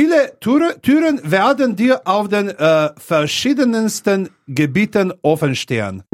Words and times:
Viele 0.00 0.32
Türen 0.40 1.20
werden 1.30 1.76
dir 1.76 2.00
auf 2.06 2.28
den 2.28 2.48
äh, 2.48 2.88
verschiedensten 2.96 4.30
Gebieten 4.46 5.12
offenstehen. 5.20 6.04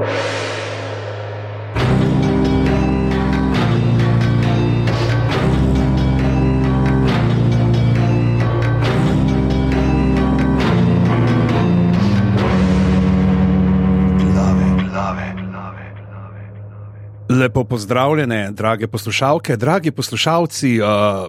Lepo 17.47 17.65
pozdravljene, 17.65 18.51
drage 18.51 18.87
poslušalke, 18.87 19.57
dragi 19.57 19.91
poslušalci. 19.91 20.81
Uh, 20.81 20.87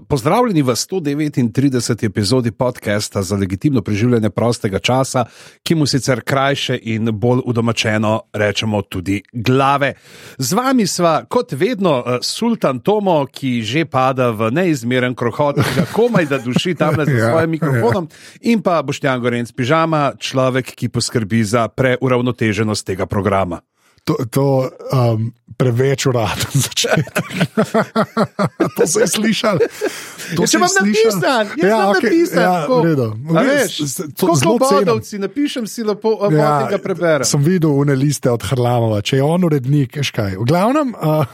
pozdravljeni 0.08 0.62
v 0.62 0.66
139. 0.66 2.06
epizodi 2.06 2.52
podcasta 2.52 3.22
za 3.22 3.36
legitimno 3.36 3.82
preživljanje 3.82 4.30
prostega 4.30 4.80
časa, 4.80 5.25
ki 5.64 5.75
mu 5.75 5.86
sicer 5.86 6.22
krajše 6.22 6.80
in 6.82 7.10
bolj 7.11 7.42
udomačeno 7.46 8.22
rečemo 8.34 8.82
tudi 8.82 9.22
glave. 9.34 9.94
Z 10.38 10.54
vami 10.54 10.88
sva, 10.88 11.25
kot 11.30 11.52
vedno, 11.52 12.00
uh, 12.00 12.18
sultan 12.22 12.80
Tomo, 12.80 13.25
ki 13.25 13.61
že 13.61 13.86
pada 13.86 14.32
v 14.32 14.50
neizmeren 14.52 15.16
krohot, 15.16 15.61
ga 15.75 15.86
komaj 15.94 16.25
da 16.25 16.42
duši 16.42 16.75
tam 16.75 16.97
nad 16.97 17.08
ja, 17.14 17.30
svojim 17.30 17.50
mikrofonom, 17.50 18.10
in 18.42 18.61
pa 18.61 18.82
Boštjan 18.82 19.22
Gorenc 19.22 19.54
Pižama, 19.54 20.14
človek, 20.18 20.74
ki 20.74 20.89
poskrbi 20.89 21.44
za 21.44 21.68
preuravnoteženost 21.68 22.88
tega 22.88 23.06
programa 23.06 23.61
to, 24.07 24.16
to 24.32 24.47
um, 24.96 25.34
preveč 25.57 26.06
uraden 26.06 26.54
začetek. 26.66 27.25
to 28.78 28.88
se 28.88 29.00
je 29.00 29.07
slišal. 29.07 29.57
To 30.36 30.43
ja, 30.43 30.47
če 30.47 30.60
imam 30.60 30.74
napisan, 30.80 31.50
ja, 31.57 31.80
okay, 31.89 32.03
napisan, 32.03 32.44
ja, 32.44 32.81
redo. 32.83 33.08
Veš, 33.31 33.78
zelo 34.39 34.58
podobci, 34.61 35.20
napišem 35.20 35.67
si 35.67 35.83
lepo, 35.88 36.13
ja, 36.31 36.38
da 36.38 36.69
ga 36.72 36.80
preberem. 36.83 37.28
Sem 37.28 37.44
videl 37.44 37.73
une 37.73 37.97
liste 37.97 38.31
od 38.31 38.44
Hrlamova, 38.52 39.02
če 39.02 39.19
je 39.19 39.25
on 39.25 39.47
urednik, 39.50 39.97
škaj. 40.08 40.38
V 40.38 40.47
glavnem, 40.47 40.94
uh, 40.94 41.25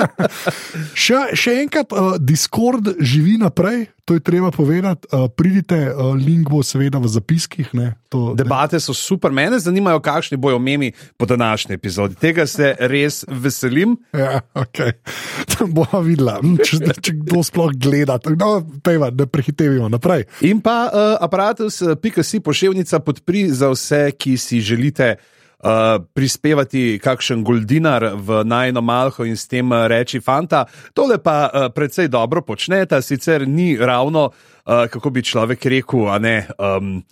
še, 1.06 1.30
še 1.38 1.56
enkrat, 1.62 1.94
uh, 1.94 2.18
Discord 2.18 2.96
živi 2.98 3.38
naprej 3.40 3.86
to 4.10 4.18
je 4.18 4.20
treba 4.20 4.50
povedati. 4.50 5.06
Uh, 5.12 5.30
pridite, 5.30 5.94
uh, 5.94 6.14
link 6.18 6.50
bo 6.50 6.64
seveda 6.66 6.98
v 6.98 7.06
zapiskih. 7.06 7.68
Ne, 7.78 7.94
to, 8.10 8.34
Debate 8.34 8.80
so 8.82 8.90
super, 8.90 9.30
mene 9.30 9.54
zanimajo, 9.62 10.00
kakšni 10.02 10.34
bojo 10.34 10.58
memi 10.58 10.90
po 11.14 11.30
današnji 11.30 11.78
epizodi. 11.78 12.18
Tega 12.18 12.46
se 12.46 12.74
res 12.90 13.22
veselim. 13.28 13.94
Ja, 14.10 14.40
ok. 14.54 14.82
Tam 15.54 15.70
bomo 15.70 16.02
videli, 16.02 16.34
hm, 16.42 16.58
če, 16.58 16.80
če 16.98 17.14
kdo 17.22 17.44
sploh 17.46 17.70
gleda. 17.78 18.18
No, 18.34 18.66
pejva, 18.82 19.12
da 19.14 19.30
prehitevimo 19.30 19.86
naprej. 19.88 20.26
In 20.42 20.58
pa 20.58 20.90
uh, 20.90 21.14
aparatus, 21.22 21.78
pika 22.02 22.26
si 22.26 22.42
pošiljka 22.42 22.98
podpri 23.06 23.46
za 23.54 23.70
vse, 23.70 24.08
ki 24.18 24.34
si 24.34 24.58
želite. 24.58 25.14
Uh, 25.60 26.00
prispevati 26.16 26.96
kakšen 27.04 27.42
goldinar 27.44 28.14
v 28.16 28.40
najno 28.48 28.80
malho 28.80 29.26
in 29.28 29.36
s 29.36 29.44
tem 29.44 29.68
reči, 29.68 30.16
fanta, 30.24 30.64
tole 30.96 31.18
pa 31.20 31.34
uh, 31.52 31.66
predvsej 31.68 32.08
dobro 32.08 32.40
počnete, 32.40 32.96
sicer 33.04 33.44
ni 33.44 33.76
ravno, 33.76 34.30
uh, 34.32 34.88
kako 34.88 35.12
bi 35.12 35.20
človek 35.20 35.66
rekel, 35.68 36.08
a 36.08 36.16
ne. 36.16 36.48
Um, 36.56 37.04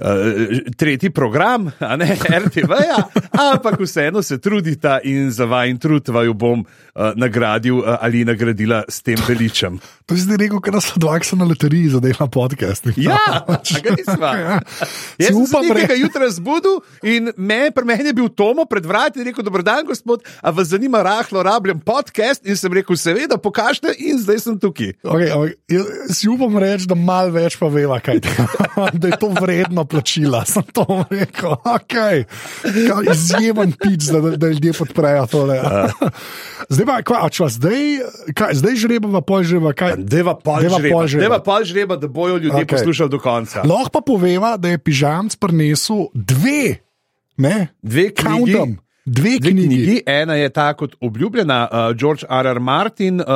uh, 0.00 0.72
tretji 0.76 1.10
program, 1.10 1.70
a 1.78 1.96
ne 1.96 2.16
RTV, 2.44 2.72
-ja, 2.72 3.02
ampak 3.52 3.80
vseeno 3.80 4.22
se 4.22 4.38
trudita 4.38 5.00
in 5.04 5.30
za 5.30 5.44
vajen 5.44 5.78
trud 5.78 6.08
vaju 6.08 6.34
bom 6.34 6.60
uh, 6.60 7.12
nagradil 7.16 7.78
uh, 7.78 7.96
ali 8.00 8.24
nagradila 8.24 8.84
s 8.88 9.02
tem 9.02 9.16
veličem. 9.28 9.78
To 10.06 10.14
je 10.14 10.20
zdaj 10.20 10.36
rekel, 10.36 10.60
ker 10.60 10.74
so 10.82 10.98
dva, 10.98 11.20
so 11.22 11.36
na 11.36 11.44
loteriji 11.44 11.88
za 11.88 12.00
delo 12.00 12.26
podcast. 12.26 12.86
Ja, 12.96 13.46
ga 13.84 13.90
nismo. 13.94 14.26
Ja. 14.26 14.60
Jaz 15.18 15.28
sem 15.28 15.36
upal, 15.36 15.68
da 15.70 15.92
je 15.92 16.00
jutra 16.00 16.30
zbudil 16.30 16.80
in 17.02 17.32
me, 17.36 17.70
pri 17.70 17.84
meni 17.84 18.10
je 18.10 18.14
bil 18.18 18.28
Tomo 18.28 18.64
pred 18.64 18.86
vrati 18.86 19.20
in 19.20 19.26
rekel: 19.26 19.44
Dobro 19.44 19.62
dan, 19.62 19.86
gospod, 19.86 20.24
a 20.42 20.50
vas 20.50 20.68
zanima 20.68 21.02
rahlo 21.02 21.42
rabljen 21.42 21.80
podcast? 21.80 22.46
In 22.46 22.56
sem 22.56 22.72
rekel: 22.72 22.96
Seveda, 22.96 23.38
pokažite 23.38 23.94
in 23.98 24.18
zdaj 24.18 24.38
sem 24.38 24.58
tukaj. 24.58 24.92
Okay, 25.02 25.30
okay. 25.30 25.54
Si 26.10 26.28
upam 26.28 26.58
reči, 26.58 26.88
da 26.90 26.98
malo 26.98 27.30
več 27.34 27.58
pa 27.60 27.70
veva, 27.70 28.00
kaj 28.02 28.20
te, 28.24 28.34
da 29.00 29.12
je 29.12 29.18
to 29.20 29.30
vredno 29.40 29.84
plačila, 29.90 30.44
sem 30.52 30.62
to 30.74 30.86
rekel. 31.10 31.56
Okay. 31.64 32.24
Izjemen 33.10 33.74
pič, 33.74 34.10
da, 34.12 34.20
da 34.36 34.48
ljudje 34.48 34.72
podprejo 34.78 35.26
tole. 35.30 35.60
Zdaj 36.72 36.86
pa, 36.86 37.00
kva, 37.02 37.28
čva, 37.34 37.48
zdaj, 37.50 37.80
kaj, 38.36 38.54
zdaj 38.60 38.76
žrebava, 38.78 39.24
pol 39.26 39.42
žrebava. 39.42 39.96
Deva 39.98 40.36
pol 40.38 40.62
žrebava, 40.62 41.40
pol 41.42 41.64
žrebava, 41.66 41.98
da 41.98 42.06
bojo 42.06 42.36
ljudje 42.36 42.62
okay. 42.62 42.76
poslušali 42.78 43.10
do 43.10 43.18
konca. 43.18 43.64
Lahko 43.66 43.90
pa 43.98 44.04
poveva, 44.06 44.54
da 44.56 44.70
je 44.70 44.78
pižamc 44.78 45.34
prinesel 45.40 46.06
dve, 46.14 46.78
ne? 47.42 47.72
Dve 47.82 48.12
knjigi. 48.14 48.78
Dve 49.04 49.38
knjigi. 49.42 49.66
knjigi. 49.66 50.02
Ena 50.06 50.34
je 50.34 50.48
ta 50.54 50.74
kot 50.74 50.94
obljubljena, 51.00 51.68
uh, 51.72 51.96
George 51.96 52.26
R. 52.30 52.46
R. 52.46 52.60
Martin, 52.60 53.20
uh, 53.20 53.26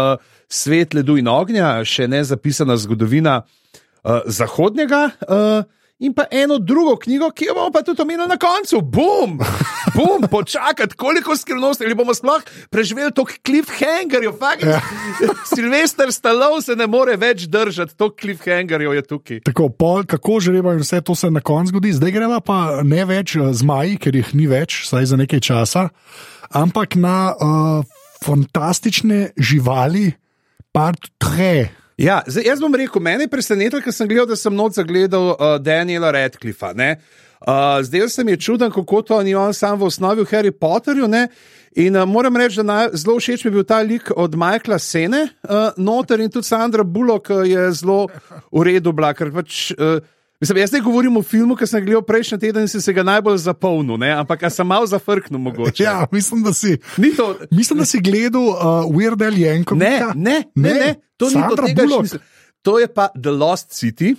Svet 0.49 0.95
ledu 0.95 1.17
in 1.19 1.29
ognja, 1.29 1.81
še 1.85 2.07
ne 2.09 2.21
zapisana 2.25 2.77
zgodovina 2.79 3.41
uh, 3.43 4.21
Zahodnega. 4.27 5.09
Uh, 5.27 5.65
in 5.99 6.15
pa 6.15 6.25
eno 6.31 6.59
drugo 6.59 6.97
knjigo, 6.97 7.31
ki 7.31 7.45
jo 7.45 7.55
bomo 7.55 7.71
pa 7.73 7.83
tudi 7.83 8.03
omenili 8.03 8.29
na 8.29 8.37
koncu. 8.37 8.81
Bum, 8.81 9.39
bum, 9.95 10.29
počakati, 10.37 10.97
koliko 10.97 11.37
skrivnosti, 11.37 11.85
ali 11.85 11.95
bomo 11.95 12.15
sploh 12.15 12.43
preživeli 12.71 13.13
to 13.13 13.25
cliffhangerjo. 13.47 14.35
Ja. 14.63 14.81
Silvestr 15.55 16.13
Stalov 16.13 16.61
se 16.63 16.77
ne 16.77 16.87
more 16.87 17.17
več 17.17 17.47
držati, 17.47 17.97
to 17.97 18.11
cliffhangerjo 18.21 18.93
je 18.93 19.03
tukaj. 19.03 19.41
Tako, 19.47 19.69
pol, 19.69 20.05
kako 20.05 20.41
želimo, 20.41 20.73
in 20.73 20.83
vse 20.83 21.01
to 21.01 21.15
se 21.15 21.31
na 21.31 21.41
koncu 21.41 21.75
zgodi, 21.75 21.93
zdaj 21.93 22.11
gremo 22.11 22.41
pa 22.41 22.83
ne 22.83 23.05
več 23.05 23.37
eh, 23.37 23.53
z 23.53 23.63
maji, 23.63 23.99
ker 23.99 24.17
jih 24.17 24.35
ni 24.35 24.51
več, 24.51 24.83
saj 24.89 25.13
za 25.15 25.17
nekaj 25.21 25.41
časa, 25.41 25.89
ampak 26.55 26.95
na 27.01 27.33
uh, 27.35 28.03
fantastične 28.25 29.31
živali, 29.39 30.13
part 30.75 31.11
tre. 31.19 31.84
Ja, 31.97 32.23
zdaj, 32.27 32.45
jaz 32.47 32.61
bom 32.61 32.75
rekel, 32.75 33.03
meni 33.03 33.29
je 33.29 33.31
presenetilo, 33.31 33.79
ker 33.83 33.95
sem 33.95 34.09
gledal, 34.11 34.27
da 34.27 34.37
sem 34.37 34.55
noč 34.55 34.81
zagledal 34.81 35.29
uh, 35.35 35.45
Daniela 35.63 36.11
Radcliffa. 36.15 36.73
Uh, 36.75 37.79
zdaj 37.87 38.09
se 38.09 38.25
mi 38.25 38.35
je 38.35 38.41
čuden, 38.49 38.71
kako 38.75 39.03
to 39.03 39.23
ni 39.23 39.35
on 39.35 39.55
sam 39.55 39.79
v 39.79 39.87
osnovi 39.87 40.25
v 40.25 40.31
Harry 40.33 40.51
Potterju. 40.51 41.07
Ne? 41.09 41.29
In 41.79 41.97
uh, 41.97 42.07
moram 42.09 42.37
reči, 42.37 42.59
da 42.59 42.67
naj, 42.67 42.89
zelo 42.99 43.15
všeč 43.21 43.45
mi 43.45 43.53
je 43.53 43.55
bil 43.55 43.67
ta 43.69 43.79
lik 43.79 44.11
od 44.17 44.35
Michaela 44.35 44.79
Sene, 44.79 45.29
uh, 45.47 45.71
noter 45.77 46.21
in 46.21 46.31
tudi 46.35 46.51
Sandra 46.51 46.83
Bullock 46.83 47.31
je 47.47 47.71
zelo 47.73 48.09
v 48.51 48.67
redu, 48.67 48.93
bila, 48.93 49.15
ker 49.15 49.31
pač. 49.35 49.71
Uh, 49.79 50.03
Mislim, 50.45 50.59
jaz 50.59 50.73
ne 50.73 50.81
govorim 50.81 51.17
o 51.17 51.23
filmu, 51.23 51.55
ki 51.57 51.67
sem 51.67 51.81
ga 51.81 51.87
gledal 51.87 52.03
prejšnji 52.05 52.37
teden 52.39 52.67
in 52.67 52.69
sem 52.69 52.81
se 52.85 52.93
ga 52.93 53.01
najbolj 53.03 53.39
zapolnil, 53.47 53.97
ne? 53.97 54.11
ampak 54.13 54.43
sem 54.53 54.67
malo 54.69 54.85
zafrknil. 54.87 55.41
Mogoče. 55.41 55.83
Ja, 55.83 56.07
mislim, 56.13 56.43
da 56.45 56.53
si, 56.53 56.77
to... 57.17 57.29
mislim, 57.51 57.79
da 57.81 57.87
si 57.89 58.01
gledal 58.05 58.51
uh, 58.51 58.59
Weird 58.93 59.25
Al 59.25 59.39
Jankovic. 59.39 59.81
Ne, 59.81 60.01
ne, 60.15 60.43
ne, 60.55 60.75
ne, 60.75 60.91
to 61.17 61.31
Sandra 61.31 61.65
ni 61.65 61.75
to, 61.75 61.87
tega, 61.89 62.21
to 62.63 62.79
je 62.79 62.89
pa 62.93 63.09
The 63.17 63.33
Lost 63.33 63.73
City. 63.73 64.13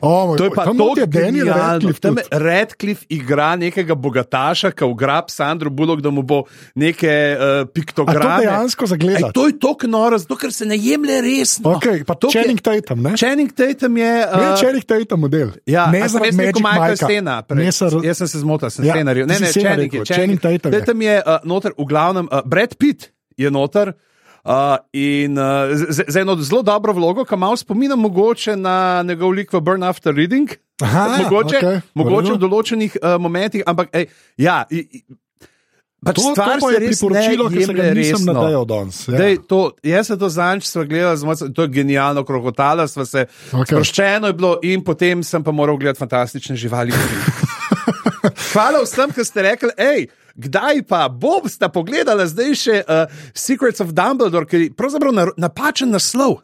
Oh, 0.00 0.36
to 0.36 0.44
je 0.44 0.50
pa 0.50 0.64
to, 0.64 0.74
kar 0.74 0.98
je 0.98 1.06
Daniel 1.06 1.48
Radcliffe. 1.48 2.00
Tam 2.00 2.16
Radcliffe 2.30 3.06
igra 3.08 3.56
nekega 3.56 3.94
bogataša, 3.94 4.70
ki 4.74 4.84
ugrab 4.84 5.30
Sandro 5.30 5.70
Bullock, 5.70 6.02
da 6.04 6.10
mu 6.10 6.22
bo 6.22 6.44
neke 6.74 7.10
uh, 7.10 7.64
piktograme. 7.68 8.20
To 8.20 8.44
dejansko 8.44 8.86
zagleda. 8.86 9.30
To 9.34 9.46
je 9.46 9.58
to 9.58 9.74
knoro, 9.84 10.18
zato 10.18 10.36
ker 10.40 10.52
se 10.52 10.66
ne 10.66 10.78
jemlje 10.78 11.20
resno. 11.22 11.74
Okay, 11.76 12.04
pa 12.04 12.14
to 12.14 12.30
Channing 12.32 12.60
Tatum, 12.60 13.02
ne? 13.02 13.16
Channing 13.16 13.52
Tatum 13.52 13.96
je. 13.96 14.12
Uh, 14.24 14.38
ne, 14.40 14.48
Channing 14.60 14.84
Tatum 14.84 15.20
model. 15.20 15.54
Ja, 15.66 15.86
ne 15.90 16.08
za 16.08 16.18
Magic 16.18 16.60
Michael 16.60 16.96
Stena. 16.96 17.42
Jaz 18.04 18.18
sem 18.18 18.28
se 18.28 18.38
zmotil, 18.38 18.70
sem 18.70 18.88
ja, 18.88 18.96
scenarij. 18.96 19.26
Ne, 19.26 19.38
ne, 19.40 19.52
Channing, 19.52 19.92
Channing, 19.92 20.08
Channing 20.08 20.40
Tatum. 20.40 20.72
Tatum 20.72 21.02
je 21.02 21.20
uh, 21.20 21.38
noter, 21.44 21.76
v 21.78 21.86
glavnem, 21.88 22.28
uh, 22.30 22.42
Brad 22.44 22.74
Pitt 22.78 23.12
je 23.36 23.50
noter. 23.50 23.94
Uh, 24.44 24.76
in 24.92 25.38
uh, 25.38 25.72
za 25.88 26.20
eno 26.20 26.36
zelo 26.36 26.62
dobro 26.62 26.92
vlogo, 26.92 27.24
ki 27.24 27.36
malo 27.36 27.56
spominja 27.56 27.96
mogoče 27.96 28.56
na 28.56 29.02
njegov 29.02 29.30
lik 29.32 29.52
v 29.52 29.60
Burn 29.60 29.82
After 29.82 30.14
Reading. 30.14 30.50
Aha, 30.82 31.18
mogoče 31.22 31.56
okay. 31.56 31.80
mogoče 31.94 32.34
v 32.34 32.40
določenih 32.42 32.96
uh, 33.00 33.14
momentih, 33.16 33.62
ampak 33.66 33.88
ej, 33.96 34.10
ja. 34.36 34.66
Pač 36.04 36.18
to, 36.20 36.34
stvar 36.36 36.60
to 36.60 36.68
je 36.74 36.80
priporočilo, 36.82 37.46
ki 37.48 37.64
sem 37.64 37.78
ga 37.78 37.86
nisem 37.96 38.26
nadejal 38.28 38.66
danes. 38.68 38.98
Ja. 39.08 39.20
Dej, 39.22 39.38
to, 39.48 39.60
jaz 39.80 40.10
sem 40.12 40.20
to 40.20 40.28
zanč 40.28 40.68
sva 40.68 40.84
gledala, 40.84 41.36
to 41.48 41.64
je 41.64 41.72
genialno, 41.78 42.26
krokotala 42.28 42.84
sva 42.90 43.06
se. 43.08 43.24
Okay. 43.48 43.70
Sproščeno 43.72 44.28
je 44.28 44.36
bilo 44.36 44.58
in 44.60 44.84
potem 44.84 45.24
sem 45.24 45.40
pa 45.40 45.56
moral 45.56 45.80
gledati 45.80 46.04
fantastične 46.04 46.58
živali. 46.60 46.92
Hvala 48.52 48.84
vsem, 48.84 49.08
ki 49.16 49.24
ste 49.24 49.46
rekli, 49.48 49.72
hej 49.80 50.04
kdaj 50.34 50.82
pa 50.88 51.08
Bob 51.08 51.48
sta 51.48 51.68
pogledala 51.72 52.26
zdaj 52.26 52.54
še 52.58 52.80
uh, 52.82 53.10
Secrets 53.34 53.80
of 53.84 53.94
Dumbledore, 53.96 54.48
ki 54.50 54.62
je 54.62 54.70
pravzaprav 54.76 55.14
na, 55.14 55.26
napačen 55.36 55.94
naslov. 55.94 56.40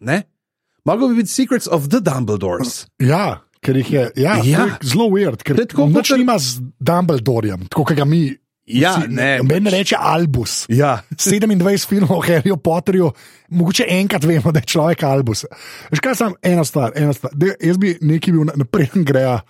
Mogoče 0.84 1.08
bi 1.08 1.22
bil 1.22 1.30
Secrets 1.30 1.68
of 1.70 1.88
the 1.92 2.00
Dumbledores. 2.04 2.84
Ja, 3.02 3.42
ker 3.64 3.76
jih 3.76 3.92
je, 3.92 4.04
ja, 4.22 4.38
ja. 4.44 4.68
zelo 4.82 5.10
weird, 5.12 5.42
ker 5.44 5.58
tako 5.66 5.90
noč 5.92 6.12
kot... 6.14 6.22
ima 6.22 6.38
z 6.40 6.62
Dumbledorjem, 6.80 7.66
tako 7.68 7.90
kot 7.90 7.98
ga 8.00 8.08
mi. 8.08 8.28
Ja, 8.70 8.92
Si- 8.94 9.08
ne. 9.10 9.40
Noben 9.40 9.64
ne 9.66 9.70
reče 9.74 9.96
Albus. 9.98 10.64
Ja. 10.70 11.00
27 11.18 11.88
filmov 11.88 12.20
o 12.20 12.22
Harryju 12.22 12.56
Potterju, 12.62 13.10
mogoče 13.50 13.86
enkrat 13.88 14.24
vemo, 14.24 14.52
da 14.52 14.62
je 14.62 14.70
človek 14.70 15.02
Albus. 15.02 15.44
Veš 15.90 16.00
kaj, 16.00 16.14
samo 16.14 16.38
ena 16.42 16.64
stvar, 16.64 16.94
ena 16.94 17.12
stvar. 17.12 17.34
Dej, 17.34 17.56
jaz 17.60 17.80
bi 17.82 17.96
nekaj 18.00 18.32
bil 18.36 18.46
naprej, 18.54 18.90
greja. 19.10 19.40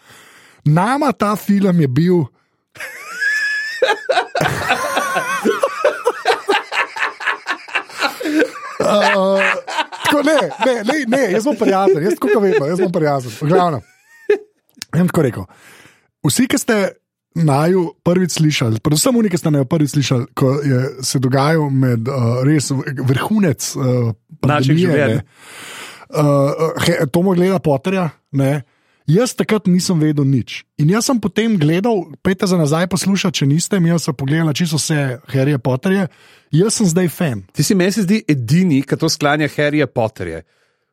Nama 0.64 1.12
ta 1.12 1.34
film 1.36 1.80
je 1.84 1.88
bil. 1.88 2.22
Uh, 8.80 9.40
tako 10.04 10.22
ne, 10.22 10.38
ne, 10.66 10.74
ne, 10.84 11.04
ne, 11.08 11.32
jaz 11.32 11.44
bom 11.44 11.56
prijazen, 11.56 12.02
jaz 12.02 12.16
tako 12.20 12.40
vedno, 12.40 12.66
jaz 12.66 12.80
bom 12.80 12.92
prijazen. 12.92 13.32
Jaz 13.40 14.98
bom 14.98 15.08
tako 15.08 15.22
rekel. 15.22 15.44
Vsi, 16.26 16.46
ki 16.50 16.58
ste 16.58 16.78
naju 17.34 17.84
prvič 18.04 18.38
slišali, 18.40 18.80
predvsem 18.82 19.16
oni, 19.16 19.30
ki 19.30 19.38
ste 19.38 19.52
naju 19.54 19.68
prvič 19.70 19.94
slišali, 19.94 20.26
ko 20.34 20.56
je 20.64 20.80
se 21.06 21.20
dogajal 21.22 21.70
med 21.70 22.08
uh, 22.08 22.40
res 22.46 22.72
vrhunec 22.72 23.70
uh, 23.76 24.10
Naših 24.46 24.78
življenj. 24.80 25.20
Uh, 26.10 26.74
he, 26.82 26.96
to 27.12 27.22
mu 27.22 27.36
gleda 27.38 27.60
Potterja. 27.62 28.08
Ne. 28.34 28.62
Jaz 29.10 29.32
takrat 29.34 29.66
nisem 29.66 29.98
vedel 29.98 30.22
nič. 30.28 30.62
In 30.78 30.92
jaz 30.92 31.08
sem 31.08 31.18
potem 31.18 31.56
gledal, 31.58 32.12
pejte 32.22 32.46
za 32.46 32.54
nazaj 32.60 32.86
poslušati, 32.92 33.42
če 33.42 33.46
niste, 33.50 33.80
mi 33.82 33.90
sem 33.98 34.14
pogledal 34.14 34.54
čisto 34.54 34.78
vse 34.78 35.18
Harryje 35.32 35.58
Potterje. 35.58 36.06
Jaz 36.54 36.78
sem 36.78 36.86
zdaj 36.86 37.08
fan. 37.10 37.42
Ti 37.50 37.66
si 37.66 37.74
meni 37.74 37.90
zdi 37.90 38.20
edini, 38.30 38.82
ki 38.86 38.98
to 39.00 39.10
sklanja 39.10 39.50
Harryja 39.50 39.88
Potterja. 39.90 40.44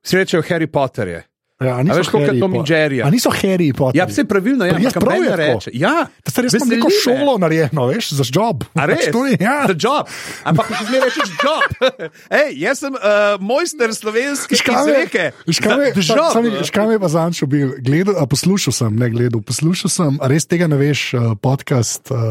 Vsi 0.02 0.18
rečejo 0.18 0.42
Harry 0.50 0.66
Potterje. 0.66 1.28
Ja, 1.58 1.74
a 1.76 1.82
veš, 1.82 2.08
koliko 2.08 2.32
je 2.32 2.40
Tom 2.40 2.54
in 2.54 2.62
Po- 2.62 2.66
Jerryja? 2.66 3.02
A 3.02 3.10
niso 3.10 3.32
Harry 3.32 3.74
Potter. 3.74 3.98
Ja, 3.98 4.06
vse 4.06 4.26
pravilno 4.26 4.62
je, 4.62 4.70
Jaz 4.70 4.78
ampak 4.78 4.94
prav 4.94 5.04
prav 5.04 5.18
je 5.18 5.24
je 5.24 5.32
tako. 5.32 5.42
reče. 5.58 5.70
Ja, 5.74 5.96
To 6.24 6.30
ste 6.30 6.42
res 6.42 6.54
neko 6.54 6.90
šolo 6.94 7.38
narejeno, 7.38 7.86
veš, 7.88 8.12
za 8.12 8.26
job. 8.26 8.62
A 8.76 8.86
res? 8.86 9.08
Pač 9.08 9.18
je, 9.26 9.38
ja. 9.42 9.66
Za 9.66 9.76
job. 9.76 10.06
Ampak 10.44 10.70
če 10.70 10.86
zmeraj 10.86 11.10
rečeš 11.10 11.30
job. 11.36 11.70
Ej, 12.40 12.50
jaz 12.58 12.78
sem 12.78 12.94
uh, 12.94 13.02
mojster 13.40 13.90
slovenske 13.90 14.54
izreke. 14.54 15.32
Za- 15.48 15.90
the 15.92 16.04
job. 16.04 16.30
Škam 16.64 16.92
je 16.92 17.00
pa 17.00 17.08
zančo 17.08 17.46
bil, 17.46 17.74
gledal, 17.80 18.16
a, 18.16 18.26
poslušal 18.26 18.74
sem, 18.74 18.94
ne 18.94 19.10
gledal, 19.10 19.42
poslušal 19.42 19.90
sem, 19.90 20.14
a 20.22 20.28
res 20.28 20.46
tega 20.46 20.68
ne 20.68 20.78
veš, 20.78 21.14
uh, 21.14 21.34
podcast, 21.34 22.14
uh, 22.14 22.22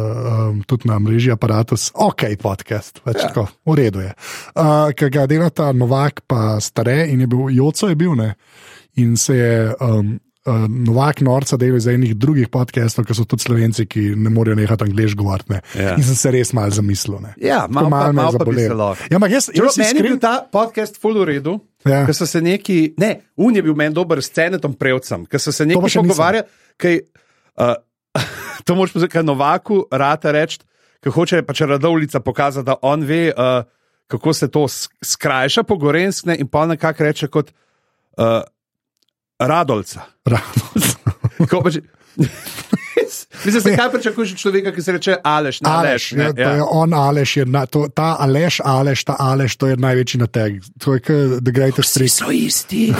um, 0.49 0.63
tudi 0.63 0.87
na 0.87 0.99
mreži 0.99 1.33
aparatus, 1.33 1.91
ok, 1.93 2.39
podcast, 2.39 3.03
pač 3.03 3.19
Ja. 3.19 3.29
tako, 3.29 3.51
v 3.65 3.75
redu 3.75 4.01
je. 4.01 4.15
Uh, 4.55 4.95
Ker 4.95 5.11
ga 5.11 5.27
delata 5.27 5.73
Novak 5.73 6.23
pa 6.23 6.61
stare 6.61 7.09
in 7.09 7.21
je 7.21 7.27
bil, 7.27 7.51
Joco 7.51 7.89
je 7.89 7.97
bil, 7.97 8.15
ne, 8.15 8.37
in 8.97 9.17
se 9.17 9.37
je. 9.37 9.75
Um, 9.81 10.21
Uh, 10.47 10.69
Novak 10.71 11.21
Norca 11.27 11.57
dela 11.59 11.75
za 11.83 11.91
enih 11.91 12.13
drugih 12.15 12.47
podcastov, 12.47 13.03
ki 13.03 13.15
so 13.19 13.25
tudi 13.27 13.43
slovenci, 13.43 13.83
ki 13.91 14.15
ne 14.15 14.31
morejo 14.31 14.55
nehati 14.55 14.85
angliško 14.87 15.19
govoriti. 15.19 15.51
ne. 15.51 15.59
Ja. 15.75 15.97
In 15.99 16.05
sem 16.07 16.15
se 16.15 16.31
res 16.31 16.53
malo 16.55 16.71
zamislil. 16.71 17.17
ne. 17.19 17.33
Ja, 17.43 17.65
malo 17.67 17.91
me 17.91 17.97
je 17.99 18.13
malo 18.13 18.39
pa 18.39 18.45
bi 18.45 18.55
zabolelo. 18.55 18.69
se 18.69 18.75
lahko. 18.75 19.03
Ja, 19.11 19.17
ampak 19.19 19.31
jaz, 19.35 19.49
Čeprav 19.51 19.67
jaz 19.67 19.79
Meni 19.79 19.99
je 19.99 20.03
bil 20.05 20.15
iskren, 20.15 20.21
ta 20.23 20.47
podcast 20.53 21.01
full 21.03 21.19
v 21.19 21.25
redu. 21.25 21.57
Ja. 21.83 22.07
Ker 22.07 22.15
so 22.15 22.31
se 22.31 22.39
neki, 22.39 22.95
ne, 22.95 23.11
un 23.35 23.59
je 23.59 23.63
bil 23.67 23.75
meni 23.75 23.91
dober 23.95 24.23
s 24.23 24.31
cenetom 24.31 24.79
prevcem, 24.79 25.27
ker 25.27 25.43
so 25.43 25.51
se 25.51 25.67
neki 25.67 25.91
še 25.91 25.99
pogovarjali, 25.99 26.47
kaj, 26.79 27.01
uh, 27.59 27.75
to 28.71 28.79
moš 28.79 28.95
pozvati, 28.95 29.19
kaj 29.19 29.27
Novaku 29.27 29.83
rata 29.91 30.31
reči, 30.31 30.63
ker 31.03 31.11
hoče 31.11 31.43
pač 31.43 31.67
radovlica 31.67 32.23
pokazati, 32.23 32.71
da 32.71 32.79
on 32.87 33.03
ve, 33.03 33.33
uh, 33.35 33.67
kako 34.07 34.31
se 34.31 34.47
to 34.47 34.71
sk- 34.71 34.95
skrajša 35.03 35.67
po 35.67 35.75
gorenskne 35.75 36.39
in 36.39 36.47
pa 36.47 36.71
nekako 36.71 37.03
reče 37.03 37.27
kot 37.27 37.51
uh, 37.51 38.47
radolca. 39.39 40.01
Ko 41.51 41.63
Pač, 41.63 41.79
Mislim, 43.45 43.63
se 43.63 43.77
kaj 43.77 43.91
pričakuješ 43.93 44.33
od 44.33 44.39
človeka, 44.39 44.73
ki 44.73 44.83
se 44.83 44.93
reče 44.93 45.17
Aleš, 45.25 45.61
ne 45.61 45.71
Aleš. 45.71 45.89
Aleš, 45.89 46.13
ja, 46.13 46.19
ne, 46.33 46.43
ja. 46.43 46.51
je 46.51 46.63
on 46.71 46.95
Aleš, 46.95 47.37
je 47.37 47.47
na, 47.47 47.67
to, 47.67 47.89
ta 47.95 48.17
Aleš, 48.19 48.61
Aleš, 48.65 49.05
ta 49.05 49.17
Aleš, 49.19 49.57
to 49.57 49.67
je 49.67 49.77
največji 49.77 50.21
nateg. 50.21 50.63
To 50.79 50.95
je 50.95 51.01
kot 51.01 51.45
The 51.45 51.53
Greatest 51.53 51.91
Street. 51.91 52.13
so 52.13 52.31
isti. 52.33 52.95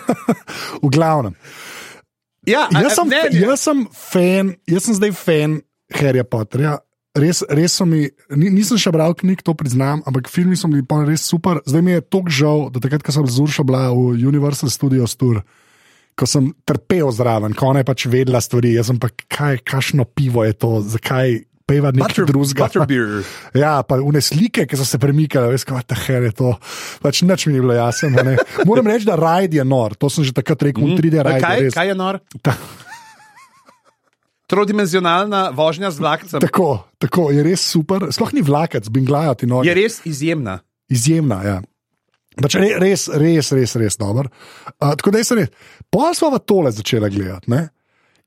V 0.82 0.90
glavnem. 0.92 1.34
Ja, 2.46 2.68
a- 2.74 2.82
Jaz 2.82 2.94
sem, 2.94 3.08
ne, 3.08 3.22
ne. 3.32 3.40
jaz 3.40 3.60
sem 3.60 3.86
fan, 3.94 4.54
jaz 4.66 4.84
sem 4.84 4.94
zdaj 4.94 5.12
fan 5.12 5.60
Harryja 5.94 6.24
Potterja. 6.24 6.78
Res, 7.12 7.42
res 7.52 7.74
so 7.76 7.84
mi, 7.84 8.06
ni, 8.32 8.48
nisem 8.48 8.78
še 8.80 8.88
bral 8.94 9.12
knjig, 9.12 9.42
to 9.44 9.52
priznam, 9.52 10.00
ampak 10.08 10.30
filmi 10.32 10.56
so 10.56 10.70
mi 10.70 10.80
pa 10.80 11.02
res 11.04 11.26
super. 11.28 11.60
Zdaj 11.68 11.82
mi 11.84 11.92
je 11.92 12.04
tako 12.08 12.32
žal, 12.32 12.62
da 12.72 12.80
takrat, 12.80 13.04
ko 13.04 13.12
sem 13.12 13.26
z 13.28 13.42
Uršo 13.44 13.64
bila 13.68 13.90
v 13.92 14.16
Universal 14.16 14.72
Studios 14.72 15.12
Tour, 15.20 15.42
ko 16.16 16.24
sem 16.24 16.48
trpel 16.64 17.12
zraven, 17.12 17.52
ko 17.52 17.68
ona 17.68 17.84
je 17.84 17.88
pač 17.92 18.06
vedela 18.08 18.40
stvari, 18.40 18.72
jaz 18.78 18.88
sem 18.88 19.00
pa, 19.00 19.12
kaj, 19.12 19.60
kakšno 19.60 20.08
pivo 20.08 20.40
je 20.48 20.56
to, 20.56 20.80
zakaj 20.96 21.42
peva 21.68 21.92
nekaj 21.92 22.24
drugega. 22.28 22.68
Ja, 23.62 23.74
pa 23.84 23.98
une 24.00 24.22
slike, 24.24 24.64
ki 24.68 24.78
so 24.80 24.86
se 24.88 25.00
premikale, 25.02 25.52
veš, 25.52 25.66
kaj 25.68 25.84
ta 25.88 25.98
her 26.06 26.28
je 26.28 26.32
to. 26.36 26.54
Pač 27.04 27.22
nič 27.28 27.44
mi 27.48 27.56
ni 27.56 27.60
bilo 27.64 27.76
jasno. 27.76 28.24
Moram 28.64 28.88
reči, 28.88 29.04
da 29.08 29.18
rajd 29.20 29.60
je 29.60 29.66
nor, 29.68 29.96
to 30.00 30.08
sem 30.12 30.24
že 30.24 30.32
takrat 30.36 30.64
rekel, 30.70 30.88
mm. 30.88 30.96
3D 30.96 31.20
A 31.20 31.26
rajd. 31.28 31.44
Kaj, 31.44 31.60
je 31.60 31.74
kaj 31.76 31.92
je 31.92 31.98
nor? 31.98 32.20
Ta, 32.40 32.56
Trodimenzionalna 34.52 35.46
vožnja 35.56 35.88
z 35.88 36.02
vlakcem 36.02 36.42
tako, 36.44 36.84
tako, 37.00 37.30
je 37.32 37.44
res 37.46 37.62
super. 37.64 38.10
Sploh 38.12 38.34
ni 38.36 38.44
vlakec, 38.44 38.88
binglaja 38.92 39.32
ti 39.40 39.48
nor. 39.48 39.64
je 39.64 39.72
res 39.76 40.02
izjemna. 40.08 40.58
Izjemna, 40.92 41.38
ja. 41.46 41.60
Pač 42.36 42.56
re, 42.60 42.74
res, 42.80 43.06
res, 43.08 43.48
res, 43.56 43.74
res 43.80 43.96
dober. 44.00 44.28
Uh, 44.76 44.92
tako 44.96 45.12
da 45.12 45.22
je 45.22 45.28
se 45.28 45.38
res. 45.40 45.48
Pol 45.92 46.12
smo 46.16 46.30
pa 46.32 46.40
tole 46.40 46.72
začeli 46.72 47.10
gledati. 47.12 47.48
ne. 47.52 47.68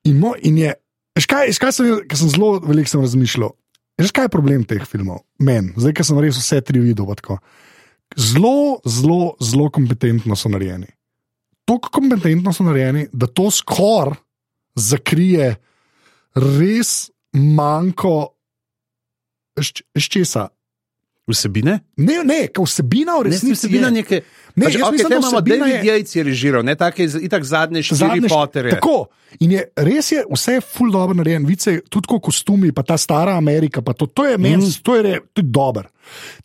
In, 0.06 0.18
mo, 0.22 0.33
in 0.38 0.57
je, 0.62 0.74
veš 1.18 1.30
kaj, 1.30 1.50
veš 1.50 1.62
kaj 1.62 1.74
sem, 1.77 1.94
ker 2.10 2.19
sem 2.19 2.33
zelo 2.33 2.51
veliko 2.66 2.89
sem 2.89 3.06
razmišljal. 3.06 3.54
Veš 4.01 4.12
kaj 4.13 4.27
je 4.27 4.33
problem 4.33 4.66
teh 4.68 4.83
filmov? 4.86 5.24
Meni, 5.42 5.74
zdaj, 5.80 5.95
ker 5.98 6.06
sem 6.06 6.19
res 6.22 6.38
vse 6.38 6.62
tri 6.66 6.81
videl. 6.83 7.07
tako. 7.18 7.39
Zelo, 8.18 8.81
zelo, 8.86 9.33
zelo 9.42 9.69
kompetentno 9.74 10.38
so 10.38 10.51
narejeni. 10.54 10.92
Tako 11.66 11.89
kompetentno 11.89 12.54
so 12.54 12.66
narejeni, 12.68 13.07
da 13.13 13.25
to 13.25 13.50
skoraj 13.50 14.19
zakrije 14.75 15.56
res 16.36 17.12
manjko. 17.34 18.32
Iz 19.96 20.04
česa? 20.12 20.50
Vsebine? 21.26 21.80
Ne, 21.98 22.20
ne, 22.22 22.50
vsebina 22.54 23.16
v 23.18 23.24
Ne, 23.26 23.30
resnici 23.34 23.66
vsebina 23.66 23.88
je. 23.88 23.92
neke. 23.92 24.22
Ne, 24.56 24.66
pač, 24.68 24.76
jaz 24.76 24.82
okay, 24.84 24.92
mislim, 24.92 25.10
da 25.10 25.16
imamo 25.16 25.42
David 25.42 25.74
je- 25.74 25.84
Yates 25.84 26.16
je 26.16 26.24
režiral, 26.24 26.64
ne 26.64 26.76
take 26.76 27.04
itak 27.04 27.44
zadnje 27.44 27.82
štiri 27.84 27.98
Zadnje 27.98 28.30
potere. 28.30 28.70
Tako. 28.70 29.08
In 29.40 29.52
je, 29.52 29.64
res 29.76 30.12
je 30.12 30.22
vse 30.30 30.62
ful 30.62 30.92
dobro 30.92 31.18
narejen, 31.18 31.46
vice, 31.46 31.82
tudi 31.90 32.08
kot 32.08 32.22
kostumi, 32.22 32.72
pa 32.72 32.84
ta 32.84 32.98
stara 32.98 33.34
Amerika, 33.38 33.82
pa 33.82 33.94
to, 33.94 34.06
to 34.06 34.26
je 34.26 34.38
meni, 34.38 34.62
mm. 34.70 34.84
to 34.84 34.96
je, 34.96 35.20
to 35.34 35.42
je 35.42 35.48
dobro. 35.50 35.90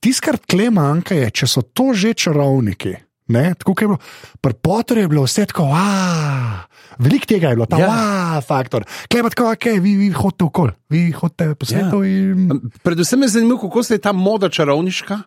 Tisto, 0.01 0.25
kar 0.25 0.39
tle 0.39 0.71
manjka, 0.71 1.15
je, 1.15 1.31
če 1.31 1.47
so 1.47 1.63
to 1.63 1.93
že 1.93 2.15
čarovniki. 2.15 2.97
Ne, 3.31 3.55
tako 3.55 3.75
je 3.79 3.89
bilo, 3.89 3.99
pri 4.43 4.55
Potterju 4.63 5.07
je 5.07 5.09
bilo 5.09 5.23
vse 5.23 5.47
tako, 5.47 5.69
ah, 5.71 6.67
veliko 6.99 7.27
tega 7.31 7.53
je 7.53 7.57
bilo, 7.57 7.67
ta 7.71 7.79
Ja. 7.79 8.41
faktor. 8.43 8.85
Klej 9.11 9.23
pa 9.23 9.31
tako, 9.31 9.53
ok, 9.53 9.65
vi, 9.81 9.97
vi 9.97 10.11
hodite 10.11 10.45
okol, 10.45 10.71
vi 10.91 11.11
hodite 11.15 11.55
po 11.55 11.67
svetu 11.67 12.03
ja. 12.03 12.11
in. 12.11 12.61
Predvsem 12.83 13.21
me 13.21 13.29
zanima, 13.29 13.59
kako 13.61 13.83
se 13.83 13.95
je 13.95 14.03
ta 14.03 14.13
moda 14.13 14.49
čarovniška. 14.49 15.23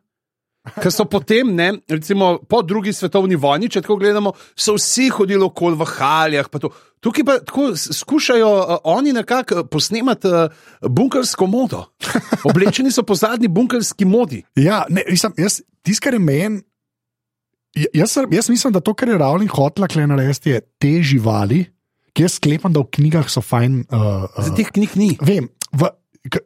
Ker 0.63 0.93
so 0.95 1.03
potem, 1.03 1.49
ne, 1.55 1.73
recimo 1.91 2.37
po 2.47 2.61
drugi 2.63 2.93
svetovni 2.95 3.35
vojni, 3.35 3.67
če 3.67 3.81
tako 3.83 3.97
gledamo, 3.99 4.31
so 4.55 4.77
vsi 4.77 5.09
hodili 5.11 5.43
okoli 5.43 5.75
v 5.75 5.87
haljah. 5.97 6.47
pa. 6.47 6.59
Tukaj 7.03 7.25
pa 7.27 7.33
tako 7.43 7.75
skušajo 7.75 8.47
uh, 8.47 8.77
oni 8.87 9.11
nekako 9.11 9.55
uh, 9.59 9.67
posnemati 9.67 10.27
uh, 10.27 10.47
bunkersko 10.87 11.47
modo. 11.51 11.83
Oblečeni 12.49 12.91
so 12.91 13.03
po 13.03 13.15
zadnji 13.15 13.47
bunkerski 13.51 14.05
modi. 14.05 14.43
Ja, 14.55 14.85
ne, 14.89 15.03
jaz, 15.11 15.59
tisto, 15.83 16.03
kar 16.03 16.15
je 16.15 16.19
meni. 16.19 16.63
Jaz, 17.73 18.11
sem- 18.11 18.29
jaz 18.33 18.49
mislim, 18.49 18.73
da 18.73 18.79
to, 18.79 18.93
kar 18.93 19.09
je 19.09 19.17
Ravlin 19.17 19.49
hotla 19.49 19.87
kle 19.87 20.05
narediti, 20.07 20.49
je 20.49 20.61
te 20.79 20.93
živali, 21.01 21.63
ki 22.13 22.27
jaz 22.27 22.37
sklepam, 22.37 22.73
da 22.73 22.83
v 22.83 22.91
knjigah 22.93 23.25
so 23.29 23.41
fajn. 23.41 23.85
Uh, 23.89 24.27
Za 24.37 24.51
uh, 24.51 24.55
teh 24.57 24.69
knjig 24.69 24.93
ni. 24.95 25.17
vem, 25.21 25.49
v, 25.73 25.89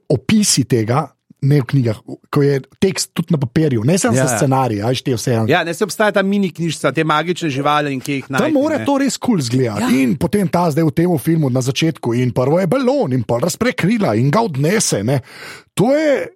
opisi 0.09 0.63
tega, 0.63 1.09
ne 1.41 1.59
v 1.61 1.65
knjigah, 1.69 1.99
ko 2.33 2.41
je 2.41 2.61
tekst 2.79 3.11
tudi 3.13 3.35
na 3.35 3.37
papirju, 3.37 3.83
ne 3.83 3.97
samo 3.99 4.15
Ja. 4.15 4.23
ja. 4.23 4.27
za 4.27 4.37
scenarij, 4.39 4.79
aj 4.83 5.03
te 5.03 5.13
vse. 5.13 5.35
Ja, 5.51 5.63
ne 5.67 5.73
se 5.73 5.83
obstaja 5.83 6.15
ta 6.15 6.23
mini 6.23 6.49
knjižica, 6.49 6.91
te 6.95 7.03
magične 7.03 7.49
živali 7.49 7.99
kje 7.99 8.15
jih 8.15 8.29
najdemo. 8.31 8.61
mora 8.61 8.79
to 8.85 8.97
res 8.97 9.17
kul 9.17 9.35
cool 9.35 9.43
zgledati. 9.43 9.83
Ja. 9.83 9.89
Ja. 9.91 9.99
In 10.01 10.15
potem 10.17 10.47
ta 10.47 10.71
zdaj 10.71 10.87
v 10.87 10.95
tem 10.95 11.11
filmu 11.19 11.51
na 11.51 11.61
začetku, 11.61 12.15
in 12.15 12.31
prvo 12.31 12.59
je 12.59 12.67
balon, 12.67 13.13
in 13.13 13.27
pol 13.27 13.43
razpre 13.43 13.75
krila 13.75 14.15
in 14.15 14.31
ga 14.31 14.41
odnese. 14.41 15.03
Ne. 15.03 15.19
To 15.75 15.91
je, 15.93 16.31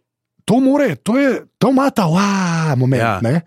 to 0.46 0.60
more, 0.60 0.96
to 1.00 1.18
je, 1.18 1.42
to 1.58 1.72
ima 1.72 1.90
ta 1.90 2.06
wow, 2.12 2.76
moment. 2.76 3.02
Ja. 3.02 3.20
Ja. 3.24 3.42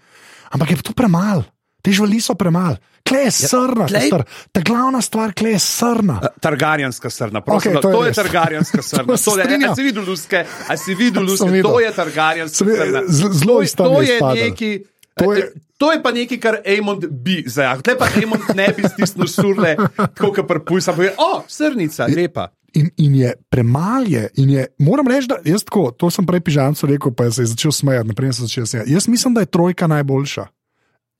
Ampak 0.54 0.70
je 0.70 0.76
to 0.80 0.92
premalo, 0.92 1.42
te 1.80 1.90
živali 1.90 2.18
so 2.18 2.34
premalo. 2.34 2.76
Kle 3.02 3.18
je 3.20 3.30
srna, 3.42 3.84
ja, 3.84 4.22
ta 4.48 4.60
glavna 4.62 4.96
stvar, 4.98 5.32
kle 5.32 5.50
je 5.50 5.60
srna. 5.60 6.22
Targarjanska 6.40 7.10
srna, 7.10 7.40
prosim, 7.40 7.72
okay, 7.72 7.74
to 7.74 7.82
to, 7.82 7.88
je 7.88 7.92
to 7.92 8.00
je 8.00 8.08
res. 8.08 8.16
targarjanska 8.16 8.80
srna. 8.88 9.04
To 9.04 9.16
To 9.20 9.32
je, 9.36 9.44
a 9.60 9.74
si 9.74 9.82
videl 9.82 10.04
luske, 10.04 10.40
a 10.40 10.72
si 10.74 10.94
videl 10.94 11.22
luske, 11.22 11.50
videl. 11.50 11.68
to 11.68 11.80
je 11.80 11.90
targarjanska 11.92 12.56
Sem- 12.56 12.70
srna. 12.70 13.00
zelo 13.06 13.28
To 13.52 13.60
je- 13.60 13.68
tam 13.68 13.86
To 13.86 14.00
je 14.00 14.16
neki. 14.42 14.70
To 15.14 15.24
To 15.24 15.32
je- 15.32 15.38
je, 15.38 15.44
to 15.76 15.92
je 15.92 15.98
pa 16.00 16.10
nekaj, 16.10 16.38
kar 16.38 16.54
Amond 16.64 17.02
bi 17.04 17.44
zdaj. 17.44 17.82
Tle 17.82 17.94
pa 17.94 18.08
Amond 18.16 18.42
ne 18.54 18.72
bi 18.72 18.82
stisnil 18.82 19.28
surle, 19.28 19.76
tako 20.08 20.32
kot 20.32 20.46
prepujsa. 20.48 20.90
O, 21.18 21.44
srnica, 21.44 22.08
lepa. 22.08 22.48
In, 22.74 22.90
in 22.96 23.14
je 23.14 23.32
premalje. 23.48 24.28
In 24.36 24.50
je, 24.50 24.66
moram 24.78 25.08
reči, 25.08 25.28
da 25.30 25.38
jaz 25.44 25.64
tako, 25.64 25.90
to 25.90 26.10
sem 26.10 26.26
prej 26.26 26.42
pižamcu 26.44 26.86
rekel, 26.90 27.14
pa 27.14 27.30
se 27.30 27.42
je 27.42 27.52
začel 27.54 27.72
smejati, 27.72 28.08
naprej 28.08 28.32
sem 28.32 28.48
začel 28.48 28.66
smejati. 28.66 28.92
Jaz 28.92 29.08
mislim, 29.08 29.34
da 29.34 29.44
je 29.44 29.50
trojka 29.50 29.86
najboljša. 29.86 30.46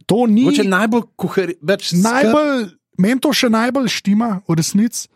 To 0.06 0.26
ni 0.26 0.44
Mogoče 0.44 0.64
najbolj 0.68 1.04
kuhari, 1.16 1.56
več 1.62 1.92
najbolj, 1.96 2.66
meni 3.00 3.20
to 3.24 3.32
še 3.32 3.48
najbolj 3.52 3.88
štima, 3.88 4.30
v 4.48 4.58
resnici. 4.60 5.06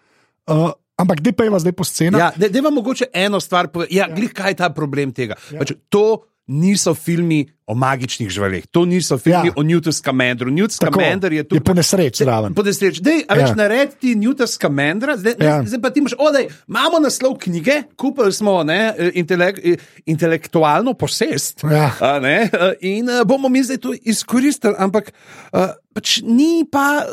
Uh, 0.48 0.70
ampak 0.96 1.20
kdaj 1.20 1.34
pa 1.36 1.44
je 1.44 1.52
vas 1.52 1.64
zdaj 1.66 1.74
po 1.76 1.84
sceni? 1.84 2.16
Ja, 2.18 2.30
da 2.32 2.62
vam 2.64 2.78
mogoče 2.80 3.10
eno 3.12 3.40
stvar 3.40 3.68
povedati. 3.68 3.98
Ja, 3.98 4.08
ja. 4.08 4.14
glih 4.16 4.32
kaj 4.32 4.54
je 4.54 4.60
ta 4.62 4.70
problem 4.72 5.12
tega. 5.12 5.36
Ja. 5.52 5.60
Pač, 5.60 5.74
to 5.92 6.24
niso 6.48 6.94
filmi 6.94 7.42
o 7.66 7.74
magičnih 7.74 8.30
živalih, 8.32 8.66
to 8.72 8.84
niso 8.88 9.18
filmi 9.18 9.50
ja. 9.50 9.52
o 9.56 9.62
Newtonu 9.62 9.92
Scamandru. 9.92 10.50
Newton 10.50 10.76
Scamander 10.80 11.32
je 11.32 11.42
tu. 11.48 11.56
Je 11.58 11.60
po 11.60 11.74
nesreči 11.76 12.24
zraven. 12.24 12.54
Po 12.56 12.64
nesreči. 12.64 13.02
Dej, 13.04 13.20
a 13.28 13.36
več 13.36 13.50
ja. 13.52 13.56
naredi 13.58 14.14
Newton 14.16 14.48
Scamandra, 14.48 15.18
zdaj, 15.20 15.36
ja. 15.44 15.58
zdaj 15.68 15.82
pa 15.84 15.90
ti 15.92 16.00
imaš, 16.00 16.16
odej, 16.16 16.48
imamo 16.68 17.02
naslov 17.04 17.36
knjige, 17.44 17.82
kupili 18.00 18.32
smo 18.32 18.62
ne, 18.64 18.80
intelek, 19.20 19.60
intelektualno 20.08 20.96
posest. 20.96 21.66
Ja. 21.68 21.90
A, 22.00 22.16
ne, 22.24 22.38
in 22.80 23.12
bomo 23.28 23.52
mi 23.52 23.62
zdaj 23.62 23.82
to 23.84 23.92
izkoristili, 24.00 24.72
ampak 24.80 25.12
a, 25.52 25.68
pač 25.92 26.22
ni 26.24 26.64
pa. 26.72 27.04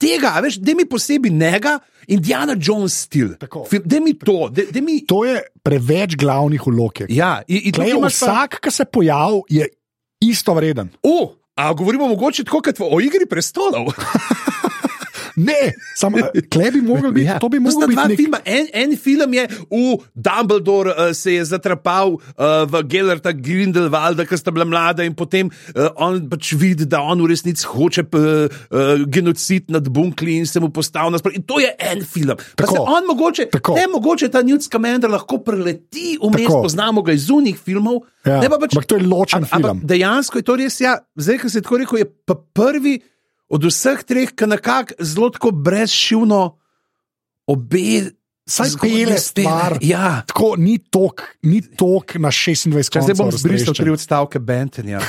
Tega, 0.00 0.32
veš, 0.42 0.56
da 0.64 0.72
mi 0.74 0.88
posebej 0.88 1.30
njega, 1.30 1.76
Indiana 2.08 2.56
Jones 2.56 2.94
stil. 3.04 3.34
Da 3.84 4.00
mi 4.00 4.14
to, 4.18 4.48
de, 4.48 4.66
de 4.72 4.80
mi... 4.80 5.00
to 5.06 5.24
je 5.24 5.42
preveč 5.62 6.16
glavnih 6.16 6.66
ulog. 6.66 7.02
Ja, 7.08 7.42
in, 7.46 7.68
in 7.68 7.76
Klej, 7.76 7.94
vsak, 8.06 8.60
ki 8.64 8.72
se 8.72 8.84
pojavi, 8.84 9.42
je 9.48 9.68
isto 10.24 10.54
vreden. 10.56 10.88
O, 11.02 11.34
a 11.54 11.72
govorimo 11.72 12.08
mogoče 12.08 12.44
tako, 12.48 12.62
kot 12.64 12.80
o 12.80 13.00
igri 13.00 13.28
prestolov. 13.28 13.92
Ne, 15.38 15.72
samo 15.96 16.18
klej 16.50 16.70
bi 16.74 16.80
mogel 16.82 17.12
biti. 17.14 17.26
Ja, 17.26 17.38
to 17.38 17.48
bi 17.48 17.60
mogel 17.62 17.88
biti. 17.88 18.26
Nek... 18.28 18.42
En, 18.44 18.68
en 18.74 18.94
film 18.98 19.34
je 19.36 19.46
v 19.70 19.96
Dumbledore, 20.14 20.90
uh, 20.90 21.12
se 21.14 21.36
je 21.36 21.44
zatrpal 21.44 22.16
uh, 22.16 22.22
v 22.66 22.82
Gellerta 22.90 23.32
Grindelwalda, 23.32 24.26
ki 24.26 24.38
sta 24.38 24.54
bila 24.54 24.66
mlada 24.68 25.06
in 25.06 25.14
potem 25.18 25.50
uh, 25.50 25.88
on 25.96 26.20
pač 26.30 26.52
vidi, 26.58 26.88
da 26.88 27.02
on 27.06 27.22
v 27.22 27.30
resnici 27.32 27.66
hoče 27.68 28.06
uh, 28.08 28.22
uh, 28.48 29.04
genocid 29.06 29.70
nad 29.74 29.86
bunkli 29.88 30.38
in 30.40 30.46
se 30.46 30.60
mu 30.60 30.72
postavlja 30.74 31.16
nasprotno. 31.16 31.38
In 31.38 31.46
to 31.46 31.60
je 31.62 31.70
en 31.92 32.02
film. 32.04 32.38
Tako, 32.58 32.82
on 32.88 33.06
mogoče, 33.08 33.48
ne 33.76 33.86
mogoče 33.92 34.30
ta 34.32 34.42
Newt 34.42 34.66
Scamander 34.66 35.10
lahko 35.12 35.38
preleti 35.44 36.16
vmes, 36.22 36.50
poznamo 36.50 37.02
ga 37.06 37.14
iz 37.14 37.30
unih 37.30 37.58
filmov. 37.58 38.02
Ja, 38.26 38.42
pač, 38.50 38.74
to 38.88 38.98
je 38.98 39.06
ločen 39.06 39.46
a, 39.46 39.52
film. 39.54 39.84
Dejansko 39.86 40.42
je 40.42 40.46
to 40.46 40.58
res, 40.58 40.80
ja, 40.82 40.98
zdaj, 41.16 41.38
ki 41.44 41.52
se 41.52 41.62
tako 41.64 41.80
rekel, 41.84 42.02
je 42.02 42.10
pa 42.26 42.36
prvi 42.36 42.98
od 43.48 43.64
vseh 43.64 44.04
treh, 44.04 44.32
ki 44.36 44.46
nekako 44.46 44.98
zelo 45.00 45.30
tako 45.34 45.50
brezšivno 45.50 46.42
obe. 47.48 48.12
Saj 48.48 48.70
spele 48.70 49.18
stvar. 49.20 49.76
Ja. 49.84 50.22
Tako 50.26 50.54
ni 50.56 50.78
tok, 50.80 51.20
ni 51.44 51.60
tok 51.60 52.14
na 52.16 52.30
26 52.32 52.88
km. 52.88 53.04
Zdaj 53.04 53.16
bom 53.18 53.28
zbrisal 53.28 53.76
tri 53.76 53.92
odstavke 53.92 54.40
Bentonja. 54.40 55.02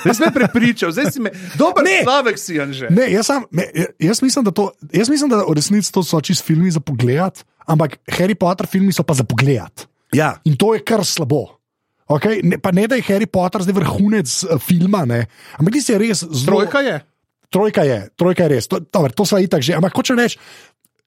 Zdaj 0.00 0.14
si 0.16 0.22
me 0.24 0.30
prepričal, 0.32 0.94
zdaj 0.96 1.10
si 1.12 1.20
me. 1.20 1.32
Dober 1.60 1.84
ne, 1.84 1.98
človek 2.08 2.40
si 2.40 2.56
že. 2.56 2.88
Ne, 2.88 3.10
jaz, 3.12 3.28
sam, 3.28 3.44
ne, 3.52 3.68
jaz, 4.00 4.22
mislim, 4.24 4.48
to, 4.48 4.70
jaz 4.96 5.12
mislim, 5.12 5.28
da 5.28 5.44
v 5.44 5.52
resnici 5.60 5.92
to 5.92 6.00
so 6.00 6.20
čist 6.24 6.40
filmi 6.40 6.72
za 6.72 6.80
pogled, 6.80 7.44
ampak 7.68 8.00
Harry 8.16 8.34
Potter 8.34 8.64
filmi 8.64 8.96
so 8.96 9.04
pa 9.04 9.12
za 9.12 9.28
pogled. 9.28 9.84
Ja. 10.16 10.40
In 10.48 10.56
to 10.56 10.72
je 10.72 10.80
kar 10.80 11.04
slabo. 11.04 11.60
Okay? 12.08 12.40
Ne, 12.40 12.56
pa 12.56 12.72
ne 12.72 12.86
da 12.88 12.96
je 12.96 13.04
Harry 13.12 13.28
Potter 13.28 13.60
zdaj 13.60 13.76
vrhunec 13.76 14.30
uh, 14.46 14.56
filma, 14.56 15.04
ne? 15.04 15.26
ampak 15.60 15.76
ti 15.76 15.84
si 15.84 15.98
res 16.00 16.24
zelo. 16.24 16.64
Trojka 16.64 16.80
je. 16.80 16.96
Trojka 17.52 17.84
je, 17.86 17.98
trojka 18.18 18.46
je 18.46 18.52
res, 18.54 18.68
to, 18.70 18.80
dober, 18.80 19.12
to 19.14 19.26
sva 19.28 19.40
itak 19.42 19.62
že. 19.62 19.76
Ampak 19.78 19.94
hoče 19.96 20.16
reči, 20.18 20.40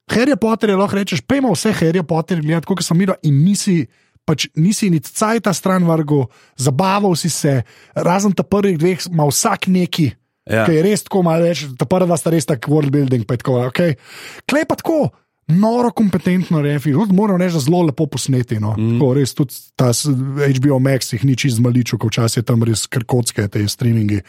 Harry 0.10 0.36
Potter 0.40 0.70
je 0.70 0.78
lahko 0.80 0.98
rečeš, 0.98 1.22
pejmo 1.22 1.54
vse 1.54 1.74
Harry 1.82 2.04
Potter 2.04 2.42
gledati, 2.42 2.68
kot 2.70 2.84
sem 2.86 2.98
videl, 2.98 3.20
in 3.24 3.44
nisi. 3.46 3.84
Pač 4.30 4.46
nisi 4.54 4.92
ni 4.94 5.00
caj 5.02 5.40
ta 5.42 5.56
stran 5.58 5.88
vrgel, 5.90 6.28
zabaval 6.54 7.16
si 7.18 7.32
se, 7.34 7.64
razen 7.98 8.36
ta 8.38 8.44
prvih 8.46 8.76
dveh, 8.78 9.08
ima 9.10 9.26
vsak 9.26 9.66
neki, 9.74 10.12
ja. 10.46 10.68
ki 10.68 10.76
je 10.76 10.84
res 10.86 11.02
tako 11.08 11.24
malo 11.26 11.48
več, 11.48 11.64
ta 11.80 11.88
prva 11.90 12.14
sta 12.20 12.30
res 12.30 12.46
tak 12.46 12.68
world 12.70 12.94
building. 12.94 13.26
Okay. 13.26 13.98
Klej 14.46 14.68
pa 14.70 14.78
tako, 14.78 15.10
noro 15.50 15.90
kompetentno 15.92 16.62
refi, 16.62 16.94
moram 16.94 17.42
reči, 17.42 17.56
da 17.58 17.64
zelo 17.64 17.82
lepo 17.88 18.06
posneti. 18.06 18.60
No. 18.62 18.76
Mm. 18.78 19.00
Tako, 19.00 19.14
res 19.18 19.34
tudi 19.34 19.58
ta 19.74 19.90
HBO 19.90 20.78
Max 20.84 21.14
jih 21.14 21.26
ni 21.26 21.34
čist 21.34 21.58
zmaličil, 21.58 21.98
ko 21.98 22.12
včasih 22.12 22.44
je 22.44 22.46
tam 22.46 22.64
res 22.68 22.86
krkotske 22.86 23.48
te 23.50 23.66
streamingi. 23.66 24.22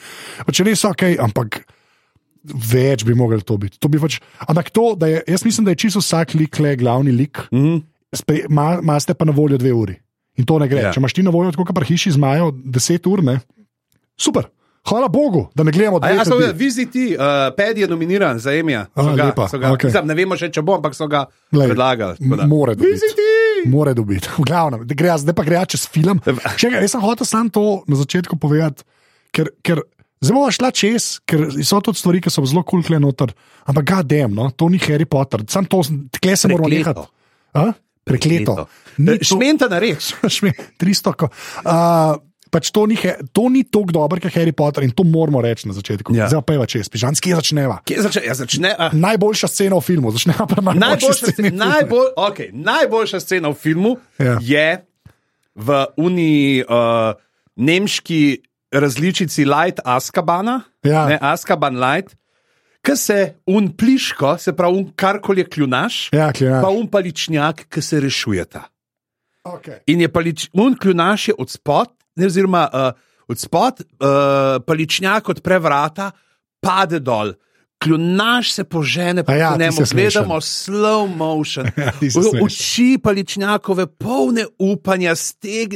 Pač 0.46 0.64
res 0.64 0.84
ok, 0.88 1.10
ampak. 1.20 1.60
Več 2.44 3.04
bi 3.04 3.14
mogli 3.14 3.40
to 3.44 3.56
biti. 3.60 3.78
To 3.82 3.90
bi 3.92 4.00
pač, 4.00 4.20
ampak 4.48 4.70
to, 4.72 4.94
da 4.98 5.10
je, 5.10 5.24
jaz 5.28 5.44
mislim, 5.44 5.66
da 5.66 5.74
je 5.74 5.80
čisto 5.84 6.00
vsak 6.00 6.34
lik, 6.38 6.58
le 6.62 6.76
glavni 6.80 7.12
lik, 7.12 7.42
mm. 7.52 7.80
imaš 8.48 9.10
pa 9.12 9.28
na 9.28 9.34
voljo 9.36 9.58
dve 9.60 9.74
uri. 9.76 9.98
In 10.40 10.46
to 10.48 10.56
ne 10.58 10.68
gre. 10.70 10.86
Ja. 10.88 10.94
Če 10.94 11.02
imaš 11.02 11.16
ti 11.18 11.24
na 11.26 11.34
voljo, 11.34 11.52
kot 11.58 11.74
pa 11.76 11.84
hiši 11.84 12.14
zmajo, 12.16 12.54
deset 12.64 13.06
ur, 13.10 13.20
ne. 13.24 13.40
Super. 14.20 14.48
Hvala 14.88 15.10
Bogu, 15.12 15.50
da 15.54 15.62
ne 15.62 15.72
gledamo 15.72 16.00
tega. 16.00 16.22
Ja, 16.22 16.24
so 16.24 16.38
viziti, 16.56 17.10
uh, 17.12 17.50
Ped 17.56 17.78
je 17.78 17.88
nominiran 17.88 18.38
za 18.40 18.54
Emija. 18.56 18.86
Okay. 18.96 19.92
Ne 20.04 20.16
vemo 20.16 20.38
še, 20.40 20.48
če 20.48 20.64
bo, 20.64 20.78
ampak 20.80 20.96
so 20.96 21.04
ga 21.10 21.26
Lej, 21.52 21.68
predlagali. 21.68 22.16
More 22.48 22.74
dobiti. 22.74 23.28
More 23.68 23.92
dobiti. 23.94 24.30
V 24.38 24.46
glavnem, 24.48 24.86
gre, 24.88 25.12
zdaj 25.20 25.36
pa 25.36 25.44
gre 25.44 25.60
čez 25.68 25.84
film. 25.84 26.22
Še 26.60 26.72
jaz 26.72 26.96
sem 26.96 27.04
hotel 27.04 27.28
samo 27.28 27.52
to 27.52 27.64
na 27.84 28.00
začetku 28.00 28.40
povedati, 28.40 28.88
ker. 29.36 29.52
ker 29.60 29.84
Zdaj 30.20 30.34
bomo 30.36 30.50
šla 30.52 30.68
čez, 30.76 31.04
ker 31.24 31.46
so 31.64 31.78
to 31.80 31.94
stvari, 31.96 32.20
ki 32.20 32.28
so 32.32 32.44
zelo 32.44 32.60
kul, 32.60 32.82
cool 32.84 33.00
noter. 33.00 33.30
Ampak 33.64 33.86
ga 33.88 34.00
dem, 34.04 34.34
no? 34.36 34.50
to 34.52 34.68
ni 34.68 34.80
Harry 34.84 35.06
Potter, 35.08 35.40
sam 35.48 35.64
to, 35.64 35.80
tkle 36.12 36.34
se 36.36 36.50
moramo 36.50 36.68
nehati. 36.68 37.06
Prekleto. 38.04 38.66
Šmenta 39.24 39.68
na 39.70 39.78
reč. 39.80 40.10
300. 40.20 41.14
Uh, 41.64 42.18
pač 42.52 42.68
to 42.74 42.84
ni, 42.90 42.98
to 43.32 43.46
ni 43.48 43.62
tako 43.64 43.96
dobro, 43.96 44.20
kot 44.20 44.36
Harry 44.36 44.52
Potter 44.52 44.84
in 44.84 44.92
to 44.92 45.06
moramo 45.08 45.40
reči 45.40 45.70
na 45.70 45.76
začetku. 45.76 46.12
Ja. 46.12 46.28
Zdaj 46.28 46.44
pa 46.44 46.58
je 46.58 46.68
čez, 46.74 46.92
pižanski 46.92 47.32
začneva. 47.38 47.78
Začne, 47.88 48.24
ja, 48.26 48.36
začne, 48.36 48.74
uh. 48.76 48.92
Najboljša 48.92 49.48
scena 49.48 49.80
v 49.80 49.86
filmu, 49.88 50.12
začneva 50.12 50.44
pa 50.50 50.60
najboljša 50.60 51.32
scena. 51.32 51.54
Najbolj, 51.64 52.12
okay, 52.20 52.52
najboljša 52.52 53.22
scena 53.24 53.54
v 53.54 53.56
filmu 53.56 53.96
ja. 54.20 54.36
je 54.36 54.68
v 55.56 55.80
uni 55.96 56.60
uh, 56.60 57.16
nemški 57.56 58.49
različici 58.72 59.44
Light 59.44 59.80
Askabana, 59.84 60.60
ja. 60.84 61.06
ne 61.06 61.18
Askaban 61.20 61.78
Light, 61.80 62.16
ki 62.82 62.96
se 62.96 63.18
un 63.46 63.68
pliško, 63.76 64.36
se 64.38 64.54
pravi, 64.56 64.78
un 64.78 64.92
karkoli 64.96 65.44
je 65.44 65.48
kljunaš, 65.48 66.08
ja, 66.12 66.30
kljunaš. 66.32 66.62
pa 66.62 66.70
un 66.72 66.86
paličnjak, 66.88 67.66
ki 67.68 67.82
se 67.82 68.00
rešujeta. 68.00 68.62
Okay. 69.44 69.80
In 69.86 70.00
je 70.00 70.08
palič, 70.12 70.48
un 70.52 70.76
kljunaš 70.76 71.28
je 71.28 71.34
od 71.38 71.50
spod, 71.50 71.92
oziroma 72.26 72.68
uh, 72.72 72.90
od 73.28 73.38
spod, 73.38 73.80
uh, 73.80 74.62
paličnjak 74.66 75.28
odpre 75.28 75.58
vrata, 75.58 76.10
pade 76.60 77.00
dol 77.00 77.32
kljunaš 77.80 78.52
se 78.52 78.64
požene, 78.64 79.24
pa 79.24 79.34
ja, 79.34 79.50
ne 79.56 79.70
gledati 79.70 80.28
slow 80.40 81.16
motion. 81.16 81.66
Ja, 81.76 81.92
Oči 82.44 82.98
paličnjakove, 83.02 83.86
polne 83.86 84.44
upanja, 84.58 85.14
steg, 85.14 85.74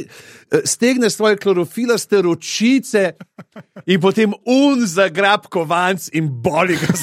stegne 0.63 1.09
svoje 1.09 1.37
klorofilaste 1.37 2.21
ročice 2.21 3.11
in 3.85 4.01
potem 4.01 4.33
un 4.45 4.85
za 4.85 5.09
grab 5.09 5.47
kovanc 5.49 6.09
in 6.13 6.29
boli 6.29 6.77
ga. 6.77 6.93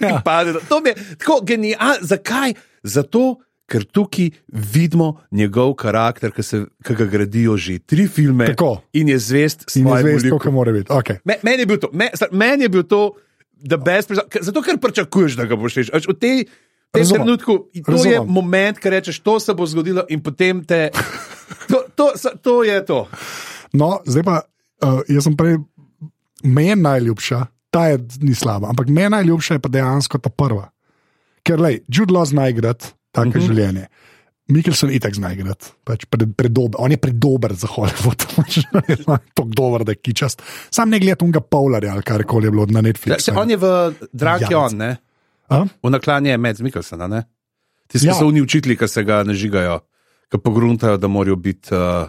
ja. 0.08 0.22
To 0.68 0.80
je 0.86 0.94
tako 1.18 1.40
genialno. 1.44 2.00
Zakaj? 2.00 2.54
Zato. 2.82 3.36
Ker 3.70 3.84
tukaj 3.86 4.32
vidimo 4.48 5.20
njegov 5.30 5.76
karakter, 5.78 6.32
ki, 6.34 6.42
se, 6.42 6.64
ki 6.82 6.94
ga 6.98 7.04
gradijo 7.06 7.54
že 7.56 7.78
tri 7.78 8.08
filme, 8.08 8.48
Tako. 8.50 8.80
in 8.92 9.08
je 9.08 9.18
zvest 9.18 9.62
svojemu 9.68 10.18
liku. 10.18 10.38
Okay. 10.88 11.20
Meni 11.24 11.62
je, 11.62 11.68
men 12.32 12.60
je 12.60 12.68
bil 12.68 12.82
to, 12.82 13.12
Zato, 14.40 14.62
ker 14.62 14.80
pričakuješ, 14.80 15.36
da 15.36 15.46
ga 15.48 15.56
boš 15.56 15.80
rešil. 15.80 15.94
V 16.08 16.16
tej, 16.18 16.44
tej 16.92 17.04
trenutku 17.04 17.70
to 17.72 17.92
Razumem. 17.92 18.12
je 18.12 18.20
moment, 18.26 18.78
ki 18.78 18.90
rečeš, 18.90 19.20
to 19.20 19.40
se 19.40 19.54
bo 19.54 19.66
zgodilo, 19.66 20.06
in 20.08 20.22
potem 20.22 20.64
te. 20.64 20.90
To, 21.70 21.84
to, 21.94 22.14
to 22.42 22.54
je 22.66 22.78
to. 22.86 23.06
No, 23.72 24.00
zdaj 24.06 24.22
pa, 24.26 24.36
uh, 24.82 25.02
jaz 25.06 25.26
sem 25.26 25.36
prej, 25.38 25.58
meni 26.42 26.82
najljubša, 26.82 27.46
ta 27.70 27.86
je 27.92 28.00
ni 28.22 28.34
slaba, 28.34 28.70
ampak 28.70 28.90
meni 28.90 29.12
najljubša 29.14 29.58
je 29.58 29.62
pa 29.62 29.70
dejansko 29.70 30.18
ta 30.18 30.30
prva. 30.30 30.70
Ker, 31.46 31.60
lej, 31.60 31.82
Jude 31.86 32.14
Law 32.14 32.26
zna 32.26 32.48
igrati 32.50 32.90
tako 33.12 33.28
uh 33.28 33.34
mhm. 33.34 33.42
-huh. 33.42 33.46
življenje. 33.46 33.86
Mikkelsen 34.50 34.90
itek 34.94 35.14
zna 35.14 35.32
igrati, 35.34 35.70
pač 35.86 36.04
pred, 36.10 36.30
predober, 36.36 36.80
on 36.82 36.92
je 36.92 36.98
predober 37.00 37.54
za 37.54 37.68
Hollywood, 37.70 38.24
tako 39.34 39.48
dober, 39.48 39.84
da 39.86 39.94
je 39.94 40.00
kičast. 40.02 40.42
Sam 40.70 40.90
ne 40.90 41.00
gledam 41.02 41.28
unga 41.28 41.40
Polarja 41.40 41.94
ali 41.94 42.06
kar 42.06 42.24
koli 42.28 42.50
je 42.50 42.54
bilo 42.54 42.66
na 42.70 42.82
Netflixu. 42.84 43.32
Ja, 43.32 43.40
on 43.40 43.50
je 43.50 43.58
v 43.60 43.74
Draki 44.12 44.54
on, 44.54 44.76
ne? 44.76 44.96
A? 45.50 45.64
V 45.82 45.90
naklanje 45.90 46.30
je 46.30 46.38
med 46.38 46.62
Mikkelsena, 46.62 47.08
ne? 47.10 47.24
Ti 47.90 47.98
ja. 48.06 48.14
so 48.14 48.28
oni 48.30 48.42
učitelji, 48.42 48.78
ki 48.78 48.88
se 48.88 49.02
ga 49.04 49.22
nažigajo, 49.26 49.80
ki 50.30 50.38
pogruntajo, 50.38 50.98
da 51.00 51.10
morajo 51.10 51.36
biti. 51.36 51.74
Uh, 51.74 52.08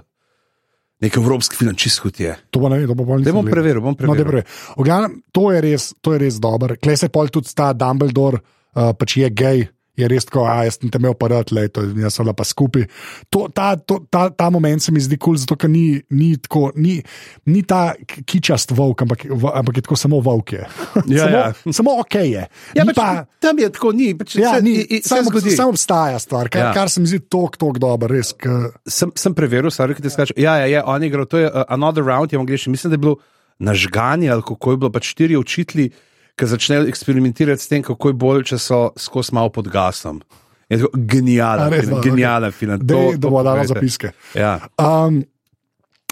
Nek 1.01 1.15
evropski 1.17 1.57
film, 1.57 1.73
čisto 1.73 2.11
je. 2.13 2.35
To 2.53 2.59
bo 2.61 2.69
ne, 2.69 2.83
to 2.85 2.93
bo 2.93 3.01
bolj 3.01 3.23
zanimivo. 3.23 3.41
Bom 3.41 3.47
preveril, 3.49 3.81
bom 3.81 3.95
preveril. 3.97 4.43
No, 4.77 4.83
preveril. 4.85 5.15
To 5.33 5.45
je 5.49 5.61
res, 5.65 5.87
res 6.05 6.37
dobro. 6.37 6.75
Klej 6.77 6.99
se 7.01 7.09
pol 7.09 7.31
tudi 7.33 7.49
ta 7.57 7.71
Dumbledore, 7.73 8.37
uh, 8.37 8.91
pač 8.93 9.17
je 9.17 9.29
gej, 9.33 9.63
je 10.01 10.09
res 10.11 10.25
tako, 10.27 10.43
a 10.49 10.63
jaz 10.67 10.79
sem 10.79 10.89
te 10.91 10.99
imel 11.01 11.13
parat, 11.19 11.51
le, 11.55 11.67
to, 11.71 11.83
jaz 12.01 12.17
sem 12.17 12.29
pa 12.35 12.45
skupaj. 12.47 12.87
To, 13.33 13.45
ta, 13.53 13.75
to, 13.77 14.01
ta, 14.09 14.27
ta 14.33 14.49
moment 14.53 14.81
se 14.83 14.91
mi 14.91 15.01
zdi 15.03 15.17
kul, 15.17 15.35
cool, 15.35 15.41
zato 15.41 15.55
ker 15.55 15.69
ni, 15.71 16.01
ni, 16.09 16.33
tako, 16.41 16.71
ni, 16.75 16.97
ni 17.47 17.61
ta 17.67 17.93
kičast 18.25 18.73
volk, 18.75 19.05
ampak, 19.05 19.25
ampak 19.29 19.79
je 19.79 19.85
tako 19.85 19.97
samo 19.99 20.19
volk. 20.23 20.53
Je. 20.57 20.65
Ja, 21.07 21.25
samo, 21.25 21.37
ja. 21.37 21.73
samo 21.73 21.95
ok 22.01 22.15
je. 22.15 22.43
Ja, 22.75 22.83
Ni 22.83 22.91
pač, 22.91 22.97
pa, 22.97 23.25
tam 23.39 23.59
je 23.59 23.69
tako, 23.71 23.91
ni. 23.93 24.11
Pač, 24.17 24.35
Ja, 24.41 24.55
se, 24.57 24.61
ni, 24.65 24.75
i- 24.81 25.01
samo, 25.05 25.31
samo 25.39 25.69
obstaja 25.69 26.19
stvar, 26.19 26.49
kar, 26.49 26.61
Ja. 26.61 26.73
kar 26.73 26.89
se 26.89 27.01
mi 27.01 27.07
zdi 27.07 27.19
tako, 27.23 27.55
tako 27.57 27.79
dobro, 27.79 28.09
res. 28.11 28.33
K, 28.33 28.47
sem, 28.87 29.11
sem 29.15 29.33
preveril, 29.37 29.71
stvari, 29.71 29.95
ki 29.95 30.01
ti 30.01 30.09
skačejo. 30.09 30.39
Ja, 30.41 30.57
ja, 30.63 30.65
ja, 30.67 30.81
on 30.85 31.03
je 31.03 31.07
igral, 31.07 31.25
to 31.29 31.37
je 31.37 31.47
uh, 31.47 31.63
Another 31.69 32.03
Round, 32.03 32.31
je 32.33 32.39
v 32.39 32.43
angliščini. 32.43 32.73
Mislim, 32.73 32.91
da 32.91 32.97
je 32.99 33.03
bilo 33.05 33.17
nažganje 33.61 34.29
ali 34.29 34.41
kako 34.41 34.71
je 34.71 34.77
bilo, 34.77 34.89
pač 34.91 35.11
štiri 35.13 35.37
učitelji, 35.37 35.91
ki 36.41 36.49
začnejo 36.49 36.87
eksperimentirati 36.89 37.61
s 37.61 37.69
tem, 37.69 37.83
kako 37.85 38.09
je 38.09 38.17
bolj, 38.17 38.45
če 38.51 38.57
so 38.61 38.79
skozi 38.97 39.35
malo 39.37 39.51
pod 39.53 39.69
gasom. 39.69 40.21
Je 40.71 40.79
A, 40.81 40.89
Genijalen, 40.95 41.69
res, 41.69 41.85
film, 41.85 41.97
no, 41.97 42.01
genijalen 42.05 42.55
film. 42.55 42.81
Dej, 42.81 43.17
da 43.21 43.29
bo 43.29 43.43
dala 43.43 43.65
zapiske. 43.67 44.13
Ja. 44.39 44.55
Um, 44.79 45.19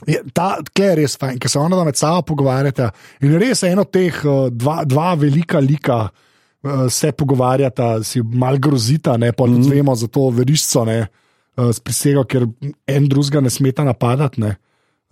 je, 0.07 0.19
ta, 0.35 0.57
je 0.75 0.89
res 0.99 1.15
fajn, 1.19 1.39
ker 1.39 1.51
se 1.51 1.59
ona 1.59 1.79
med 1.87 1.97
sabo 1.99 2.25
pogovarjata. 2.27 2.89
In 3.23 3.37
res 3.39 3.63
eno 3.67 3.87
teh 3.87 4.19
uh, 4.25 4.49
dva, 4.51 4.83
dva 4.87 5.13
velika 5.19 5.61
lika 5.63 6.01
uh, 6.09 6.85
se 6.91 7.13
pogovarjata, 7.15 8.03
si 8.03 8.21
mal 8.21 8.59
grozita, 8.59 9.15
ne 9.17 9.31
pa 9.35 9.47
mm. 9.47 9.71
vemo 9.71 9.95
za 9.95 10.11
to 10.11 10.27
veriščo, 10.35 10.85
ne 10.91 10.99
uh, 11.05 11.71
s 11.71 11.79
prisego, 11.79 12.27
ker 12.27 12.45
en 12.87 13.09
drugega 13.09 13.41
ne 13.43 13.53
smeta 13.53 13.87
napadati. 13.87 14.43
Ne. 14.43 14.57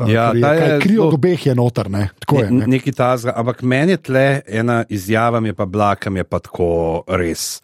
Ja, 0.06 0.30
je, 0.36 0.42
je 0.42 0.80
kri 0.82 0.98
od 1.02 1.14
obeh 1.18 1.46
je 1.46 1.56
noter, 1.58 1.90
ne. 1.90 2.10
Tako 2.22 2.44
je. 2.44 2.52
Ne, 2.52 2.58
Ne. 2.60 2.68
nekaj 2.78 2.94
tazga, 2.94 3.34
ampak 3.36 3.62
meni 3.66 3.96
je 3.96 3.98
tle 3.98 4.42
ena 4.46 4.84
izjava, 4.90 5.40
mi 5.40 5.50
je 5.50 5.54
pa 5.58 5.66
blakam, 5.66 6.18
je 6.18 6.24
pa 6.24 6.40
tako 6.40 7.04
res. 7.08 7.62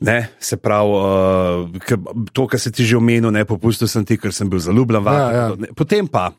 Ne, 0.00 0.28
se 0.40 0.56
pravi, 0.56 0.92
uh, 0.92 2.24
to, 2.32 2.46
kar 2.48 2.60
si 2.60 2.72
ti 2.72 2.84
že 2.84 2.96
omenil, 2.96 3.30
ne 3.32 3.44
popustil 3.44 3.88
sem 3.88 4.04
ti, 4.04 4.16
ker 4.20 4.32
sem 4.32 4.48
bil 4.48 4.60
zaljubljen. 4.60 5.04
Ja, 5.04 5.28
ja. 5.32 5.46
ne, 5.56 5.68
Potem 5.76 6.08
pa, 6.08 6.30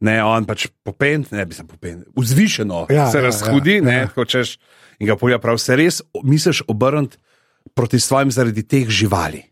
ne, 0.00 0.18
on 0.24 0.46
pač 0.46 0.68
popent, 0.86 1.30
ne 1.34 1.46
bi 1.46 1.54
se 1.54 1.66
popent, 1.66 2.06
vzvišeno 2.16 2.86
Ja, 2.90 3.06
se 3.10 3.18
ja, 3.18 3.24
razhudi, 3.26 3.78
ja, 3.78 3.82
ne, 3.82 3.96
ja. 4.06 4.10
hočeš 4.14 4.58
in 4.98 5.06
ga 5.06 5.16
polja 5.18 5.38
prav, 5.38 5.58
se 5.58 5.76
res 5.76 6.02
misliš 6.22 6.62
obrniti 6.66 7.18
proti 7.74 8.00
svojim 8.00 8.30
zaradi 8.30 8.62
teh 8.62 8.86
živali. 8.88 9.42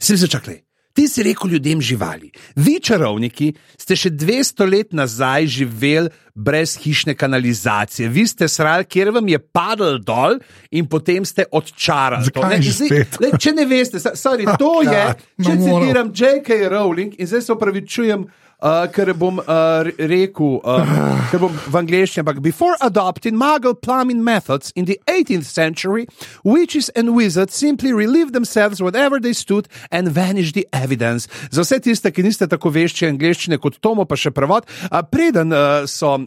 Sem 0.00 0.16
se 0.20 0.28
čakal. 0.28 0.54
Ti 0.94 1.08
si 1.10 1.22
rekel 1.26 1.50
ljudem 1.50 1.80
živali. 1.82 2.30
Vi, 2.54 2.78
čarovniki, 2.78 3.50
ste 3.78 3.96
še 3.98 4.12
200 4.14 4.68
let 4.70 4.92
nazaj 4.94 5.48
živeli 5.58 6.12
brez 6.34 6.76
hišne 6.76 7.14
kanalizacije. 7.14 8.08
Vi 8.08 8.26
ste 8.26 8.48
srali, 8.48 8.84
kjer 8.84 9.10
vam 9.10 9.28
je 9.28 9.38
padel 9.38 9.98
dol 9.98 10.38
in 10.70 10.86
potem 10.86 11.24
ste 11.24 11.44
odčarali. 11.52 12.24
to, 12.24 12.40
Zakaj 12.40 12.58
ne. 12.58 12.62
Zdaj, 12.64 12.88
spet? 12.88 13.20
le, 13.20 13.38
če 13.38 13.52
ne 13.52 13.66
veste, 13.66 13.98
sorry, 13.98 14.48
to 14.58 14.82
je, 14.84 14.92
Ja, 14.92 15.14
no 15.38 15.44
če 15.44 15.54
moram. 15.54 15.80
citiram 15.80 16.08
J.K. 16.12 16.48
Rowling 16.68 17.14
in 17.18 17.26
zdaj 17.26 17.42
se 17.42 17.52
opravičujem. 17.52 18.26
Uh, 18.64 18.86
ker 18.88 19.12
bom 19.12 19.36
uh, 19.38 19.44
re- 19.84 19.92
rekel, 19.98 20.54
uh, 20.64 20.88
ker 21.28 21.40
bom 21.42 21.52
v 21.52 21.76
angleščini, 21.76 22.22
ampak 22.22 22.38
before 22.40 22.72
adopting 22.80 23.36
Muggle 23.36 23.74
plumbing 23.76 24.22
methods 24.24 24.72
in 24.74 24.86
the 24.86 24.96
18th 25.04 25.44
century, 25.44 26.06
witches 26.44 26.88
and 26.96 27.12
wizards 27.12 27.52
simply 27.52 27.92
relieved 27.92 28.32
themselves 28.32 28.80
wherever 28.80 29.20
they 29.20 29.34
stood 29.34 29.68
and 29.90 30.08
vanished 30.08 30.54
the 30.54 30.64
evidence. 30.72 31.28
Za 31.50 31.60
vse 31.60 31.80
tiste, 31.82 32.08
ki 32.10 32.22
niste 32.24 32.48
tako 32.48 32.70
vešči 32.72 33.10
angleščine 33.10 33.58
kot 33.60 33.76
Tomo, 33.84 34.06
pa 34.08 34.16
še 34.16 34.30
prevod, 34.32 34.64
uh, 34.88 35.02
preden 35.02 35.52
uh, 35.52 35.84
so 35.84 36.14
uh, 36.14 36.23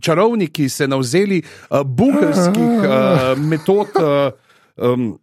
čarovniki 0.00 0.68
se 0.68 0.88
navzeli 0.88 1.42
uh, 1.42 1.82
bunkerskih 1.82 2.78
uh, 2.84 3.38
metod. 3.38 3.88
Um, 4.76 5.18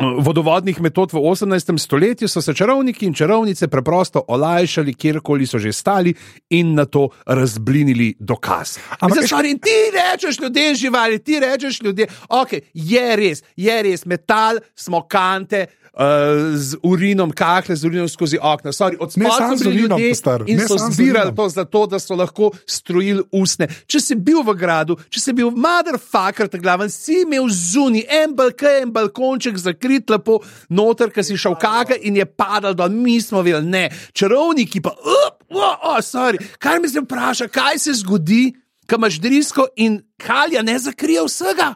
Vodovodnih 0.00 0.80
metod 0.80 1.12
v 1.12 1.20
18. 1.20 1.78
stoletju 1.78 2.28
so 2.28 2.42
se 2.42 2.54
čarovniki 2.54 3.06
in 3.06 3.14
čarovnice 3.14 3.68
preprosto 3.68 4.24
olajšali, 4.28 4.94
kjerkoli 4.94 5.46
so 5.46 5.58
že 5.58 5.72
stali, 5.72 6.14
in 6.50 6.74
na 6.74 6.84
to 6.84 7.08
razblinili 7.26 8.14
dokaz. 8.18 8.78
Ampak 9.00 9.28
sorry, 9.28 9.52
in 9.52 9.58
ti 9.58 9.92
rečeš 9.92 10.40
ljudem 10.40 10.74
živali, 10.74 11.18
ti 11.18 11.40
rečeš 11.40 11.82
ljudem, 11.82 12.08
ok, 12.28 12.52
je 12.74 13.16
res, 13.16 13.44
je 13.56 13.82
res, 13.82 14.06
metal, 14.06 14.58
smo 14.74 15.04
kante. 15.08 15.66
Uh, 15.92 16.56
z 16.56 16.76
urinom, 16.82 17.30
kahle, 17.36 17.76
z 17.76 17.84
urinom 17.84 18.08
skozi 18.08 18.38
okna. 18.40 18.72
Sorry, 18.72 18.96
od 18.96 19.12
spodaj 19.12 19.58
so 19.58 19.64
bili 19.64 19.82
urinom, 19.82 20.00
ljudje 20.00 20.14
in 20.46 20.56
ne 20.56 20.68
so 20.68 20.78
zbirali 20.78 21.34
to 21.36 21.48
zato, 21.48 21.86
da 21.86 21.98
so 22.00 22.16
lahko 22.16 22.48
strojili 22.66 23.20
usne. 23.28 23.68
Če 23.86 24.00
si 24.00 24.16
bil 24.16 24.40
v 24.40 24.54
gradu, 24.56 24.96
če 25.12 25.20
si 25.20 25.34
bil 25.36 25.50
motherfucker, 25.52 26.48
ta 26.48 26.56
glaven, 26.56 26.88
si 26.88 27.18
imel 27.26 27.44
zunaj 27.52 28.06
en 28.22 28.32
balkon, 28.38 28.78
en 28.86 28.94
balkonček 28.94 29.60
zakrit 29.60 30.08
lepo, 30.08 30.38
noter, 30.72 31.12
ki 31.12 31.26
si 31.28 31.36
šel 31.36 31.58
kaka 31.60 32.00
in 32.00 32.16
je 32.16 32.24
padal 32.24 32.72
dol, 32.72 32.88
mi 32.88 33.18
smo 33.20 33.44
videli, 33.44 33.68
ne, 33.68 33.84
čarovniki 34.16 34.80
pa, 34.80 34.96
up, 34.96 35.44
oh, 35.52 35.76
oh, 35.92 36.00
sorry, 36.00 36.40
kar 36.56 36.80
mi 36.80 36.88
se 36.88 37.04
vpraša, 37.04 37.52
kaj 37.52 37.84
se 37.84 37.98
zgodi, 38.00 38.54
ko 38.88 38.96
imaš 38.96 39.20
drisko 39.20 39.68
in 39.76 40.00
halja 40.24 40.64
ne 40.64 40.80
zakrije 40.80 41.28
vsega. 41.28 41.74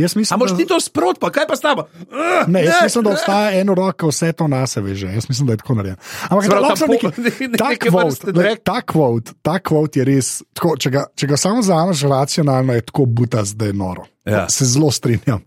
Jaz 0.00 0.16
mislim, 0.16 0.34
A 0.34 0.38
moš 0.38 0.50
da- 0.50 0.56
ti 0.56 0.66
to 0.66 0.80
sprot, 0.80 1.18
pa 1.18 1.30
kaj 1.30 1.46
pa 1.46 1.56
s 1.56 1.60
tabo? 1.60 1.84
Uh, 2.00 2.48
Ne, 2.48 2.64
jaz 2.64 2.74
mislim, 2.82 3.04
da 3.04 3.10
obstaja 3.10 3.60
eno 3.60 3.74
roko, 3.74 4.08
vse 4.08 4.32
to 4.32 4.48
na 4.48 4.66
sebe 4.66 4.90
veže. 4.90 5.06
Jaz 5.08 5.28
mislim, 5.28 5.46
da 5.46 5.52
je 5.52 5.56
tako 5.56 5.74
narejeno. 5.74 5.98
Ampak 6.24 6.44
Sprav, 6.44 6.62
lahko 6.62 6.70
ta 6.70 6.76
sem 6.76 6.86
po- 6.86 6.92
neki- 6.94 7.48
ne- 7.48 7.52
ne- 7.52 7.58
ta 7.58 8.80
quote, 8.80 9.32
quote, 9.42 9.60
quote 9.60 9.96
je 9.96 10.04
res, 10.04 10.42
tako, 10.52 10.76
če, 10.76 10.90
ga, 10.90 11.04
če 11.14 11.26
ga 11.26 11.36
samo 11.36 11.60
vzameš 11.60 12.02
racionalno, 12.02 12.72
je 12.72 12.80
tako 12.82 13.04
butas, 13.06 13.52
da 13.52 13.66
je 13.66 13.72
noro. 13.72 14.04
Ja. 14.24 14.48
Se 14.48 14.64
zelo 14.64 14.90
strinjam. 14.90 15.40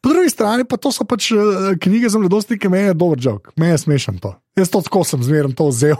Po 0.00 0.10
drugi 0.10 0.28
strani 0.28 0.64
pa 0.64 0.76
to 0.76 0.92
so 0.92 1.04
pač 1.04 1.30
uh, 1.32 1.38
knjige 1.80 2.08
za 2.08 2.18
mladosti, 2.18 2.58
ki 2.58 2.68
me 2.68 2.78
je 2.80 2.94
dober 2.94 3.16
jok, 3.18 3.52
me 3.56 3.68
je 3.68 3.78
smešen 3.78 4.18
to. 4.18 4.34
Jaz 4.52 4.68
to 4.68 4.82
tako 4.82 5.00
sem 5.04 5.22
zmerno 5.22 5.54
to 5.56 5.64
vzel. 5.68 5.96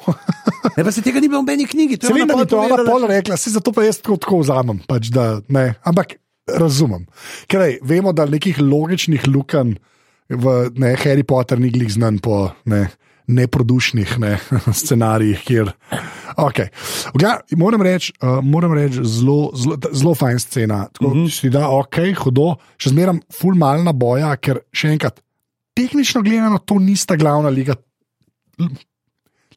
Ne, 0.77 0.85
pa 0.85 0.93
se 0.93 1.01
tega 1.01 1.21
ni 1.21 1.29
bilo 1.29 1.41
v 1.41 1.47
meni 1.47 1.65
knjigi. 1.67 1.97
to 1.97 2.07
je 2.07 2.09
Se 2.09 2.15
vem, 2.15 2.29
da 2.29 2.35
pol 2.35 2.45
to 2.45 2.59
ona 2.61 2.85
pol 2.85 3.07
rekla, 3.09 3.37
se 3.37 3.51
zato 3.51 3.73
pa 3.73 3.83
jaz 3.83 3.99
tako, 3.99 4.17
tako 4.17 4.39
vzamem. 4.39 4.79
Pač, 4.85 5.09
da, 5.09 5.41
ne, 5.49 5.75
ampak 5.83 6.21
razumem. 6.47 7.07
Ker 7.49 7.65
ej, 7.69 7.79
vemo, 7.83 8.13
da 8.13 8.27
nekih 8.29 8.61
logičnih 8.61 9.29
lukenj 9.29 9.77
v 10.29 10.55
ne, 10.81 10.95
Harry 11.01 11.25
Potter 11.27 11.61
ni 11.61 11.71
glih 11.73 11.91
znan 11.93 12.19
po 12.25 12.49
ne, 12.71 12.87
neprodušnih 13.27 14.17
ne, 14.21 14.37
scenarijih. 14.81 15.43
Kjer, 15.45 15.73
okay. 16.37 16.71
Gla, 17.17 17.39
moram 17.61 17.85
reči, 17.85 18.15
uh, 18.21 18.41
moram 18.45 18.75
reči 18.77 19.05
zelo, 19.05 19.53
zelo, 19.57 19.79
zelo 19.93 20.15
fajn 20.19 20.41
scena. 20.41 20.85
Tako, 20.93 21.15
mm 21.15 21.25
-hmm. 21.25 21.41
Si 21.41 21.51
da, 21.51 21.69
ok, 21.69 22.01
hudo, 22.25 22.55
še 22.77 22.91
zmeraj 22.91 23.21
ful 23.33 23.55
malna 23.55 23.93
boja, 23.93 24.37
ker 24.37 24.61
še 24.73 24.89
enkrat, 24.89 25.21
tehnično 25.75 26.23
gledano, 26.23 26.59
to 26.59 26.79
nista 26.79 27.17
glavna 27.17 27.49
liga. 27.49 27.75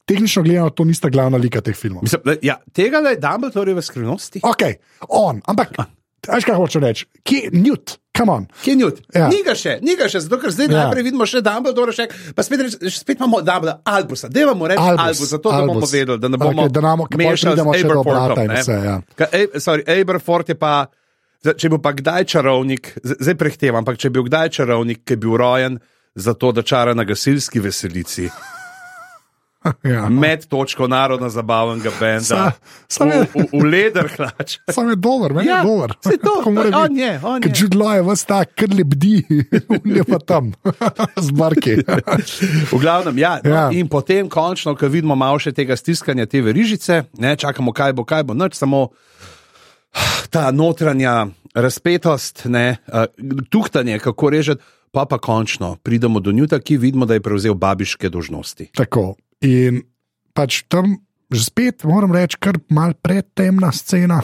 Tehnično 0.07 0.43
gledano, 0.43 0.69
to 0.69 0.83
nista 0.83 1.09
glavna 1.09 1.37
lika 1.37 1.61
teh 1.61 1.75
filmov. 1.75 2.03
Mislim, 2.03 2.21
da, 2.25 2.35
ja, 2.41 2.55
tega 2.73 2.97
je 2.97 3.19
Dumbledore 3.19 3.73
v 3.73 3.81
skrivnosti. 3.81 4.39
Ok, 4.43 4.63
on, 5.09 5.41
ampak, 5.45 5.75
veš 6.25 6.45
kaj 6.45 6.55
hočeš 6.55 6.81
reči? 6.81 7.05
Kje, 7.23 7.49
Newt, 7.53 7.97
come 8.11 8.31
on. 8.31 8.47
Kenjut. 8.63 8.99
Ja. 9.13 9.27
Ni 9.27 9.43
ga 9.43 9.53
še, 9.53 9.77
ni 9.81 9.95
ga 9.95 10.07
še, 10.07 10.19
zato 10.19 10.37
ker 10.37 10.49
zdaj 10.49 10.67
Ja. 10.67 10.83
najprej 10.83 11.03
vidimo 11.03 11.25
še 11.25 11.41
Dumbledore, 11.41 11.93
še, 11.93 12.07
pa 12.33 12.41
spet, 12.43 12.59
reč, 12.59 12.75
spet 12.91 13.17
imamo 13.17 13.41
Dumbledore, 13.41 13.79
Albusa. 13.85 14.27
Deva 14.27 14.53
mu 14.53 14.65
reči 14.65 14.81
Albus, 14.81 15.03
Albus, 15.03 15.29
zato 15.29 15.51
da 15.51 15.61
bomo 15.61 15.79
povedali, 15.79 16.19
da 16.19 16.27
ne 16.27 16.37
bomo 16.37 16.61
Okej, 16.61 16.69
da 16.69 16.81
namo- 16.81 17.07
mešali 17.09 17.55
z 17.55 17.63
ne. 18.47 18.55
vse, 18.55 18.75
ja. 18.83 18.95
Ka- 19.15 19.29
Ej, 19.31 19.47
sorry, 19.55 19.85
Aberforth 19.85 20.49
je 20.49 20.55
pa, 20.55 20.87
če 21.43 21.69
bo 21.69 21.77
pa 21.77 21.93
kdaj 21.93 22.25
čarovnik, 22.25 22.97
zdaj 23.03 23.35
prehtevam, 23.35 23.79
ampak 23.79 23.97
če 23.97 24.09
bi 24.09 24.13
bil 24.13 24.25
kdaj 24.25 24.49
čarovnik, 24.51 25.05
ki 25.05 25.13
je 25.13 25.17
bil 25.17 25.37
rojen 25.37 25.79
za 26.15 26.33
to, 26.33 26.51
da 26.51 26.61
čara 26.61 26.93
na 26.93 27.03
gasilski 27.03 27.59
veselici, 27.59 28.25
ja. 29.85 30.09
med 30.09 30.45
točko 30.45 30.87
narodno 30.87 31.29
zabavnega 31.29 31.91
benda, 31.99 32.21
Sa- 32.21 32.51
sam 32.87 33.09
v, 33.09 33.13
je- 33.13 33.27
v, 33.33 33.45
v 33.53 33.63
leder 33.65 34.09
hlač. 34.09 34.57
Sam 34.69 34.89
je 34.89 34.95
dober, 34.97 35.33
meni 35.33 35.47
Ja, 35.47 35.57
je 35.57 35.65
dober. 35.65 35.93
saj 35.99 36.17
to, 36.17 36.35
mora 36.47 36.71
on 36.77 36.89
biti. 36.89 37.01
je, 37.01 37.11
on 37.23 37.41
je. 37.41 37.53
Law 37.73 37.93
je 37.93 38.01
vas 38.03 38.23
ta, 38.23 38.45
ker 38.45 38.69
lebdi, 38.69 39.23
on 39.75 39.91
je 39.91 40.03
pa 40.03 40.19
tam, 40.19 40.51
z 41.15 41.31
barki. 41.31 41.77
V 42.67 42.77
glavnem, 42.77 43.17
ja, 43.17 43.37
no, 43.39 43.49
Ja. 43.49 43.65
In 43.71 43.87
potem, 43.87 44.27
končno, 44.27 44.73
ko 44.73 44.87
vidimo 44.87 45.15
malo 45.15 45.37
še 45.37 45.51
tega 45.51 45.73
stiskanja 45.73 46.25
te 46.25 46.41
verižice, 46.41 47.03
ne, 47.15 47.35
čakamo, 47.35 47.71
kaj 47.71 47.93
bo, 47.93 48.03
kaj 48.03 48.23
bo, 48.23 48.33
noč 48.33 48.55
samo 48.55 48.89
ta 50.29 50.51
notranja 50.51 51.27
razpetost, 51.53 52.45
ne, 52.45 52.77
tuhtanje, 53.47 53.99
kako 53.99 54.29
režeti, 54.29 54.61
pa 54.91 55.05
pa 55.05 55.17
končno 55.17 55.75
pridemo 55.77 56.19
do 56.19 56.31
Njuta, 56.31 56.59
ki 56.59 56.77
vidimo, 56.77 57.05
da 57.05 57.13
je 57.13 57.21
prevzel 57.21 57.53
babiške 57.53 58.09
dožnosti. 58.09 58.69
Tako. 58.73 59.15
In 59.45 59.83
pač 60.33 60.63
tam, 60.69 60.97
že 61.27 61.49
spet 61.49 61.83
moram 61.83 62.13
reči, 62.13 62.39
kar 62.39 62.57
mal 62.71 62.95
predtemna 62.95 63.69
scena. 63.75 64.21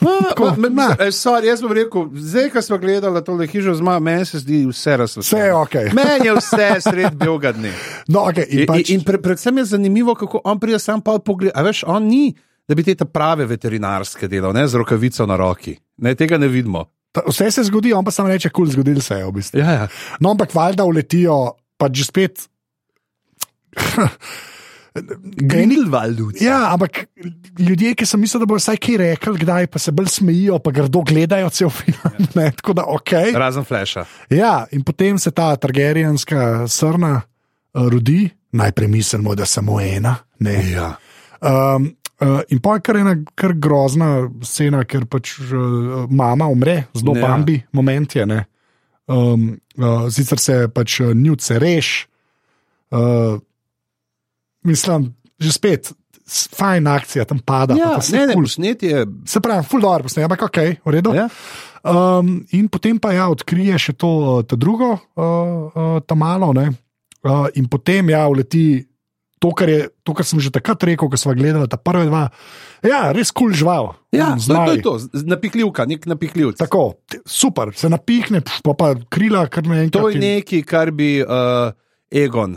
Ne. 0.00 0.86
eh, 0.98 1.12
sorry, 1.12 1.50
jaz 1.50 1.60
bom 1.60 1.72
rekel, 1.74 2.08
zdaj, 2.14 2.50
ko 2.54 2.62
smo 2.62 2.78
gledali 2.80 3.20
to 3.24 3.36
hišo 3.36 3.74
z 3.76 3.82
mamo, 3.84 4.00
meni 4.00 4.24
se 4.24 4.40
zdi 4.40 4.64
vse 4.66 4.96
razsvetljeno. 4.96 5.26
Vse 5.26 5.46
je 5.46 5.54
okej. 5.54 5.86
Meni 5.98 6.26
je 6.26 6.34
vse 6.38 6.68
sred 6.80 7.14
belega 7.18 7.52
dne. 7.52 7.72
No, 8.08 8.26
okay, 8.30 8.46
in 8.48 8.66
pač, 8.70 8.90
in, 8.90 9.00
in 9.00 9.06
pre, 9.06 9.20
predvsem 9.22 9.58
je 9.62 9.64
zanimivo, 9.76 10.14
kako 10.14 10.40
on 10.44 10.60
pride 10.62 10.80
sam 10.82 11.02
pa 11.04 11.18
pogled. 11.18 11.52
A 11.54 11.62
veš, 11.66 11.84
on 11.90 12.08
ni, 12.08 12.34
da 12.66 12.74
bi 12.74 12.86
te 12.86 12.96
prave 13.04 13.46
veterinarske 13.46 14.28
delal, 14.30 14.54
ne 14.56 14.66
z 14.66 14.80
rokavico 14.80 15.26
na 15.28 15.36
roki. 15.36 15.76
Ne, 16.02 16.14
tega 16.14 16.38
ne 16.38 16.48
vidimo. 16.48 16.86
ta, 17.12 17.24
vse 17.28 17.50
se 17.50 17.64
zgodi, 17.68 17.92
on 17.96 18.04
pa 18.04 18.12
samo 18.12 18.28
reče, 18.28 18.50
kul, 18.50 18.66
cool, 18.66 18.74
zgodil 18.76 19.00
se 19.00 19.20
je 19.20 19.24
v 19.24 19.32
bistvu. 19.38 19.60
Ja, 19.60 19.70
ja. 19.72 19.86
No, 20.20 20.32
ampak 20.36 20.54
valjda 20.54 20.84
uletijo 20.84 21.56
pa 21.76 21.88
že 21.92 22.04
spet. 22.08 22.48
Grindelwald. 25.36 26.20
Ja, 26.40 26.72
ampak 26.72 27.04
ljudje, 27.58 27.94
ki 27.94 28.06
sem 28.06 28.20
mislil, 28.20 28.42
da 28.44 28.48
bo 28.50 28.58
vsaj 28.58 28.78
kaj 28.82 28.96
rekel, 29.02 29.36
kdaj 29.40 29.66
pa 29.72 29.78
se 29.82 29.92
bolj 29.92 30.08
smejijo, 30.18 30.58
pa 30.58 30.72
grdo 30.74 31.02
gledajo 31.06 31.50
cel 31.50 31.70
film. 31.70 31.98
Ne, 32.34 32.50
tako 32.56 32.72
da, 32.76 32.84
ok. 32.88 33.12
Razen 33.34 33.64
flasha. 33.64 34.04
Ja, 34.30 34.66
in 34.72 34.84
potem 34.84 35.18
se 35.18 35.30
ta 35.30 35.50
targerijanska 35.56 36.66
srna 36.68 37.14
uh, 37.20 37.88
rodi, 37.92 38.28
najprej 38.52 38.88
mislimo, 38.88 39.34
da 39.34 39.46
samo 39.46 39.80
ena. 39.80 40.16
Ne. 40.38 40.56
Ja. 40.70 40.90
Um, 41.40 41.90
uh, 42.20 42.40
in 42.48 42.60
pa 42.60 42.76
je 42.76 42.80
kar 42.88 42.96
ena 42.96 43.16
kar 43.34 43.54
grozna 43.54 44.28
scena, 44.44 44.84
ker 44.84 45.04
pač 45.10 45.36
uh, 45.40 46.04
mama 46.10 46.48
umre, 46.48 46.84
zelo 46.96 47.16
Ja. 47.16 47.20
ja. 47.20 47.28
bambi, 47.28 47.62
moment 47.72 48.16
je. 48.16 48.26
ne. 48.26 48.44
Um, 49.06 49.52
uh, 49.78 50.08
sicer 50.10 50.38
se 50.38 50.54
pač 50.74 51.00
uh, 51.00 51.12
njut 51.14 51.40
se 51.40 51.58
reš, 51.62 52.08
uh, 52.90 53.36
mislim, 54.66 55.10
že 55.40 55.52
spet, 55.54 55.92
fajn 56.26 56.86
akcija 56.90 57.24
tam 57.24 57.38
pada. 57.38 57.76
Ja, 57.78 57.94
pa 57.96 58.02
ne, 58.12 58.26
ne, 58.26 58.34
kul. 58.34 58.48
posnet 58.48 58.82
je. 58.82 59.06
Se 59.26 59.40
pravi, 59.40 59.66
full 59.68 59.84
dobro 59.84 60.08
posnet, 60.08 60.26
ampak 60.26 60.48
ok, 60.48 60.58
v 60.84 60.96
redu. 60.98 61.14
Ja. 61.14 61.28
Um, 61.86 62.40
in 62.50 62.66
potem 62.68 62.98
pa 62.98 63.14
ja, 63.14 63.28
odkrije 63.30 63.78
še 63.78 63.94
to, 63.94 64.10
uh, 64.10 64.42
to 64.42 64.58
drugo, 64.58 64.96
uh, 64.98 65.22
uh, 65.70 65.96
ta 66.02 66.18
malo, 66.18 66.50
ne. 66.56 66.72
Uh, 67.22 67.46
in 67.58 67.70
potem 67.70 68.10
ja, 68.10 68.26
uleti 68.30 68.82
to, 69.38 69.52
kar, 69.54 69.70
je, 69.70 69.86
to, 70.02 70.14
kar 70.16 70.26
sem 70.26 70.40
že 70.42 70.50
takrat 70.50 70.82
rekel, 70.88 71.10
ko 71.12 71.18
smo 71.20 71.36
gledali 71.36 71.68
ta 71.70 71.78
prve 71.78 72.08
dva. 72.08 72.26
Ja, 72.86 73.12
res 73.14 73.30
kul 73.30 73.52
cool 73.52 73.58
žival. 73.58 73.92
Ja, 74.14 74.32
to, 74.34 74.56
to 74.56 74.72
je 74.72 74.82
to, 74.82 75.22
napihljivka, 75.28 75.86
nek 75.86 76.08
napihljivc. 76.08 76.58
Tako, 76.58 76.98
super, 77.22 77.70
se 77.76 77.90
napihne, 77.92 78.42
pa, 78.42 78.74
pa 78.74 78.94
krila, 79.12 79.46
kar 79.52 79.68
me 79.68 79.84
enkrat. 79.86 80.00
To 80.00 80.10
je 80.10 80.22
nekaj, 80.22 80.62
kar 80.66 80.90
bi 80.96 81.20
uh, 81.22 81.70
Egon. 82.10 82.56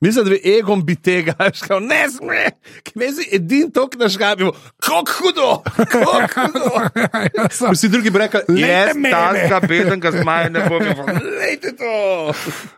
Mislim, 0.00 0.24
da 0.24 0.30
bi 0.30 0.40
Egon 0.58 0.84
bi 0.84 0.96
tega 0.96 1.34
šel, 1.58 1.80
ne 1.84 2.08
sme, 2.08 2.44
ki 2.82 2.92
me 2.96 3.10
zdi 3.12 3.26
edin 3.36 3.70
tok 3.70 3.98
naš 4.00 4.16
gabil, 4.18 4.48
kako 4.80 5.12
hudo, 5.18 5.48
kako 5.92 6.46
hudo. 6.52 6.70
Vsi 7.74 7.88
drugi 7.92 8.10
bi 8.10 8.18
rekli, 8.18 8.60
jaz 8.60 8.96
mene." 8.96 9.48
ta 9.48 9.60
bedenka 9.60 10.12
zmaja 10.12 10.48
ne 10.48 10.64
bom 10.68 10.82
imel, 10.82 11.20
lejte 11.40 11.74
to. 11.76 11.92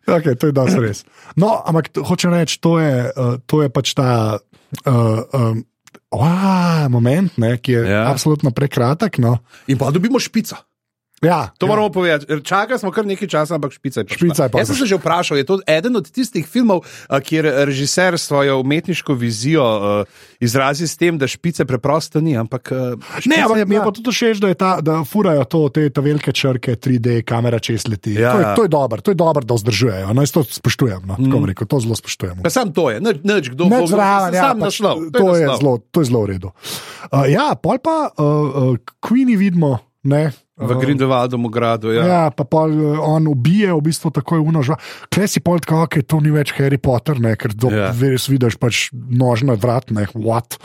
Okay, 0.06 0.34
to 0.34 0.50
je 0.50 0.56
dosti 0.56 0.82
res. 0.82 1.04
No, 1.38 1.62
ampak 1.66 1.92
hočem 2.02 2.34
reči, 2.34 2.58
to 2.60 2.78
je, 2.82 3.06
uh, 3.14 3.36
to 3.46 3.62
je 3.62 3.70
pač 3.70 3.94
ta 3.94 4.38
uh, 4.86 4.92
um, 5.32 5.62
oa, 6.10 6.88
moment, 6.90 7.38
ne, 7.38 7.54
ki 7.58 7.72
je 7.72 7.86
Ja. 7.86 8.02
ja. 8.02 8.04
absolutno 8.10 8.50
prekratek. 8.50 9.18
No. 9.22 9.38
In 9.70 9.78
pa 9.78 9.94
dobimo 9.94 10.18
špico. 10.18 10.58
Ja, 11.22 11.54
To 11.58 11.66
ja. 11.66 11.70
moramo 11.70 11.88
povedati. 11.88 12.42
Čakali 12.42 12.78
smo 12.78 12.90
kar 12.90 13.06
nekaj 13.06 13.28
časa, 13.28 13.54
ampak 13.54 13.72
špica 13.72 14.00
je 14.00 14.04
prišla. 14.04 14.26
Špica 14.26 14.42
je 14.42 14.50
pa 14.50 14.58
Jaz 14.58 14.66
sem 14.66 14.76
se 14.76 14.86
že 14.86 14.96
vprašal, 14.98 15.38
je 15.38 15.46
to 15.46 15.58
eden 15.66 15.96
od 15.96 16.10
tistih 16.10 16.46
filmov, 16.46 16.82
a, 17.06 17.20
kjer 17.22 17.46
režiser 17.70 18.18
svojo 18.18 18.58
umetniško 18.60 19.14
vizijo 19.14 19.62
uh, 19.62 20.06
izrazi 20.42 20.88
s 20.88 20.98
tem, 20.98 21.18
da 21.18 21.30
špice 21.30 21.64
preprosto 21.64 22.20
ni. 22.20 22.34
Ampak, 22.36 22.72
uh, 22.74 22.98
Ne, 23.26 23.38
ampak 23.38 23.68
mi 23.68 23.78
je 23.78 23.84
pa 23.86 23.92
tudi 23.94 24.10
všeč, 24.10 24.42
da, 24.42 24.50
je 24.50 24.58
ta, 24.58 24.80
da 24.82 25.04
furajo 25.06 25.44
to, 25.44 25.68
te 25.70 26.00
velike 26.00 26.32
črke, 26.34 26.74
3D, 26.74 27.22
kamera 27.22 27.62
čez 27.62 27.86
leti. 27.86 28.18
Ja, 28.18 28.34
to, 28.34 28.38
je, 28.40 28.46
to 28.56 28.62
je 28.66 28.68
dobro, 28.68 29.00
to 29.00 29.10
je 29.10 29.14
dobro, 29.14 29.46
da 29.46 29.54
vzdržujejo. 29.54 30.10
No, 30.10 30.26
jaz 30.26 30.34
to 30.34 30.42
spoštujem. 30.42 31.06
No, 31.06 31.14
mm. 31.18 31.46
rekel, 31.54 31.70
to 31.70 31.78
zelo 31.80 31.94
spoštujem. 31.94 32.42
Pa 32.42 32.50
sam 32.50 32.74
to 32.74 32.90
je, 32.90 32.98
nič, 32.98 33.22
nič 33.22 33.54
kdo 33.54 33.70
Neč 33.70 33.94
zraven, 33.94 34.34
ja, 34.34 34.50
sam 34.50 34.58
pač, 34.58 34.82
naslov. 34.82 35.06
to, 35.14 35.26
je 35.38 35.46
naslov. 35.46 35.58
zelo, 35.62 35.72
to 35.94 35.98
je 36.02 36.06
zelo 36.10 36.20
v 36.26 36.26
redu. 36.34 36.48
Uh, 37.14 37.30
ja, 37.30 37.54
pol 37.54 37.78
pa 37.78 38.10
uh, 38.10 38.74
uh, 38.74 38.94
Queenie 38.98 39.38
vidimo. 39.38 39.78
Ne, 40.02 40.34
V 40.62 40.74
Grindelwaldovem 40.76 41.46
gradu. 41.48 41.90
Ja. 41.90 42.02
Ja, 42.04 42.22
pa 42.30 42.44
pol, 42.44 42.70
eh, 42.70 42.98
on 42.98 43.26
ubije 43.26 43.70
v 43.70 43.80
bistvu 43.82 44.10
takoj 44.10 44.38
unožva. 44.38 44.76
Klej 45.08 45.28
si 45.28 45.40
pol 45.40 45.58
tako, 45.58 45.82
okay, 45.82 46.02
to 46.02 46.18
ni 46.18 46.30
več 46.30 46.52
Harry 46.52 46.76
Potter, 46.76 47.18
ne, 47.18 47.34
ker 47.34 47.50
do, 47.50 47.68
Ja. 47.68 47.90
yeah. 47.90 48.10
res 48.10 48.26
vidiš 48.26 48.56
pač 48.56 48.88
nožne 48.92 49.54
vrat, 49.54 49.90
ne, 49.90 50.06
what. 50.14 50.56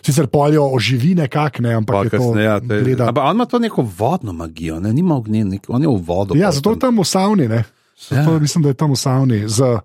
Sicer 0.00 0.26
polijo 0.26 0.64
oživi 0.70 1.14
nekako, 1.14 1.60
ne, 1.60 1.74
ampak 1.74 1.92
Pa 1.92 2.02
je 2.02 2.10
to 2.10 2.16
kasneje, 2.16 2.44
ja, 2.44 2.56
te- 2.58 2.80
gleda. 2.80 3.08
Ampak 3.08 3.24
on 3.24 3.34
ima 3.34 3.44
to 3.44 3.58
neko 3.58 3.82
vodno 3.82 4.32
magijo, 4.32 4.78
ne? 4.78 4.92
nima 4.92 5.14
ognja, 5.14 5.44
nek- 5.44 5.68
on 5.68 5.80
je 5.80 5.88
v 5.88 6.00
vodo. 6.00 6.34
Ja, 6.34 6.48
pol 6.48 6.52
zato 6.52 6.70
je 6.70 6.78
tam. 6.80 6.94
v 6.94 7.04
savni, 7.04 7.46
ne. 7.46 7.64
Zato 8.00 8.14
Ja. 8.22 8.32
ja. 8.32 8.38
mislim, 8.38 8.62
da 8.62 8.68
je 8.68 8.74
tam 8.76 8.90
v 8.90 8.96
savni 8.96 9.44
z 9.44 9.60
uh, 9.60 9.80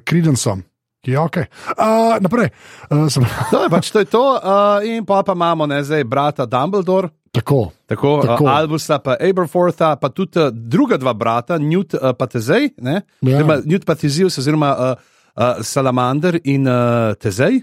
Credensom. 0.00 0.62
Ki 1.00 1.10
je 1.10 1.18
ok. 1.18 1.36
Uh, 1.70 2.20
naprej. 2.20 2.50
Uh, 2.86 3.08
sem, 3.08 3.24
To 3.50 3.62
je 3.62 3.70
pač 3.70 3.88
to, 3.88 3.98
je 3.98 4.04
to 4.06 4.20
uh, 4.34 4.84
in 4.84 5.00
pa, 5.02 5.22
pa 5.22 5.32
imamo 5.32 5.64
ne, 5.64 5.80
zdaj 5.80 6.04
brata 6.04 6.44
Dumbledore. 6.44 7.08
Tako. 7.30 7.70
Tako, 7.86 8.22
Tako. 8.26 8.44
uh, 8.44 8.50
Albusa, 8.50 8.98
pa 8.98 9.16
Aberfortha, 9.20 9.96
pa 9.96 10.08
tudi 10.08 10.38
uh, 10.38 10.50
druga 10.50 10.96
dva 10.96 11.14
brata, 11.14 11.58
Newt 11.58 11.94
uh, 11.94 12.12
pa 12.18 12.26
Tezej? 12.26 12.70
Ja. 12.82 13.02
Oziroma, 13.22 13.60
Newt 13.64 13.86
pa 13.86 13.94
Tezius, 13.94 14.38
oziroma 14.38 14.70
uh, 14.74 14.94
uh, 15.36 15.62
Salamander 15.62 16.40
in 16.44 16.68
uh, 16.68 17.14
Tezej. 17.14 17.62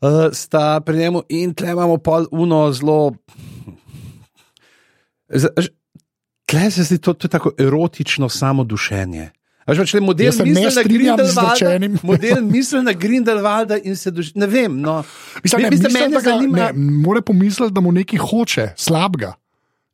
Uh, 0.00 0.30
sta 0.32 0.80
pri 0.80 0.98
njemu 0.98 1.22
in 1.28 1.54
tle 1.54 1.72
imamo 1.74 1.98
pol 1.98 2.26
uno 2.30 2.72
zelo. 2.72 3.14
Tle 6.46 6.70
se 6.70 6.84
zdi 6.84 6.98
to, 6.98 7.12
to 7.12 7.28
tako 7.28 7.50
erotično 7.58 8.28
samodušenje. 8.28 9.30
Pač 9.68 9.92
le 9.94 10.00
model 10.00 10.32
misli 10.44 10.74
na 10.74 10.82
Grindelwalda, 10.82 11.88
model 12.10 12.38
misli 12.42 12.80
na 12.82 12.92
Grindelwalda 12.96 13.76
in 13.84 13.96
se 13.96 14.10
duši. 14.10 14.32
Ne 14.34 14.46
vem. 14.48 14.80
No. 14.80 15.02
Mislim, 15.44 15.62
ne, 15.62 15.70
Mislim, 15.70 15.92
mislim, 15.92 16.10
da 16.10 16.20
ga, 16.20 16.30
zanima- 16.30 16.56
ne, 16.56 16.72
mora 17.04 17.20
pomisliti, 17.20 17.72
da 17.72 17.80
mu 17.80 17.92
nekaj 17.92 18.18
hoče, 18.18 18.68
slabega. 18.76 19.34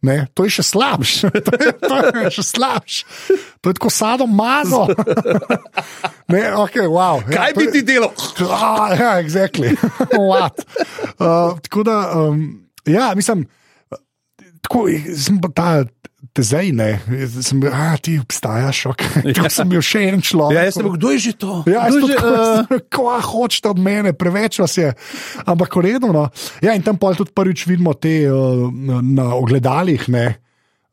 Ne, 0.04 0.26
to 0.36 0.44
je 0.44 0.50
še 0.50 0.62
slabš, 0.62 1.12
to 1.48 1.52
je, 1.56 1.72
to 1.80 1.96
je 2.20 2.30
še 2.30 2.42
slabš. 2.44 2.96
To 3.64 3.72
je 3.72 3.74
tako 3.74 3.88
sadom 3.90 4.28
mazo. 4.36 4.82
ne, 6.32 6.42
okay, 6.54 6.84
wow. 6.84 7.22
Kaj 7.24 7.32
ja, 7.34 7.54
to 7.54 7.60
bi 7.60 7.64
je- 7.64 7.72
ti 7.72 7.82
delal? 7.82 8.12
Ja, 9.00 9.16
exactly. 9.18 9.72
Uh, 10.12 11.56
tako 11.60 11.82
da, 11.82 11.96
um, 12.14 12.68
ja, 12.84 13.14
mislim, 13.16 13.46
tako, 14.64 14.88
sem 15.20 15.38
pa 15.42 15.52
ta 15.54 15.68
tezej, 16.32 16.72
ne, 16.72 16.96
sem 17.44 17.60
bil, 17.60 17.72
a 17.74 17.94
ti 18.00 18.16
obstajaš, 18.18 18.84
ok. 18.94 19.02
Tako 19.36 19.50
sem 19.52 19.70
bil 19.70 19.82
še 19.84 20.04
en 20.08 20.22
človek. 20.24 20.56
Ja, 20.56 20.64
jaz 20.68 20.78
sem 20.78 20.86
bil, 20.86 20.94
kdo 20.96 21.12
je 21.12 21.18
že 21.26 21.32
to? 21.36 21.58
Ja, 21.68 21.84
Kdo 21.90 22.00
je 22.00 22.14
že, 22.14 22.16
uh... 22.18 22.62
uh, 22.64 22.84
kva 22.88 23.18
hočete 23.22 23.70
od 23.70 23.82
mene, 23.82 24.14
preveč 24.16 24.58
vas 24.62 24.76
je. 24.78 24.94
Ampak 25.44 25.76
uredno. 25.76 26.14
No. 26.14 26.24
Ja, 26.64 26.72
in 26.74 26.84
tam 26.86 26.98
pol 27.00 27.18
tudi 27.18 27.34
prvič 27.36 27.66
vidimo 27.68 27.92
te 27.98 28.24
uh, 28.30 28.66
na 29.02 29.34
ogledalih. 29.36 30.08
Ne, 30.12 30.26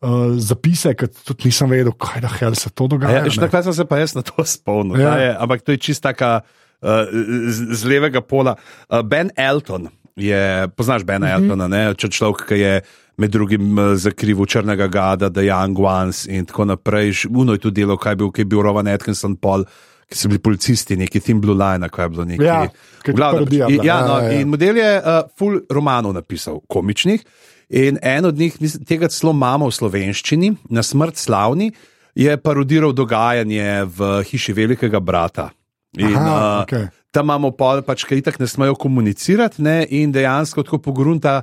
Uh, 0.02 0.34
zapise, 0.42 0.96
ki 0.98 1.12
tudi 1.14 1.46
nisem 1.52 1.70
vedel, 1.70 1.94
kaj 1.94 2.24
da 2.24 2.30
hell 2.34 2.56
se 2.58 2.72
to 2.74 2.88
dogaja. 2.90 3.20
Ja, 3.22 3.30
še 3.30 3.44
takrat 3.44 3.68
sem 3.68 3.76
se 3.78 3.84
pa 3.86 4.00
jaz 4.00 4.16
na 4.18 4.24
to 4.26 4.42
spomnil. 4.50 4.98
Ja. 4.98 5.12
Ja. 5.14 5.20
Je, 5.22 5.28
ampak 5.46 5.62
to 5.62 5.76
je 5.76 5.78
čist 5.78 6.02
taka 6.02 6.40
uh, 6.42 7.06
z, 7.06 7.78
z 7.78 7.86
levega 7.86 8.24
pola. 8.26 8.56
Uh, 8.90 9.06
ben 9.06 9.30
Elton 9.38 9.92
je, 10.16 10.68
poznaš 10.68 11.04
Bena 11.04 11.28
mm 11.28 11.30
-hmm. 11.30 11.44
Eltona, 11.44 11.68
ne? 11.68 11.94
Če 11.94 12.08
človek, 12.08 12.48
ki 12.48 12.60
je 12.60 12.82
med 13.18 13.32
drugim 13.32 13.78
uh, 13.78 13.96
zakrivil 13.96 14.46
Črnega 14.46 14.88
Gada, 14.88 15.30
Young 15.30 15.80
Ones 15.80 16.26
in 16.28 16.46
tako 16.46 16.66
naprej. 16.66 17.14
Uno 17.30 17.54
je 17.54 17.60
tudi 17.60 17.82
delo, 17.82 17.98
kaj 17.98 18.12
je 18.12 18.16
bil, 18.16 18.32
kaj 18.32 18.42
je 18.42 18.46
bil 18.46 18.60
Rowan 18.60 18.94
Atkinson, 18.94 19.36
Paul. 19.36 19.66
Ki 20.12 20.18
so 20.18 20.28
bili 20.28 20.40
policisti, 20.40 20.98
neki 20.98 21.20
Thin 21.20 21.42
Blue 21.42 21.56
Line, 21.56 21.90
kaj 21.90 22.06
je 22.06 22.10
bilo 22.10 22.26
neki. 22.26 22.44
Ja, 22.44 22.68
glavnem, 23.06 23.40
parodija 23.40 23.68
bila. 23.68 23.86
ja, 23.86 24.08
no, 24.08 24.18
Ja, 24.18 24.24
ja, 24.24 24.32
ja. 24.32 24.40
In 24.42 24.48
model 24.48 24.78
je 24.78 24.98
uh, 24.98 25.30
full 25.40 25.62
romanov 25.70 26.14
napisal, 26.14 26.60
komičnih. 26.68 27.24
In 27.70 27.98
en 28.02 28.26
od 28.26 28.36
njih, 28.36 28.58
tega 28.88 29.08
celo 29.08 29.32
imamo 29.32 29.70
v 29.70 29.72
slovenščini, 29.72 30.52
na 30.70 30.84
smrt 30.84 31.16
slavni, 31.16 31.72
je 32.16 32.36
parodiral 32.38 32.92
dogajanje 32.92 33.86
v 33.88 34.10
hiši 34.28 34.54
velikega 34.54 35.00
brata. 35.00 35.50
In, 35.98 36.12
Aha, 36.16 36.36
uh, 36.36 36.64
okej. 36.64 36.88
Tam 37.12 37.28
imamo 37.28 37.52
pol, 37.56 37.82
pač, 37.84 38.06
ki 38.08 38.22
itak 38.22 38.40
ne 38.40 38.48
smejo 38.48 38.78
komunicirati, 38.80 39.64
ne, 39.64 39.82
in 39.90 40.14
dejansko 40.16 40.64
tako 40.68 40.80
pogrunta. 40.84 41.42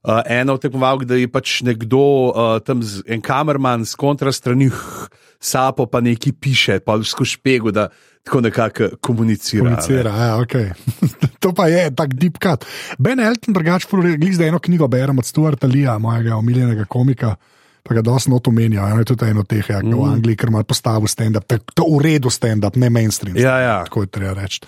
Uh, 0.00 0.22
eno 0.32 0.54
od 0.56 0.62
tekmovalk, 0.62 1.02
da 1.04 1.18
je 1.20 1.26
pač 1.28 1.58
nekdo, 1.60 2.32
uh, 2.32 2.54
tam 2.64 2.80
z, 2.80 3.02
en 3.04 3.20
kamerman 3.20 3.82
z 3.84 3.98
kontra 4.00 4.32
strani, 4.32 4.70
hm, 4.72 5.10
sapo 5.36 5.84
pa 5.84 6.00
nekaj 6.00 6.32
piše, 6.40 6.78
pa 6.80 6.96
skozi 7.04 7.36
špegu, 7.36 7.68
da 7.68 7.90
tako 8.24 8.40
nekako 8.40 8.88
komunicira. 9.04 9.64
ne. 9.64 9.76
Komunicira, 9.76 10.10
ja, 10.10 10.38
okay. 10.40 10.72
to 11.44 11.52
pa 11.52 11.68
je 11.68 11.90
tak 11.92 12.16
deep 12.16 12.40
cut. 12.40 12.64
Ben 12.98 13.20
Elton, 13.20 13.52
drugače, 13.52 13.88
glej 13.92 14.32
zdaj 14.40 14.48
eno 14.48 14.58
knjigo 14.58 14.88
berem 14.88 15.18
od 15.18 15.28
Stuarta 15.28 15.68
Lea, 15.68 15.98
mojega 15.98 16.36
omiljenega 16.36 16.84
komika. 16.84 17.36
Pa 17.82 17.96
ga 17.96 18.02
dosti 18.04 18.30
not 18.30 18.48
omenijo, 18.48 18.84
eno 18.84 19.00
je 19.00 19.08
tudi 19.08 19.30
eno 19.32 19.42
teh, 19.48 19.64
ja, 19.70 19.78
mm. 19.82 19.94
v 19.96 20.08
Angliji, 20.10 20.36
ker 20.36 20.50
ima 20.52 20.60
postavil 20.68 21.08
stand-up, 21.08 21.46
to, 21.48 21.58
to 21.74 21.86
v 21.88 22.00
redu 22.04 22.32
stand-up, 22.32 22.76
ne 22.76 22.90
mainstream. 22.92 23.38
Ja, 23.40 23.56
ja. 23.62 23.76
Tako 23.88 24.04
je 24.04 24.10
treba 24.12 24.34
reči. 24.36 24.60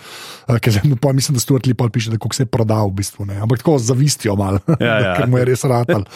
Uh, 0.49 0.57
ker 0.57 0.73
zdaj 0.73 0.97
pa 1.03 1.13
mislim, 1.13 1.37
da 1.37 1.45
Stuart 1.45 1.69
Lee 1.69 1.77
pol 1.77 1.93
piše, 1.93 2.13
da 2.13 2.17
koliko 2.17 2.39
se 2.39 2.47
je 2.47 2.53
prodal, 2.53 2.89
v 2.89 3.03
bistvu 3.03 3.29
ne. 3.29 3.37
Ampak 3.45 3.61
tako 3.61 3.77
z 3.79 3.93
zavistjo 3.93 4.37
malo, 4.41 4.63
Ja, 4.81 4.95
ja. 4.99 5.13
ker 5.19 5.29
mu 5.29 5.43
je 5.43 5.49
res 5.53 5.65
ratal, 5.69 6.07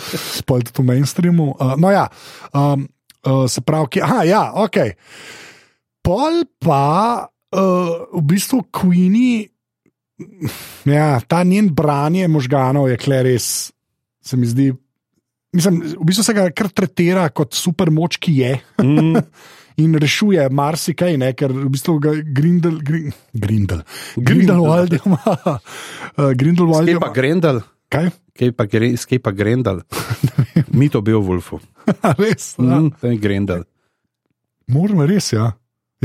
pol 0.48 0.64
tudi 0.64 0.80
v 0.80 0.86
mainstreamu. 0.92 1.50
Uh, 1.52 1.74
no 1.80 1.92
ja, 1.92 2.06
um, 2.56 2.88
uh, 3.26 3.44
se 3.50 3.60
pravi, 3.60 3.92
ki, 3.96 4.04
aha, 4.06 4.24
ja, 4.28 4.42
ok. 4.56 4.80
Pol 6.06 6.46
pa 6.62 6.86
uh, 7.26 7.92
v 8.14 8.24
bistvu 8.24 8.64
Queenie, 8.72 9.50
ja, 10.88 11.20
ta 11.28 11.44
njen 11.44 11.68
branje 11.76 12.24
možganov 12.32 12.88
je 12.88 12.96
kle 12.96 13.20
res, 13.28 13.68
se 14.24 14.40
mi 14.40 14.48
zdi. 14.48 14.72
Mislim, 15.56 15.80
v 15.96 16.06
bistvu 16.08 16.24
se 16.26 16.34
ga 16.36 16.48
kar 16.52 16.68
tretira 16.68 17.28
kot 17.32 17.56
super 17.56 17.90
moč, 17.94 18.18
ki 18.20 18.34
je. 18.40 18.50
Mm, 18.82 19.22
in 19.82 19.96
rešuje 20.00 20.44
marsikaj, 20.52 21.16
ne, 21.20 21.32
ker 21.36 21.52
v 21.52 21.68
bistvu 21.72 21.96
ga 22.02 22.12
Grindel, 22.20 22.78
Grin, 22.84 23.14
Grindel, 23.32 23.82
Grindelwald 24.16 24.98
ima. 25.02 25.20
Uh, 26.16 26.30
Grindelwald 26.32 26.88
Skaj 26.88 26.96
pa 26.96 27.08
ima. 27.08 27.12
Grendel, 27.12 27.58
Kaj? 27.92 28.06
kaj 28.32 28.50
pa, 28.56 28.64
skaj 28.96 29.18
pa 29.20 29.30
Grendel. 29.36 29.82
Mi 30.78 30.88
to 30.88 31.02
Beowulfu. 31.04 31.60
res? 32.16 32.54
Ja. 32.56 32.80
Mm, 32.80 32.94
to 32.96 33.10
je 33.12 33.18
Grendel. 33.20 33.66
Moramo 34.72 35.04
res, 35.04 35.28
ja. 35.36 35.50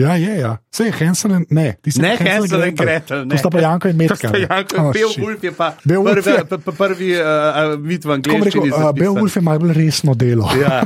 Ja, 0.02 0.16
je, 0.16 0.34
ja. 0.40 0.52
Vse 0.68 0.84
je 0.84 0.94
Hansel 0.94 1.32
in 1.32 1.46
ne, 1.50 1.68
Ne, 1.98 2.12
Hansel 2.18 2.64
in 2.64 2.76
Gretel, 2.76 3.26
ne. 3.26 3.30
To 3.30 3.38
sta 3.38 3.50
pa 3.50 3.60
Janko 3.60 3.88
in 3.88 3.98
Metka. 3.98 4.32
Janko 4.34 4.76
in 4.76 4.82
Oh. 4.82 4.94
Beowulf 4.94 5.44
je 5.44 5.52
pa 5.52 5.68
Beowulf 5.84 6.24
prvi, 6.24 6.32
je- 6.32 6.74
prvi 6.74 7.10
uh, 7.14 7.28
mit 7.80 8.06
v 8.06 8.12
angleščini. 8.12 8.70
uh, 8.70 8.78
zapisan. 8.80 8.96
Beowulf 8.96 9.36
je 9.36 9.42
malo 9.42 9.60
bolj 9.60 9.74
resno 9.74 10.14
delo. 10.16 10.50
Ja, 10.56 10.82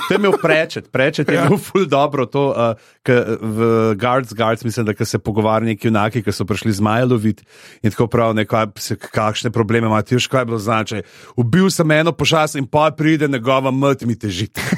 to 0.00 0.10
je 0.10 0.16
imel 0.16 0.32
prečet, 0.34 0.88
prečet 0.88 1.28
je 1.28 1.34
Ja. 1.34 1.44
bil 1.44 1.58
ful 1.58 1.84
dobro. 1.84 2.24
To, 2.26 2.42
uh, 2.48 2.72
k, 3.02 3.12
v 3.38 3.58
Guards, 3.94 4.32
Guards, 4.32 4.64
mislim, 4.64 4.86
da 4.86 5.04
se 5.04 5.18
pogovarjajo 5.18 5.68
neki 5.68 5.86
junaki, 5.86 6.22
ki 6.22 6.32
so 6.32 6.44
prišli 6.44 6.72
z 6.72 6.80
Majlovit 6.80 7.42
in 7.82 7.90
tako 7.90 8.06
prav, 8.06 8.32
nekaj, 8.34 8.66
kakšne 9.10 9.50
probleme 9.50 9.86
ima, 9.86 10.00
ti 10.00 10.14
veš, 10.14 10.26
kaj 10.26 10.40
je 10.40 10.46
bilo 10.46 10.58
značaj. 10.58 11.02
Ubil 11.36 11.68
sem 11.68 11.90
eno 11.92 12.12
pošast 12.12 12.54
in 12.54 12.66
pa 12.66 12.88
pride 12.90 13.28
njegova 13.28 13.70
mt 13.70 14.02
mi 14.02 14.14
težiti. 14.14 14.60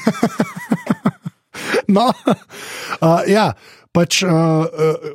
No, 1.90 2.09
uh, 3.05 3.20
ja. 3.29 3.53
Pač, 3.90 4.22
uh, 4.22 4.31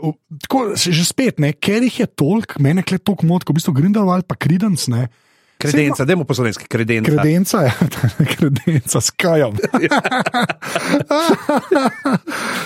uh, 0.03 0.11
tako, 0.43 0.75
že 0.75 1.05
spet, 1.07 1.39
ne, 1.39 1.55
ker 1.55 1.79
jih 1.79 2.03
je 2.03 2.07
toliko, 2.11 2.59
meni 2.59 2.83
je 2.83 2.99
toliko 2.99 3.23
motko, 3.23 3.55
v 3.55 3.61
bistvu 3.61 3.71
Grindelwald 3.77 4.27
pa 4.27 4.35
Kridens, 4.35 4.89
ne. 4.91 5.07
Kredenca, 5.55 6.03
dajmo 6.03 6.27
po 6.27 6.35
slovenski, 6.35 6.67
kredenca. 6.67 7.07
Kredenca, 7.07 7.63
ja, 7.63 7.71
kredenca 8.35 8.99
s 8.99 9.15
kajem. 9.15 9.55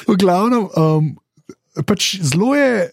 v 0.09 0.13
glavnem, 0.17 0.65
um, 0.73 1.13
pač 1.85 2.17
zelo 2.25 2.57
je 2.57 2.89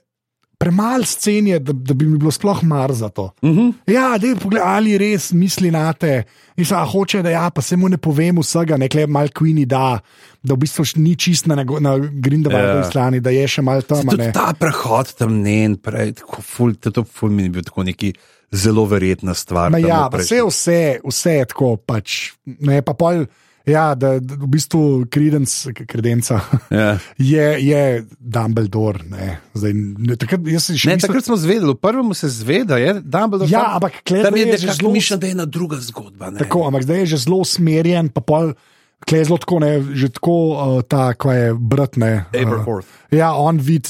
premalo 0.59 1.05
scen, 1.05 1.47
je, 1.47 1.59
da, 1.59 1.73
da 1.73 1.95
bi 1.95 2.07
mi 2.07 2.19
bilo 2.19 2.31
sploh 2.31 2.63
mar 2.63 2.93
za 2.93 3.09
to. 3.09 3.31
Uh 3.43 3.51
Mhm. 3.51 3.59
-huh. 3.61 3.73
Ja, 3.87 4.19
dej, 4.19 4.35
pogled, 4.35 4.63
ali 4.65 4.99
res 4.99 5.33
misli 5.33 5.71
na 5.71 5.93
te. 5.93 6.23
In 6.57 6.65
sa 6.65 6.85
hoče, 6.85 7.23
da 7.23 7.31
ja, 7.31 7.51
pa 7.51 7.63
se 7.63 7.77
mu 7.77 7.89
ne 7.89 7.97
povem 7.97 8.39
vsega, 8.39 8.77
nekle 8.77 9.07
malo 9.07 9.29
Queenie 9.29 9.67
da, 9.67 9.99
da 10.43 10.55
v 10.55 10.59
bistvu 10.59 10.85
ni 10.97 11.17
čist 11.17 11.47
na, 11.47 11.55
na 11.57 11.99
Grindelwaldovi 11.99 12.79
Ja. 12.79 12.85
strani, 12.85 13.21
da 13.21 13.31
je 13.31 13.49
še 13.49 13.63
malo 13.63 13.83
tam. 13.83 14.07
ta 14.33 14.55
prehod 14.59 15.15
tam 15.15 15.43
ne 15.43 15.65
in 15.65 15.77
prej, 15.77 16.13
tako 16.13 16.43
ful, 16.43 16.75
to, 16.75 17.05
ful 17.05 17.31
mi 17.31 17.43
je 17.43 17.49
bil 17.49 17.63
tako 17.63 17.83
neki 17.83 18.13
zelo 18.53 18.85
verjetna 18.85 19.35
stvar. 19.35 19.71
Ma 19.71 19.79
ja, 19.79 20.09
vse, 20.09 20.43
vse, 20.43 20.99
vse 21.05 21.31
je 21.33 21.45
tako. 21.45 21.77
Pač, 21.77 22.33
ne, 22.47 22.83
pa 22.83 22.93
pol, 22.95 23.27
ja, 23.67 23.95
da, 23.95 24.19
da 24.19 24.35
v 24.35 24.47
bistvu 24.49 24.81
kredens, 25.07 25.67
kredenca 25.85 26.41
Ja. 26.71 26.99
je, 27.17 27.47
je 27.61 27.83
Dumbledore. 28.21 29.03
Ne, 29.05 29.41
Zdaj, 29.53 29.73
ne, 29.75 30.15
takrat, 30.15 30.41
Ne, 30.41 30.53
mislil- 30.53 31.01
takrat 31.01 31.25
smo 31.25 31.37
zvedeli, 31.37 31.73
v 31.73 31.77
prvem 31.77 32.15
se 32.15 32.29
zveda, 32.31 32.77
je 32.77 32.95
Dumbledore. 32.97 33.51
Ja, 33.51 33.63
tam- 33.65 33.75
ampak 33.77 34.01
klej 34.03 34.23
je 34.23 34.47
je 34.47 34.59
že 34.61 34.73
zelo- 34.77 34.93
mišljeno, 34.93 35.21
da 35.21 35.27
je 35.27 35.33
ena 35.33 35.45
druga 35.47 35.77
zgodba. 35.79 36.31
Ne? 36.31 36.39
Tako, 36.39 36.65
ampak 36.65 36.83
zdaj 36.83 36.99
je 36.99 37.07
že 37.09 37.19
zelo 37.19 37.37
usmerjen, 37.39 38.09
pa 38.09 38.21
pol. 38.21 38.55
Klej 38.99 39.25
zelo 39.25 39.37
tako, 39.37 39.59
ne, 39.61 39.71
že 39.93 40.09
tako 40.09 40.35
uh, 40.49 40.57
ta, 40.83 41.13
ko 41.13 41.29
je 41.29 41.53
brat. 41.53 41.97
Ne, 41.97 42.25
Aberforth. 42.33 42.89
Uh, 42.89 43.13
ja, 43.13 43.35
on 43.35 43.59
vid. 43.59 43.85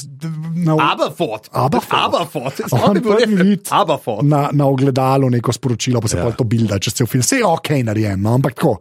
Na, 0.53 0.75
Aberforth. 0.75 1.47
Aberforth. 1.49 1.95
Aberforth. 1.95 2.57
On 2.83 2.91
prvi 2.97 3.35
vid. 3.35 3.63
Aberforth. 3.71 4.21
na, 4.21 4.49
na 4.51 4.65
ogledalu 4.65 5.29
neko 5.29 5.49
sporočilo, 5.49 6.01
pa 6.01 6.07
se 6.07 6.17
Ja. 6.17 6.25
ja. 6.25 6.31
to 6.31 6.43
bilda, 6.43 6.75
če 6.77 6.91
se 6.91 7.03
v 7.03 7.07
film. 7.07 7.23
Vse 7.23 7.39
je 7.39 7.45
ok, 7.45 7.69
narejen, 7.83 8.19
no, 8.19 8.33
ampak 8.33 8.53
tako. 8.53 8.77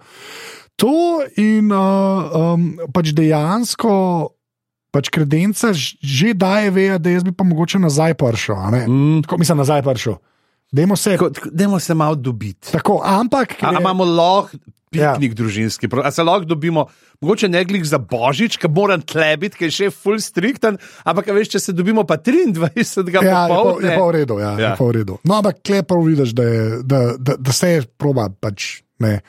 To 0.77 0.93
in 1.35 1.73
uh, 1.73 1.81
um, 2.55 2.65
pač 2.91 3.13
dejansko. 3.13 3.93
Pač 4.89 5.09
kredenca 5.09 5.73
že 5.75 6.33
daje 6.33 6.71
veja, 6.71 6.97
da 6.97 7.11
jaz 7.11 7.21
bi 7.21 7.33
pa 7.33 7.45
mogoče 7.45 7.77
nazaj 7.79 8.15
prišel. 8.15 8.57
Mm. 8.87 9.23
Tako 9.23 9.37
mislim, 9.39 9.59
nazaj 9.59 9.83
prišel. 9.83 10.17
Dajmo 10.69 10.97
se. 10.97 11.17
Tako- 11.17 11.51
Dajmo 11.51 11.79
se 11.79 11.95
malo 11.95 12.15
dobiti. 12.15 12.73
Tako, 12.73 13.01
ampak. 13.05 13.57
A, 13.61 13.71
a 13.71 13.81
imamo 13.81 14.05
lahko 14.05 14.57
Ja. 14.93 15.13
piknik 15.13 15.31
ja. 15.31 15.35
družinski, 15.35 15.89
a 15.99 16.09
se 16.11 16.23
lahko 16.23 16.47
dobimo, 16.47 16.87
mogoče 17.21 17.49
ne 17.49 17.61
glih 17.65 17.85
za 17.85 17.99
božič, 17.99 18.57
ki 18.57 18.69
moram 18.71 19.03
tlebiti, 19.03 19.59
ki 19.59 19.65
je 19.65 19.71
še 19.71 19.87
full 19.93 20.17
strikten, 20.17 20.79
ampak 21.05 21.27
veš, 21.29 21.51
če 21.51 21.61
se 21.61 21.73
dobimo 21.73 22.05
pa 22.05 22.17
23. 22.17 22.65
Ja, 23.13 23.21
je 23.21 23.29
pa, 23.29 23.43
popoldne. 23.47 23.83
je 23.83 23.93
pa 23.93 24.05
v 24.05 24.11
redu. 24.13 24.39
Ja, 24.39 24.53
Ja. 24.55 24.61
ja. 24.63 24.73
Pa 24.73 24.85
v 24.85 24.95
redu. 24.95 25.19
No, 25.21 25.35
ampak 25.35 25.61
klepo 25.61 25.99
vidiš, 26.01 26.33
da, 26.33 26.43
je, 26.45 26.63
da, 26.83 26.99
da, 27.19 27.37
da 27.37 27.53
se 27.53 27.69
je 27.69 27.83
proba 27.99 28.31
pač, 28.31 28.81
ne, 28.99 29.21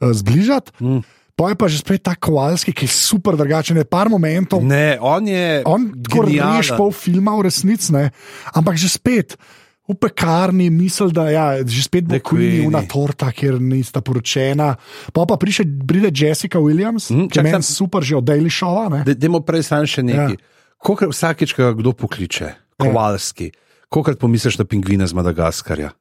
eh, 0.00 0.12
zbližati. 0.12 0.72
Mm. 0.80 1.00
Pa 1.36 1.52
je 1.52 1.56
pa 1.60 1.68
že 1.68 1.84
spet 1.84 2.00
ta 2.00 2.16
koalski, 2.16 2.72
ki 2.72 2.88
je 2.88 2.92
super 2.96 3.36
drugačen, 3.36 3.76
je 3.76 3.84
par 3.84 4.08
momentov. 4.08 4.64
Ne, 4.64 4.96
on 5.04 5.20
je. 5.28 5.60
On 5.68 5.84
rež 5.92 6.72
pol 6.80 6.88
filma 6.96 7.36
v 7.36 7.52
resnici, 7.52 7.92
ampak 8.56 8.80
že 8.80 8.88
spet. 8.88 9.36
V 9.86 9.94
pekarni 9.94 10.66
misli, 10.66 11.14
da 11.14 11.30
ja, 11.30 11.62
že 11.62 11.86
spet 11.86 12.10
bo 12.10 12.18
una 12.66 12.82
torta, 12.90 13.30
kjer 13.30 13.60
nista 13.62 14.02
poročena. 14.02 14.74
Pa 15.14 15.28
pa 15.28 15.38
priše, 15.38 15.62
pride 15.62 16.10
Jessica 16.10 16.58
Williams, 16.58 17.12
Mm, 17.12 17.30
ki 17.30 17.38
je 17.38 17.62
super 17.62 18.02
že 18.02 18.18
od 18.18 18.24
Daily 18.26 18.50
Showa. 18.50 19.04
Dajmo 19.06 19.46
prej 19.46 19.62
sam 19.62 19.86
še 19.86 20.02
nekaj. 20.02 20.34
Ja. 20.34 20.42
Ja. 20.82 21.06
Vsakeč, 21.06 21.54
kdo 21.54 21.92
pokliče, 21.92 22.58
Kovalski, 22.80 23.52
kolikrat 23.92 24.18
pomisliš 24.18 24.58
na 24.58 24.64
pingvine 24.64 25.06
z 25.06 25.12
Madagaskarja? 25.14 25.94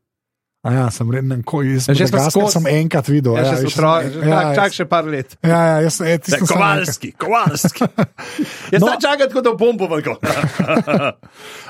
A 0.65 0.73
Ja, 0.73 0.85
sem 0.89 1.05
reden, 1.05 1.43
ko 1.43 1.61
jaz 1.61 1.85
Ja, 1.85 1.93
že 1.93 2.09
Madagaskar 2.09 2.41
skozi- 2.41 2.53
sem 2.53 2.65
enkrat 2.73 3.05
videl. 3.05 3.37
Ja, 3.37 3.53
otroci, 3.53 3.69
sem- 3.69 3.85
ja, 4.25 4.39
čak, 4.41 4.55
čak 4.55 4.65
jaz- 4.65 4.73
še 4.73 4.85
par 4.85 5.05
let. 5.05 5.37
Ja, 5.39 5.59
ja, 5.61 5.77
jaz 5.79 5.93
sem, 5.95 6.07
e, 6.07 6.17
tisto 6.17 6.41
sem 6.41 6.41
enkrat- 6.41 6.57
Kovalski, 6.57 7.09
Kovalski. 7.13 7.81
Jaz 8.73 8.81
No. 8.81 8.87
no. 8.87 8.97
čakam, 8.97 9.27
tako 9.27 9.41
da 9.41 9.51
bombo 9.53 9.85
vrgo. 9.85 10.17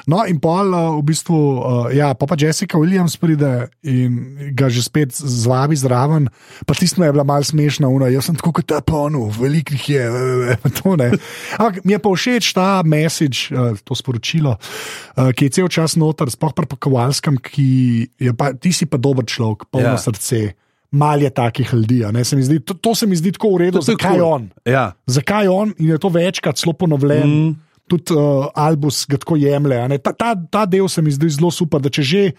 No, 0.05 0.21
in 0.21 0.37
pol, 0.37 0.69
uh, 0.69 0.93
v 0.95 1.03
bistvu, 1.03 1.33
uh, 1.33 1.63
ja, 1.89 2.13
pa, 2.13 2.29
pa 2.29 2.37
Jessica 2.37 2.77
Williams 2.77 3.17
pride 3.17 3.73
in 3.81 4.37
ga 4.53 4.69
že 4.69 4.85
spet 4.85 5.09
zvabi 5.09 5.73
zraven. 5.73 6.29
Pa 6.61 6.71
tisto 6.71 7.01
je 7.01 7.09
bila 7.09 7.25
malce 7.25 7.49
smešna, 7.51 7.89
una. 7.89 8.05
jaz 8.07 8.29
sem 8.29 8.37
tako 8.37 8.53
kot 8.53 8.67
ta 8.67 8.81
ponu, 8.81 9.25
velikih 9.27 9.81
je. 9.89 10.03
eh, 10.53 10.69
to 10.75 10.93
ne. 10.93 11.09
Ampak 11.57 11.81
mi 11.81 11.93
je 11.93 11.99
pa 11.99 12.09
všeč 12.11 12.53
ta 12.53 12.85
message, 12.85 13.49
to 13.81 13.93
sporočilo, 13.93 14.61
ki 15.17 15.41
je 15.41 15.51
cel 15.51 15.67
čas 15.67 15.97
noter, 15.97 16.29
sploh 16.29 16.53
pri 16.53 16.69
Kovalskem, 16.69 17.41
ki 17.41 17.69
je 18.21 18.29
pa, 18.31 18.53
ti 18.53 18.69
si 18.69 18.84
pa 18.85 18.97
dober 18.97 19.25
človek, 19.25 19.65
polno 19.65 19.89
Ja. 19.89 19.97
srce. 19.97 20.53
Mal 20.91 21.19
je 21.19 21.29
takih 21.29 21.73
ljudi. 21.73 22.03
se 22.23 22.35
zdi- 22.37 22.59
To, 22.59 22.73
to 22.73 22.95
se 22.95 23.05
mi 23.05 23.15
zdi 23.15 23.31
tako 23.31 23.49
v 23.49 23.57
redu, 23.59 23.77
To 23.77 23.81
zakaj 23.83 24.11
cool. 24.13 24.23
on. 24.25 24.43
Ja. 24.63 24.93
Zakaj 25.05 25.47
on 25.47 25.73
in 25.77 25.87
je 25.87 25.97
to 25.97 26.09
večkrat 26.09 26.55
zelo 26.55 26.73
ponovljen. 26.73 27.27
Mm. 27.27 27.55
Tudi 27.85 28.13
uh, 28.13 28.47
Albus 28.55 29.05
ga 29.05 29.17
tako 29.17 29.35
jemlje. 29.35 29.75
Ta, 29.99 30.11
ta, 30.11 30.35
ta 30.35 30.65
del 30.65 30.87
se 30.87 31.01
mi 31.01 31.11
zdi 31.11 31.29
zelo 31.29 31.51
super, 31.51 31.79
da 31.79 31.89
če 31.89 32.01
že 32.01 32.31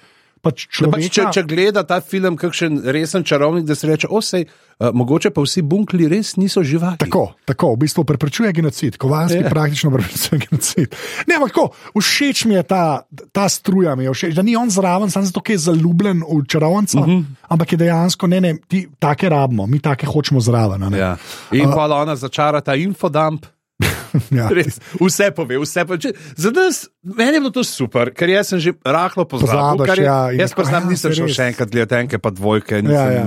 pač 0.43 0.67
Da 0.81 0.89
pač, 0.93 1.09
če, 1.11 1.23
če 1.33 1.43
gleda 1.49 1.83
ta 1.83 2.01
film, 2.01 2.37
kakšen 2.37 2.83
resen 2.85 3.25
čarovnik, 3.25 3.65
da 3.67 3.75
se 3.75 3.87
reče, 3.89 4.09
osej, 4.11 4.45
uh, 4.47 4.91
mogoče 4.95 5.31
pa 5.31 5.43
vsi 5.43 5.63
bunkli 5.63 6.07
res 6.09 6.37
niso 6.37 6.63
živali. 6.63 6.99
Tako, 6.99 7.35
tako, 7.45 7.73
v 7.75 7.79
bistvu 7.87 8.05
preprečuje 8.05 8.53
genocid, 8.53 8.97
Kovalski 8.97 9.41
Ja. 9.41 9.47
yeah. 9.47 9.51
praktično 9.51 9.91
preprečuje 9.91 10.39
genocid. 10.47 10.95
Ne, 11.27 11.35
ampak 11.41 11.51
tako, 11.51 11.73
všeč 12.01 12.45
mi 12.45 12.55
je 12.55 12.63
ta, 12.63 13.03
ta 13.33 13.49
struja, 13.49 13.97
mi 13.97 14.05
je 14.05 14.13
všeč, 14.15 14.35
da 14.37 14.43
ni 14.43 14.57
on 14.57 14.71
zraven, 14.71 15.11
samo 15.11 15.27
zato, 15.27 15.41
ker 15.41 15.57
je 15.57 15.65
zaljubljen 15.67 16.23
v 16.23 16.45
čarovnica, 16.47 17.01
uh 17.01 17.07
Mhm. 17.07 17.17
-huh. 17.17 17.25
ampak 17.49 17.73
je 17.73 17.79
dejansko, 17.79 18.27
ne, 18.27 18.41
ne, 18.41 18.55
ti 18.69 18.87
take 18.99 19.29
rabimo, 19.29 19.67
mi 19.67 19.81
take 19.81 20.07
hočemo 20.07 20.41
zraven. 20.41 20.95
Ja. 20.95 21.17
In 21.53 21.71
pa 21.75 21.85
ona 21.87 22.17
začara 22.17 22.61
ta 22.61 22.75
infodump. 22.75 23.47
Ja. 24.33 24.49
Res, 24.49 24.79
vse 24.97 25.29
pove, 25.31 25.59
vse 25.61 25.85
pove. 25.85 25.99
Če- 26.01 26.15
Za 26.35 26.51
nas, 26.51 26.87
meni 27.05 27.37
je 27.37 27.41
bilo 27.41 27.53
to 27.53 27.61
super, 27.63 28.09
ker 28.11 28.31
jaz 28.31 28.49
sem 28.49 28.59
že 28.59 28.73
rahlo 28.81 29.25
pozabil. 29.25 29.77
Pozabiš, 29.77 29.99
je- 29.99 30.05
ja, 30.05 30.19
jaz 30.33 30.55
pa 30.55 30.65
znam, 30.65 30.83
ja, 30.83 30.91
nisem 30.91 31.13
šel 31.13 31.27
res. 31.27 31.37
še 31.37 31.49
enkrat 31.51 31.69
gledati 31.69 31.95
enke 31.99 32.19
pa 32.19 32.31
dvojke. 32.31 32.75
Ja, 32.75 32.83
Nisem, 32.83 33.13
ja. 33.13 33.27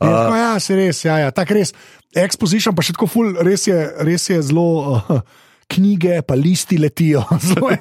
Je, 0.00 0.06
tako, 0.06 0.34
ja, 0.34 0.52
se 0.58 0.76
res, 0.76 1.04
ja, 1.04 1.16
ja. 1.18 1.30
tako 1.30 1.54
res. 1.54 1.74
Exposition 2.16 2.72
pa 2.72 2.82
še 2.82 2.94
tako 2.94 3.06
ful, 3.06 3.34
res 3.36 3.66
je, 3.66 3.74
res 4.00 4.30
je 4.30 4.38
zelo. 4.42 4.68
Uh, 5.02 5.20
Knjige, 5.70 6.20
pa 6.26 6.34
listi 6.34 6.78
letijo, 6.80 7.22
zelo 7.48 7.70
je 7.70 7.78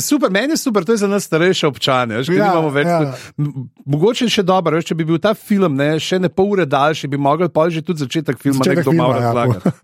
super, 0.00 0.30
meni 0.34 0.56
je 0.56 0.60
super, 0.60 0.84
to 0.84 0.96
je 0.96 1.02
za 1.04 1.08
nas 1.10 1.28
starejše 1.30 1.68
občane. 1.70 2.20
Veš, 2.20 2.32
ja, 2.34 2.52
več, 2.74 2.90
ja. 2.90 3.14
Mogoče 3.84 4.28
še 4.30 4.42
dobro, 4.46 4.76
veš, 4.76 4.90
če 4.90 4.98
bi 4.98 5.06
bil 5.06 5.20
ta 5.22 5.34
film 5.38 5.78
ne, 5.78 5.92
še 6.02 6.18
ne 6.22 6.30
pol 6.32 6.56
ure 6.56 6.66
daljši, 6.66 7.10
bi 7.12 7.20
mogel 7.20 7.52
pa 7.54 7.68
že 7.70 7.84
tudi 7.86 8.02
začetek 8.02 8.40
filma 8.42 8.64
Začetek 8.64 8.82
nekdo 8.82 8.96
malo 8.98 9.14
filma, 9.14 9.22
ja. 9.22 9.30
razlagati. 9.30 9.76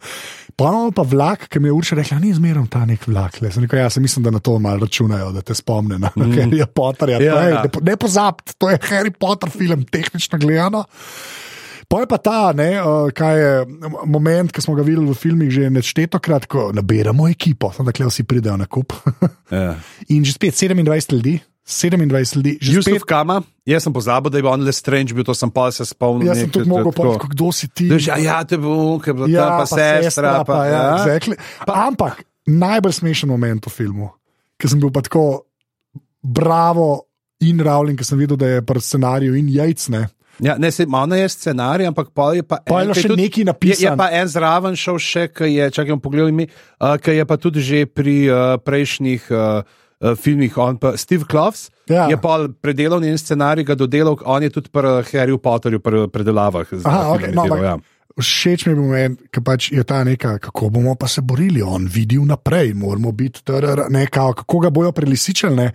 Pa 0.57 1.05
vlak, 1.05 1.51
ki 1.53 1.61
mi 1.61 1.69
je 1.69 1.75
urša 1.77 1.99
rekla, 1.99 2.17
ni 2.23 2.31
zmeraj 2.33 2.65
ta 2.73 2.87
nek 2.89 3.03
vlak. 3.05 3.43
Le. 3.45 3.51
Sem 3.53 3.67
Rekel, 3.67 3.83
ja, 3.83 3.91
sem 3.93 4.03
mislim, 4.03 4.25
da 4.25 4.33
na 4.33 4.41
to 4.41 4.55
malo 4.59 4.87
računajo, 4.87 5.29
da 5.37 5.43
te 5.45 5.55
spomne 5.55 5.99
na 6.01 6.09
mm. 6.17 6.33
Harry 6.33 6.65
Potterja. 6.65 7.21
Ja, 7.21 7.35
Ja, 7.37 7.49
ja. 7.49 7.63
ne, 7.67 7.83
ne 7.91 7.97
pozabite, 8.01 8.57
to 8.59 8.71
je 8.73 8.79
Harry 8.89 9.13
Potter 9.13 9.53
film, 9.53 9.85
tehnično 9.85 10.41
gledano. 10.41 10.87
Pa 11.89 12.03
je 12.03 12.07
pa 12.11 12.19
ta, 12.19 12.53
ne, 12.57 12.71
uh, 12.83 13.11
kaj 13.15 13.37
je 13.39 13.51
moment, 14.11 14.51
ki 14.53 14.63
smo 14.65 14.75
ga 14.75 14.83
videli 14.87 15.07
v 15.07 15.15
filmih 15.15 15.51
že 15.55 15.71
nečtetokrat, 15.71 16.49
ko 16.51 16.71
nabiramo 16.75 17.29
ekipo, 17.31 17.71
da 17.79 18.09
vsi 18.09 18.27
pridejo 18.27 18.57
na 18.57 18.67
kup. 18.67 18.93
Ja. 19.47 19.79
In 20.11 20.25
že 20.27 20.35
spet 20.35 20.59
27 20.59 21.15
ljudi 21.15 21.39
27 21.67 22.37
ljudi, 22.37 22.59
že 22.61 22.73
Yusuf 22.73 23.03
spet. 23.03 23.05
Kama, 23.07 23.43
jaz 23.67 23.83
sem 23.83 23.93
pozabil, 23.93 24.31
da 24.31 24.39
je 24.39 24.43
bil 24.43 24.51
on 24.51 24.63
le 24.63 24.73
strange, 24.73 25.15
bil 25.15 25.27
to 25.27 25.35
sem 25.35 25.51
pa 25.51 25.67
se 25.75 25.83
spomnil. 25.87 26.31
Jaz 26.31 26.45
sem 26.45 26.51
tudi 26.51 26.71
mogel 26.71 26.95
povedati, 26.95 27.31
kdo 27.35 27.51
si 27.51 27.69
ti. 27.69 27.89
Daž, 27.91 28.07
ja, 28.07 28.17
ja, 28.23 28.39
te 28.47 28.59
bo, 28.59 28.99
ki 29.03 29.11
je 29.11 29.15
bila 29.15 29.27
Ja, 29.31 29.47
ta 29.47 29.59
pa 29.59 29.67
sestra. 29.67 30.45
Pa, 30.47 30.61
ja, 30.67 30.79
ja. 30.79 30.95
exactly. 31.03 31.35
pa, 31.67 31.91
ampak 31.91 32.23
najbolj 32.47 32.95
smešen 33.03 33.31
moment 33.31 33.67
v 33.67 33.75
filmu, 33.75 34.13
ki 34.55 34.71
sem 34.71 34.83
bil 34.83 34.95
pa 34.95 35.03
tako 35.03 35.51
bravo 36.23 37.11
in 37.43 37.59
Rowling, 37.59 37.99
ki 37.99 38.07
sem 38.07 38.23
videl, 38.23 38.39
da 38.39 38.47
je 38.47 38.63
pri 38.63 38.83
scenariju 38.83 39.35
in 39.35 39.51
jajcne. 39.51 40.07
Ja, 40.41 40.57
ne, 40.59 40.71
se, 40.71 40.87
malo 40.87 41.15
je 41.17 41.29
scenarij, 41.29 41.87
ampak 41.89 42.11
pa 42.15 42.35
je 42.35 42.43
pa. 42.43 42.59
Pa 42.61 42.83
je 42.83 42.89
en, 42.89 42.93
ki 42.93 43.01
še 43.01 43.09
tudi- 43.09 43.23
nekaj 43.23 43.41
Je, 43.41 43.45
je 43.45 43.47
napisano. 43.47 43.97
pa 43.97 44.11
en 44.13 44.29
zraven 44.29 44.77
šel 44.77 44.99
še, 44.99 45.29
ki 45.33 45.49
je, 45.55 45.71
čakaj, 45.71 45.91
bom 45.97 46.01
pogledal 46.01 46.29
ime, 46.29 46.47
uh, 46.81 46.97
ki 47.01 47.11
je 47.17 47.25
pa 47.25 47.37
tudi 47.37 47.61
že 47.61 47.87
pri 47.87 48.29
uh, 48.29 48.57
prejšnjih 48.61 49.23
uh, 49.33 49.63
filmih, 50.17 50.53
on 50.59 50.77
pa 50.77 50.97
Steve 50.97 51.25
Kloves. 51.25 51.71
Ja. 51.89 52.09
Je 52.11 52.17
pa 52.21 52.49
predelal 52.61 53.01
njen 53.01 53.17
scenarij, 53.19 53.65
ga 53.65 53.75
dodelal, 53.75 54.19
on 54.25 54.43
je 54.43 54.51
tudi 54.51 54.69
pri 54.69 55.01
Harryju 55.09 55.39
Potterju 55.39 55.81
pri 55.81 56.09
predelavah. 56.13 56.67
Aha, 56.85 57.15
okay, 57.17 57.33
no, 57.33 57.47
delal, 57.49 57.65
ja. 57.65 57.77
Všeč 58.17 58.67
mi 58.67 58.73
je 58.73 58.77
moment, 58.81 59.21
ki 59.29 59.41
pač 59.45 59.71
je 59.73 59.83
ta 59.85 60.01
neka, 60.05 60.39
kako 60.41 60.71
bomo 60.73 60.95
pa 60.97 61.09
se 61.09 61.21
borili, 61.21 61.61
on 61.63 61.85
vidi 61.85 62.17
vnaprej, 62.17 62.73
moramo 62.75 63.13
biti, 63.13 63.45
trr, 63.45 63.89
ne, 63.93 64.07
kao, 64.09 64.33
kako 64.33 64.59
ga 64.59 64.71
bojo 64.71 64.93
prelisičili. 64.93 65.69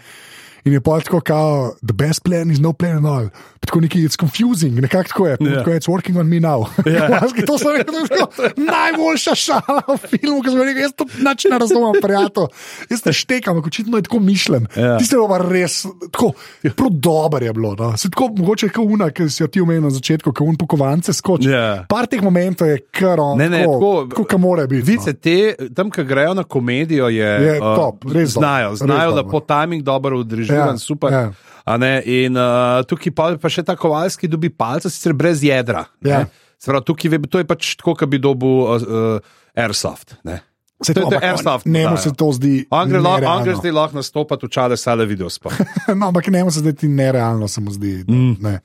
In 0.63 0.73
je 0.73 0.79
tako, 0.81 1.19
kao, 1.21 1.73
the 1.81 1.93
best 1.93 2.23
plan 2.23 2.51
is 2.51 2.59
no 2.59 2.73
plan 2.73 2.97
at 2.97 3.11
all. 3.11 3.29
Tako 3.59 3.79
neki, 3.81 3.99
it's 3.99 4.17
confusing, 4.19 4.79
nekako 4.81 5.07
tako 5.07 5.27
je, 5.27 5.37
Ja. 5.39 5.47
yeah. 5.47 5.65
it's 5.77 5.87
working 5.87 6.19
on 6.19 6.27
me 6.29 6.39
now. 6.39 6.65
Ja. 6.85 7.07
Yeah. 7.11 7.45
to 7.45 7.57
sem 7.57 7.71
rekel, 7.77 7.93
to 8.35 8.43
je 8.43 8.51
najboljša 8.57 9.35
šala 9.35 9.81
v 9.87 9.97
filmu, 9.97 10.41
ki 10.41 10.49
sem 10.49 10.61
rekel, 10.61 10.81
jaz 10.81 10.93
to 10.95 11.05
nič 11.19 11.45
ne 11.45 11.57
razumem, 11.59 12.01
prijatelj. 12.01 12.47
Jaz 12.89 13.01
te 13.01 13.13
štekam, 13.13 13.55
ampak 13.55 13.67
očitno 13.67 13.97
je 13.97 14.03
tako 14.03 14.19
mišljen. 14.19 14.67
Ja. 14.75 14.97
Ti 14.97 15.05
ste 15.05 15.15
pa 15.29 15.37
res, 15.39 15.81
tako, 16.11 16.31
prav 16.75 16.89
dober 16.91 17.43
je 17.43 17.53
bilo. 17.53 17.75
No. 17.79 17.91
Se 17.97 18.09
tako, 18.09 18.29
mogoče 18.37 18.69
kot 18.69 18.85
una, 18.85 19.09
ki 19.09 19.29
si 19.29 19.43
jo 19.43 19.47
ti 19.47 19.61
omenil 19.61 19.81
na 19.83 19.89
začetku, 19.89 20.33
kot 20.33 20.47
un 20.47 20.57
pokovance 20.57 21.13
skoči. 21.13 21.49
Ja. 21.49 21.85
Par 21.89 22.05
teh 22.07 22.21
momentov 22.21 22.67
je 22.67 22.79
kar 22.91 23.19
on, 23.19 23.37
Ne, 23.37 23.49
ne, 23.49 23.63
tako, 23.63 23.73
tako- 23.73 24.09
tako 24.09 24.23
kot 24.25 24.39
mora 24.39 24.67
biti. 24.67 24.91
Vice 24.91 25.13
te, 25.13 25.37
tam, 25.75 25.89
ki 25.89 26.03
grejo 26.03 26.33
na 26.33 26.43
komedijo, 26.43 27.09
je, 27.09 27.31
Je 27.41 27.53
uh, 27.57 27.75
top, 27.75 28.03
res 28.05 28.33
dobro, 28.33 28.41
znajo, 28.41 28.69
res 28.69 28.79
znajo 28.79 29.11
dobro. 29.11 29.23
lepo 29.23 29.39
timing, 29.39 29.83
dobro 29.83 30.23
odrežiran, 30.51 30.75
Ja, 30.75 30.83
super. 30.83 31.09
ja. 31.11 31.31
A 31.63 31.77
Ne, 31.77 32.01
in 32.03 32.35
uh, 32.35 32.81
tukaj 32.83 33.13
pa, 33.13 33.37
pa 33.37 33.47
še 33.47 33.63
ta 33.63 33.75
kovalski 33.75 34.27
dobi 34.27 34.49
palce, 34.49 34.89
sicer 34.89 35.13
brez 35.13 35.41
jedra. 35.41 35.85
ne. 36.01 36.09
Ja. 36.09 36.25
Se 36.57 36.69
pravi, 36.69 36.85
tukaj, 36.85 37.17
to 37.25 37.37
je 37.37 37.45
pač 37.45 37.75
tako, 37.75 37.95
kot 37.95 38.05
bi 38.05 38.19
dobil 38.19 38.49
uh, 38.61 38.77
uh, 38.77 39.17
airsoft. 39.55 40.17
Ne. 40.23 40.41
Se 40.81 40.93
To 40.93 40.99
je- 40.99 41.05
to 41.05 41.13
je 41.13 41.21
airsoft 41.23 41.65
Njemu 41.65 41.93
dajo. 41.93 41.97
se 41.97 42.09
to 42.11 42.31
zdi. 42.31 42.65
Gre 42.65 43.55
zdaj 43.55 43.71
lahko 43.71 43.95
nastopati 43.95 44.45
v 44.45 44.49
čale 44.49 44.77
sale 44.77 45.05
video 45.05 45.29
spot. 45.29 45.53
no, 45.95 46.07
ampak 46.07 46.27
njemu 46.27 46.51
se 46.51 46.59
zdi 46.59 46.87
nerealno, 46.87 47.47
se 47.47 47.61
mu 47.61 47.69
zdi, 47.71 48.05
mm. 48.07 48.35
ne, 48.39 48.59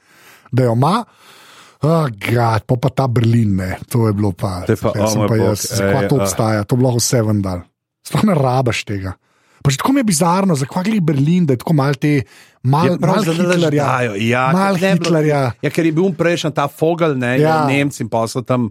da 0.50 0.62
jo 0.62 0.72
ima. 0.72 1.04
Oh, 1.82 2.08
God, 2.08 2.64
pa, 2.64 2.74
pa 2.76 2.88
ta 2.88 3.04
Berlin, 3.06 3.56
ne. 3.56 3.76
to 3.88 4.06
je 4.08 4.12
bilo 4.12 4.32
pa. 4.32 4.64
To 4.64 4.72
je 4.72 4.76
pa, 4.76 4.92
jaz 4.96 5.04
o 5.04 5.08
sem 5.08 5.20
moj 5.20 5.28
pa 5.28 5.36
jaz, 5.36 5.60
ej, 5.76 6.08
to 6.08 6.16
obstaja, 6.16 6.64
to 6.64 6.76
bi 6.76 6.82
lahko 6.82 6.98
vse 6.98 7.20
vendar. 7.22 7.58
Sploh 8.00 8.24
ne 8.24 8.34
rabaš 8.34 8.84
tega. 8.84 9.12
Pa 9.66 9.72
že 9.74 9.80
tako 9.82 9.96
mi 9.96 9.98
je 9.98 10.06
bizarno, 10.06 10.54
zakaj 10.54 10.84
gre 10.86 11.00
Berlin, 11.02 11.42
da 11.42 11.56
je 11.56 11.58
tako 11.58 11.74
mal 11.74 11.96
te, 11.98 12.20
mal, 12.62 12.86
Je 12.86 12.98
prav 13.02 13.16
mal 13.18 13.24
Hitlerja. 13.34 13.86
ja, 14.14 14.44
mal 14.54 14.78
ne 14.78 14.92
Hitlerja. 14.94 15.40
Ja, 15.58 15.70
ker 15.74 15.88
je 15.88 15.92
bil 15.92 16.12
prejšnji 16.14 16.52
ta 16.54 16.68
fogel, 16.70 17.16
ne, 17.18 17.32
Ja. 17.40 17.48
ja. 17.48 17.56
Nemci 17.66 18.04
in 18.04 18.08
pa 18.08 18.22
so 18.30 18.44
tam. 18.46 18.68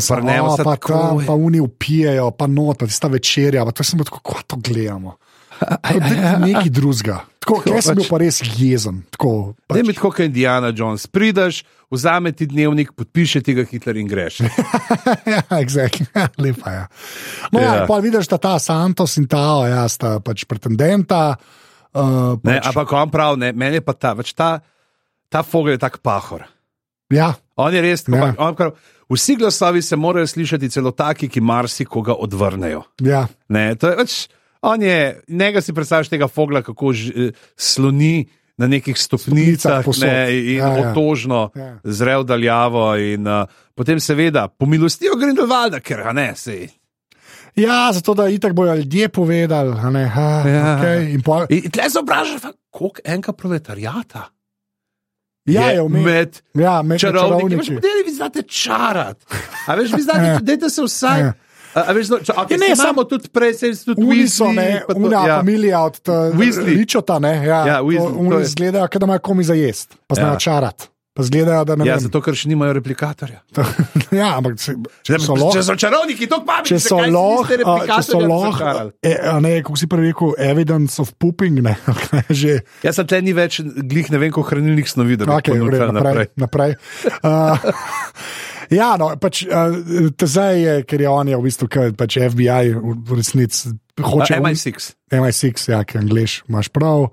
Samo, 0.00 0.24
o, 0.48 0.56
se 0.56 0.64
pa 0.64 0.76
tam, 0.80 1.20
je. 1.20 1.26
pa 1.28 1.36
oni 1.36 1.60
upijajo, 1.60 2.30
pa 2.32 2.48
not, 2.48 2.80
pa 2.80 2.88
tista 2.88 3.12
večerja, 3.12 3.66
pa 3.68 3.76
to 3.76 3.84
sem 3.84 4.00
bil 4.00 4.08
tako, 4.08 4.24
kako 4.24 4.42
to 4.46 4.56
gledamo. 4.64 5.18
Nekaj 6.44 6.70
drugega. 6.70 7.20
Tako, 7.44 7.58
jaz 7.68 7.84
sem 7.90 7.98
bil 7.98 8.06
pa 8.08 8.18
res 8.22 8.38
jezen. 8.56 9.02
Tako, 9.12 9.52
Ne 9.68 9.82
pač, 9.82 9.86
mi 9.86 9.92
tako, 9.92 10.10
kot 10.14 10.24
Indiana 10.24 10.70
Jones. 10.72 11.04
Prideš, 11.12 11.60
vzame 11.92 12.32
ti 12.32 12.46
dnevnik, 12.48 12.94
podpiše 12.96 13.42
ti 13.44 13.52
ga 13.54 13.66
Hitler 13.68 13.98
in 14.00 14.08
greš. 14.08 14.40
ja, 15.34 15.42
exactly. 15.60 16.06
lepa 16.40 16.70
je. 16.72 16.82
No, 17.52 17.60
ja. 17.60 17.64
Ja. 17.66 17.74
ja, 17.82 17.86
pa 17.86 17.98
vidiš, 18.00 18.30
da 18.32 18.38
ta 18.40 18.54
Santos 18.58 19.16
in 19.20 19.28
ta, 19.28 19.44
ja, 19.68 19.84
sta 19.92 20.16
pač 20.24 20.46
pretendenta. 20.48 21.36
Uh, 21.94 22.40
Ne, 22.42 22.58
pač, 22.58 22.72
ampak 22.72 22.96
on 22.96 23.12
pravi, 23.12 23.38
ne, 23.44 23.52
meni 23.52 23.78
pa 23.84 23.92
ta, 23.94 24.14
več 24.18 24.32
ta, 24.34 24.56
ta 25.30 25.44
fogel 25.46 25.76
je 25.76 25.82
tak 25.84 26.00
pahor. 26.02 26.48
ja, 27.12 27.34
On 27.54 27.70
je 27.70 27.78
res, 27.84 28.02
Ja. 28.08 28.32
ja. 28.32 28.34
on 28.42 28.56
prav, 28.58 28.72
vsi 29.12 29.36
glasovi 29.38 29.82
se 29.84 29.94
morajo 29.96 30.26
slišati, 30.26 30.72
celo 30.74 30.90
taki, 30.90 31.28
ki 31.28 31.38
marsikoga 31.44 32.16
odvrnejo. 32.18 32.82
ja, 33.04 33.28
Ne, 33.52 33.76
to 33.78 33.92
je, 33.92 33.96
več, 34.00 34.16
on 34.64 34.82
je, 34.82 34.98
njega 35.28 35.60
si 35.60 35.72
predstavljaš 35.72 36.08
tega 36.08 36.28
fogla, 36.28 36.62
kako 36.62 36.92
ž, 36.92 37.12
eh, 37.18 37.32
sloni 37.56 38.26
na 38.56 38.66
nekih 38.66 38.94
Stopnicah 38.96 39.82
stopnicah 39.82 40.08
ne, 40.08 40.38
in 40.44 40.56
Ja, 40.56 40.68
ja, 40.68 40.78
ja. 40.78 40.90
otožno 40.90 41.50
Ja. 41.54 41.62
ja. 41.62 41.78
zre 41.84 42.16
v 42.16 42.24
daljavo. 42.24 42.84
In, 42.96 43.26
uh, 43.26 43.44
potem, 43.74 44.00
seveda, 44.00 44.48
pomilostijo 44.48 45.16
Grindelwalda, 45.16 45.80
ker 45.80 46.02
ga 46.02 46.12
ne, 46.12 46.32
sej. 46.36 46.68
ja, 47.56 47.90
zato 47.92 48.14
da 48.14 48.28
itak 48.28 48.52
bojo 48.52 48.74
ljudje 48.74 49.08
povedali. 49.08 49.74
a 49.76 49.90
Ne, 49.90 50.06
ha, 50.06 50.42
Ja. 50.44 50.62
okay, 50.76 51.10
in 51.10 51.22
pol, 51.22 51.46
In, 51.48 51.64
in 51.64 51.70
tle 51.70 51.90
se 51.90 51.98
vprašaš, 52.00 52.40
koliko 52.70 53.00
enka 53.04 53.32
proletariata 53.32 54.28
ja, 55.46 55.62
je 55.62 55.74
je 55.74 55.82
vmes. 55.82 56.04
med 56.04 56.40
Ja, 56.54 56.82
med 56.82 57.00
čarovniki. 57.00 57.30
čarovniki. 57.50 57.74
Veš, 57.74 58.06
vi 58.06 58.12
znate 58.12 58.42
čarati. 58.42 59.24
A 59.66 59.74
veš, 59.74 59.92
vi 59.92 60.02
znate, 60.02 60.38
dajte 60.42 60.70
se 60.70 60.82
vsaj. 60.82 61.20
Ja. 61.20 61.32
A, 61.74 61.80
a 61.80 61.92
veš, 61.92 62.08
no, 62.08 62.18
če, 62.20 62.32
okay, 62.34 62.54
ne, 62.54 62.68
ne, 62.68 62.76
sam- 62.76 62.86
imamo 62.86 63.04
tudi 63.04 63.28
prej, 63.28 63.54
se 63.54 63.84
tudi 63.84 63.98
Oni 64.00 64.28
so, 64.28 64.44
Weasley, 64.44 64.54
ne, 64.54 64.82
pa 64.86 64.92
to- 64.92 65.00
una 65.00 65.20
ja. 65.22 65.36
familija 65.36 65.80
od 65.82 66.00
Weasley. 66.32 66.76
Ričota, 66.76 67.18
ne, 67.18 67.34
ja, 67.42 67.60
Ja, 67.66 67.78
to- 67.78 67.84
Weasley, 67.84 68.14
to 68.14 68.18
oni 68.20 68.34
je- 68.36 68.42
izgledajo, 68.44 68.88
da 68.88 69.04
imajo 69.04 69.18
komi 69.20 69.44
za 69.44 69.54
jesti, 69.54 69.96
pa 70.06 70.14
znajo 70.14 70.32
Ja. 70.32 70.38
čarati. 70.40 70.84
Pa 71.14 71.22
zgledajo, 71.22 71.64
da 71.64 71.76
ne 71.76 71.86
Ja, 71.86 71.94
vem. 71.94 72.00
zato, 72.00 72.18
ker 72.20 72.34
še 72.34 72.48
nimajo 72.48 72.72
replikatorja. 72.72 73.38
ja, 74.12 74.34
ampak 74.34 74.56
če 74.56 74.74
Če 75.04 75.18
so 75.20 75.32
lahko. 75.32 75.52
če 75.52 75.62
so 75.62 75.74
čarovniki, 75.74 76.26
to 76.26 76.40
pametni, 76.42 76.66
Če 76.66 76.78
so 76.80 76.96
lahko, 76.98 77.46
če 77.86 78.02
so 78.02 78.18
lahko, 78.18 78.90
e, 79.00 79.12
ne, 79.40 79.62
kako 79.62 79.78
si 79.78 79.86
prej 79.86 80.08
rekel, 80.08 80.34
evidence 80.40 80.98
of 80.98 81.12
pooping, 81.14 81.62
ne, 81.62 81.76
že. 82.32 82.62
Jaz 82.82 82.96
sem 82.96 83.06
tle 83.06 83.22
ni 83.22 83.32
več 83.32 83.60
glih 83.62 84.10
ne 84.10 84.18
vem, 84.18 84.32
koliko 84.32 84.50
hranilnih 84.50 84.86
snovi, 84.86 85.14
da 85.16 85.24
bi 85.24 85.30
okay, 85.32 85.54
naprej, 85.54 85.92
naprej. 85.94 86.26
naprej. 86.36 86.74
Uh, 87.22 87.58
ja, 88.74 88.96
no, 88.96 89.16
pač, 89.16 89.44
uh, 89.44 89.74
zdaj 90.18 90.54
je, 90.56 90.74
ker 90.82 91.00
je 91.00 91.08
on 91.08 91.28
je 91.28 91.36
v 91.36 91.42
bistvu, 91.42 91.68
kaj, 91.68 91.92
pač 91.92 92.18
FBI 92.20 92.74
v 92.76 93.10
resnici 93.12 93.72
hoče. 93.96 94.34
un- 94.34 94.44
MI6. 94.44 94.94
MI6, 95.10 95.68
ja, 95.68 95.80
ki 95.80 95.96
je 95.96 96.00
angliš, 96.00 96.42
imaš 96.44 96.68
prav. 96.68 97.08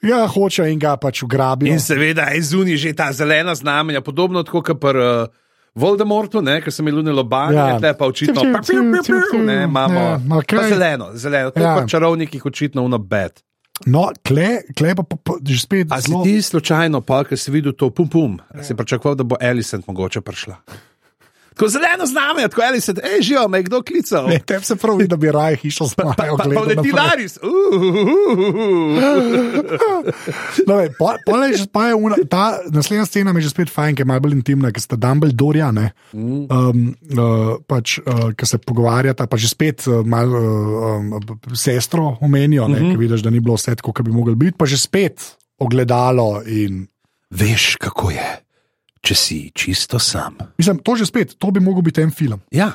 Ja, 0.00 0.26
hoče 0.26 0.68
in 0.68 0.78
ga 0.78 0.96
pač 0.96 1.22
ugrabijo. 1.22 1.68
In 1.68 1.80
seveda 1.80 2.30
je 2.30 2.42
zunaj 2.44 2.76
že 2.76 2.92
ta 2.92 3.12
zelena 3.12 3.54
znamenja, 3.54 4.00
podobno 4.00 4.44
kot 4.44 4.70
pri 4.72 4.94
uh, 4.96 5.26
Voldemortu, 5.74 6.38
ki 6.60 6.70
so 6.70 6.82
imeli 6.82 6.96
lune 6.96 7.12
lobanje, 7.12 7.56
Ja. 7.56 7.78
tle 7.78 7.94
pa 7.94 8.06
očitno 8.06 8.34
pa, 8.52 8.60
tiu, 8.60 8.82
piu, 8.94 9.02
tiu. 9.30 9.42
ne, 9.42 9.64
imamo 9.64 10.00
Ja, 10.00 10.18
okay. 10.32 10.68
zeleno, 10.68 11.10
zeleno. 11.14 11.50
To 11.50 11.60
Ja. 11.60 11.66
ja. 11.68 11.74
pa 11.76 11.86
čarovnikih 11.86 12.46
očitno 12.46 12.82
uno 12.82 12.98
bed. 12.98 13.42
No, 13.86 14.08
kle, 14.26 14.62
kle 14.74 14.94
pa, 14.98 15.04
pa, 15.06 15.16
pa 15.16 15.38
že 15.44 15.60
spet 15.62 15.92
A 15.94 16.00
si 16.02 16.10
zelo. 16.10 16.24
ti 16.26 16.42
slučajno, 16.42 17.00
pa, 17.06 17.22
ker 17.24 17.38
si 17.38 17.54
videl 17.54 17.76
to 17.78 17.90
pum 17.94 18.08
pum, 18.10 18.38
ja. 18.54 18.64
si 18.66 18.74
pričakoval, 18.74 19.14
da 19.14 19.24
bo 19.24 19.38
Elisent 19.40 19.86
mogoče 19.86 20.20
prišla. 20.20 20.58
Tako 21.58 21.68
zeleno 21.68 22.06
znamenje, 22.06 22.48
tako 22.48 22.62
Elisent, 22.62 22.98
hej, 23.02 23.22
živo, 23.22 23.48
me 23.48 23.58
je 23.58 23.62
kdo 23.62 23.82
klical. 23.82 24.28
Ne, 24.28 24.38
tem 24.38 24.62
se 24.62 24.76
pravi, 24.76 25.08
da 25.10 25.16
bi 25.16 25.32
raje 25.32 25.56
hišo 25.56 25.88
pa 25.96 26.14
leti 26.46 26.92
Laris. 26.92 27.38
No, 30.66 30.76
vej, 30.76 30.88
pa, 30.98 31.16
pa, 31.26 31.36
le, 31.36 31.56
že 31.58 31.66
pa 31.66 31.88
je 31.90 31.94
una, 31.94 32.14
ta 32.30 32.62
naslednja 32.70 33.06
scena 33.06 33.32
mi 33.32 33.42
je 33.42 33.48
že 33.48 33.50
spet 33.50 33.72
fajn, 33.74 33.98
ker 33.98 34.06
je 34.06 34.08
malo 34.08 34.22
bolj 34.22 34.36
intimna, 34.38 34.70
ker 34.70 34.82
sta 34.82 34.94
Dumbledore, 34.94 35.72
ne, 35.74 35.90
um, 36.14 36.94
uh, 37.18 37.58
pač, 37.66 37.98
uh, 38.06 38.30
ki 38.38 38.46
se 38.46 38.62
pogovarjata, 38.62 39.26
pa 39.26 39.34
že 39.34 39.50
spet 39.50 39.82
uh, 39.90 40.06
malo 40.06 40.38
uh, 40.38 41.10
um, 41.10 41.38
sestro 41.58 42.22
omenijo, 42.22 42.68
ne, 42.68 42.78
mm 42.78 42.84
-hmm. 42.84 42.92
ki 42.94 43.02
vidiš, 43.02 43.26
da 43.26 43.34
ni 43.34 43.40
bilo 43.40 43.58
vse 43.58 43.74
tako, 43.74 43.92
kot 43.92 44.06
bi 44.06 44.14
moglo 44.14 44.34
biti, 44.34 44.54
pa 44.58 44.66
že 44.66 44.78
spet 44.78 45.34
ogledalo 45.58 46.42
in. 46.46 46.86
Veš, 47.30 47.76
kako 47.76 48.10
je, 48.10 48.24
če 49.02 49.14
si 49.14 49.38
čisto 49.54 49.98
sam. 49.98 50.38
Mislim, 50.58 50.80
to 50.84 50.96
že 50.96 51.06
spet, 51.06 51.36
to 51.38 51.50
bi 51.54 51.60
mogel 51.60 51.82
biti 51.82 52.02
en 52.02 52.10
film, 52.10 52.40
Ja, 52.50 52.72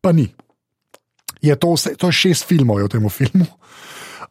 pa 0.00 0.12
ni. 0.12 0.28
Je 1.44 1.56
to, 1.60 1.74
vse, 1.74 1.96
to 2.00 2.08
je 2.08 2.12
šest 2.12 2.46
filmov 2.48 2.80
je 2.80 2.88
v 2.88 2.92
tem 2.94 3.08
filmu. 3.10 3.46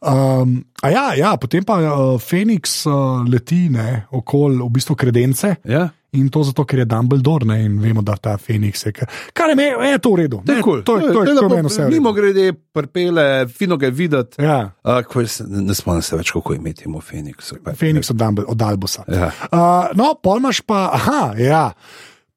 Um, 0.04 0.64
a 0.82 0.90
ja, 0.90 1.04
ja, 1.16 1.30
potem 1.40 1.64
pa 1.64 1.78
uh, 1.80 2.20
Feniks 2.20 2.82
uh, 2.84 3.22
leti 3.24 3.68
ne, 3.72 4.04
okoli 4.12 4.58
v 4.60 4.70
bistvu 4.74 4.96
kredence. 4.98 5.56
ja. 5.64 5.88
In 6.14 6.28
to 6.28 6.42
zato, 6.42 6.64
ker 6.64 6.78
je 6.78 6.86
Dumbledore 6.86 7.44
ne, 7.44 7.56
in 7.62 7.78
vemo, 7.78 8.00
da 8.00 8.14
ta 8.14 8.36
Feniks 8.36 8.86
je. 8.86 8.92
Kar, 9.32 9.48
je, 9.48 9.54
me- 9.54 9.74
je 9.84 9.98
to 9.98 10.10
v 10.10 10.16
redu. 10.16 10.38
To 10.40 10.52
je 10.52 10.56
Ne, 10.56 10.62
kul. 10.62 10.82
To 10.82 10.96
je, 10.96 11.02
to 11.02 11.20
je, 11.20 11.34
to 11.34 11.42
je 11.42 11.48
meni 11.50 11.68
vse. 11.68 11.76
v 11.76 11.84
redu. 11.84 11.92
Mimo 11.92 12.12
grede, 12.12 12.44
prpele, 12.72 13.24
fino 13.48 13.76
ga 13.76 13.86
je 13.86 13.92
videti. 13.92 14.38
Ja, 14.38 14.70
Uh, 14.80 15.02
je, 15.16 15.26
se- 15.28 15.44
ne 15.44 15.74
spomnim 15.74 16.02
se 16.02 16.14
več, 16.14 16.30
kako 16.30 16.52
je 16.52 16.58
imeti 16.58 16.88
mu 16.88 17.00
Feniks. 17.00 17.52
Od, 17.52 18.16
Dumbledore, 18.16 18.46
od 18.46 18.62
Albusa. 18.62 19.02
Ja. 19.08 19.32
Uh, 19.44 19.58
no, 19.94 20.14
pol 20.14 20.38
imaš 20.38 20.60
pa, 20.60 20.90
aha, 20.92 21.34
ja. 21.36 21.72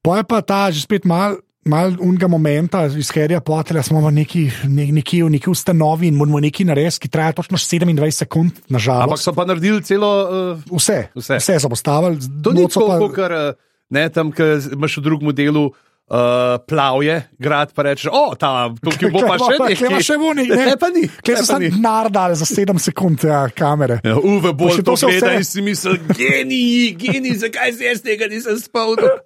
Pa 0.02 0.16
je 0.16 0.24
pa 0.24 0.40
ta 0.40 0.70
že 0.70 0.82
spet 0.82 1.04
mal. 1.04 1.38
mal 1.68 1.92
unga 2.00 2.24
momenta 2.26 2.86
iz 2.88 3.10
Harryja 3.12 3.40
Pottera, 3.40 3.82
smo 3.84 4.00
v 4.00 4.12
neki, 4.14 4.42
ne, 4.64 4.86
neki, 4.88 5.20
v 5.20 5.30
neki 5.30 5.50
ustanovi 5.50 6.08
in 6.08 6.16
moramo 6.16 6.40
nekaj 6.40 6.64
narediti, 6.64 6.98
ki 6.98 7.08
traja 7.08 7.32
točno 7.32 7.58
27 7.58 7.92
sekund, 8.10 8.56
Ampak 8.56 8.70
nažalost. 8.70 9.20
so 9.20 9.34
pa 9.36 9.44
naredili 9.44 9.82
celo. 9.84 10.08
Uh, 10.56 10.62
Vse, 10.72 11.12
Vse. 11.12 11.36
vse, 11.36 11.36
vse 11.36 11.60
so 11.60 11.68
postavili, 11.68 12.16
to 12.40 12.56
ni 12.56 12.64
tako, 12.64 13.12
ker 13.12 13.52
ne 13.90 14.08
tam, 14.12 14.32
ker 14.32 14.58
imaš 14.72 14.98
v 15.00 15.06
drugem 15.08 15.34
delu. 15.36 15.68
Uh, 16.08 16.56
plavje, 16.64 17.18
grad 17.36 17.74
pa 17.76 17.84
rečeš, 17.84 18.08
o, 18.08 18.32
ta, 18.32 18.72
tukaj 18.80 19.10
bo 19.12 19.20
pa 19.28 19.34
še 19.36 19.48
nekaj. 19.58 19.74
Kleva 19.76 19.98
še 20.00 20.14
bo 20.16 20.30
nekaj. 20.32 20.56
Ne, 20.56 20.76
pa 20.80 20.88
ni. 20.88 21.02
Klej 21.04 21.36
ne, 21.36 21.42
so 21.44 21.48
samo 21.52 21.68
nardali 21.84 22.38
za 22.40 22.48
7 22.48 22.80
sekund 22.80 23.26
ja, 23.28 23.42
kamere. 23.52 23.98
Ja, 24.00 24.14
Uve 24.16 24.54
bolj 24.56 24.78
še 24.78 24.84
to 24.88 24.94
gleda 24.96 25.34
vse- 25.34 25.34
in 25.36 25.44
si 25.44 25.60
misli, 25.66 26.00
geniji, 26.16 26.94
geniji, 26.96 27.36
zakaj 27.44 27.76
se 27.76 27.90
jaz 27.90 28.00
tega 28.00 28.24
nisem 28.32 28.56
spomnil. 28.56 29.20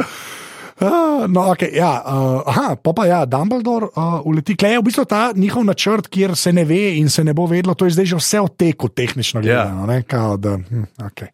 Uh, 0.82 1.30
no, 1.30 1.46
okay, 1.54 1.70
ja, 1.78 2.02
uh, 2.02 2.42
aha, 2.42 2.74
pa 2.74 2.90
pa 2.90 3.06
ja, 3.06 3.20
Dumbledore 3.22 3.86
uh, 3.94 4.18
uleti. 4.26 4.56
Klej 4.58 4.72
je 4.74 4.78
v 4.80 4.86
bistvu 4.88 5.04
ta 5.06 5.30
njihov 5.30 5.62
načrt, 5.64 6.08
kjer 6.10 6.34
se 6.36 6.50
ne 6.52 6.64
ve 6.66 6.96
in 6.98 7.06
se 7.10 7.22
ne 7.24 7.30
bo 7.34 7.46
vedlo, 7.46 7.74
to 7.78 7.86
je 7.86 7.94
zdaj 7.94 8.06
že 8.10 8.16
vse 8.18 8.40
v 8.42 8.48
teku, 8.58 8.88
tehnično 8.90 9.40
Ja. 9.40 9.62
gledano. 9.70 9.86
ne, 9.86 10.02
kao 10.02 10.36
da, 10.36 10.56
hm, 10.58 10.82
okay. 11.06 11.30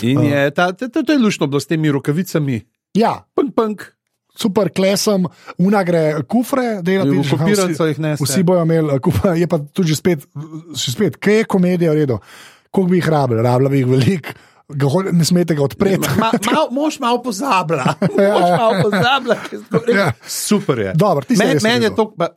In 0.00 0.24
je, 0.24 0.50
ta, 0.50 0.72
to, 0.72 0.88
to 0.88 1.12
je 1.12 1.18
lušno 1.18 1.46
bilo 1.46 1.60
s 1.60 1.68
temi 1.68 1.92
rokavicami. 1.92 2.62
Ja, 2.96 3.26
Punk, 3.36 3.52
punk. 3.54 3.84
super, 4.36 4.68
klesem, 4.72 5.28
una 5.58 5.82
gre 5.84 6.22
kufre, 6.28 6.80
delati 6.82 7.10
V 7.10 7.24
kopirnico 7.30 7.86
jih 7.86 7.98
nese. 8.00 8.24
Vsi 8.24 8.42
bojo 8.42 8.64
imeli, 8.64 8.94
uh, 8.94 9.00
kupa, 9.00 9.34
je 9.36 9.46
pa 9.46 9.58
tudi 9.58 9.92
že 9.92 9.96
spet, 9.96 10.24
spet, 10.76 11.16
kaj 11.16 11.34
je 11.34 11.44
komedija 11.44 11.92
v 11.92 12.00
redu, 12.00 12.18
koliko 12.70 12.90
bi 12.90 12.96
jih 13.00 13.08
rabili, 13.08 13.42
rabila 13.42 13.70
bi 13.70 13.80
jih 13.84 13.88
veliko, 13.92 14.32
ho- 14.68 15.06
ne 15.06 15.24
smete 15.24 15.54
ga 15.54 15.62
odpreti. 15.62 16.08
Ma, 16.18 16.30
mal, 16.44 16.68
mož 16.70 16.98
malo 16.98 17.22
pozablja. 17.22 17.84
Ja, 18.18 18.32
Mož 18.32 18.48
ja. 18.48 18.56
malo 18.56 18.74
pozablja. 18.82 19.36
Ja. 19.88 20.06
Super 20.22 20.78
je. 20.80 20.92
Dobro, 20.94 21.22
ti 21.22 21.36
si 21.36 21.42
Men, 21.42 21.52
res 21.52 21.62
men 21.62 21.82
je 21.82 21.90
to. 21.94 22.10
Pa, 22.12 22.32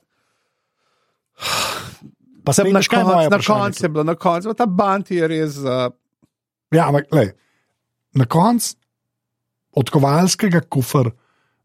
Pa 2.43 2.53
sem 2.53 2.71
na 2.71 2.82
koncu, 2.82 3.30
na 3.30 3.39
koncu 3.39 3.84
je 3.84 3.89
bilo, 3.89 4.03
na 4.03 4.15
koncu 4.15 4.53
ta 4.53 4.65
band 4.65 5.05
je 5.07 5.27
res. 5.27 5.57
Uh, 5.57 5.89
Ja, 6.69 6.86
ampak 6.86 7.09
lej, 7.09 7.32
na 8.13 8.25
koncu 8.25 8.75
od 9.71 9.89
kovalskega 9.89 10.61
kufra 10.61 11.09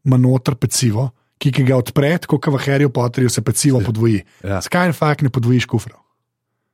ima 0.00 0.16
noter 0.16 0.56
pecivo, 0.56 1.10
ki, 1.36 1.50
ki 1.50 1.64
ga 1.64 1.76
odpre, 1.76 2.14
kot 2.20 2.40
v 2.46 2.56
Harryju 2.58 2.88
Potterju 2.88 3.28
se 3.28 3.40
pecivo 3.40 3.80
podvoji. 3.80 4.22
Ja. 4.40 4.60
Zakaj 4.60 4.88
ne 4.88 4.96
fakt 4.96 5.20
ne 5.20 5.28
podvojiš 5.28 5.66
kufrov? 5.66 6.00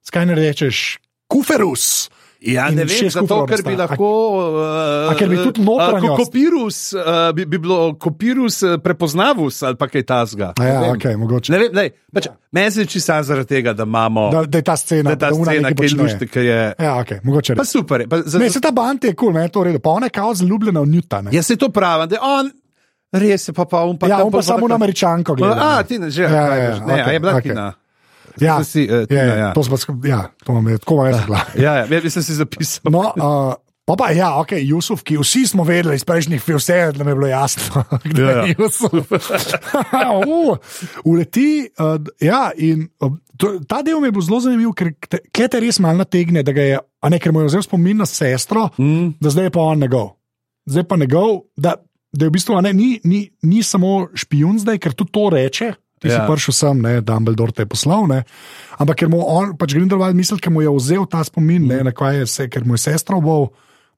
Zakaj 0.06 0.26
ne 0.26 0.34
rečeš 0.34 0.98
kuferus? 1.26 2.06
Ja, 2.40 2.70
ne 2.70 2.84
vem, 2.88 3.10
zato 3.12 3.44
ker 3.44 3.60
bi 3.60 3.74
lahko. 3.76 4.08
Uh, 4.32 5.10
a 5.10 5.14
ker 5.14 5.28
bi 5.28 5.36
tudi 5.36 5.60
notranjost- 5.60 6.16
Kopirus, 6.16 6.78
uh, 6.96 7.32
bi, 7.34 7.44
bi 7.44 7.58
bilo 7.58 7.94
kopirus 7.94 8.62
uh, 8.62 8.78
prepoznavus 8.80 9.62
ali 9.62 9.76
pa 9.76 9.88
kaj 9.88 10.02
tasga. 10.02 10.52
A 10.56 10.64
Ja, 10.64 10.80
okay, 10.94 11.16
mogoče. 11.16 11.52
Ne 11.52 11.58
vem, 11.58 11.74
lej, 11.74 11.90
pač, 12.14 12.30
meni 12.52 12.70
se 12.70 12.86
čisto 12.86 13.22
zaradi 13.22 13.48
tega, 13.48 13.72
da 13.72 13.82
imamo 13.82 14.30
Da, 14.30 14.44
da 14.44 14.58
je 14.58 14.64
ta 14.64 14.76
scena, 14.76 15.12
da 15.12 15.16
ta 15.18 15.34
ona 15.34 15.44
scena, 15.44 15.74
ki 15.74 15.84
je 15.84 15.96
lušti, 16.02 16.26
ki 16.26 16.38
je. 16.40 16.74
Ja, 16.78 16.94
okay, 16.96 17.20
mogoče 17.22 17.54
Pa 17.54 17.64
super. 17.64 18.08
Pa, 18.08 18.22
zato, 18.24 18.40
Ne, 18.40 18.50
se 18.50 18.60
ta 18.60 18.70
band 18.70 19.04
je 19.04 19.12
kul, 19.12 19.28
cool, 19.28 19.34
meni 19.34 19.44
je 19.44 19.52
to 19.52 19.60
v 19.60 19.64
redu. 19.64 19.78
Pa 19.78 19.90
ona 19.90 20.06
je 20.06 20.10
kao 20.10 20.34
zaljubljena 20.34 20.80
v 20.80 20.86
Newtona. 20.86 21.28
Jaz 21.32 21.46
se 21.46 21.56
to 21.56 21.68
pravim, 21.68 22.08
da 22.08 22.16
on 22.22 22.50
res 23.12 23.48
je 23.48 23.52
pa 23.52 23.64
pa 23.64 23.82
on 23.82 23.98
pa 23.98 24.08
Ja, 24.08 24.16
tam 24.16 24.26
on 24.26 24.32
pa 24.32 24.38
pol 24.38 24.42
samo 24.42 24.68
na 24.68 24.74
američanko 24.74 25.34
gleda. 25.34 25.60
A, 25.60 25.82
ti 25.82 25.98
ne 25.98 26.10
že. 26.10 26.22
Ja, 26.22 26.30
ja, 26.30 26.54
ja, 26.54 26.78
ne, 26.86 26.94
a 26.94 27.04
okej, 27.04 27.12
je 27.12 27.20
bila 27.20 27.32
okej. 27.32 27.52
Tina. 27.52 27.72
Ja, 28.38 28.58
si, 28.64 28.82
eh, 28.82 29.00
ja, 29.00 29.06
Tina, 29.06 29.22
ja, 29.22 29.36
ja. 29.36 29.50
to 29.52 29.62
smo 29.62 29.76
ja, 30.04 30.30
to 30.44 30.52
imam, 30.52 30.70
tako 30.78 30.94
imam 30.94 31.06
jaz 31.06 31.20
v 31.20 31.26
glavi. 31.26 31.50
Ja, 31.56 31.74
ja, 31.76 31.84
jaz 31.88 32.12
sem 32.12 32.22
si 32.22 32.34
zapisal. 32.34 32.86
No, 32.86 33.00
uh, 33.10 33.54
pa 33.84 33.96
pa 33.96 34.10
ja, 34.10 34.36
ok, 34.36 34.52
Jusuf, 34.60 35.02
ki 35.02 35.18
vsi 35.18 35.46
smo 35.46 35.64
vedeli 35.64 35.94
iz 35.94 36.04
prejšnjih 36.04 36.38
filmov, 36.38 36.60
vse 36.60 36.76
je 36.76 37.14
bilo 37.14 37.26
jasno, 37.26 37.82
kdo 38.04 38.22
Ja, 38.22 38.30
je 38.30 38.36
ja. 38.36 38.54
Jusuf. 38.54 39.10
uh, 40.22 40.56
uleti, 41.04 41.68
uh, 41.74 41.96
ja, 42.20 42.50
in 42.56 42.88
uh, 43.00 43.10
to, 43.36 43.58
ta 43.64 43.82
del 43.82 44.00
mi 44.00 44.06
je 44.06 44.12
bil 44.12 44.22
zelo 44.22 44.40
zanimiv, 44.40 44.72
ker 44.72 44.92
te- 45.02 45.22
kje 45.32 45.48
te 45.48 45.60
res 45.60 45.80
malo 45.80 45.98
nategne, 45.98 46.42
da 46.42 46.52
ga 46.52 46.62
je, 46.62 46.78
a 46.78 47.08
ne, 47.08 47.18
ker 47.18 47.32
mu 47.32 47.40
je 47.40 47.50
vzel 47.50 47.62
spomin 47.62 47.96
na 47.96 48.06
sestro, 48.06 48.68
Mm. 48.78 49.14
da 49.20 49.30
zdaj 49.30 49.44
je 49.44 49.50
pa 49.50 49.60
on 49.62 49.78
njegov. 49.78 50.10
Zdaj 50.66 50.84
pa 50.84 50.96
njegov, 50.96 51.30
da, 51.56 51.74
da 52.12 52.24
je 52.24 52.28
v 52.28 52.32
bistvu 52.32 52.60
ne, 52.60 52.72
ni, 52.72 53.00
ni, 53.04 53.20
ni 53.42 53.62
samo 53.62 54.08
špijun 54.14 54.58
zdaj, 54.60 54.78
ker 54.78 54.92
tudi 54.92 55.10
to 55.10 55.30
reče. 55.30 55.72
Ti 56.00 56.08
ja. 56.08 56.16
si 56.16 56.20
prišel 56.32 56.54
sem, 56.56 56.78
ne, 56.80 56.92
Dumbledore 57.04 57.52
te 57.52 57.62
je 57.62 57.68
poslal, 57.68 58.06
ne. 58.08 58.22
ampak 58.80 59.02
ker 59.04 59.08
mu 59.12 59.20
on, 59.20 59.52
pač 59.60 59.74
Grindelwald 59.76 60.16
misli, 60.16 60.38
ker 60.40 60.48
mu 60.52 60.62
je 60.64 60.72
vzel 60.72 61.04
ta 61.04 61.20
spomin, 61.24 61.66
ne, 61.68 61.82
na 61.84 61.92
kaj 61.92 62.22
je 62.22 62.26
se, 62.26 62.46
ker 62.48 62.64
mu 62.64 62.78
je 62.78 62.86
sestra 62.88 63.18
obol, 63.20 63.50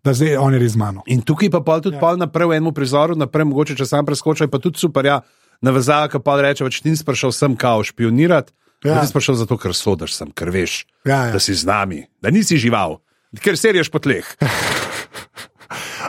da 0.03 0.11
zdaj 0.11 0.35
on 0.43 0.51
je 0.57 0.59
res 0.59 0.75
z 0.75 0.81
mano. 0.83 1.05
In 1.07 1.23
tukaj 1.23 1.47
pa 1.55 1.61
pol 1.63 1.79
tudi 1.79 1.95
ja. 1.95 2.03
pol 2.03 2.19
naprej 2.19 2.51
v 2.51 2.59
enem 2.59 2.75
prizoru, 2.75 3.15
naprej 3.15 3.47
mogoče 3.47 3.79
če 3.79 3.87
sam 3.87 4.03
preskočaj, 4.03 4.51
pa 4.51 4.59
tudi 4.59 4.83
super, 4.83 5.07
ja, 5.07 5.21
navezava, 5.63 6.11
ki 6.11 6.19
pa 6.19 6.35
reče, 6.43 6.67
več 6.67 6.83
ti 6.83 6.91
nisi 6.91 7.07
prišel 7.07 7.31
sem 7.31 7.55
kao 7.55 7.87
špionirati, 7.87 8.51
Ja. 8.83 8.97
ja. 8.99 9.01
nisi 9.07 9.15
prišel 9.15 9.39
zato, 9.39 9.55
ker 9.63 9.71
sodaš 9.79 10.17
sem, 10.19 10.35
ker 10.35 10.51
veš, 10.51 10.81
Ja, 11.07 11.31
ja. 11.31 11.33
da 11.33 11.39
si 11.39 11.55
z 11.55 11.63
nami, 11.63 12.03
da 12.19 12.35
nisi 12.35 12.59
žival, 12.59 12.99
ker 13.39 13.55
serješ 13.55 13.87
po 13.95 14.03
tleh. 14.03 14.27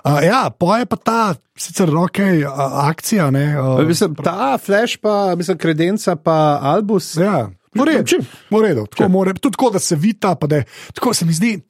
Uh, 0.04 0.20
ja, 0.24 0.50
pa 0.50 0.78
je 0.80 0.86
pa 0.86 0.96
ta, 0.96 1.36
sicer 1.58 1.90
ok, 1.96 2.20
uh, 2.20 2.50
akcija, 2.90 3.32
ne. 3.32 3.60
Uh, 3.60 3.82
Mislim, 3.88 4.16
ta 4.16 4.58
flash, 4.58 4.98
pa 5.02 5.36
mislim, 5.38 5.58
kredenca, 5.58 6.16
pa 6.16 6.60
albus. 6.62 7.16
Ja, 7.18 7.50
redu. 8.62 8.86
Tako, 8.86 9.10
more, 9.10 9.34
tudi 9.34 9.54
tako, 9.58 9.70
da 9.70 9.80
se 9.80 9.96
vita. 9.96 10.36
pa 10.36 10.48
Da, 10.48 10.56
je- 10.56 10.66
tako 10.94 11.14
se 11.14 11.26
mi 11.26 11.34
zdi. 11.34 11.62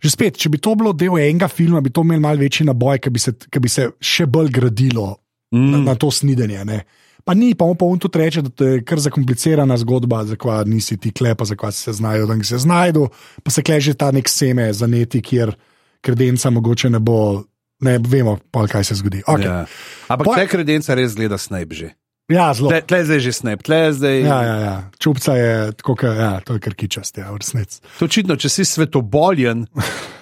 Že 0.00 0.10
spet, 0.10 0.36
če 0.40 0.48
bi 0.48 0.58
to 0.58 0.74
bilo 0.74 0.92
del 0.92 1.18
enega 1.18 1.48
filma, 1.48 1.80
bi 1.80 1.90
to 1.90 2.00
imel 2.00 2.20
malce 2.20 2.40
večji 2.40 2.66
naboj, 2.66 2.98
ki 2.98 3.10
bi, 3.10 3.18
se- 3.18 3.34
bi 3.60 3.68
se 3.68 3.90
še 4.00 4.26
bolj 4.26 4.48
gradilo 4.48 5.16
mm. 5.52 5.70
na, 5.70 5.78
na 5.78 5.94
to 5.94 6.10
snidenje. 6.10 6.64
Ne. 6.64 6.84
Pa 7.24 7.34
ni, 7.34 7.54
pa 7.54 7.66
mu 7.68 7.74
pa 7.74 7.84
on 7.84 7.98
tudi 8.00 8.18
reče, 8.18 8.42
da 8.42 8.64
je 8.64 8.84
kar 8.84 8.98
zakomplicirana 8.98 9.76
zgodba, 9.76 10.22
zakaj 10.24 10.64
nisi 10.64 10.96
ti 10.96 11.12
klepa, 11.12 11.44
zakaj 11.44 11.72
si 11.72 11.82
se 11.82 11.92
znajdu, 11.92 12.26
da 12.26 12.44
se 12.44 12.58
znajdu, 12.58 13.08
pa 13.44 13.50
se 13.50 13.62
kleže 13.62 13.94
ta 13.94 14.08
nek 14.10 14.28
seme 14.28 14.72
zaneti, 14.72 15.20
kjer 15.22 15.52
kredenca 16.00 16.50
mogoče 16.50 16.90
ne 16.90 16.98
bo, 16.98 17.42
ne 17.80 17.98
vemo, 17.98 18.38
pa 18.50 18.66
kaj 18.66 18.84
se 18.84 18.94
zgodi. 19.00 19.22
Okay. 19.26 19.44
Ja. 19.44 19.64
Ja. 19.64 19.66
Ampak 20.08 20.26
Pa- 20.26 20.36
te 20.40 20.46
kredenca 20.46 20.94
res 20.94 21.14
gleda 21.14 21.38
Snape 21.38 21.74
že. 21.74 21.90
ja, 22.30 22.54
zelo. 22.54 22.70
Tle, 22.70 22.82
tle 22.86 23.00
zdaj 23.04 23.20
že 23.20 23.32
Snape, 23.32 23.62
tle 23.66 23.92
zdaj. 23.92 24.16
Ja, 24.22 24.38
ja, 24.42 24.56
ja. 24.62 24.76
Čupca 24.98 25.34
je 25.34 25.72
tako, 25.72 25.94
ka, 25.98 26.06
ja, 26.14 26.32
to 26.44 26.54
je 26.56 26.60
kar 26.62 26.74
kičast, 26.78 27.18
ja, 27.18 27.30
v 27.32 27.40
resnici. 27.42 27.80
To 27.98 28.06
očitno, 28.06 28.36
če 28.38 28.48
si 28.48 28.62
svetoboljen 28.64 29.66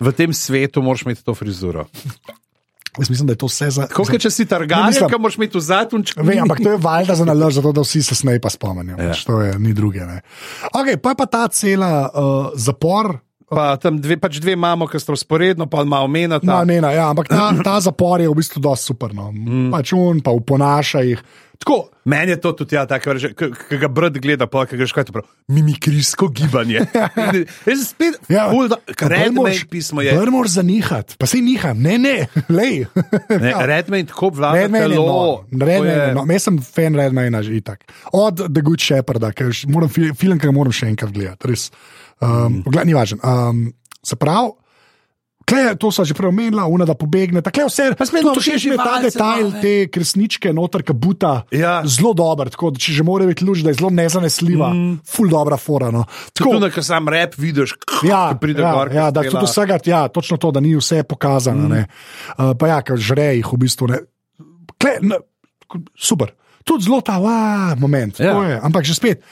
v 0.00 0.08
tem 0.16 0.32
svetu, 0.32 0.80
moraš 0.80 1.04
imeti 1.04 1.24
to 1.24 1.34
frizuro. 1.34 1.88
Jaz 2.98 3.10
mislim, 3.10 3.26
da 3.26 3.32
je 3.32 3.38
to 3.38 3.46
vse 3.46 3.70
za. 3.70 3.86
Kot 3.86 4.10
če 4.18 4.30
si 4.30 4.46
targan, 4.46 4.88
mislim- 4.90 5.10
kam 5.10 5.20
moraš 5.22 5.36
imeti 5.36 5.58
v 5.58 5.60
zatunčku. 5.60 6.22
Vem, 6.24 6.42
ampak 6.42 6.58
to 6.58 6.70
je 6.74 6.80
valjda 6.82 7.14
za 7.14 7.24
nalož, 7.24 7.54
zato 7.54 7.72
da 7.72 7.80
vsi 7.80 8.02
se 8.02 8.14
snaj 8.14 8.40
pa 8.40 8.50
spomnijo. 8.50 8.96
Ja. 8.98 9.04
Ja. 9.04 9.14
To 9.26 9.40
je 9.40 9.58
ni 9.58 9.72
druge. 9.72 10.00
Ne. 10.00 10.20
Okay, 10.74 10.96
pa 10.96 11.14
je 11.14 11.16
pa 11.16 11.26
ta 11.26 11.48
cela 11.48 12.10
uh, 12.10 12.50
zapor. 12.56 13.18
Pa 13.48 13.76
tam 13.80 13.96
dve, 13.96 14.18
pač 14.20 14.38
dve 14.40 14.52
imamo, 14.52 14.84
ki 14.86 15.00
sta 15.00 15.14
usporedno, 15.16 15.64
pa 15.66 15.84
malo 15.84 16.08
menata. 16.08 16.44
No, 16.44 16.60
ne, 16.64 16.80
ne, 16.80 16.92
ja, 16.92 17.08
ampak 17.08 17.28
ta, 17.28 17.48
ta 17.64 17.80
zapor 17.80 18.20
je 18.20 18.28
v 18.28 18.36
bistvu 18.36 18.60
dosti 18.60 18.92
super. 18.92 19.16
No. 19.16 19.30
Mm. 19.32 19.70
Pač 19.72 19.92
un, 19.96 20.20
pa 20.20 20.34
uponaša 20.36 21.04
jih. 21.06 21.22
Tako, 21.58 21.88
Meni 22.08 22.30
je 22.30 22.40
to 22.40 22.52
tudi 22.52 22.76
ja, 22.76 22.86
tako, 22.86 23.12
ki 23.34 23.76
ga 23.76 23.88
brat 23.90 24.14
gleda, 24.22 24.46
pa 24.46 24.62
ki 24.64 24.78
greš 24.78 24.92
kaj 24.94 25.08
to 25.08 25.12
pravi. 25.12 25.26
Mimikrijsko 25.50 26.28
gibanje. 26.30 26.84
Jaz 27.68 27.82
spet, 27.82 28.14
ja, 28.30 28.46
Redmane 29.02 29.58
pismo 29.66 30.00
je. 30.00 30.14
Prvo 30.14 30.38
moraš 30.38 30.54
zanihati, 30.56 31.18
pa 31.18 31.26
se 31.26 31.42
niham, 31.42 31.82
ne, 31.82 31.98
ne, 31.98 32.14
lej. 32.58 32.86
Ne, 33.28 33.50
Ja. 33.50 33.66
Redmane 33.66 34.06
tako 34.06 34.30
vlada 34.38 34.62
Redman 34.62 34.82
je. 34.82 34.98
Redman 35.50 35.68
To 35.68 35.84
je 35.84 36.14
nor. 36.14 36.32
Jaz 36.32 36.42
sem 36.42 36.62
fan 36.62 36.94
Redmana 36.94 37.42
že 37.42 37.58
itak. 37.58 37.84
Od 38.12 38.46
The 38.46 38.62
Good 38.62 38.80
Shepherda, 38.80 39.32
ker 39.32 39.50
moram 39.66 39.90
fil- 39.90 40.14
film, 40.14 40.38
ki 40.38 40.46
ga 40.48 40.54
moram 40.54 40.72
še 40.72 40.88
enkrat 40.88 41.12
gledati. 41.12 41.48
Res. 41.50 41.68
Um, 42.20 42.62
mm. 42.66 42.80
Ni 42.84 42.96
važen. 42.96 43.20
Um, 43.22 43.68
se 44.04 44.16
pravi. 44.16 44.56
Kle, 45.48 45.78
to 45.80 45.88
so 45.88 46.04
že 46.04 46.12
prej 46.12 46.28
omenila, 46.28 46.66
una 46.68 46.84
da 46.84 46.92
pobegne. 46.92 47.40
Tako 47.40 47.64
je 47.64 47.68
vse. 47.70 47.84
Še 47.96 48.20
všeč 48.36 48.64
mi 48.68 48.74
je 48.74 48.80
ta 48.80 48.98
detajl, 49.00 49.46
ne. 49.48 49.60
te 49.64 49.72
kresničke, 49.88 50.52
noter 50.52 50.84
kabuta. 50.84 51.48
Ja. 51.54 51.80
Zelo 51.88 52.12
dober, 52.16 52.50
tako 52.52 52.74
da 52.76 52.82
če 52.82 52.98
že 52.98 53.06
mora 53.06 53.24
biti 53.28 53.46
luč, 53.48 53.62
da 53.64 53.72
je 53.72 53.78
zelo 53.80 53.88
nezanesljiva, 53.94 54.68
mm. 54.74 54.98
ful 55.08 55.32
dobra 55.32 55.56
fora. 55.56 55.88
No. 55.94 56.04
Tako, 56.36 56.58
Tudi, 56.58 56.68
ko 56.74 56.84
sam 56.84 57.08
rep 57.08 57.38
vidiš, 57.40 57.78
Ja, 58.04 58.28
ko 58.34 58.42
pride 58.42 58.60
ja, 58.60 58.74
gor. 58.76 58.92
ja, 58.92 59.08
da 59.14 59.24
tudi 59.24 59.46
vsega, 59.48 59.80
ja, 59.88 60.02
točno 60.12 60.36
to, 60.36 60.52
da 60.52 60.60
ni 60.60 60.76
vse 60.76 61.00
pokazano. 61.08 61.72
Mm. 61.72 61.88
Uh, 62.36 62.52
pa 62.60 62.74
ja, 62.74 62.78
ker 62.84 63.00
žre 63.00 63.32
jih 63.38 63.48
v 63.48 63.62
bistvu. 63.64 63.88
Ne. 63.94 64.04
Kle, 64.76 64.98
ne, 65.00 65.22
super. 65.96 66.36
Tudi 66.68 66.84
zelo 66.84 67.00
ta 67.00 67.16
va, 67.24 67.72
moment. 67.80 68.20
Ja. 68.20 68.36
Ja. 68.36 68.60
Ampak 68.68 68.84
že 68.84 69.00
spet. 69.00 69.24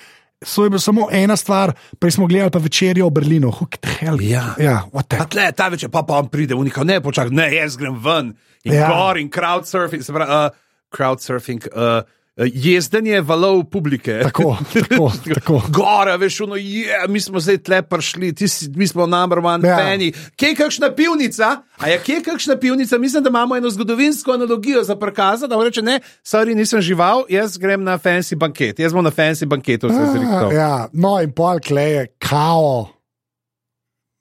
So 0.45 0.65
je 0.65 0.71
bila 0.71 0.81
samo 0.81 1.09
ena 1.13 1.37
stvar, 1.37 1.73
prej 1.99 2.11
smo 2.11 2.27
gledali 2.27 2.51
pa 2.51 2.59
večerjo 2.59 3.07
v 3.09 3.11
Berlinu. 3.11 3.53
Hell, 4.01 4.21
Ja. 4.21 4.55
ja 4.59 4.83
what 4.93 5.09
the 5.09 5.17
Pa 5.17 5.25
tle, 5.25 5.53
ta 5.53 5.69
večer, 5.69 5.89
pa 5.89 6.03
pa 6.03 6.19
on 6.19 6.29
pride, 6.29 6.55
unika, 6.55 6.85
ne 6.85 7.01
počakaj, 7.01 7.33
ne, 7.33 7.49
jaz 7.55 7.77
grem 7.77 7.97
ven. 8.05 8.35
In 8.65 8.75
ja. 8.75 8.89
gor 8.89 9.17
in 9.19 9.31
crowdsurfing, 9.31 10.05
se 10.05 10.13
pravi, 10.13 10.33
uh, 10.33 10.51
crowdsurfing. 10.97 11.69
Uh, 11.73 12.03
jezdenje 12.45 13.21
valov 13.21 13.65
publike. 13.65 14.21
Tako, 14.23 14.57
tako, 14.73 15.13
tako. 15.35 15.63
Gora, 15.69 16.17
veš, 16.17 16.41
ono, 16.41 16.57
je, 16.57 16.85
mi 17.09 17.21
smo 17.21 17.41
zdaj 17.41 17.59
tle 17.59 17.83
prišli, 17.83 18.35
ti 18.35 18.45
mi 18.75 18.87
smo 18.87 19.07
number 19.07 19.39
one 19.39 19.69
Ja. 19.69 19.73
ja. 19.73 19.77
fani. 19.87 20.13
Kje 20.37 20.49
je 20.49 20.55
kakšna 20.55 20.91
pivnica? 20.95 21.63
A 21.79 21.89
je 21.89 22.01
kje 22.05 22.15
je 22.15 22.23
kakšna 22.23 22.57
pivnica? 22.57 22.99
Mislim, 22.99 23.23
da 23.23 23.29
imamo 23.29 23.57
eno 23.57 23.71
zgodovinsko 23.71 24.33
analogijo 24.33 24.83
za 24.85 24.97
prikazati, 24.97 25.51
da 25.51 25.65
reče, 25.65 25.83
ne, 25.83 26.01
sorry, 26.25 26.55
nisem 26.55 26.81
žival, 26.81 27.25
jaz 27.29 27.57
grem 27.59 27.85
na 27.85 27.99
fancy 27.99 28.35
banket. 28.37 28.79
Jaz 28.79 28.93
bom 28.93 29.05
na 29.05 29.11
fancy 29.11 29.47
banketu 29.47 29.89
se 29.89 29.95
Ah, 30.01 30.13
zrihtal. 30.13 30.53
Ja, 30.53 30.89
no, 30.93 31.21
in 31.23 31.33
pol 31.33 31.59
kleje, 31.67 32.07
kao. 32.19 32.96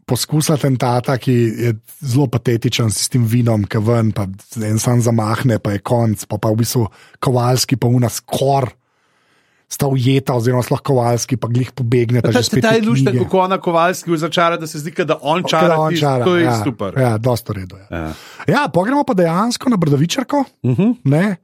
Poskus 0.06 0.52
atentata, 0.54 1.18
ki 1.18 1.34
je 1.34 1.72
zelo 2.06 2.28
patetičen 2.30 2.92
s 2.94 3.10
tem 3.10 3.24
vinom, 3.26 3.64
ki 3.66 3.80
ven, 3.82 4.12
pa 4.14 4.28
en 4.62 4.78
sam 4.78 5.00
zamahne, 5.02 5.58
pa 5.58 5.74
je 5.74 5.82
konc, 5.82 6.28
pa, 6.30 6.38
pa 6.38 6.52
v 6.54 6.60
bistvu 6.62 6.84
kovalski, 7.26 7.74
pa 7.82 7.90
una 7.90 8.12
skor, 8.14 8.70
sta 9.66 9.90
ujeta, 9.90 10.36
oziroma 10.38 10.62
sploh 10.62 10.84
kovalski, 10.86 11.40
pa 11.42 11.50
glih 11.50 11.72
pobegne. 11.74 12.22
Ta, 12.22 12.30
ta, 12.30 12.44
ta 12.62 12.76
je 12.78 12.84
lušta, 12.86 13.16
kako 13.18 13.40
ona 13.48 13.58
Kovalski 13.58 14.18
začara, 14.18 14.60
da 14.62 14.70
se 14.70 14.80
zdi, 14.80 14.94
da 15.02 15.18
on 15.22 15.42
čara. 15.50 15.80
on 15.80 15.90
tisto, 15.90 16.06
čara, 16.06 16.26
To 16.26 16.36
je 16.38 16.44
ja, 16.46 16.60
super. 16.64 16.94
Ja, 17.02 17.18
dosto 17.18 17.54
redo 17.54 17.82
je. 17.82 17.88
Ja. 17.90 18.14
Ja, 18.48 18.68
pogremo 18.70 19.04
pa 19.04 19.18
dejansko 19.18 19.74
na 19.74 19.78
Brdovičarko. 19.78 20.44
Uh 20.64 20.78
-huh. 20.78 20.96
Ne, 21.04 21.36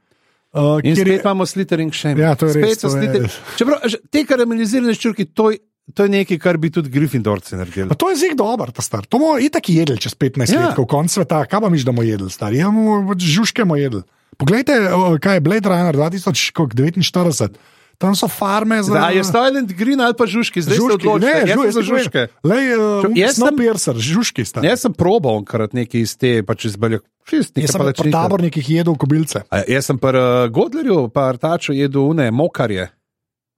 uh, 0.53 0.80
In 0.84 0.95
spet 0.95 1.07
je, 1.07 1.20
imamo 1.24 1.45
slitering 1.45 1.93
še. 1.93 2.14
Ja, 2.18 2.36
to 2.36 2.45
je 2.45 2.53
res, 2.53 2.78
Spet 2.78 2.80
so 2.80 2.89
to 2.89 2.97
je-. 2.97 3.30
Čeprav 3.57 3.78
te 4.12 4.26
karamelizirane 4.26 4.93
ščurke, 4.93 5.26
to, 5.34 5.51
je- 5.51 5.59
to 5.89 6.03
je 6.03 6.09
nekaj, 6.11 6.38
kar 6.38 6.55
bi 6.55 6.69
tudi 6.69 6.89
Gryffindorci 6.89 7.55
naredili. 7.55 7.88
Pa 7.88 7.95
to 7.95 8.09
je 8.09 8.15
zig 8.17 8.34
dober, 8.34 8.69
ta 8.69 8.79
star. 8.79 9.03
To 9.05 9.17
bomo 9.17 9.36
itak 9.38 9.65
jedli 9.65 9.97
čez 9.97 10.13
15 10.13 10.47
Ja. 10.47 10.53
ja. 10.53 10.65
let, 10.67 10.75
ko 10.75 10.86
konc 10.86 11.07
sveta. 11.07 11.43
Kaj 11.43 11.59
pa 11.59 11.69
miš, 11.69 11.82
da 11.82 11.91
bomo 11.91 12.03
jedli, 12.03 12.27
star? 12.27 12.51
Ja, 12.51 12.67
bomo 12.67 13.13
žužke 13.13 13.63
bomo 13.63 13.75
jedli. 13.75 14.03
Poglejte, 14.34 14.73
kaj 15.19 15.36
je 15.36 15.41
Blade 15.41 15.67
Runner 15.67 15.93
2049. 15.93 17.57
Tam 17.97 18.15
so 18.15 18.25
farme 18.25 18.82
za. 18.82 18.97
A 18.97 19.11
je 19.11 19.21
Silent 19.21 19.69
Green 19.71 20.01
ali 20.01 20.13
pa 20.13 20.25
žužki, 20.25 20.57
zdaj 20.57 20.73
žužki. 20.73 21.05
odločite. 21.05 21.21
Ne, 21.21 21.39
Jaz 21.43 21.53
žu, 21.53 21.61
sem 21.61 21.71
za 21.71 21.82
žužke. 21.84 22.21
Lej, 22.41 22.63
uh, 22.71 23.05
Jaz 23.13 23.32
sem- 23.32 23.41
Snowpiercer, 23.43 23.95
žužki 23.95 24.41
sta. 24.41 24.59
Jaz 24.59 24.82
sem 24.82 24.89
probal 24.89 25.38
enkrat 25.38 25.69
nekaj 25.71 26.01
iz 26.01 26.17
te, 26.17 26.41
pač 26.41 26.65
iz 26.65 26.75
belja. 26.75 26.97
Jaz 27.29 27.53
sem 27.69 27.82
pri 27.93 28.09
tabornikih 28.09 28.65
jedel 28.65 28.97
kobilce. 28.97 29.45
A, 29.47 29.61
jaz 29.61 29.86
sem 29.86 30.01
pri 30.01 30.17
uh, 30.17 30.49
Godlerju, 30.49 31.13
pa 31.13 31.29
Artaču 31.29 31.73
jedel 31.73 32.01
une, 32.03 32.32
mokarje. 32.32 32.89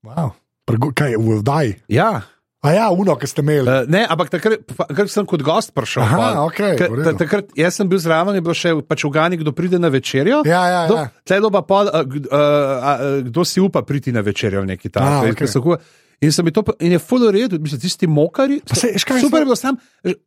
Wow. 0.03 0.35
Kaj, 0.65 1.15
v 1.17 1.41
vdaj. 1.41 1.67
Ja, 1.87 2.21
A 2.63 2.71
ja, 2.71 2.87
uno, 2.89 3.19
ki 3.19 3.27
ste 3.27 3.43
imeli. 3.43 3.67
uh, 3.67 3.83
ne, 3.91 4.07
ampak 4.07 4.29
takrat, 4.31 4.63
pa- 4.63 4.87
sem 5.11 5.25
kot 5.27 5.43
gost 5.43 5.75
prišel. 5.75 5.99
Aha, 5.99 6.47
Ker- 6.79 6.87
v 6.87 6.95
redu. 6.95 7.03
ta- 7.03 7.19
takrat, 7.19 7.51
jaz 7.53 7.75
sem 7.75 7.83
bil 7.83 7.99
zraven, 7.99 8.35
je 8.35 8.41
bilo 8.41 8.55
še 8.55 8.71
pač 8.81 9.03
ugani, 9.03 9.35
kdo 9.35 9.51
pride 9.51 9.75
na 9.75 9.91
večerjo. 9.91 10.47
Ja, 10.47 10.63
ja, 10.65 10.81
Kdo, 10.87 10.95
ja. 10.95 11.11
tle 11.27 11.51
pa 11.51 11.59
pol, 11.61 11.91
uh, 11.91 12.07
uh, 12.07 12.31
uh, 12.31 13.19
kdo 13.21 13.43
si 13.43 13.59
upa 13.59 13.83
priti 13.83 14.15
na 14.15 14.23
večerjo 14.23 14.63
ali 14.63 14.67
nekaj 14.71 14.89
A, 14.89 14.91
takega. 14.95 15.35
okej. 15.35 15.47
Okay. 15.51 15.77
In, 16.23 16.31
to, 16.49 16.63
in 16.79 16.91
je 16.91 16.99
full 16.99 17.27
redu, 17.27 17.59
mislim, 17.59 17.81
tisti 17.81 18.07
mokari. 18.07 18.61
Veš 18.63 19.03
kaj, 19.03 19.19
super 19.19 19.41
je 19.41 19.45
bilo 19.45 19.55
sam, 19.55 19.75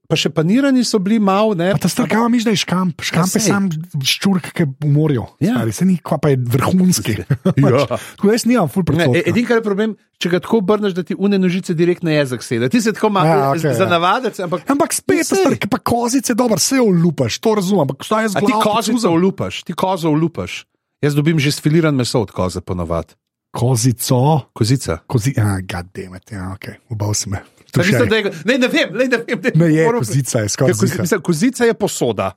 pa 0.07 0.15
še 0.15 0.29
panirani 0.29 0.85
so 0.85 1.01
bili 1.01 1.17
mal, 1.19 1.55
ne. 1.57 1.71
Ta 1.81 1.89
strkava 1.89 2.29
miš, 2.29 2.45
da 2.45 2.53
je 2.53 2.61
škamp. 2.61 3.01
Škamp 3.01 3.33
je 3.33 3.41
sam 3.41 3.69
ščurk, 4.05 4.51
ki 4.53 4.67
v 4.77 4.91
morju. 4.93 5.25
Ja. 5.41 5.57
Stari, 5.57 5.73
se 5.73 5.85
ni, 5.85 5.97
kva 5.97 6.19
pa 6.21 6.35
je 6.35 6.41
vrhunski. 6.43 7.17
Ja. 7.57 7.87
Tako 8.17 8.29
da 8.29 8.33
jaz 8.33 8.45
nimam 8.45 8.69
ful 8.69 8.83
Ne, 8.83 8.87
predsodka. 8.87 9.19
e- 9.19 9.25
Edini, 9.27 9.47
kar 9.49 9.59
je 9.59 9.65
problem, 9.65 9.97
če 10.21 10.31
ga 10.31 10.39
tako 10.45 10.61
obrneš, 10.61 10.93
da 10.93 11.03
ti 11.03 11.17
une 11.19 11.39
nožice 11.39 11.75
direkt 11.75 12.05
na 12.05 12.13
jezik 12.13 12.45
sedi. 12.45 12.69
Ti 12.69 12.81
se 12.81 12.93
tako 12.93 13.11
malo 13.11 13.29
Ja, 13.29 13.37
ja, 13.37 13.49
okay, 13.51 13.73
za 13.73 13.85
ja. 13.85 13.91
navadec, 13.91 14.39
ampak. 14.39 14.65
Ampak 14.69 14.93
spet, 14.93 15.25
Sej. 15.25 15.41
star, 15.41 15.57
ki 15.57 15.69
pa 15.69 15.81
kozice, 15.81 16.35
dobro, 16.35 16.57
vse 16.57 16.79
olupaš, 16.81 17.39
to 17.39 17.55
razumem. 17.55 17.87
Ampak 17.87 18.05
šta 18.05 18.23
je 18.23 18.29
z 18.29 18.37
A 18.37 18.41
ti 18.41 18.53
glavo? 18.53 18.63
kozico 18.69 19.11
ulupaš, 19.11 19.63
ti 19.63 19.73
kozo 19.73 20.13
ulupaš. 20.13 20.65
Jaz 21.01 21.15
dobim 21.15 21.37
že 21.39 21.53
sfiliran 21.53 21.95
meso 21.95 22.21
od 22.21 22.31
koze 22.33 22.61
ponovadi. 22.61 23.15
Kozico, 23.57 24.41
Kozica. 24.53 24.99
kozi, 25.07 25.33
ja, 25.37 25.59
goddammit, 25.63 26.33
ja, 26.33 26.53
ok, 26.53 26.65
ubal 26.91 27.15
si 27.15 27.29
me. 27.29 27.43
Mislim, 27.77 28.09
da 28.09 28.17
je, 28.17 28.33
ne, 28.45 28.59
ne 28.59 28.69
vem, 28.69 28.89
ne, 28.93 29.05
ne 29.07 29.17
vem. 29.19 29.41
Ne, 29.45 29.51
Ne 29.57 29.75
je 29.75 29.85
moram- 29.85 30.01
kozica, 30.01 30.39
je 30.39 30.45
Ja, 30.45 30.49
skoraj. 30.49 30.73
kozi, 30.73 30.87
ziha. 30.87 31.03
mislim, 31.03 31.21
kozica 31.23 31.65
je 31.65 31.75
posoda. 31.75 32.31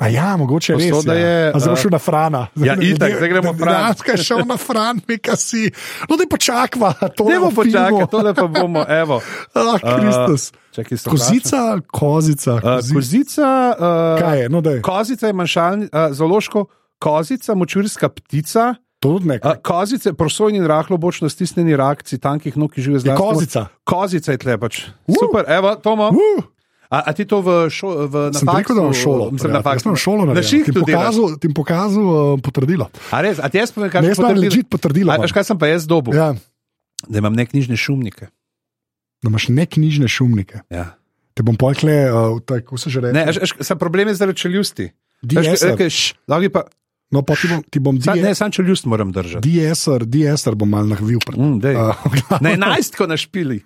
A 0.00 0.08
ja, 0.08 0.36
mogoče 0.36 0.72
res. 0.74 0.90
Posoda 0.90 1.14
Ja. 1.14 1.20
je, 1.20 1.52
A 1.54 1.58
zdaj 1.58 1.76
šel 1.76 1.90
na 1.90 1.98
Frana. 1.98 2.46
Ja, 2.56 2.74
itak, 2.74 3.12
zdaj 3.12 3.28
gremo 3.28 3.52
Fran. 3.54 3.74
Dejansko 3.74 4.10
je 4.10 4.16
šel 4.18 4.38
na 4.46 4.56
Fran, 4.56 5.00
mika 5.06 5.36
si. 5.36 5.70
No, 6.08 6.16
da 6.16 6.24
počakva, 6.26 6.92
to 7.10 7.24
Ne 7.24 7.38
bomo 7.38 7.50
počakali, 7.52 8.06
tole 8.08 8.34
pa 8.34 8.46
bomo, 8.46 8.84
evo. 8.90 9.20
Ah, 9.54 9.76
Kristus. 9.78 10.52
Čakaj, 10.70 10.98
sem 10.98 11.10
Kozica, 11.10 11.60
kozica. 11.86 12.52
vprašal. 12.52 12.70
Uh, 12.70 12.80
kozi- 12.80 12.94
kozica, 12.94 13.48
uh, 13.70 13.84
Kaj 14.18 14.40
je? 14.40 14.48
No, 14.48 14.60
daj. 14.60 14.80
kozica 14.80 15.26
je 15.26 15.32
manjšalni, 15.34 15.84
uh, 15.86 16.08
zološko, 16.10 16.64
kozica, 16.98 17.54
močvirska 17.54 18.08
ptica. 18.10 18.74
To 19.02 19.16
tudi 19.16 19.28
nekaj. 19.28 19.50
Uh, 19.50 19.58
kozice, 19.58 20.12
prosojni 20.14 20.60
in 20.62 20.66
rahlo 20.66 20.94
bočno 20.96 21.26
stisnjeni 21.26 21.74
rakci, 21.76 22.20
tankih 22.22 22.54
nog, 22.56 22.70
ki 22.70 22.82
živijo 22.82 23.00
Je 23.00 23.04
zdaj. 23.08 23.16
kozica. 23.18 23.66
Kozica 23.84 24.32
je 24.32 24.38
tle 24.38 24.54
pač. 24.58 24.84
Super, 25.10 25.44
evo, 25.50 25.74
Tomo. 25.76 26.12
Uh. 26.14 26.44
A, 26.92 27.08
a 27.08 27.10
ti 27.16 27.24
to 27.24 27.40
v, 27.40 27.72
šo, 27.72 28.04
v 28.06 28.14
na 28.28 28.36
Sem 28.36 28.44
ti 28.44 28.56
rekel, 28.60 28.76
da 28.76 28.82
imam 28.84 28.92
šolo. 28.92 29.30
Mislim, 29.32 29.48
na 29.50 29.58
prijatelj. 29.58 29.64
Jaz 29.64 29.64
faksu. 29.64 29.88
sem 29.88 29.96
šolo 29.96 30.22
Na 30.28 30.42
šihtu 30.44 30.72
Ti 30.72 30.80
pokazal, 30.84 31.26
ti 31.40 31.46
pokazal 31.48 32.04
uh, 32.04 32.36
potrdilo. 32.36 32.86
A 33.08 33.24
res, 33.24 33.40
a 33.40 33.48
ti 33.48 33.56
jaz 33.56 33.72
povem, 33.72 33.88
kaj 33.88 34.04
Ne, 34.04 34.12
imam 34.12 34.36
legit 34.36 34.68
potrdilo. 34.68 35.08
A, 35.08 35.16
imam. 35.16 35.24
veš, 35.24 35.32
kaj 35.32 35.44
sem 35.48 35.56
pa 35.56 35.72
jaz 35.72 35.88
dobil? 35.88 36.12
Ja, 36.12 36.36
Da 37.08 37.18
imam 37.18 37.32
neknjižne 37.34 37.74
šumnike. 37.80 38.28
da 39.22 39.26
imaš 39.26 39.48
ne 39.48 39.64
knjižne 39.66 40.08
šumnike. 40.08 40.68
Ja. 40.70 40.94
Te 41.34 41.42
bom 41.42 41.56
pojkle, 41.56 42.12
uh, 42.12 42.36
kako 42.44 42.76
se 42.76 42.90
že 42.92 43.00
reče. 43.00 43.16
Ne, 43.16 43.24
veš, 43.24 43.56
sem 43.64 43.78
problem 43.78 44.12
je 44.12 44.14
zaradi 44.14 44.38
čeljusti. 44.38 44.92
Š, 45.88 46.14
bi 46.40 46.48
pa, 46.52 46.68
No, 47.12 47.20
pa 47.20 47.34
ti 47.34 47.44
bom, 47.46 47.60
ti 47.62 47.78
bom 47.78 48.00
sa, 48.00 48.14
ne, 48.14 48.22
DS, 48.24 48.38
sam 48.38 48.50
čeljust 48.50 48.86
moram 48.86 49.12
držati. 49.12 49.44
DSR, 49.44 50.04
DSR 50.04 50.54
bom 50.54 50.66
mal 50.66 50.86
nahvil. 50.86 51.20
Mm. 51.30 51.60
Uh, 51.60 52.40
Na 52.40 52.50
enajstko 52.50 53.06
na 53.06 53.16
špili. 53.16 53.60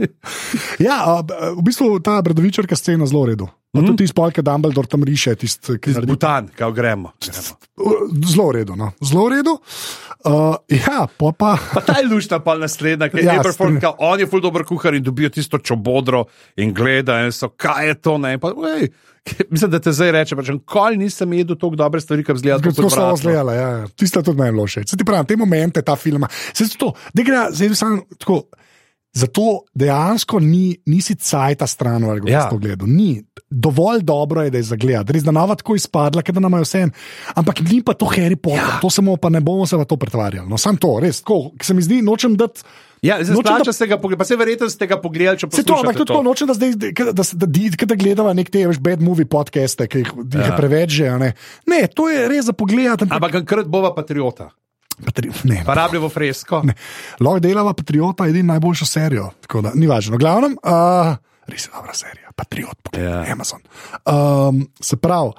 ja, 0.78 0.96
uh, 1.04 1.26
v 1.52 1.62
bistvu 1.62 1.98
ta 1.98 2.20
bredovičarka 2.20 2.72
scena 2.72 3.02
zelo 3.04 3.22
v 3.22 3.28
redu. 3.28 3.46
Pa 3.68 3.80
Mhm. 3.80 3.86
tudi 3.88 3.98
tisti 3.98 4.14
polk, 4.14 4.38
Dumbledore 4.38 4.86
tam 4.86 5.02
riše, 5.02 5.34
tisti, 5.34 5.76
ki 5.76 5.90
Iz 5.90 5.96
naredi 5.96 6.08
Butan, 6.08 6.48
kao 6.48 6.72
gremo. 6.72 7.12
gremo. 7.18 7.58
Zelo 8.24 8.48
v 8.48 8.52
redu. 8.54 8.72
No. 8.74 8.92
Zelo 9.00 9.26
v 9.26 9.32
redu. 9.32 9.52
Uh, 10.22 10.56
ja, 10.68 11.06
pa 11.08 11.28
pa. 11.30 11.58
Pa 11.74 11.80
ta 11.82 11.98
je 11.98 12.08
lušta, 12.08 12.38
pa 12.38 12.54
naslednja, 12.54 13.08
ki 13.08 13.16
je 13.16 13.24
Ja, 13.24 13.42
strinjam. 13.42 13.76
Aberforth, 13.76 14.00
on 14.00 14.18
je 14.18 14.26
ful 14.26 14.40
dober 14.40 14.64
kuhar 14.64 14.94
in 14.94 15.02
dobijo 15.02 15.28
tisto 15.28 15.58
čobodro 15.58 16.24
in 16.56 16.72
gleda 16.72 17.20
in 17.20 17.30
so, 17.30 17.48
kaj 17.50 17.86
je 17.86 17.94
to, 17.96 18.16
ne, 18.16 18.38
pa, 18.38 18.50
ej, 18.72 18.88
mislim, 19.52 19.70
da 19.70 19.80
te 19.82 19.92
zdaj 19.92 20.12
reče, 20.16 20.36
pač, 20.38 20.50
kol 20.68 20.98
nisem 21.00 21.32
jedel 21.36 21.58
tako 21.58 21.78
dobre 21.78 22.00
stvari, 22.00 22.24
kot 22.26 22.40
zgleda. 22.42 22.60
Tako 22.70 22.90
slabo 22.92 23.16
zgledala, 23.20 23.56
ja. 23.56 23.68
ja. 23.80 23.88
Tiste 23.98 24.22
tudi 24.22 24.38
bilo 24.42 24.66
všeč. 24.66 24.92
Se 24.92 25.00
ti 25.00 25.06
pravim, 25.06 25.26
te 25.26 25.36
momente, 25.36 25.82
ta 25.82 25.96
film. 25.96 26.26
Se 26.52 26.68
to, 26.78 26.92
da 27.14 27.26
gre, 27.26 27.48
zdaj 27.56 27.74
sam 27.78 28.00
tako. 28.18 28.44
Zato 29.16 29.64
dejansko 29.72 30.40
ni, 30.44 30.76
nisi 30.86 31.14
cajt 31.16 31.58
ta 31.58 31.66
stran, 31.66 32.04
ali 32.04 32.20
kako 32.20 32.30
Ja. 32.30 32.42
si 32.44 32.52
to 32.52 32.58
gledal. 32.60 32.88
Ni. 32.88 33.22
Dovolj 33.50 34.02
dobro 34.04 34.42
je, 34.42 34.50
da 34.50 34.60
je 34.60 34.66
za 34.68 34.76
gledati. 34.76 35.12
Res 35.16 35.24
da 35.24 35.32
nava 35.32 35.54
tako 35.56 35.76
izpadla, 35.76 36.22
da 36.22 36.40
nam 36.40 36.52
je 36.52 36.66
vse 36.66 36.80
en. 36.84 36.92
Ampak 37.34 37.62
ni 37.64 37.80
pa 37.82 37.94
to 37.96 38.06
Harry 38.12 38.36
Potter, 38.36 38.60
ja. 38.60 38.80
to 38.82 38.90
samo 38.90 39.16
pa 39.16 39.32
ne 39.32 39.40
bomo 39.40 39.66
se 39.66 39.76
v 39.76 39.84
to 39.88 39.96
pretvarjali. 39.96 40.48
No, 40.48 40.58
sam 40.60 40.76
to, 40.76 40.98
res, 41.00 41.22
tako, 41.24 41.56
ki 41.56 41.64
se 41.64 41.74
mi 41.74 41.82
zdi, 41.82 42.02
nočem 42.04 42.36
dati. 42.36 42.60
Ja, 43.04 43.16
zdaj 43.24 43.36
Nočem, 43.36 43.72
se 43.72 43.86
ga 43.86 43.98
pa 44.00 44.24
se 44.24 44.36
verjetno 44.36 44.68
ste 44.72 44.86
ga 44.86 44.96
pogledali, 45.00 45.38
če 45.38 45.48
Se 45.52 45.62
to, 45.62 45.76
ampak 45.76 45.94
poslušate 45.94 45.98
tudi 45.98 46.08
tako 46.12 46.22
nočem, 46.22 46.48
da 46.48 46.54
zdaj, 46.54 46.70
da, 46.74 46.88
da, 47.12 47.12
da, 47.12 47.46
da, 47.46 47.86
da 47.86 47.94
gledava 47.94 48.32
nek 48.32 48.50
te 48.50 48.66
veš, 48.66 48.80
bad 48.80 49.02
movie 49.04 49.28
podcaste, 49.28 49.86
ki 49.86 50.02
jih, 50.02 50.12
ja. 50.16 50.24
jih 50.40 50.46
je 50.50 50.56
preveč 50.56 50.90
že. 50.96 51.08
a 51.08 51.18
Ne. 51.20 51.32
ne, 51.68 51.80
to 51.88 52.08
je 52.08 52.28
res 52.28 52.48
za 52.48 52.52
pogled. 52.56 53.04
Ampak 53.08 53.40
enkrat 53.44 53.68
bova 53.68 53.92
patriota, 53.94 54.50
Patri, 55.04 55.30
ne, 55.44 55.62
pa 55.66 55.74
rabljivo 55.74 56.08
fresko. 56.08 56.62
ne. 56.64 56.74
Lahko 57.20 57.40
delava 57.40 57.74
Patriota, 57.74 58.26
edino 58.26 58.52
najboljšo 58.52 58.86
serijo. 58.86 59.30
Tako 59.40 59.60
da, 59.60 59.70
ni 59.74 59.86
važno. 59.86 60.16
Glavnem, 60.18 60.56
uh, 60.62 61.16
res 61.46 61.66
je 61.66 61.70
dobra 61.74 61.94
serija, 61.94 62.30
Patriot, 62.36 62.78
poglej, 62.82 63.04
Ja. 63.04 63.10
ja. 63.20 63.32
Amazon. 63.32 63.60
Um, 64.06 64.68
se 64.80 64.96
pravi, 64.96 65.30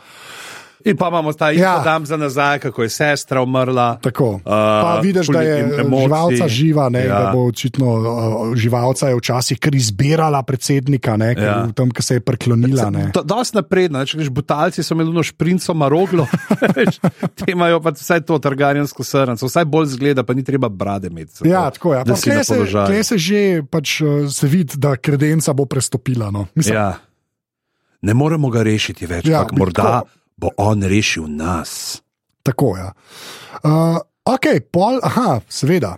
In 0.87 0.95
pa 0.95 1.07
imamo 1.07 1.33
ta 1.33 1.49
Ja. 1.49 1.61
ja. 1.73 1.79
dan 1.79 2.05
za 2.05 2.17
nazaj, 2.17 2.59
kako 2.59 2.83
je 2.83 2.89
sestra 2.89 3.41
umrla. 3.41 3.99
tako. 4.01 4.29
Uh, 4.29 4.41
pa 4.45 4.99
vidiš, 4.99 5.27
da 5.27 5.41
je 5.41 5.59
emocij. 5.79 6.03
živalca 6.03 6.47
živa, 6.47 6.89
ne, 6.89 6.99
ja. 6.99 7.05
Ja. 7.07 7.19
da 7.19 7.31
bo 7.31 7.45
očitno 7.45 7.87
uh, 7.87 8.03
živalca 8.55 9.07
je 9.07 9.15
včasih 9.15 9.59
kar 9.59 9.75
izbirala 9.75 10.43
predsednika, 10.43 11.17
ne, 11.17 11.33
Ja. 11.33 11.43
ja. 11.43 11.67
tam, 11.71 11.89
ki 11.89 12.01
se 12.01 12.13
je 12.13 12.19
preklonila. 12.21 12.89
Ne. 12.89 13.11
Do, 13.13 13.23
dosti 13.23 13.57
napredna, 13.57 14.05
če 14.05 14.17
greš 14.17 14.29
butalci, 14.31 14.83
so 14.83 14.93
imeli 14.93 15.11
noč 15.11 15.31
princo 15.31 15.73
Maroglo, 15.73 16.27
te 17.37 17.45
imajo 17.47 17.81
pa 17.81 17.91
vsaj 17.91 18.21
to 18.21 18.39
targarjansko 18.39 19.03
srnco, 19.03 19.45
vsaj 19.45 19.65
bolj 19.65 19.85
zgleda, 19.89 20.23
pa 20.23 20.33
ni 20.33 20.43
treba 20.43 20.69
brade 20.69 21.07
imeti. 21.07 21.31
zato, 21.33 21.49
Ja, 21.49 21.69
tako 21.69 21.93
je. 21.93 21.99
Na 21.99 22.15
Tle 22.15 22.43
se, 22.43 22.55
tle 22.85 23.03
se 23.03 23.17
že 23.17 23.39
pač, 23.63 24.01
uh, 24.01 24.07
se 24.29 24.47
vidi, 24.47 24.73
da 24.75 24.95
kredenca 24.95 25.53
bo 25.53 25.65
prestopila. 25.65 26.31
No. 26.31 26.47
Mislim, 26.55 26.75
Ja. 26.75 26.93
Ne 27.99 28.13
moremo 28.13 28.49
ga 28.49 28.61
rešiti 28.61 29.05
več, 29.05 29.25
Ja, 29.25 29.39
ampak 29.39 29.57
morda 29.57 29.83
tako. 29.83 30.07
Bo 30.37 30.51
on 30.57 30.83
rešil 30.83 31.27
nas. 31.27 32.01
Tako 32.43 32.77
je. 32.77 32.83
Ja. 32.83 32.91
Uh, 33.63 33.97
ok, 34.25 34.45
pol, 34.71 34.99
aha, 35.03 35.39
seveda. 35.49 35.97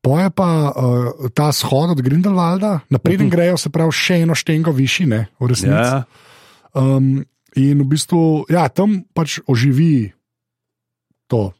Poje 0.00 0.30
pa 0.32 0.72
uh, 0.72 1.28
ta 1.34 1.52
shod 1.52 1.90
od 1.92 2.00
Grindelwalda, 2.00 2.80
napreden 2.88 3.26
uh 3.26 3.32
-huh. 3.32 3.36
grejo, 3.36 3.56
se 3.56 3.70
pravi, 3.70 3.92
še 3.92 4.22
eno 4.22 4.34
štengo 4.34 4.72
višine, 4.72 5.26
v 5.40 5.46
resnici. 5.46 5.92
Ja. 5.92 6.04
Um, 6.74 7.24
in 7.56 7.82
v 7.82 7.84
bistvu, 7.84 8.44
ja, 8.48 8.68
tam 8.68 9.04
pač 9.14 9.40
oživi 9.46 10.12
to 11.26 11.52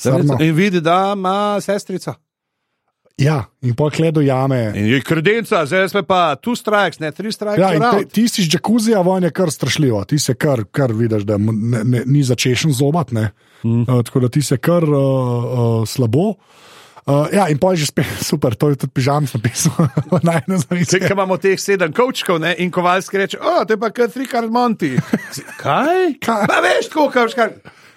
Srno. 0.00 0.36
In 0.40 0.54
vidi, 0.54 0.80
da 0.80 1.12
ima 1.16 1.60
sestrica. 1.60 2.14
Ja, 3.16 3.46
in 3.64 3.72
pol 3.72 3.88
kledo 3.90 4.20
jame. 4.20 4.58
In 4.76 4.90
je 4.90 4.98
kredenca, 5.00 5.62
zdaj 5.64 5.88
smo 5.88 6.02
pa 6.04 6.36
tu 6.36 6.52
strikes, 6.52 7.00
ne 7.00 7.08
tri 7.16 7.32
strikes. 7.32 7.56
Ja, 7.56 7.72
Ja, 7.72 7.92
te, 7.96 8.04
ti 8.12 8.26
si 8.28 8.42
iz 8.44 8.50
džakuzija, 8.52 9.00
von 9.00 9.24
je 9.24 9.30
kar 9.32 9.48
strašljivo. 9.50 10.02
Ti 10.04 10.18
se 10.20 10.34
kar, 10.36 10.66
kar 10.68 10.92
vidiš, 10.92 11.24
da 11.24 11.38
ne, 11.40 11.80
ne, 11.84 12.02
ni 12.06 12.22
začešen 12.22 12.76
zobat. 12.76 13.14
Mm. 13.16 13.86
Uh, 13.88 14.04
tako 14.04 14.20
da 14.20 14.28
ti 14.28 14.42
se 14.42 14.58
kar 14.60 14.84
uh, 14.84 15.00
uh, 15.00 15.88
slabo. 15.88 16.34
Uh, 17.06 17.24
ja, 17.32 17.46
in 17.48 17.56
pol 17.62 17.72
je 17.72 17.86
že 17.86 17.92
spet 17.94 18.06
super, 18.30 18.52
to 18.58 18.68
je 18.68 18.82
tudi 18.84 18.92
pižam 18.92 19.24
napisal. 19.32 19.88
Naj 20.26 20.42
ne 20.50 20.58
Zdaj, 20.58 20.66
zavisi. 20.68 21.00
ko 21.00 21.12
imamo 21.14 21.36
teh 21.40 21.56
sedem 21.60 21.92
kočkov, 21.96 22.40
ne, 22.42 22.52
in 22.58 22.70
kovalski 22.74 23.16
reče, 23.18 23.38
o, 23.40 23.64
to 23.64 23.78
je 23.78 23.80
pa 23.80 23.90
kar 23.94 24.10
tri 24.12 24.26
kart 24.26 24.50
monti. 24.52 24.92
Kaj? 25.62 26.18
Kaj? 26.20 26.48
Pa 26.50 26.60
veš, 26.60 26.90
tako 26.92 27.08
kaj, 27.14 27.32
kaj? 27.32 27.52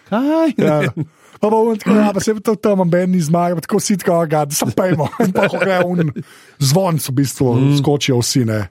Kaj? 0.10 0.54
Ja. 0.62 0.80
Pa 1.40 1.50
bo 1.52 1.62
on 1.72 1.80
tako, 1.80 1.96
ja, 1.96 2.10
pa 2.14 2.24
se 2.24 2.36
to 2.44 2.56
tam 2.60 2.84
Ben 2.92 3.12
ni 3.12 3.22
zmagal, 3.24 3.62
tako 3.64 3.80
si 3.80 3.98
tako, 4.00 4.20
ga, 4.28 4.44
da 4.50 4.56
sem 4.56 4.72
pejmo. 4.76 5.08
In 5.26 5.32
pa 5.36 5.48
gre 5.52 5.80
un 5.88 6.12
zvon, 6.60 7.00
v 7.00 7.16
bistvu 7.22 7.54
mm. 7.56 7.80
skočijo 7.80 8.20
vsi, 8.20 8.44
ne. 8.50 8.68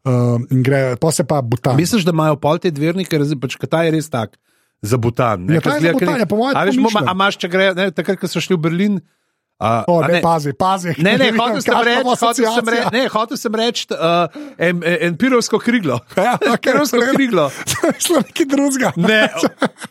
Um, 0.00 0.46
in 0.48 0.62
gre, 0.64 0.96
pa 0.96 1.10
se 1.12 1.26
pa 1.28 1.42
butan. 1.44 1.76
Misliš, 1.76 2.06
da 2.08 2.14
imajo 2.16 2.38
pol 2.40 2.56
te 2.60 2.70
dvernike, 2.72 3.18
pač, 3.40 3.56
kaj 3.60 3.68
ta 3.68 3.82
je 3.84 3.92
res 3.92 4.08
tak? 4.08 4.38
Za 4.80 4.96
Butan. 4.96 5.44
ne, 5.44 5.58
Ja, 5.58 5.60
ker 5.60 5.76
je 5.76 5.90
za 5.90 5.92
Butan, 5.92 6.20
ja, 6.22 6.26
po 6.28 6.38
mojem 6.40 6.56
A 6.56 6.64
veš, 6.64 6.78
mišljen. 6.80 7.08
a 7.08 7.12
imaš, 7.12 7.36
če 7.36 7.50
gre, 7.52 7.66
ne, 7.76 7.90
takrat, 7.92 8.16
ko 8.16 8.30
so 8.32 8.40
šli 8.40 8.56
v 8.56 8.62
Berlin. 8.64 8.94
A, 9.60 9.84
O, 9.92 10.00
a 10.00 10.08
ne, 10.08 10.22
pazi, 10.24 10.54
pazi. 10.56 10.94
Ne, 10.98 11.18
ne, 11.20 11.26
hotel 11.36 11.60
sem 11.60 12.64
reči, 12.64 12.88
ne, 12.92 13.02
hotel 13.12 13.36
sem 13.36 13.58
reči, 13.60 13.84
uh, 13.92 14.24
en, 14.56 14.80
en 14.80 15.16
pirovsko 15.20 15.60
kriglo. 15.60 15.98
Ja, 16.16 16.38
okay, 16.40 16.72
Pirovsko 16.72 17.00
kriglo. 17.12 17.50
Šlo 18.00 18.22
nekaj 18.24 18.46
drugega. 18.48 18.92
Ne, 18.96 19.28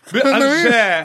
Ne 0.10 0.24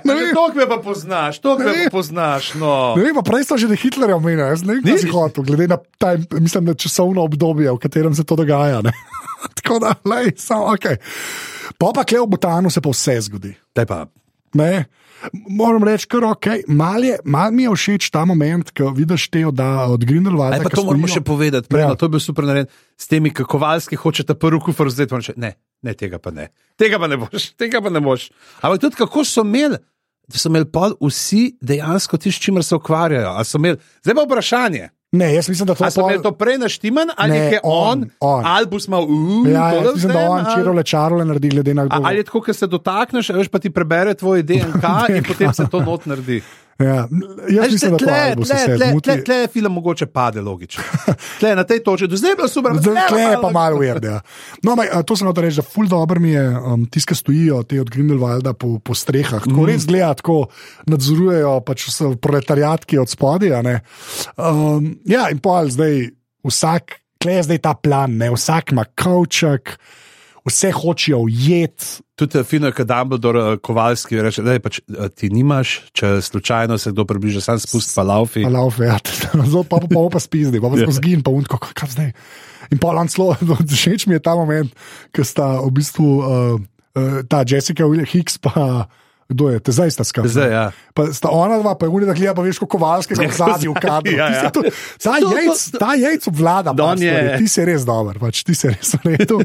ne 0.04 0.14
vem. 0.16 0.32
to 0.32 0.44
me 0.56 0.64
pa 0.68 0.78
poznaš, 0.80 1.38
to 1.44 1.58
me 1.58 1.64
Ne 1.64 1.84
pa 1.84 1.98
poznaš. 1.98 2.54
No. 2.56 2.94
Ne 2.96 3.04
vem, 3.04 3.14
pa 3.20 3.24
prej 3.26 3.44
so 3.44 3.60
že 3.60 3.68
da 3.68 3.76
Hitlerja 3.76 4.16
omenili, 4.16 4.48
jaz 4.48 4.64
ne 4.64 4.78
vem, 4.78 4.82
kaj 4.88 4.98
si 5.04 5.12
hotel, 5.12 5.44
glede 5.44 5.68
na 5.68 5.78
ta, 6.00 6.16
mislim, 6.40 6.64
da 6.64 6.74
časovno 6.74 7.24
obdobje, 7.28 7.68
v 7.68 7.80
katerem 7.84 8.16
se 8.16 8.24
to 8.24 8.36
dogaja. 8.40 8.80
ne. 8.80 8.96
Tako 9.60 9.78
da, 9.84 9.92
lej, 10.08 10.32
samo 10.40 10.72
ok. 10.72 10.96
Pa 11.76 11.92
pa 11.92 12.04
kle 12.08 12.24
v 12.24 12.32
Butanu 12.32 12.72
se 12.72 12.80
pa 12.80 12.88
vse 12.88 13.20
zgodi. 13.28 13.52
Daj 13.76 13.86
pa. 13.86 14.06
Ne? 14.56 14.84
Moram 15.48 15.82
reči, 15.82 16.06
kar 16.06 16.24
ok. 16.24 16.46
Mal, 16.68 17.02
je, 17.02 17.18
mal 17.24 17.50
mi 17.50 17.62
je 17.62 17.70
všeč 17.70 18.10
ta 18.10 18.24
moment, 18.24 18.70
ko 18.70 18.90
vidiš 18.90 19.28
te 19.28 19.46
od, 19.46 19.56
od 19.88 20.00
Grindelwalda. 20.00 20.58
Aj, 20.58 20.62
pa 20.62 20.68
ki 20.68 20.76
to 20.76 20.84
moramo 20.84 21.04
stojijo- 21.04 21.14
še 21.14 21.20
povedati. 21.22 21.68
Prej, 21.68 21.80
Ja. 21.80 21.88
ja. 21.88 21.94
To 21.94 22.04
je 22.04 22.10
bil 22.10 22.20
super 22.20 22.44
narejen. 22.44 22.68
S 22.94 23.06
temi 23.06 23.30
kakovalski 23.30 23.96
hočete 23.96 24.34
prvi 24.34 24.60
kufr 24.60 24.88
zdaj 24.88 25.06
reče, 25.08 25.32
ne, 25.36 25.54
ne, 25.82 25.92
tega 25.92 26.18
pa 26.18 26.30
ne. 26.30 26.48
Tega 26.74 26.98
pa 26.98 27.06
ne 27.06 27.16
boš, 27.16 27.54
tega 27.54 27.80
pa 27.80 27.88
ne 27.88 28.00
boš. 28.00 28.28
Ampak 28.60 28.80
tudi 28.80 28.96
kako 28.96 29.24
so 29.24 29.40
imeli, 29.40 29.78
so 30.28 30.48
imeli 30.48 30.66
pol 30.66 30.94
vsi 31.00 31.56
dejansko 31.58 32.16
s 32.26 32.38
čimer 32.38 32.64
se 32.64 32.74
ukvarjajo. 32.74 33.30
A 33.30 33.42
so 33.42 33.56
Imeli, 33.56 33.76
zdaj 34.02 34.14
pa 34.14 34.22
vprašanje. 34.22 34.90
Ne, 35.14 35.28
jaz 35.34 35.48
mislim, 35.48 35.66
da 35.66 35.74
to 35.74 35.90
so 35.90 36.00
pol- 36.00 36.22
to 36.22 36.32
prej 36.32 36.58
naštiman, 36.58 37.14
ali 37.16 37.30
Ne, 37.30 37.38
je 37.52 37.60
on, 37.62 38.02
on, 38.02 38.10
on. 38.20 38.42
ali 38.46 38.66
bo 38.66 38.80
smo 38.80 39.00
v 39.00 39.52
Ja, 39.52 39.68
jaz 39.72 39.94
mislim, 39.94 40.12
da 40.12 40.30
on 40.30 40.44
čirole 40.56 40.82
čarole 40.82 41.24
naredi, 41.24 41.48
glede 41.48 41.74
na 41.74 41.86
to. 41.88 42.00
Ali 42.02 42.16
je 42.16 42.24
tako, 42.24 42.40
ker 42.40 42.54
se 42.54 42.66
dotakneš, 42.66 43.30
veš 43.30 43.48
pa 43.48 43.58
ti 43.58 43.70
prebere 43.70 44.14
tvoj 44.14 44.42
DNK 44.42 44.84
in 45.16 45.22
potem 45.22 45.54
se 45.54 45.66
to 45.70 45.80
not 45.80 46.06
naredi. 46.06 46.42
Ja, 46.78 47.08
jaz 47.48 47.72
mislim, 47.72 47.92
da 47.92 47.98
tle, 47.98 48.34
vse 48.38 48.54
tle, 48.66 48.88
zmoti. 48.90 49.04
tle, 49.06 49.24
tle 49.24 49.36
film 49.52 49.72
mogoče 49.72 50.06
pade, 50.06 50.40
logično. 50.42 50.82
Tle, 51.40 51.54
na 51.54 51.62
tej 51.64 51.84
točki, 51.86 52.08
do 52.10 52.18
zdaj 52.18 52.32
je 52.32 52.36
bilo 52.36 52.48
super, 52.48 52.74
Zdaj 52.74 53.08
tle 53.08 53.20
je 53.22 53.36
pa 53.42 53.50
malo 53.54 53.78
ujerda. 53.78 54.08
Ja. 54.08 54.20
No, 54.62 54.72
ampak, 54.72 54.90
a, 54.92 55.02
to 55.06 55.16
sem 55.16 55.28
hotel 55.30 55.46
reči, 55.46 55.62
da 55.62 55.66
ful 55.66 55.86
dobro 55.90 56.20
mi 56.20 56.32
je, 56.34 56.42
um, 56.50 56.86
tisti, 56.86 57.12
ki 57.12 57.18
stojijo 57.20 57.62
te 57.62 57.78
od 57.80 57.90
Grindelwalda 57.94 58.56
po, 58.58 58.78
po 58.82 58.94
strehah. 58.98 59.44
Tako 59.46 59.54
mm. 59.54 59.68
res 59.70 59.86
gleda, 59.86 60.10
tako 60.18 60.38
nadzorujejo 60.90 61.54
pač 61.66 61.86
proletariatki 62.22 62.98
od 62.98 63.12
spodaj. 63.12 63.54
Um, 64.34 64.96
ja, 65.06 65.28
in 65.30 65.38
pol 65.44 65.70
zdaj 65.70 66.08
vsak, 66.44 66.98
kle 67.22 67.38
je 67.38 67.46
zdaj 67.50 67.62
ta 67.62 67.74
plan, 67.78 68.18
ne? 68.18 68.32
vsak 68.34 68.74
ima 68.74 68.84
kavček, 68.84 69.76
vse 70.44 70.70
hočejo 70.72 71.18
ujeti. 71.18 71.86
Tudi 72.14 72.38
eh, 72.38 72.44
fino, 72.44 72.72
kad 72.72 72.86
Dumbledore 72.86 73.40
eh, 73.52 73.56
Kovalski 73.58 74.20
reče, 74.22 74.42
da 74.44 74.56
pač, 74.60 74.80
eh, 74.84 75.08
ti 75.08 75.30
nimaš, 75.32 75.76
če 75.96 76.18
slučajno 76.22 76.78
se 76.78 76.92
kdo 76.92 77.06
približa, 77.08 77.40
sam 77.40 77.60
spust 77.60 77.94
pa 77.96 78.04
laufi. 78.06 78.44
Pa 78.44 78.52
laufe, 78.52 78.84
ja, 78.84 78.98
zelo 79.50 79.64
pa 79.64 79.80
pa 79.82 79.88
pa 79.88 80.08
pa 80.12 80.20
spizdi, 80.20 80.60
pa 80.60 80.68
pa 80.68 80.78
Ja. 80.78 80.86
smo 80.86 80.98
zgin, 81.00 81.22
pa 81.24 81.32
unko, 81.32 81.58
kaj 81.58 81.96
zdaj. 81.96 82.12
In 82.72 82.80
pa 82.80 82.92
on 82.92 83.08
celo, 83.08 83.34
všeč 83.76 84.06
mi 84.06 84.18
je 84.18 84.24
ta 84.24 84.36
moment, 84.36 84.70
ko 85.14 85.24
sta 85.24 85.60
v 85.64 85.72
bistvu 85.72 86.06
uh, 86.20 86.60
uh, 86.96 87.18
ta 87.28 87.44
Jessica 87.46 87.88
Hicks 87.88 88.38
pa. 88.38 88.86
Kdo 89.26 89.48
je, 89.48 89.60
te 89.60 89.72
zdaj 89.72 89.90
sta 89.90 90.04
skrbna? 90.04 90.28
Zdaj, 90.30 90.50
ja. 90.50 90.64
Pa 90.92 91.06
sta 91.08 91.30
ona 91.30 91.56
dva, 91.58 91.74
pa 91.74 91.86
je 91.86 91.90
unija, 91.90 92.06
da 92.06 92.14
gleda, 92.14 92.34
pa 92.34 92.42
veš, 92.42 92.58
kako 92.58 92.76
kovalskega 92.76 93.22
Ja, 93.22 93.28
v 93.28 93.36
zadnji 93.36 93.68
v 93.68 93.74
kadru. 93.74 94.16
ja, 94.20 94.26
ja. 94.30 94.50
Tu- 94.50 94.62
Ta 95.00 95.16
To- 95.16 95.20
to- 95.20 95.32
jajc, 95.32 95.58
ta 95.78 95.90
jajc 95.94 96.28
obvlada, 96.28 96.72
Da 96.72 96.82
par 96.82 96.92
on 96.92 97.02
je- 97.02 97.38
ti 97.38 97.48
si 97.48 97.64
res 97.64 97.84
dober, 97.84 98.18
pač, 98.20 98.44
ti 98.44 98.54
si 98.54 98.68
res 98.68 98.94
v 99.00 99.16
redu. 99.16 99.40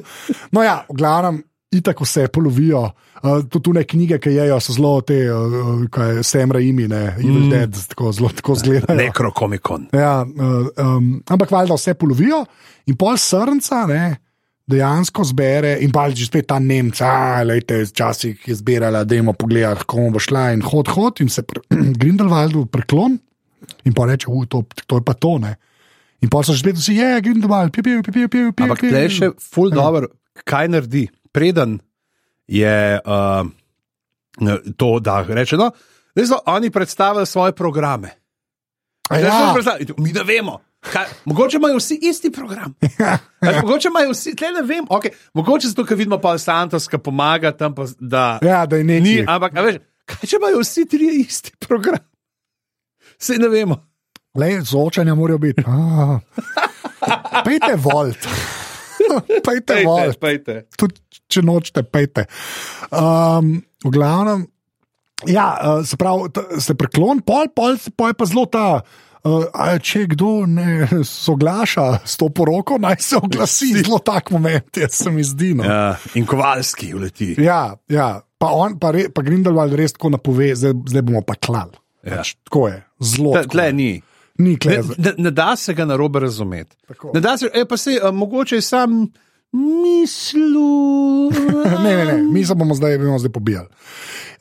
No 0.52 0.64
ja, 0.64 0.84
v 0.90 0.96
glavnem, 0.96 1.40
itak 1.72 2.02
vse 2.02 2.28
polovijo. 2.28 2.92
Uh, 3.20 3.44
tudi 3.44 3.64
tune 3.68 3.84
knjige, 3.84 4.16
ki 4.20 4.32
jejo, 4.32 4.60
so 4.64 4.72
zelo 4.74 5.02
te, 5.04 5.28
uh, 5.28 5.84
kaj 5.92 6.16
je 6.16 6.24
Sam 6.24 6.52
Raimi, 6.56 6.88
ne, 6.88 7.16
Evil 7.20 7.46
mm. 7.46 7.50
Dead, 7.52 7.74
tako 7.92 8.12
zelo 8.16 8.30
tako 8.32 8.54
izgledajo. 8.56 8.96
Nekrokomikon. 8.96 9.90
Ja, 9.92 10.24
uh, 10.24 10.68
um, 10.80 11.20
ampak 11.28 11.52
valjda 11.52 11.76
vse 11.76 11.94
polovijo 12.00 12.46
in 12.88 12.96
pol 12.96 13.18
srca, 13.20 13.84
ne, 13.92 14.16
dejansko 14.70 15.26
zbere 15.26 15.78
in 15.84 15.92
pa 15.94 16.08
že 16.14 16.28
spet 16.30 16.48
ta 16.50 16.60
Nemca, 16.62 17.08
a 17.40 17.44
lejte, 17.44 17.82
včasih 17.90 18.48
je 18.48 18.56
zbirala, 18.56 19.04
da 19.04 19.18
jim 19.18 19.32
pogleda, 19.34 19.76
kako 19.82 20.10
bo 20.14 20.22
šla 20.22 20.52
in 20.54 20.62
hod, 20.66 20.92
hod 20.94 21.22
in 21.26 21.30
se 21.30 21.44
pre, 21.44 21.62
Grindelwaldu 22.02 22.68
preklon 22.70 23.18
in 23.86 23.94
pa 23.94 24.06
reče, 24.06 24.30
"U, 24.30 24.46
to, 24.46 24.64
to 24.86 25.02
je 25.02 25.06
pa 25.06 25.14
to, 25.14 25.38
ne. 25.42 25.56
In 26.22 26.30
pa 26.30 26.44
so 26.44 26.54
že 26.54 26.64
spet 26.64 26.78
vsi, 26.78 27.00
je, 27.00 27.22
Grindelwald, 27.22 27.72
pipi, 27.72 28.02
pipi, 28.04 28.28
pipi, 28.28 28.52
pipi. 28.52 28.64
Ampak 28.64 28.84
tle 28.84 29.04
je 29.08 29.10
še 29.10 29.28
full 29.40 29.72
dobro, 29.72 30.12
kaj 30.46 30.68
naredi. 30.68 31.08
Preden 31.32 31.78
je 32.50 32.98
uh, 32.98 33.46
to, 34.76 34.90
da 35.00 35.22
reče, 35.22 35.60
no, 35.62 35.70
zdaj 36.18 36.28
so 36.28 36.40
oni 36.50 36.74
predstavili 36.74 37.26
svoje 37.30 37.54
programe. 37.54 38.18
Zdaj 39.10 39.24
Ja, 39.24 39.54
Mi 39.98 40.12
ne 40.14 40.24
vemo. 40.24 40.60
Kaj, 40.80 41.06
mogoče 41.26 41.58
imajo 41.58 41.78
vsi 41.78 42.00
isti 42.02 42.32
program. 42.32 42.74
Veš, 43.42 43.56
mogoče 43.62 43.88
imajo 43.88 44.14
vsi, 44.14 44.36
tle 44.36 44.52
ne 44.56 44.62
vem. 44.64 44.86
Okay, 44.90 45.12
mogoče 45.34 45.68
zato, 45.68 45.84
ker 45.86 45.98
vidimo 46.00 46.20
pa 46.22 46.38
Santos, 46.40 46.88
ki 46.88 46.98
pomaga 47.04 47.52
tam, 47.52 47.76
pa, 47.76 47.88
da 48.00 48.40
ja, 48.42 48.66
da 48.66 48.80
je 48.80 48.84
ni. 48.84 49.00
nekaj. 49.00 49.26
Ampak, 49.28 49.58
a 49.58 49.66
veš, 49.68 49.82
kaj 50.08 50.32
če 50.32 50.40
imajo 50.40 50.64
vsi 50.64 50.86
tri 50.90 51.10
isti 51.26 51.52
program? 51.68 52.00
Vse 53.20 53.36
ne 53.42 53.52
vemo. 53.52 53.82
Le, 54.40 54.54
zočanja 54.64 55.16
morajo 55.20 55.42
biti. 55.44 55.66
Ah. 55.68 56.20
Pejte 57.48 57.76
volt. 57.76 58.30
Pejte 59.44 59.82
volt. 59.86 60.20
pejte. 60.22 60.64
tudi 60.78 61.02
če 61.30 61.44
nočete, 61.46 61.84
pejte. 61.84 62.26
Um, 62.90 63.60
v 63.86 63.92
glavnem, 63.94 64.48
ja, 65.30 65.48
uh, 65.60 65.84
se 65.86 65.98
pravi, 66.00 66.30
se 66.62 66.76
preklon, 66.78 67.22
pol, 67.26 67.52
pol, 67.56 67.78
pol 67.98 68.14
je 68.14 68.18
pa 68.18 68.30
zelo 68.30 68.46
ta. 68.50 68.66
Uh, 69.20 69.44
če 69.84 70.06
kdo 70.14 70.46
ne 70.48 70.88
soglaša 71.04 71.88
s 72.08 72.16
to 72.20 72.30
poroko, 72.32 72.78
naj 72.80 73.02
se 73.04 73.20
oglasi. 73.20 73.74
Zelo 73.82 74.00
tak 74.00 74.32
moment, 74.32 74.78
jaz 74.80 74.96
se 74.96 75.12
mi 75.12 75.26
zdi. 75.28 75.54
No. 75.60 75.66
Ja. 75.68 75.98
In 76.16 76.28
Kovalski 76.30 76.94
uleti. 76.96 77.34
Ja, 77.44 77.76
ja. 77.92 78.14
Pa, 78.40 78.54
on, 78.56 78.78
pa, 78.80 78.94
re, 78.96 79.10
pa 79.12 79.24
Grindelwald 79.26 79.76
res 79.76 79.98
tako 79.98 80.14
napove, 80.16 80.54
zdaj, 80.56 80.78
zdaj 80.88 81.04
bomo 81.10 81.24
pa 81.28 81.36
klal. 81.36 81.74
Ja. 82.06 82.22
Pač, 82.22 82.38
tako 82.48 82.70
je, 82.70 82.78
zelo. 83.04 83.34
Tle, 83.36 83.44
tako 83.44 83.58
tle 83.58 83.68
ni. 83.76 83.92
Ni 84.40 84.56
Ne, 84.56 84.78
ne, 84.98 85.12
ne 85.18 85.32
da 85.36 85.52
se 85.60 85.74
ga 85.76 85.84
na 85.84 85.98
robe 86.00 86.22
razumeti. 86.24 86.78
Ne 87.14 87.20
da 87.20 87.36
se, 87.38 87.50
e, 87.52 87.66
pa 87.68 87.78
se, 87.78 87.98
a, 88.00 88.12
mogoče 88.16 88.56
je 88.56 88.64
sam 88.64 89.02
mislil. 89.54 91.30
Ne, 91.80 91.96
ne, 91.96 92.06
ne, 92.06 92.16
mi 92.24 92.46
se 92.46 92.56
bomo 92.56 92.76
zdaj, 92.76 92.98
bomo 92.98 93.20
zdaj 93.20 93.32
pobijali. 93.32 93.68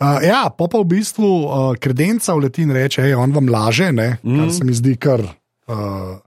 Uh, 0.00 0.22
ja, 0.22 0.46
pa 0.50 0.66
pa 0.70 0.78
v 0.78 0.86
bistvu 0.94 1.26
uh, 1.26 1.74
kredenca 1.78 2.34
vleti 2.34 2.62
in 2.62 2.72
reče, 2.74 3.02
hej, 3.02 3.14
on 3.18 3.32
vam 3.34 3.48
laže, 3.50 3.92
ne, 3.92 4.18
mm. 4.22 4.38
kar 4.38 4.50
se 4.54 4.66
mi 4.66 4.74
zdi 4.74 4.94
kar. 4.98 5.22
Uh, 5.68 6.18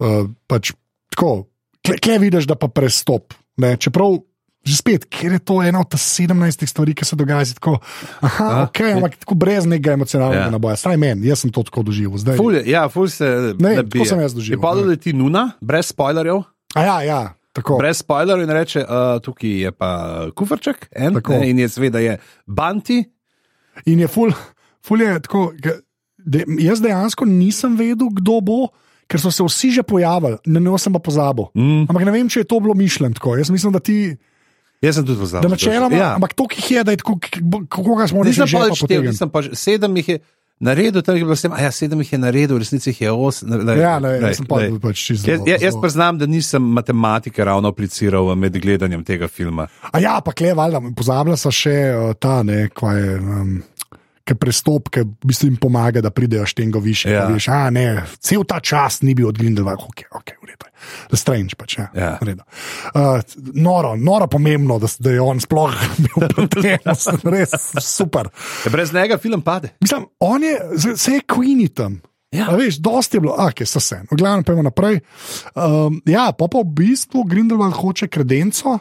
uh, 0.00 0.28
pač, 0.48 0.72
tako, 1.12 1.48
kle, 1.84 1.96
kle 2.00 2.18
vidiš, 2.20 2.48
da 2.48 2.56
pa 2.60 2.68
prestop. 2.72 3.34
Ne, 3.60 3.74
čeprav, 3.80 4.20
že 4.64 4.76
spet, 4.76 5.08
ker 5.08 5.36
je 5.36 5.40
to 5.40 5.60
ena 5.64 5.80
od 5.80 5.96
17 5.96 6.66
stvari, 6.68 6.92
ki 6.96 7.08
se 7.08 7.16
dogaja, 7.16 7.48
tako, 7.56 7.78
aha, 8.20 8.44
A, 8.44 8.62
okay, 8.68 8.92
ampak 8.96 9.16
tako 9.24 9.36
brez 9.40 9.64
nekega 9.68 9.96
emocionalnega 9.96 10.44
Ja. 10.44 10.48
ja. 10.48 10.52
naboja. 10.52 10.76
Saj 10.76 11.00
meni, 11.00 11.28
jaz 11.28 11.44
sem 11.44 11.52
to 11.52 11.64
tako 11.64 11.84
doživel. 11.88 12.20
Zdaj, 12.20 12.36
Ful, 12.40 12.60
ja, 12.68 12.84
ful 12.92 13.08
se. 13.08 13.56
Ne, 13.56 13.80
nabije. 13.80 13.96
tako 13.96 14.08
sem 14.12 14.24
jaz 14.24 14.36
doživel, 14.36 14.60
Je 14.60 14.62
pa 14.62 14.76
ne. 14.76 14.84
doleti 14.84 15.16
Nuna, 15.16 15.50
brez 15.60 15.92
spoilerjev. 15.92 16.44
A 16.76 16.84
ja, 16.84 16.96
ja, 17.02 17.20
tako. 17.60 17.78
Brez 17.80 18.02
spoilerjev 18.02 18.44
in 18.46 18.54
reče, 18.56 18.84
uh, 18.84 19.16
tukaj 19.24 19.56
je 19.66 19.72
pa 19.72 19.90
kufrček, 20.36 20.88
en, 20.92 21.18
Tako. 21.20 21.38
ne, 21.38 21.50
in 21.50 21.62
je 21.62 21.68
seveda 21.68 22.02
je 22.02 22.18
Banti. 22.46 23.02
In 23.86 24.02
je 24.02 24.08
ful, 24.10 24.32
ful 24.84 25.04
je 25.04 25.18
tako. 25.24 25.50
De, 26.20 26.44
jaz 26.60 26.82
dejansko 26.84 27.24
nisem 27.24 27.78
vedel, 27.80 28.10
kdo 28.12 28.40
bo, 28.44 28.58
ker 29.08 29.22
so 29.22 29.32
se 29.32 29.44
vsi 29.46 29.70
že 29.78 29.84
pojavili, 29.86 30.36
na 30.46 30.60
njo 30.60 30.76
sem 30.78 30.92
pa 30.92 31.00
pozabil. 31.00 31.48
Mm. 31.56 31.86
Ampak 31.88 32.04
ne 32.04 32.12
vem, 32.12 32.28
če 32.28 32.44
je 32.44 32.50
to 32.50 32.60
bilo 32.60 32.76
mišljeno 32.76 33.16
tako. 33.16 33.38
Jaz 33.40 33.48
mislim, 33.50 33.72
da 33.72 33.80
ti, 33.80 34.16
Jaz 34.80 34.96
sem 34.96 35.06
tudi 35.06 35.20
pozabil. 35.20 35.50
načeloma, 35.50 35.96
ja. 35.96 36.14
ampak 36.16 36.32
to, 36.36 36.46
ki 36.48 36.60
jih 36.60 36.70
je, 36.70 36.84
da 36.84 36.92
je 36.94 37.00
tako, 37.02 37.18
kako 37.68 37.96
ga 37.96 38.06
smo 38.08 38.24
Nisem 38.24 38.44
rekli, 38.44 38.52
že 38.52 38.56
pa 38.56 38.68
pa 38.68 38.78
štel, 38.80 39.02
nisem 39.04 39.32
pa 39.32 39.42
sedem 39.52 39.96
jih 40.00 40.08
je. 40.08 40.20
Naredil, 40.60 41.02
tam 41.02 41.16
je 41.16 41.24
bilo 41.24 41.36
sedem, 41.36 41.56
a 41.56 41.62
ja, 41.62 41.70
sedem 41.72 42.00
jih 42.04 42.12
je 42.12 42.18
naredil, 42.18 42.56
v 42.56 42.62
resnici 42.62 42.94
je 43.00 43.12
osem. 43.12 43.48
ne, 43.48 43.76
Ja, 43.80 43.98
ne, 43.98 44.08
lej, 44.08 44.20
jaz 44.28 44.40
sem 44.42 44.46
pa 44.46 44.60
pač 44.82 45.04
čisto. 45.06 45.30
Jaz, 45.30 45.40
jaz, 45.46 45.62
jaz 45.62 45.78
priznam, 45.80 46.18
da 46.20 46.26
nisem 46.26 46.62
matematike 46.62 47.44
ravno 47.44 47.72
apliciral 47.72 48.34
med 48.36 48.60
gledanjem 48.60 49.04
tega 49.04 49.28
filma. 49.28 49.66
A 49.92 50.00
ja, 50.00 50.20
pa 50.24 50.32
kle, 50.36 50.52
valjda, 50.54 50.82
pozabila 50.96 51.36
so 51.40 51.52
še 51.54 51.76
uh, 51.94 52.12
ta, 52.20 52.42
ne, 52.46 52.68
kva 52.74 52.94
je. 52.98 53.16
Um, 53.18 53.54
Ki 54.30 54.36
prestop, 54.38 54.92
ki 54.94 55.02
v 55.02 55.26
bistvu 55.26 55.48
jim 55.48 55.56
pomaga, 55.58 55.98
da 56.04 56.12
pridejo 56.14 56.46
štengo 56.46 56.78
više. 56.78 57.10
Ja. 57.10 57.24
Veš, 57.26 57.48
a, 57.50 57.64
ne, 57.74 58.04
cel 58.22 58.44
ta 58.46 58.60
čas 58.62 59.00
ni 59.02 59.14
bil 59.18 59.26
od 59.26 59.38
Grindelwald, 59.38 59.82
ok, 59.82 60.04
ok, 60.14 60.30
v 60.42 60.46
redu. 60.46 60.68
je. 61.10 61.18
Strange 61.18 61.56
pač, 61.58 61.78
ja. 61.78 61.88
Ja. 61.94 62.12
v 62.20 62.28
redu. 62.28 62.46
Uh, 62.94 63.18
noro, 63.58 63.96
noro 63.96 64.28
pomembno, 64.30 64.78
da, 64.78 64.86
da 64.98 65.16
je 65.16 65.20
on 65.20 65.42
sploh 65.42 65.74
bil 66.06 66.28
pri 66.30 66.46
tem, 66.54 66.78
res 67.34 67.56
super. 67.82 68.30
Ja, 68.64 68.70
Brez 68.70 68.94
njega 68.94 69.18
film 69.18 69.42
pade. 69.42 69.74
Mislim, 69.80 70.06
on 70.20 70.46
je, 70.46 70.54
se 70.96 71.18
je 71.18 71.26
Queenie 71.26 71.74
tam. 71.74 71.98
Ja. 72.30 72.46
A 72.52 72.54
Veš, 72.54 72.78
dosti 72.78 73.16
je 73.16 73.20
bilo, 73.20 73.34
a 73.34 73.48
okay, 73.50 73.66
so 73.66 73.82
se. 73.82 73.98
V 74.10 74.14
glavnem, 74.16 74.46
pojmo 74.46 74.62
naprej. 74.62 75.00
Um, 75.58 75.98
ja, 76.06 76.30
pa 76.30 76.46
pa 76.46 76.62
v 76.62 76.70
bistvu 76.78 77.24
Grindelwald 77.26 77.74
hoče 77.74 78.06
kredenco 78.06 78.78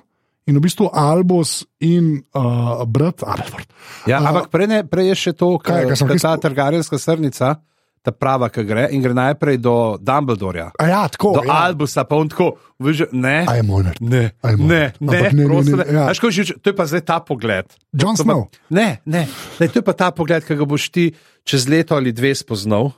in 0.49 0.57
v 0.57 0.61
bistvu 0.61 0.89
Albus 0.89 1.61
in 1.79 2.17
uh, 2.33 2.81
brat 2.83 3.21
Albert. 3.21 3.69
Ja, 4.03 4.17
A, 4.17 4.29
ampak 4.29 4.49
prej, 4.49 4.67
ne, 4.67 4.79
prej 4.83 5.13
je 5.13 5.17
še 5.19 5.33
to, 5.33 5.55
Kaj, 5.57 5.85
kaj 5.87 6.09
je 6.09 6.19
ta 6.19 6.33
trgarjenska 6.39 6.97
srnica, 6.97 7.59
ta 7.99 8.11
prava, 8.11 8.47
ki 8.47 8.63
gre 8.63 8.87
in 8.89 9.03
gre 9.03 9.11
najprej 9.13 9.59
do 9.59 9.73
Dumbledorja, 9.99 10.69
A 10.73 10.83
ja, 10.87 11.01
tako. 11.05 11.33
do 11.35 11.43
ja. 11.43 11.57
Albusa, 11.61 12.03
pa 12.03 12.15
on 12.15 12.27
tako, 12.27 12.53
veš, 12.79 13.11
ne. 13.11 13.43
A 13.43 13.55
je 13.55 13.63
Monard. 13.63 13.99
Ne, 13.99 14.31
ne, 14.33 14.55
ne, 14.63 14.83
Ampak 14.97 15.31
ne, 15.31 15.35
ne, 15.35 15.45
prosim, 15.45 15.75
ne, 15.75 15.83
ne. 15.83 15.93
ja. 15.93 16.05
Veš, 16.07 16.19
ko 16.19 16.31
že- 16.31 16.57
To 16.57 16.65
je 16.65 16.75
pa 16.75 16.85
zdaj 16.85 17.03
ta 17.03 17.19
pogled. 17.19 17.67
To 17.91 18.07
pa- 18.07 18.15
Snow. 18.15 18.47
Ne, 18.71 19.03
ne, 19.05 19.27
ne, 19.59 19.65
to 19.67 19.77
je 19.77 19.85
pa 19.85 19.93
ta 19.93 20.09
pogled, 20.09 20.41
ki 20.41 20.55
ga 20.55 20.65
boš 20.65 20.89
ti 20.89 21.11
čez 21.43 21.67
leto 21.67 21.93
ali 21.93 22.09
dve 22.09 22.31
spoznal, 22.33 22.95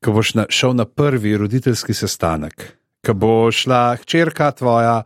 ko 0.00 0.08
boš 0.10 0.34
na, 0.34 0.44
šel 0.48 0.72
na 0.72 0.86
prvi 0.86 1.36
roditeljski 1.36 1.92
sestanek, 1.92 2.54
ko 3.02 3.12
bo 3.12 3.32
šla 3.50 3.98
hčerka 3.98 4.50
tvoja 4.52 5.02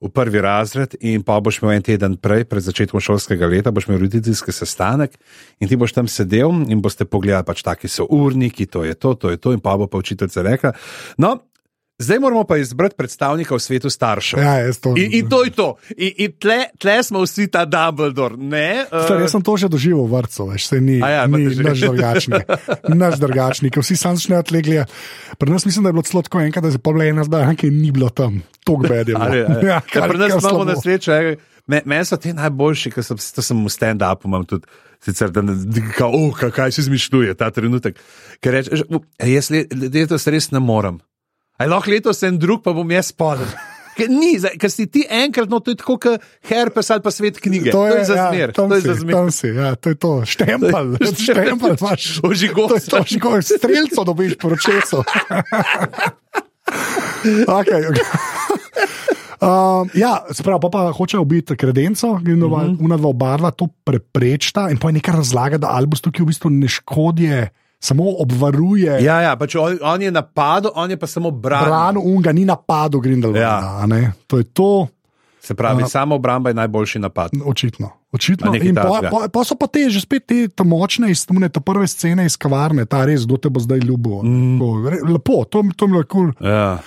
v 0.00 0.08
prvi 0.08 0.40
razred 0.40 0.94
in 1.00 1.22
pa 1.22 1.36
boš 1.40 1.60
imel 1.60 1.76
en 1.76 1.84
teden 1.84 2.16
prej, 2.16 2.46
pred 2.48 2.64
začetkom 2.64 3.02
šolskega 3.04 3.48
leta, 3.50 3.72
boš 3.74 3.88
imel 3.88 4.00
roditeljski 4.06 4.52
sestanek 4.52 5.18
in 5.60 5.68
ti 5.68 5.76
boš 5.76 5.92
tam 5.96 6.08
sedel 6.08 6.54
in 6.72 6.80
boste 6.80 7.04
pogledali, 7.04 7.44
pač 7.44 7.62
taki 7.66 7.88
so 7.88 8.06
urniki, 8.08 8.66
to 8.66 8.84
je 8.88 8.96
to, 8.96 9.14
to 9.14 9.34
je 9.34 9.36
to 9.36 9.52
in 9.52 9.60
pa 9.60 9.76
bo 9.76 9.90
pa 9.90 10.00
učiteljica 10.00 10.42
rekla. 10.46 10.72
No, 11.20 11.36
zdaj 12.00 12.18
moramo 12.18 12.42
pa 12.42 12.56
izbrati 12.56 12.96
predstavnika 12.96 13.52
v 13.52 13.60
svetu 13.60 13.86
staršev. 13.86 14.40
Ja, 14.40 14.72
to. 14.74 14.96
In, 14.96 15.12
in 15.14 15.28
to 15.28 15.44
je 15.44 15.50
to. 15.52 15.68
In, 15.92 16.12
in 16.18 16.32
tle, 16.34 16.56
tle 16.74 16.96
smo 17.02 17.20
vsi 17.20 17.46
ta 17.46 17.62
Dumbledore. 17.64 18.34
Ne, 18.34 18.84
uh, 18.84 19.04
Star, 19.04 19.20
jaz 19.20 19.30
sem 19.30 19.42
to 19.42 19.52
že 19.54 19.68
doživel 19.68 20.02
v 20.02 20.16
vrtu, 20.16 20.48
veš, 20.48 20.66
se 20.66 20.80
ni, 20.80 20.96
A 20.98 21.10
ja, 21.10 21.22
ni 21.26 21.44
naš 21.46 21.78
drugačni. 21.78 22.40
Naš 22.96 23.18
drugačni, 23.18 23.68
ker 23.68 23.80
vsi 23.80 23.94
sam 23.94 24.16
začnejo 24.16 24.42
tlegli. 24.42 24.80
Pri 25.36 25.48
nas 25.48 25.62
mislim, 25.62 25.84
da 25.84 25.88
je 25.88 25.94
bilo 25.94 26.02
celo 26.02 26.22
tako 26.22 26.40
enkrat, 26.40 26.64
da 26.64 26.70
je 26.70 26.80
bila 26.80 27.04
ena 27.04 27.24
zbira, 27.24 27.54
ki 27.54 27.70
ni 27.70 27.90
bilo 27.90 28.08
tam. 28.08 28.40
Tok 28.64 28.82
bed 28.82 29.08
je 29.08 29.14
bilo. 29.14 29.20
Ali, 29.20 29.40
ali. 29.42 29.66
Ja, 29.66 29.70
Ja, 29.70 29.80
kar- 29.82 30.08
pri 30.08 30.18
nas 30.18 30.32
imamo 30.34 30.64
na 30.64 30.74
srečo. 30.74 31.12
eh, 31.12 31.36
me- 31.66 31.82
Meni 31.84 32.04
so 32.04 32.16
ti 32.16 32.32
najboljši, 32.32 32.90
ker 32.90 33.04
sem, 33.04 33.18
sem 33.18 33.58
v 33.58 33.68
stand-upu, 33.68 34.26
imam 34.26 34.44
tudi. 34.44 34.66
Sicer, 35.00 35.30
da 35.30 35.40
ne, 35.40 35.54
ka, 35.90 36.06
oh, 36.06 36.32
ka- 36.32 36.50
kaj 36.50 36.72
se 36.72 36.80
izmišljuje 36.80 37.34
ta 37.34 37.50
trenutek. 37.50 37.96
Ker 38.38 38.52
rečeš, 38.52 38.82
"U, 38.88 39.00
jaz 39.18 39.50
le- 39.50 39.64
letos 39.70 40.26
res 40.26 40.50
ne 40.50 40.60
morem. 40.60 40.98
Aj 41.60 41.68
lahko 41.68 41.92
letos 41.92 42.22
en 42.24 42.38
drug, 42.40 42.62
pa 42.64 42.72
bom 42.72 42.88
jaz 42.90 43.12
spodaj. 43.12 43.50
Ker 43.98 44.08
ni, 44.08 44.38
ker 44.56 44.70
si 44.72 44.86
ti 44.88 45.02
enkrat, 45.12 45.50
no 45.50 45.58
to 45.60 45.74
je 45.74 45.76
tako, 45.76 45.98
kot 46.00 46.22
herpes 46.48 46.88
ali 46.94 47.02
pa 47.04 47.10
svet 47.12 47.36
knjige. 47.42 47.72
To 47.74 47.82
je, 47.84 47.90
to 47.92 47.98
je 47.98 48.04
za 48.08 48.14
ja, 48.16 48.28
zmer. 48.30 48.52
tam 48.56 48.70
to 48.70 48.78
je 48.78 48.80
si, 48.80 48.86
za 48.86 48.94
zmer. 49.02 49.14
si, 49.34 49.48
ja, 49.50 49.70
to 49.76 49.92
je 49.92 49.96
to, 50.00 50.12
štempel, 50.24 50.86
štempel 51.18 51.74
imaš. 51.76 52.06
Že 52.22 52.48
kot 52.54 52.78
streljco 53.44 54.04
dobiš 54.08 54.38
poročeso. 54.40 55.02
okay, 57.50 57.80
okay. 57.90 58.06
Um, 59.40 59.90
ja, 59.96 60.22
sprav, 60.32 60.60
pa, 60.60 60.68
pa 60.72 60.80
hočejo 60.92 61.24
biti 61.24 61.56
kredenco, 61.56 62.14
Mhm. 62.14 62.40
-huh. 62.42 62.76
una 62.80 62.96
dva 62.96 63.12
barva 63.12 63.50
to 63.50 63.66
preprečta, 63.84 64.70
in 64.70 64.76
pa 64.78 64.88
je 64.88 64.92
nekaj 64.92 65.16
razlaga, 65.16 65.58
da 65.58 65.68
Albus 65.76 66.00
tukaj 66.00 66.22
v 66.24 66.26
bistvu 66.26 66.50
ne 66.50 66.68
škoduje, 66.68 67.48
samo 67.80 68.04
obvaruje. 68.18 69.00
Ja, 69.04 69.20
ja, 69.20 69.36
pač 69.36 69.54
on, 69.56 69.78
on 69.82 70.02
je 70.02 70.10
napadel, 70.12 70.70
on 70.74 70.90
je 70.90 70.96
pa 70.96 71.06
samo 71.06 71.30
branil. 71.30 71.66
Brano 71.72 72.00
unga 72.00 72.32
ni 72.32 72.44
napadel 72.44 73.00
Grindelwalda. 73.00 73.86
Ja. 73.88 74.12
To 74.26 74.38
je 74.38 74.44
to. 74.44 74.86
Se 75.40 75.54
pravi, 75.54 75.82
A- 75.82 75.88
samo 75.88 76.14
obramba 76.14 76.50
je 76.50 76.54
najboljši 76.54 76.98
napad. 76.98 77.30
Očitno. 77.44 77.90
Očitno. 78.12 78.52
Pa, 78.74 79.00
pa, 79.10 79.28
pa 79.32 79.44
so 79.44 79.54
pa 79.56 79.66
te 79.66 79.88
že 79.90 80.00
spet 80.00 80.26
te 80.26 80.48
ta 80.48 80.64
močne 80.64 81.10
iztune, 81.10 81.48
te 81.48 81.60
prve 81.60 81.86
scene 81.88 82.26
iz 82.26 82.36
kavarne, 82.36 82.84
ta 82.84 83.04
res, 83.08 83.24
kdo 83.24 83.36
te 83.36 83.48
bo 83.48 83.60
zdaj 83.60 83.80
ljubil. 83.80 84.20
Mm. 84.22 84.60
Lepo, 85.08 85.44
to, 85.48 85.62
to 85.76 85.88
mi 85.88 85.96
je 85.98 86.04
kul. 86.04 86.32
Cool. 86.36 86.50
Ja. 86.50 86.78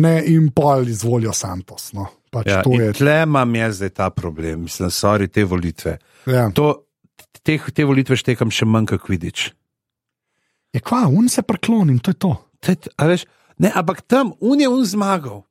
Ne, 0.00 0.22
in 0.26 0.50
pol 0.50 0.88
izvolijo 0.88 1.32
Santos. 1.32 1.92
No. 1.92 2.06
Pač 2.30 2.46
Ja, 2.46 2.62
je. 2.62 2.92
tle 2.94 3.22
imam 3.22 3.54
jaz 3.54 3.76
zdaj 3.76 3.90
ta 3.90 4.10
problem, 4.10 4.62
mislim, 4.66 4.90
sorry, 4.90 5.26
te 5.28 5.44
volitve. 5.44 5.98
Ja. 6.26 6.50
To, 6.54 6.86
te, 7.42 7.58
te 7.58 7.84
volitve 7.84 8.16
štekam 8.16 8.50
še 8.54 8.66
manj 8.70 8.86
kot 8.94 9.08
vidiš. 9.10 9.50
Je 10.72 10.80
kva, 10.80 11.08
un 11.08 11.28
se 11.28 11.42
preklonim, 11.42 11.98
to 11.98 12.10
je 12.10 12.18
to. 12.18 12.32
Te, 12.60 12.76
a 12.96 13.06
veš, 13.10 13.24
ne, 13.58 13.72
ampak 13.74 14.02
tam 14.06 14.32
un 14.40 14.60
je 14.60 14.68
un 14.68 14.84
zmagal. 14.84 15.42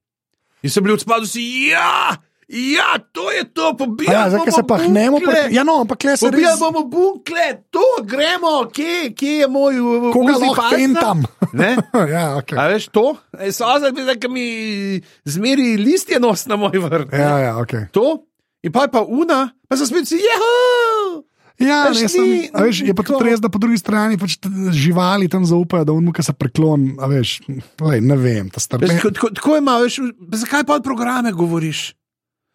In 0.64 0.70
so 0.72 0.82
bili 0.82 0.94
od 0.94 1.02
spadu 1.02 1.28
si, 1.28 1.42
ja, 1.72 2.16
ja, 2.50 2.98
to 3.14 3.32
je 3.32 3.44
to, 3.54 3.68
A 3.70 3.76
pobijali 3.78 4.16
Ja, 4.16 4.30
zdaj, 4.30 4.52
se 4.52 4.64
pa 4.68 4.78
hnemo, 4.78 5.20
pre... 5.20 5.48
ja, 5.52 5.64
no, 5.64 5.82
ampak 5.82 6.04
le 6.04 6.16
se 6.18 6.32
res. 6.32 6.60
bomo 6.60 6.84
bunkle, 6.90 7.46
to 7.70 7.84
gremo, 8.04 8.66
kje, 8.74 9.14
kje 9.14 9.34
je 9.44 9.48
moj 9.48 9.80
uh, 9.80 10.08
Koga 10.14 10.34
Uzi 10.34 10.46
lahko 10.46 10.56
Pasta? 10.56 10.76
pentam? 10.76 11.24
Ne? 11.54 11.76
ja, 12.16 12.26
okay. 12.40 12.58
A 12.58 12.68
veš 12.68 12.88
to? 12.90 13.16
E, 13.40 13.52
So 13.52 13.70
zdaj, 13.78 13.92
da 13.94 14.30
mi 14.30 15.00
zmeri 15.26 15.78
listje 15.78 16.20
nos 16.20 16.46
na 16.48 16.56
moj 16.56 16.74
vrt. 16.74 17.12
ne? 17.12 17.20
ja, 17.20 17.38
ja, 17.40 17.54
okay. 17.56 17.86
To, 17.92 18.24
in 18.64 18.72
pa 18.72 18.88
je 18.88 18.92
pa 18.92 19.02
una, 19.04 19.50
pa 19.70 19.78
so 19.78 19.86
spet 19.86 20.08
si, 20.08 20.18
jeho! 20.18 21.24
Ja 21.60 21.80
Veš, 21.90 22.02
res, 22.02 22.12
sem, 22.12 22.24
ni- 22.24 22.50
veš, 22.54 22.82
je 22.88 22.94
pa 22.96 23.04
tudi 23.04 23.30
res, 23.30 23.40
da 23.44 23.50
po 23.52 23.60
drugi 23.60 23.78
strani 23.78 24.18
pač 24.18 24.38
živali 24.72 25.28
tam 25.30 25.46
zaupajo, 25.46 25.86
da 25.86 25.94
unmu, 25.94 26.14
ki 26.16 26.24
se 26.24 26.34
preklon, 26.34 26.96
a 27.00 27.08
veš, 27.12 27.40
lej, 27.82 28.02
ne 28.02 28.16
vem, 28.16 28.50
ta 28.50 28.60
star. 28.60 28.80
Veš, 28.80 29.00
Tako, 29.02 29.32
tako, 29.36 29.58
ima, 29.58 29.78
veš, 29.84 30.00
zakaj 30.40 30.64
pa 30.64 30.80
programe 30.84 31.32
govoriš? 31.32 31.94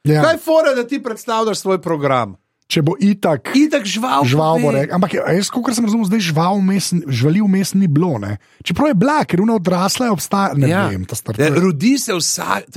Ja, 0.05 0.20
Kaj 0.20 0.34
je 0.34 0.38
fora, 0.38 0.74
da 0.76 0.84
ti 0.84 1.02
predstavljaš 1.02 1.59
svoj 1.64 1.80
program? 1.82 2.36
Če 2.66 2.80
bo 2.80 2.94
itak. 2.96 3.52
Itak 3.52 3.84
žival. 3.84 4.24
Žival 4.24 4.58
bo 4.58 4.68
pove. 4.68 4.80
rekel, 4.80 4.94
ampak 4.94 5.12
je- 5.12 5.24
jaz, 5.36 5.50
kot 5.50 5.74
sem 5.74 5.84
razumel, 5.84 6.06
zdaj 6.06 6.20
žival 6.20 6.58
vmes, 6.58 6.86
živali 7.06 7.40
vmes 7.40 7.74
ni 7.74 7.86
bilo. 7.86 8.18
Ne? 8.18 8.38
Čeprav 8.62 8.88
je 8.88 8.94
bila, 8.96 9.24
ker 9.24 9.40
una 9.40 9.54
odrasla 9.54 10.06
je 10.06 10.12
obstajala, 10.12 10.56
ne 10.56 10.68
ja. 10.68 10.88
vem, 10.88 11.04
ta 11.04 11.14
star. 11.14 11.36
Ja, 11.36 11.50
rodi 11.50 11.98
se 11.98 12.14
vsak, 12.14 12.70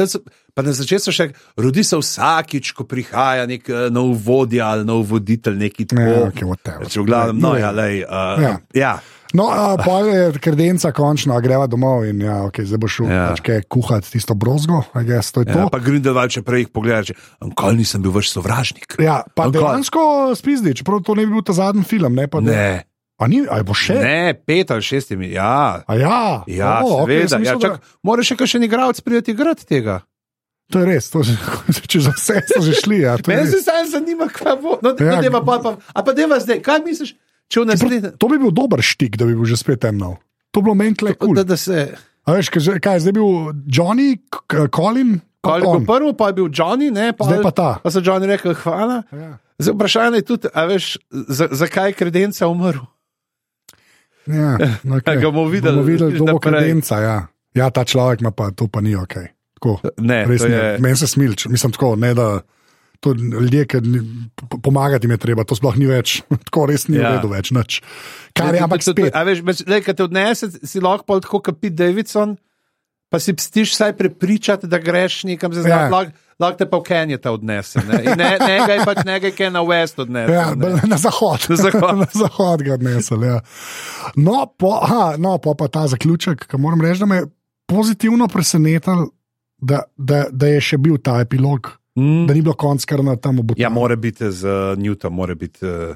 pa 0.53 0.61
na 0.61 0.73
začetku 0.73 1.11
še, 1.13 1.29
rodi 1.55 1.83
se 1.83 1.95
vsakič, 1.95 2.73
ko 2.73 2.83
prihaja 2.83 3.45
nek 3.45 3.69
uh, 3.69 3.87
nov 3.89 4.17
vodja 4.17 4.67
ali 4.67 4.83
nov 4.83 5.05
voditelj, 5.05 5.55
neki 5.55 5.85
tako. 5.85 6.01
Ja, 6.01 6.23
okay, 6.27 6.43
whatever. 6.43 6.83
Če 6.85 7.01
v 7.01 7.05
glavnem, 7.05 7.37
no, 7.39 7.53
ja, 7.55 7.71
lej, 7.71 8.03
uh, 8.03 8.35
Ja. 8.37 8.53
ja. 8.73 8.93
No, 9.33 9.47
a, 9.47 9.75
pa 9.75 9.99
je 10.01 10.31
kredenca 10.33 10.91
končno, 10.91 11.33
a 11.33 11.41
greva 11.41 11.65
domov 11.65 12.05
in 12.05 12.21
ja, 12.21 12.45
okay, 12.45 12.63
zdaj 12.63 12.77
bo 12.77 12.87
šel 12.87 13.07
Ja. 13.07 13.25
pač 13.29 13.41
kuhati 13.65 14.07
tisto 14.09 14.31
brozgo, 14.33 14.83
guess, 14.97 15.31
to 15.31 15.41
je 15.41 15.49
Ja, 15.49 15.53
to. 15.57 15.69
pa 15.69 15.79
Grindelwald, 15.79 16.29
če 16.29 16.41
prej 16.41 16.67
pogledaš, 16.67 17.11
nikoli 17.41 17.77
nisem 17.77 17.99
bil 17.99 18.11
vaš 18.11 18.31
sovražnik. 18.31 18.95
Ja, 18.97 19.23
pa 19.27 19.43
Ankoli. 19.43 19.59
dejansko 19.59 20.01
spizdi, 20.33 20.71
čeprav 20.73 21.01
to 21.01 21.11
ne 21.13 21.23
bi 21.23 21.33
bil 21.33 21.41
ta 21.41 21.51
zadnji 21.53 21.83
film. 21.83 22.13
Ne, 22.13 22.27
pa, 22.27 22.39
Ne, 22.39 22.83
A, 23.17 23.25
ni, 23.25 23.41
a 23.43 23.63
bo 23.63 23.73
še? 23.73 23.95
ne, 23.95 24.33
pet 24.37 24.69
ali 24.69 24.81
šestimi, 24.81 25.31
ja. 25.31 25.81
A 25.81 25.93
ja, 25.95 26.43
Ja, 26.45 26.79
o, 26.79 27.01
seveda. 27.01 27.03
okej, 27.03 27.27
sem 27.27 27.41
ja, 27.41 27.53
mislil, 27.53 27.59
da- 27.59 27.67
čak, 27.73 27.81
mora 28.03 28.21
še 28.21 28.35
kakšen 28.35 28.61
igralec 28.61 29.01
prijeti 29.01 29.31
igrati 29.31 29.65
tega. 29.65 30.01
To 30.69 30.79
je 30.79 30.85
res, 30.85 31.09
to, 31.09 31.23
če 31.89 31.99
za 31.99 32.11
vse 32.11 32.43
so 32.45 32.61
že 32.61 32.73
šli. 32.75 33.01
Ja, 33.01 33.15
je 33.15 33.25
Mene 33.25 33.47
se 33.47 33.57
samo 33.59 33.87
zanima, 33.87 34.27
kaj 34.29 34.55
bo. 34.57 34.77
No, 34.79 34.93
Ja. 34.95 35.13
ja. 35.13 35.21
deva 35.21 35.41
pa, 35.41 35.57
pa, 35.57 35.75
a 35.89 35.99
pa 35.99 36.13
deva 36.13 36.37
zdaj, 36.37 36.61
kaj 36.61 36.79
misliš, 36.81 37.15
naslednjem. 37.63 38.17
to 38.17 38.27
bi 38.27 38.37
bil 38.37 38.51
dober 38.51 38.81
štik, 38.81 39.15
da 39.15 39.25
bi 39.25 39.33
bil 39.33 39.45
že 39.45 39.55
spet 39.55 39.79
temno. 39.79 40.17
To 40.51 40.59
bi 40.59 40.65
bilo 40.65 40.75
meni 40.75 40.95
kle 40.95 41.13
kul. 41.13 41.33
Da, 41.33 41.43
da 41.43 41.55
se. 41.55 41.95
A 42.23 42.33
veš, 42.33 42.49
kaj, 42.49 42.79
kaj 42.79 42.93
je 42.93 42.99
zdaj 42.99 43.13
bil 43.13 43.29
Johnny, 43.65 44.19
Colin, 44.67 45.19
pa 45.39 45.57
on. 45.57 45.79
bil 45.79 45.85
prvi, 45.85 46.11
pa 46.13 46.27
je 46.27 46.33
bil 46.33 46.49
Johnny, 46.49 46.91
ne, 46.91 47.13
pa, 47.13 47.23
Zdaj 47.23 47.39
pa 47.41 47.51
ta. 47.51 47.69
Pa 47.79 47.87
so 47.87 47.99
Johnny 47.99 48.27
rekel, 48.27 48.51
hvala. 48.53 49.03
Ja. 49.09 49.39
Zdaj 49.57 49.73
vprašanje 49.73 50.17
je 50.17 50.25
tudi, 50.25 50.47
veš, 50.51 50.85
za, 51.09 51.47
zakaj 51.49 51.89
je 51.89 51.93
kredenca 51.95 52.47
umrl? 52.47 52.83
Ja, 54.27 54.59
okay. 54.97 55.15
Ga 55.15 55.31
bomo 55.31 55.47
videli 55.47 55.75
bomo 55.75 55.87
videli 55.87 56.11
kdo 56.13 56.25
bo 56.27 56.39
kredenca. 56.39 56.99
Ja. 56.99 57.17
ja, 57.53 57.69
ta 57.69 57.83
človek 57.83 58.19
ima 58.19 58.31
pa 58.31 58.51
to 58.51 58.67
pa 58.67 58.81
ni 58.81 58.91
ok. 58.91 59.15
Tako, 59.55 59.79
Ne, 59.97 60.25
res 60.25 60.43
ne. 60.43 60.51
je- 60.51 60.77
Meni 60.79 60.95
se 60.95 61.07
smilč, 61.07 61.47
mislim 61.47 61.71
tako, 61.71 61.95
ne 61.95 62.13
da. 62.13 62.41
To 62.99 63.11
ljudje, 63.13 63.65
ki 63.69 63.77
pomagati 64.63 65.05
jim 65.05 65.11
je 65.13 65.17
treba, 65.21 65.43
to 65.45 65.53
sploh 65.55 65.75
ni 65.77 65.85
več, 65.85 66.21
tako 66.49 66.65
res 66.65 66.87
ni 66.89 66.97
Ja. 66.97 67.11
v 67.11 67.19
redu 67.19 67.29
več. 67.29 67.51
Nič. 67.53 67.81
Kar 68.33 68.55
je, 68.55 68.61
ampak 68.65 68.81
spet. 68.81 69.13
A 69.13 69.21
veš, 69.27 69.43
le, 69.69 69.81
te 69.85 70.03
odnese, 70.03 70.49
si 70.65 70.81
lahko 70.81 71.19
tako 71.21 71.41
kot 71.45 71.59
Pete 71.61 71.77
Davidson, 71.77 72.37
pa 73.13 73.19
si 73.21 73.31
pstiš 73.37 73.75
vsaj 73.75 73.93
prepričati, 73.97 74.67
da 74.67 74.79
greš 74.81 75.23
nekam 75.29 75.53
za 75.53 75.61
Ja. 75.61 75.65
zdaj. 75.67 75.91
Lahko 75.93 76.11
lahko 76.37 76.57
te 76.57 76.65
pa 76.69 76.77
v 76.77 76.83
Kenjata 76.85 77.31
odnese. 77.33 77.81
Ne? 77.81 78.01
In 78.03 78.17
ne, 78.17 78.27
nekaj 78.37 78.81
pač 78.85 78.99
nekaj, 79.05 79.31
ki 79.33 79.43
je 79.47 79.51
na 79.53 79.61
West 79.65 79.97
odnese. 80.01 80.33
Ja, 80.33 80.51
ne. 80.53 80.73
na 80.85 80.97
zahod. 80.97 81.45
Na 81.49 81.55
zahod. 81.57 81.97
na 82.03 82.09
zahod 82.13 82.61
ga 82.61 82.75
odnesel. 82.75 83.23
Ja. 83.25 83.37
No, 84.15 84.45
po, 84.45 84.73
aha, 84.81 85.15
no, 85.17 85.37
po 85.41 85.53
pa 85.57 85.65
ta 85.67 85.87
zaključek, 85.87 86.45
ki 86.45 86.59
moram 86.61 86.81
reči, 86.81 87.01
da 87.01 87.09
me 87.09 87.21
je 87.21 87.29
pozitivno 87.65 88.27
presenetil, 88.29 89.07
da, 89.57 89.81
da, 89.97 90.27
da 90.29 90.51
je 90.53 90.61
še 90.61 90.77
bil 90.77 90.99
ta 91.01 91.17
epilog, 91.25 91.71
Mm. 91.97 92.27
da 92.29 92.33
ni 92.33 92.41
bilo 92.45 92.53
konc, 92.53 92.85
kar 92.85 93.01
na 93.03 93.15
tam 93.17 93.39
obuti. 93.41 93.61
Ja, 93.61 93.69
mora 93.73 93.95
biti 93.95 94.31
z 94.31 94.45
uh, 94.45 94.77
Newton, 94.77 95.13
mora 95.13 95.35
biti. 95.35 95.65
Uh, 95.65 95.95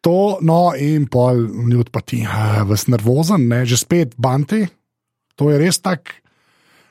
To, 0.00 0.38
no, 0.40 0.72
in 0.78 1.08
pol, 1.10 1.42
ni 1.66 1.74
odpati, 1.76 2.22
vas 2.68 2.86
nervozen, 2.86 3.48
ne, 3.50 3.64
že 3.66 3.76
spet 3.76 4.14
banti. 4.16 4.62
To 5.34 5.50
je 5.50 5.58
res 5.58 5.80
tak. 5.82 6.22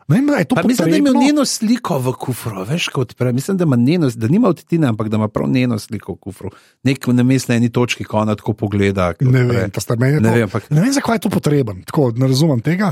Ne 0.07 0.45
to 0.45 0.55
Pa 0.55 0.63
mislim, 0.63 0.91
da 0.91 0.97
ima 0.97 1.09
njeno 1.19 1.45
sliko 1.45 1.97
v 1.99 2.13
kufru, 2.13 2.63
veš, 2.63 2.87
kot 2.87 3.15
prej. 3.15 3.33
Mislim, 3.33 3.57
da 3.57 3.63
ima 3.63 3.75
njeno, 3.75 4.09
da 4.15 4.27
nima 4.27 4.47
odtine, 4.47 4.87
ampak 4.87 5.09
da 5.09 5.17
ima 5.17 5.27
prav 5.27 5.49
njeno 5.49 5.79
sliko 5.79 6.13
v 6.13 6.15
kufru. 6.15 6.49
Nek 6.83 7.07
na 7.07 7.23
mestni 7.23 7.55
eni 7.55 7.69
točki, 7.69 8.03
ko 8.03 8.17
ona 8.17 8.35
tako 8.35 8.53
pogleda. 8.53 9.13
Ne 9.19 9.43
vem, 9.43 9.69
to 9.71 9.81
sta 9.81 9.95
meni. 9.95 10.19
Ne 10.21 10.29
to- 10.29 10.35
vem, 10.35 10.49
ampak- 10.49 10.69
ne 10.69 10.81
vem, 10.81 10.93
zakaj 10.93 11.15
je 11.15 11.19
to 11.19 11.29
potreben, 11.29 11.83
tako 11.83 12.11
ne 12.15 12.27
razumem 12.27 12.59
tega. 12.59 12.91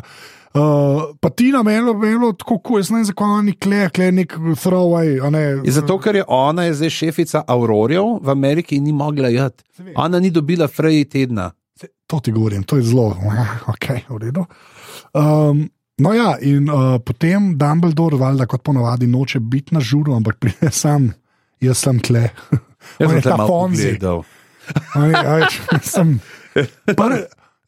Uh, 0.53 0.61
pa 1.19 1.29
ti 1.29 1.51
na 1.51 1.63
meni, 1.63 1.93
meni, 1.93 2.33
tako 2.37 2.59
kot 2.59 2.79
jaz 2.79 2.89
ne 2.89 2.95
vem, 2.95 3.05
zakaj 3.05 3.43
ni 3.43 3.53
kle, 3.53 3.89
kle 3.89 4.11
nek 4.11 4.33
throwaway. 4.33 5.31
Ne, 5.31 5.39
Je 5.63 5.71
zato, 5.71 5.99
ker 5.99 6.15
je 6.15 6.23
ona 6.27 6.63
je 6.63 6.73
zdaj 6.73 6.89
šefica 6.89 7.43
Aurorjev 7.47 8.19
v 8.21 8.29
Ameriki 8.29 8.75
in 8.75 8.83
ni 8.83 8.91
mogla 8.91 9.27
jeti. 9.27 9.63
Ona 9.95 10.19
ni 10.19 10.31
dobila 10.31 10.67
freji 10.67 11.05
tedna. 11.05 11.51
To 12.07 12.19
ti 12.19 12.31
govorim, 12.31 12.63
to 12.63 12.77
je 12.77 12.83
zelo, 12.83 13.15
ok, 13.67 13.85
v 14.09 14.17
redu. 14.17 14.45
Um, 15.13 15.69
no, 16.01 16.13
ja, 16.13 16.35
in 16.41 16.69
uh, 16.69 16.97
potem 17.03 17.53
Dumbledore, 17.57 18.19
valjda, 18.19 18.47
kot 18.49 18.63
ponovadi, 18.63 19.07
noče 19.07 19.39
biti 19.39 19.75
na 19.75 19.83
žuru, 19.83 20.15
ampak 20.17 20.39
pride 20.41 20.71
sam, 20.71 21.11
jaz 21.63 21.83
sem 21.85 21.99
tle. 22.03 22.29
Jaz 23.01 23.09
sem 23.11 23.21
ta 23.25 23.37
Fonzi. 23.49 23.95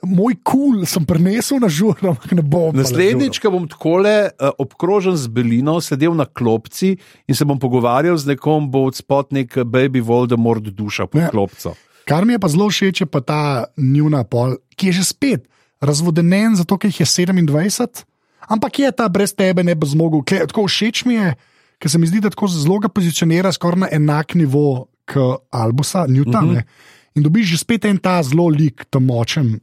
moj 0.06 0.36
kul 0.46 0.76
cool 0.78 0.86
sem 0.86 1.06
prenesel 1.10 1.58
na 1.64 1.70
žuro, 1.74 2.14
ampak 2.14 2.36
ne 2.38 2.44
bom. 2.46 2.70
Naslednjič, 2.78 3.40
ko 3.42 3.52
bom 3.56 3.66
takole 3.70 4.30
uh, 4.30 4.54
obkrožen 4.62 5.18
z 5.18 5.32
belino, 5.34 5.80
sedel 5.82 6.14
na 6.14 6.28
klopci 6.30 6.94
in 7.26 7.36
se 7.36 7.48
bom 7.50 7.58
pogovarjal 7.58 8.20
z 8.22 8.36
nekom, 8.36 8.70
bo 8.70 8.86
odspot 8.92 9.34
nek 9.34 9.58
baby 9.66 10.04
Voldemort 10.06 10.70
duša 10.70 11.10
pod 11.10 11.26
ja. 11.26 11.32
klopco. 11.34 11.74
Kar 12.08 12.30
mi 12.30 12.38
je 12.38 12.40
pa 12.40 12.48
zelo 12.48 12.70
všeč, 12.70 13.04
je 13.04 13.10
pa 13.10 13.20
ta 13.26 13.42
njuna 13.76 14.22
pol, 14.24 14.56
ki 14.78 14.94
je 14.94 15.02
že 15.02 15.10
spet 15.10 15.50
razvodenen, 15.82 16.56
zato 16.56 16.78
ker 16.78 16.90
jih 16.90 17.02
je 17.04 17.06
27, 17.06 18.06
ampak 18.48 18.80
je 18.80 18.92
ta 18.92 19.08
brez 19.10 19.36
tebe 19.36 19.64
ne 19.64 19.76
bo 19.76 19.88
zmogel. 19.88 20.24
Kle, 20.28 20.48
tako 20.48 20.68
všeč 20.68 21.06
mi 21.06 21.20
je, 21.20 21.36
ker 21.80 21.92
se 21.92 22.00
mi 22.02 22.10
zdi, 22.10 22.22
da 22.24 22.32
tako 22.34 22.50
zelo 22.52 22.80
ga 22.84 22.90
pozicionira 22.90 23.52
skoraj 23.52 23.86
na 23.86 23.92
enak 23.92 24.36
nivo 24.36 24.88
kot 25.08 25.48
Albusa, 25.52 26.08
Newton. 26.08 26.46
Mhm. 26.46 26.52
Mm 26.52 26.58
-hmm. 26.58 26.96
In 27.16 27.24
dobiš 27.24 27.50
že 27.50 27.58
spet 27.58 27.86
en 27.86 27.98
ta 27.98 28.22
zelo 28.24 28.48
lik, 28.50 28.86
tam 28.90 29.06
močen. 29.06 29.60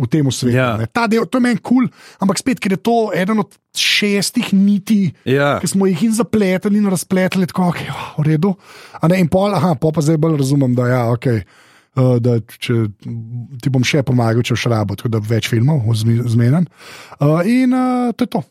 V 0.00 0.08
tem 0.08 0.24
svetu. 0.32 0.56
Ja. 0.56 0.80
Ja. 0.80 0.86
Ta 0.86 1.06
del, 1.06 1.26
to 1.28 1.36
je 1.36 1.42
meni 1.44 1.60
kul, 1.60 1.84
cool, 1.84 1.88
ampak 2.24 2.38
spet, 2.40 2.60
ker 2.60 2.72
je 2.72 2.80
to 2.80 3.12
eden 3.12 3.38
od 3.38 3.52
šestih 3.76 4.48
niti, 4.56 5.12
Ja. 5.24 5.60
ki 5.60 5.68
smo 5.68 5.86
jih 5.86 6.02
in 6.02 6.14
zapletli 6.16 6.78
in 6.78 6.88
razpletli, 6.88 7.46
tako 7.46 7.68
okay, 7.68 7.90
oh, 7.92 8.16
v 8.16 8.24
redu. 8.24 8.54
A 8.96 9.08
ne, 9.08 9.20
in 9.20 9.28
pol, 9.28 9.52
aha, 9.54 9.74
pa 9.76 10.00
zdaj 10.00 10.16
bolj 10.16 10.38
razumem, 10.40 10.74
da, 10.74 10.88
ja, 10.88 11.02
okay, 11.12 11.44
uh, 11.96 12.18
da 12.18 12.38
če, 12.40 12.74
ti 13.56 13.68
bom 13.68 13.82
še 13.82 14.02
pomagal, 14.02 14.42
če 14.42 14.56
šrabo, 14.56 14.94
tako 14.94 15.08
da 15.08 15.18
več 15.20 15.48
filmov 15.48 15.82
zmeden. 15.94 16.66
Uh, 17.18 17.40
in 17.42 17.72
uh, 17.72 18.12
to 18.12 18.24
je 18.24 18.30
to. 18.30 18.42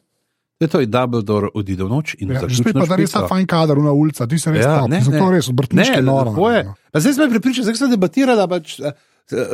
Je 0.59 0.67
to 0.67 0.79
je 0.79 0.87
Dumbledore 0.87 1.47
odide 1.53 1.79
v 1.79 1.87
noč 1.87 2.17
in 2.19 2.29
Ja, 2.29 2.41
ja, 2.41 2.47
že 2.47 2.59
spet 2.59 2.75
pa 2.75 2.83
da 2.83 2.95
res 2.95 3.11
ta 3.11 3.23
fajn 3.23 3.47
kader, 3.47 3.79
una 3.79 3.93
ulica, 3.93 4.27
ti 4.27 4.35
se 4.35 4.51
res 4.51 4.59
Ja, 4.61 4.81
top, 4.81 4.89
ne, 4.89 4.99
zato 4.99 5.15
ne. 5.21 5.31
res 5.31 5.47
obrtniške 5.47 5.95
Ne, 5.95 6.03
noro. 6.03 6.35
je. 6.49 6.63
no. 6.65 6.73
Pa 6.91 6.99
zdaj 6.99 7.13
smo 7.13 7.27
pripričani, 7.29 7.63
zdaj 7.63 7.77
sem 7.77 7.89
debatirala, 7.89 8.43
pač, 8.45 8.75
eh, 8.77 8.91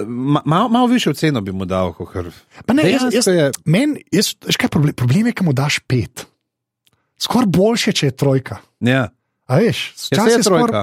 ma- 0.02 0.42
malo 0.44 0.66
mal 0.68 0.88
višjo 0.88 1.14
ceno 1.14 1.42
bi 1.42 1.52
mu 1.52 1.62
dal. 1.64 1.94
kakor- 1.94 2.34
Pa 2.66 2.74
ne, 2.74 2.90
jaz, 2.90 3.06
jaz, 3.12 3.28
je- 3.28 3.52
men, 3.66 4.02
jaz, 4.10 4.34
veš 4.42 4.58
kaj 4.58 4.66
problem, 4.68 4.94
problem 4.96 5.28
je, 5.28 5.34
ki 5.34 5.44
mu 5.44 5.54
daš 5.54 5.78
pet. 5.80 6.26
Skoraj 7.16 7.48
boljše, 7.48 7.94
če 7.94 8.06
je 8.06 8.12
trojka. 8.14 8.58
Ja, 8.82 9.14
A 9.46 9.62
veš, 9.62 9.94
ja 10.10 10.18
včasih 10.18 10.32
je 10.32 10.42
skoraj- 10.42 10.66
trojka. 10.66 10.82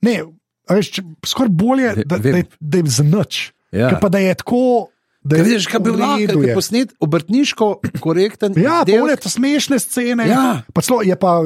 Ne, 0.00 0.14
a 0.16 0.37
veš, 0.70 1.00
skoraj 1.24 1.48
bolje, 1.50 1.94
da, 2.04 2.18
da, 2.18 2.28
je- 2.30 2.44
da 2.60 2.78
je 2.78 2.84
za 2.86 3.02
nič. 3.02 3.52
Ja. 3.70 3.98
Pa 4.00 4.08
da 4.08 4.18
je 4.18 4.34
tako. 4.34 4.88
Da 5.20 5.36
je 5.36 5.42
vidiš, 5.42 5.66
kaj 5.66 5.80
bi 5.80 5.90
lahko, 5.90 6.40
je. 6.40 6.54
posnet 6.54 6.92
obrtniško 7.00 7.66
korekten. 8.00 8.54
Ja, 8.56 8.82
pole 8.82 9.16
to 9.16 9.28
smešne 9.28 9.78
scene. 9.78 10.24
Ja. 10.24 10.62
Pa 10.72 10.80
celo, 10.80 11.02
je 11.02 11.16
pa 11.16 11.42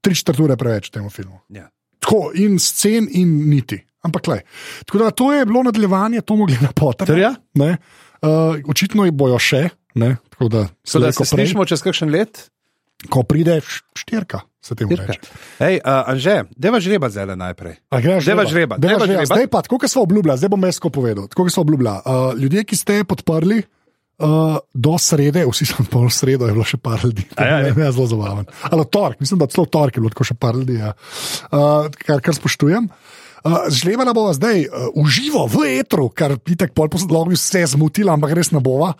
tri 0.00 0.14
četrt 0.14 0.38
ure 0.38 0.56
preveč 0.56 0.88
temu 0.90 1.10
filmu. 1.10 1.40
Ja. 1.50 1.68
Tako 1.98 2.30
in 2.34 2.58
scen 2.58 3.08
in 3.10 3.50
niti. 3.50 3.82
Ampak 4.00 4.26
le. 4.26 4.40
Tako 4.84 4.98
da 4.98 5.10
to 5.10 5.32
je 5.32 5.44
bilo 5.44 5.62
nadaljevanje, 5.62 6.20
to 6.20 6.36
mogli 6.36 6.56
na 6.60 6.70
poter. 6.70 7.06
Ter 7.06 7.18
ja? 7.18 7.34
Uh, 7.56 7.68
očitno 8.64 9.04
jih 9.04 9.12
bojo 9.12 9.38
še. 9.38 9.68
Ne? 9.94 10.16
Tako 10.30 10.48
da, 10.48 10.68
So 10.84 10.98
da 10.98 11.12
se 11.12 11.24
slišimo 11.24 11.64
čez 11.64 11.82
kakšen 11.82 12.10
let? 12.10 12.50
ko 13.08 13.22
pride 13.22 13.60
štirka, 13.94 14.40
se 14.66 14.74
temu 14.74 14.98
reče. 14.98 15.20
Hej, 15.62 15.78
uh, 15.80 16.10
Anže, 16.10 16.36
deva 16.56 16.82
žreba 16.82 17.10
zdaj 17.12 17.36
najprej. 17.38 17.78
A 17.94 18.02
greš 18.02 18.26
Deva 18.26 18.44
žrebat, 18.50 18.82
Deva 18.82 18.98
deva 18.98 19.06
žrebat. 19.06 19.24
žrebat. 19.24 19.32
Zdaj 19.32 19.48
pa, 19.54 19.62
tako 19.62 19.78
kot 19.84 19.90
smo 19.94 20.02
obljubljali, 20.02 20.42
zdaj 20.42 20.50
bom 20.52 20.66
jaz 20.66 20.80
tako 20.82 20.90
povedal. 20.98 21.30
Tako 21.30 21.46
kot 21.46 21.54
smo 21.54 21.64
obljubljali. 21.68 22.02
Uh, 22.04 22.34
ljudje, 22.40 22.66
ki 22.66 22.76
ste 22.76 23.00
podprli. 23.06 23.62
Uh, 24.16 24.56
do 24.72 24.94
srede, 24.96 25.42
vsi 25.44 25.66
smo 25.68 25.84
pol 25.92 26.06
sredo, 26.08 26.46
je 26.48 26.54
bilo 26.56 26.64
še 26.64 26.78
par 26.80 27.02
ljudi. 27.04 27.26
A 27.36 27.44
ja, 27.44 27.56
ja. 27.68 27.72
Ne, 27.76 27.90
zelo 27.92 28.06
zabaven. 28.08 28.46
Ali 28.64 28.86
torek, 28.88 29.20
mislim, 29.20 29.42
da 29.42 29.46
celo 29.52 29.66
torek 29.68 29.98
je 29.98 30.00
bilo 30.00 30.12
tako 30.14 30.24
še 30.24 30.36
par 30.40 30.56
ljudi, 30.56 30.78
ja. 30.80 30.94
uh, 31.52 31.90
kar, 32.00 32.22
kar 32.24 32.32
spoštujem. 32.32 32.88
Uh, 33.44 33.66
Žlebala 33.68 34.14
bova 34.16 34.32
zdaj 34.36 34.66
uh, 34.66 34.88
uživo 34.96 35.44
v 35.50 35.80
etru, 35.80 36.08
kar 36.08 36.38
pitek 36.38 36.72
pol 36.76 36.88
bi 36.88 37.36
vse 37.36 37.66
zmotila, 37.76 38.16
ampak 38.16 38.32
res 38.36 38.52
ne 38.54 38.62
bova. 38.64 38.94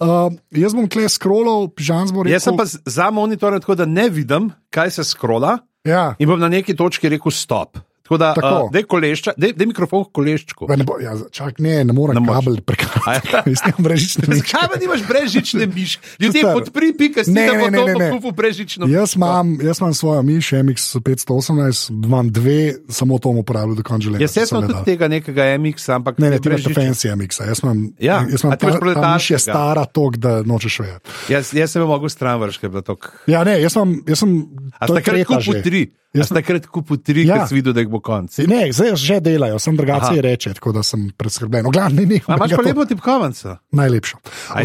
Uh, 0.00 0.30
jaz 0.54 0.76
bom 0.76 0.88
kle 0.88 1.08
scrollal, 1.10 1.68
pižam 1.74 2.08
bo 2.14 2.24
rekel. 2.24 2.38
Jaz 2.38 2.46
sem 2.48 2.56
pa 2.56 2.64
za 2.68 3.10
monitorjem, 3.10 3.60
tako 3.60 3.76
da 3.82 3.88
ne 3.88 4.08
vidim, 4.08 4.52
kaj 4.72 4.96
se 5.00 5.04
skrola 5.04 5.58
Ja, 5.84 6.14
in 6.20 6.28
bom 6.28 6.40
na 6.40 6.50
neki 6.52 6.76
točki 6.76 7.08
rekel 7.08 7.32
stop. 7.32 7.78
Tako 8.10 8.18
da, 8.18 8.34
Tako. 8.34 8.64
uh, 8.66 8.70
dej 8.74 8.82
kolešča, 8.90 9.32
dej, 9.38 9.52
dej 9.54 9.66
mikrofon 9.70 10.02
k 10.02 10.10
koleščku. 10.18 10.66
Ne, 10.66 10.82
bo, 10.82 10.96
ja, 10.98 11.14
čak, 11.30 11.60
ne, 11.62 11.84
ne 11.86 11.94
morem 11.94 12.18
Ne 12.18 12.22
moreš. 12.26 12.42
kabel 12.42 12.56
A 12.58 12.62
prekazati. 12.66 13.06
ja. 13.06 13.42
Jaz 13.46 13.62
nimam 13.70 13.82
brežične 13.86 14.24
miške. 14.26 14.50
Zakaj 14.50 14.66
pa 14.66 14.76
nimaš 14.82 15.02
brezžične 15.06 15.66
miške? 15.70 16.02
Ljudje 16.18 16.42
podpri, 16.42 16.88
pika 16.98 17.22
si, 17.22 17.30
Ne, 17.30 17.46
da 17.46 17.70
bo 17.70 17.70
to 17.70 18.10
pokupil 18.10 18.34
brezžično. 18.34 18.90
Jaz 18.90 19.14
imam, 19.14 19.54
jaz 19.62 19.78
imam 19.78 19.94
svojo 19.94 20.22
miš, 20.26 20.50
MX518, 20.58 22.04
imam 22.04 22.32
dve, 22.32 22.74
samo 22.88 23.18
to 23.18 23.28
bom 23.30 23.38
uporabil 23.38 23.74
do 23.78 23.82
konca 23.86 24.04
življenja. 24.04 24.26
Jaz 24.26 24.48
sem 24.50 24.58
tudi 24.60 24.74
dal. 24.74 24.84
tega 24.84 25.08
nekega 25.08 25.46
MX, 25.58 25.86
ampak 25.94 26.18
Ne, 26.18 26.30
ne, 26.30 26.38
ti 26.42 26.50
imaš 26.50 26.66
fancy 26.66 27.14
MX, 27.14 27.40
jaz 27.46 27.62
imam, 27.62 27.86
Ja, 28.00 28.20
jaz 28.26 28.42
a 28.42 28.48
imam 28.48 28.58
ti 28.58 28.66
imaš 28.66 28.80
ta, 28.80 28.94
ta 29.00 29.14
miš 29.14 29.30
je 29.30 29.38
stara 29.38 29.84
tok, 29.86 30.16
da 30.16 30.42
nočeš 30.42 30.80
vedeti. 30.82 31.10
Jaz, 31.30 31.54
jaz 31.54 31.70
sem 31.70 31.86
mogel 31.86 32.08
stran 32.10 32.40
vrške, 32.42 32.68
da 32.68 32.82
to. 32.82 32.98
Ja, 33.30 33.44
ne, 33.44 33.60
jaz 33.62 33.72
sem, 33.72 34.00
jaz 34.08 34.18
sem 34.18 34.34
A 34.78 34.86
je 34.86 34.94
takrat 34.98 35.04
tretja 35.04 35.38
kupu 35.38 35.62
tri. 35.62 35.86
Jaz 36.12 36.26
sem 36.26 36.34
takrat 36.34 36.66
kupu 36.66 36.96
tri, 36.96 37.22
Ja. 37.22 37.36
ker 37.36 37.46
si 37.46 37.54
videl, 37.54 37.72
da 37.72 37.80
jih 37.80 37.88
bo 37.88 38.00
konc. 38.00 38.34
Ne, 38.40 38.66
zdaj 38.68 38.96
že 38.96 39.20
delajo, 39.20 39.58
sem 39.58 39.76
drugače 39.76 40.18
reče, 40.20 40.54
tako 40.54 40.72
da 40.72 40.82
sem 40.82 41.10
preskrbljen. 41.12 41.70
Ne, 41.92 42.18
A 42.26 42.34
imaš 42.34 42.50
ga 42.50 42.56
pa 42.56 42.62
lepo 42.62 42.84
tipkovnico? 42.84 43.56
Najlepšo. 43.70 44.16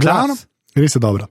Das? 0.01 0.47
res 0.73 0.91
je 0.91 0.99
dobro. 0.99 1.27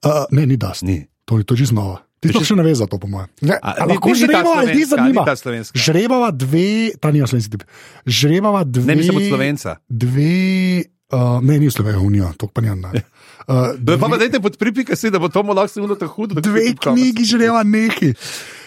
Uh, 0.00 0.24
ne, 0.30 0.46
ni 0.46 0.56
das. 0.56 0.80
Ni. 0.82 1.04
To 1.24 1.36
je 1.36 1.44
to 1.44 1.52
že 1.54 1.66
znova. 1.66 2.00
Ti 2.18 2.28
sploh 2.28 2.42
še 2.42 2.54
ne 2.54 2.64
veš 2.64 2.78
za 2.78 2.86
to, 2.86 2.96
po 2.96 3.06
mojem. 3.06 3.28
Ni- 3.40 3.54
lahko 3.54 4.08
ni- 4.08 4.12
ni 4.12 4.18
žrebava, 4.18 4.54
ali 4.56 4.72
ti 4.72 4.84
zanima? 4.84 5.20
ni 5.20 5.22
ta 5.22 5.34
slovenska. 5.34 5.74
Žrebava 5.76 6.30
dve, 6.32 6.68
ta 6.96 7.10
nima 7.10 7.26
slovenski 7.26 7.50
tip. 7.52 7.62
Žrebava 8.04 8.64
dve. 8.64 8.86
Ne 8.86 8.96
mislim 8.96 9.16
od 9.16 9.28
slovenca. 9.28 9.76
Dve, 9.86 10.82
uh, 11.12 11.38
ne, 11.40 11.58
ni 11.58 11.68
Slovenija, 11.68 12.00
Unija, 12.00 12.32
to 12.32 12.48
pa 12.48 12.60
ni 12.60 12.68
ena. 12.68 12.90
Uh, 13.46 13.72
Da 13.78 13.96
pa 13.96 14.08
pa 14.08 14.18
dajte 14.18 14.40
pod 14.40 14.56
pripika 14.56 14.92
si, 14.92 15.08
da 15.08 15.16
bo 15.16 15.28
to 15.28 15.40
mu 15.40 15.54
lahko 15.54 15.68
se 15.68 15.80
minuto 15.80 16.04
hudo. 16.06 16.36
dve 16.36 16.74
knjigi 16.74 17.24
žreba 17.24 17.62
neki. 17.62 18.12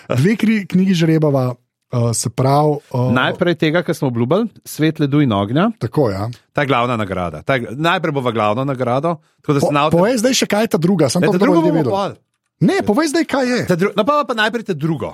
Dve 0.09 0.35
knjigi 0.65 0.93
žrebava, 0.95 1.53
uh, 1.91 2.11
se 2.13 2.29
pravi. 2.29 2.79
Uh, 2.89 3.11
Najprej 3.11 3.55
tega, 3.55 3.83
kar 3.83 3.95
smo 3.95 4.07
obljubili, 4.07 4.47
svet 4.65 4.99
ledu 4.99 5.21
in 5.21 5.31
ognja, 5.31 5.71
Tako, 5.77 6.09
ja. 6.09 6.29
ta 6.53 6.61
je 6.61 6.67
glavna 6.67 6.97
nagrada. 6.97 7.41
Ta, 7.41 7.55
je- 7.55 7.67
najprej 7.71 8.11
bova 8.11 8.31
glavno 8.31 8.63
nagrado. 8.63 9.15
Po, 9.41 9.53
se 9.53 9.67
na 9.71 9.89
povej 9.89 10.17
zdaj 10.17 10.33
še 10.33 10.45
kaj 10.45 10.61
je 10.61 10.67
ta 10.67 10.77
druga, 10.77 11.09
sem 11.09 11.21
Ne, 11.21 11.27
to 11.27 11.33
ta 11.33 11.37
drugo 11.39 11.61
videl. 11.61 12.15
Ne, 12.59 12.81
povej 12.81 13.07
zdaj 13.07 13.25
kaj 13.25 13.45
je. 13.47 13.59
Ta 13.67 13.75
dru- 13.75 13.93
No, 13.95 14.03
pa, 14.03 14.23
pa 14.23 14.33
najprej 14.33 14.63
te 14.63 14.73
drugo. 14.73 15.13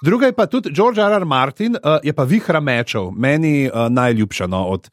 Druga 0.00 0.26
je 0.26 0.32
pa 0.32 0.46
tudi 0.46 0.70
George 0.70 1.02
R. 1.02 1.12
R. 1.12 1.24
Martin, 1.24 1.74
uh, 1.74 1.98
je 1.98 2.12
pa 2.12 2.22
vihra 2.22 2.60
mečev, 2.60 3.10
meni 3.10 3.66
uh, 3.66 3.90
najljubša 3.90 4.46
no, 4.46 4.64
od 4.68 4.86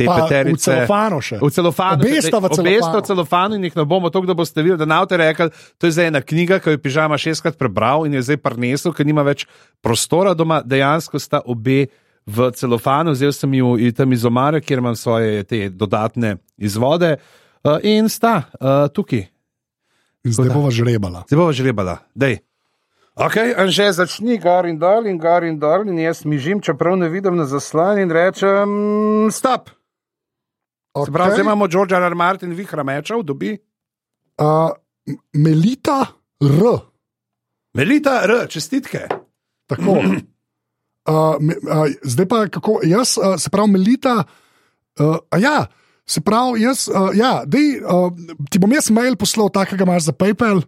te 0.00 0.08
Pa 0.08 0.16
peterice. 0.24 0.56
v 0.56 0.64
celofanu 0.64 1.20
še. 1.20 1.36
V 1.44 1.50
celofanu. 1.52 2.00
Obe 2.00 2.22
sta 2.24 2.38
v 2.40 2.48
Obe 2.48 2.56
sta 2.56 2.56
celofanu. 2.56 3.00
v 3.00 3.06
celofanu 3.12 3.58
in 3.60 3.64
jih 3.68 3.76
ne 3.76 3.84
bomo 3.84 4.08
to, 4.08 4.24
da 4.24 4.34
boste 4.34 4.64
videli, 4.64 4.80
da 4.80 4.88
na 4.88 5.02
avto 5.04 5.20
rekel, 5.20 5.52
to 5.76 5.86
je 5.90 5.92
zdaj 5.98 6.08
ena 6.08 6.24
knjiga, 6.24 6.60
ki 6.64 6.72
jo 6.72 6.76
je 6.78 6.80
pižama 6.80 7.20
šestkrat 7.20 7.60
prebral 7.60 8.08
in 8.08 8.16
jo 8.16 8.22
je 8.24 8.32
zdaj 8.32 8.40
prinesel, 8.40 8.96
ker 8.96 9.04
nima 9.04 9.20
več 9.26 9.44
prostora 9.84 10.32
doma. 10.32 10.62
Dejansko 10.64 11.20
sta 11.20 11.42
obe 11.44 11.90
v 12.30 12.50
celofanu, 12.54 13.12
vzel 13.12 13.32
sem 13.32 13.52
jo 13.58 13.74
tam 13.96 14.12
iz 14.12 14.24
omare, 14.24 14.60
kjer 14.60 14.78
imam 14.78 14.96
svoje 14.96 15.44
te 15.44 15.68
dodatne 15.68 16.36
izvode 16.56 17.16
uh, 17.16 17.78
in 17.82 18.08
sta 18.08 18.44
uh, 18.60 18.86
tukaj. 18.92 19.26
In 20.24 20.36
zdaj 20.36 20.52
bova 20.52 20.70
žrebala. 20.70 21.24
Zdaj 21.26 21.38
bova 21.40 21.52
žrebala. 21.56 21.96
Dej. 22.14 22.40
Ok, 23.20 23.36
Anže, 23.56 23.88
začni 23.92 24.38
gar 24.38 24.68
in 24.68 24.78
dol 24.78 25.08
in 25.08 25.18
gar 25.18 25.44
in 25.44 25.58
dol 25.58 25.88
in 25.88 25.98
jaz 25.98 26.22
mižim, 26.28 26.60
čeprav 26.60 26.94
ne 26.96 27.08
vidim 27.08 27.36
na 27.36 27.44
zaslan 27.44 27.98
in 27.98 28.12
rečem 28.12 28.70
stop. 29.32 29.72
Okay. 30.92 31.06
Se 31.06 31.12
pravi, 31.12 31.30
zdaj 31.30 31.44
imamo 31.44 31.68
George 31.68 31.94
R. 31.94 32.02
R. 32.02 32.14
Martin, 32.14 32.54
vihra 32.54 32.82
mečev, 32.82 33.22
dobi. 33.22 33.54
Uh, 34.40 34.70
Melita 35.32 36.06
R. 36.40 36.78
Melita 37.74 38.20
R, 38.24 38.46
čestitke. 38.48 39.06
Tako. 39.66 40.00
Uh, 41.08 41.40
me, 41.40 41.54
uh, 41.64 41.88
zdaj 42.04 42.26
pa 42.28 42.38
kako, 42.52 42.74
jaz, 42.84 43.16
uh, 43.18 43.32
se 43.40 43.50
pravi, 43.50 43.72
Melita. 43.72 44.20
Uh, 45.00 45.16
a 45.32 45.38
ja, 45.40 45.66
se 46.06 46.20
pravi, 46.20 46.60
jaz, 46.60 46.84
uh, 46.92 47.08
ja, 47.16 47.30
dej, 47.48 47.80
uh, 47.80 48.12
ti 48.52 48.60
bom 48.60 48.70
jaz 48.70 48.90
mail 48.92 49.16
poslal, 49.18 49.48
takega 49.50 49.88
imaš 49.88 50.10
za 50.10 50.12
PayPal, 50.12 50.60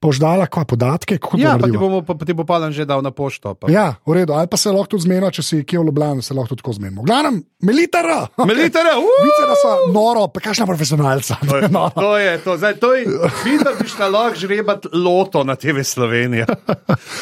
poždala 0.00 0.46
kva 0.46 0.62
podatke. 0.64 1.18
kako 1.18 1.38
Ja, 1.38 1.58
ti, 1.58 1.70
bomo, 1.74 2.02
pa, 2.06 2.14
pa 2.14 2.24
ti 2.24 2.32
bo 2.34 2.46
padan 2.46 2.72
že 2.72 2.86
dal 2.86 3.02
na 3.02 3.10
pošto. 3.10 3.54
Pa. 3.58 3.70
Ja, 3.70 3.98
v 4.06 4.22
redu, 4.22 4.32
ali 4.32 4.46
pa 4.46 4.56
se 4.56 4.70
lahko 4.70 4.94
tudi 4.94 5.06
zmena, 5.10 5.30
če 5.34 5.42
si 5.42 5.56
kje 5.66 5.82
v 5.82 5.90
Ljubljani, 5.90 6.22
se 6.22 6.34
lahko 6.34 6.54
tudi 6.54 6.62
tako 6.62 6.72
zmenimo. 6.78 7.02
Glavnem, 7.02 7.42
Melita 7.62 8.02
R. 8.02 8.10
Melita 8.46 8.82
R, 8.86 8.94
Vice, 9.26 9.42
da 9.50 9.56
so 9.58 9.72
noro, 9.92 10.28
pa 10.30 10.40
kakšna 10.40 10.66
profesionalca. 10.66 11.38
To 11.42 11.58
je, 11.58 11.68
Noro. 11.68 11.94
to 11.94 12.10
je, 12.16 12.32
to. 12.46 12.56
Zdaj, 12.56 12.74
to 12.78 12.94
je, 12.94 13.04
vidim, 13.44 13.62
da 13.66 13.74
bi 13.74 13.88
šla 13.90 14.08
lahko 14.08 14.38
žrebat 14.38 14.86
loto 14.94 15.44
na 15.44 15.58
TV 15.58 15.82
Slovenija. 15.82 16.46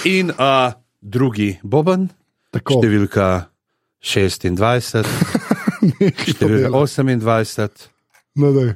In 0.05 0.31
uh, 0.37 0.73
drugi 1.01 1.57
Boban, 1.65 2.09
Tako, 2.53 2.81
številka 2.81 3.49
26, 4.05 5.05
nekaj 6.01 6.37
to 6.39 6.47
številka 6.47 6.69
dela. 6.69 6.85
28. 6.85 7.89
No, 8.37 8.53
daj. 8.53 8.75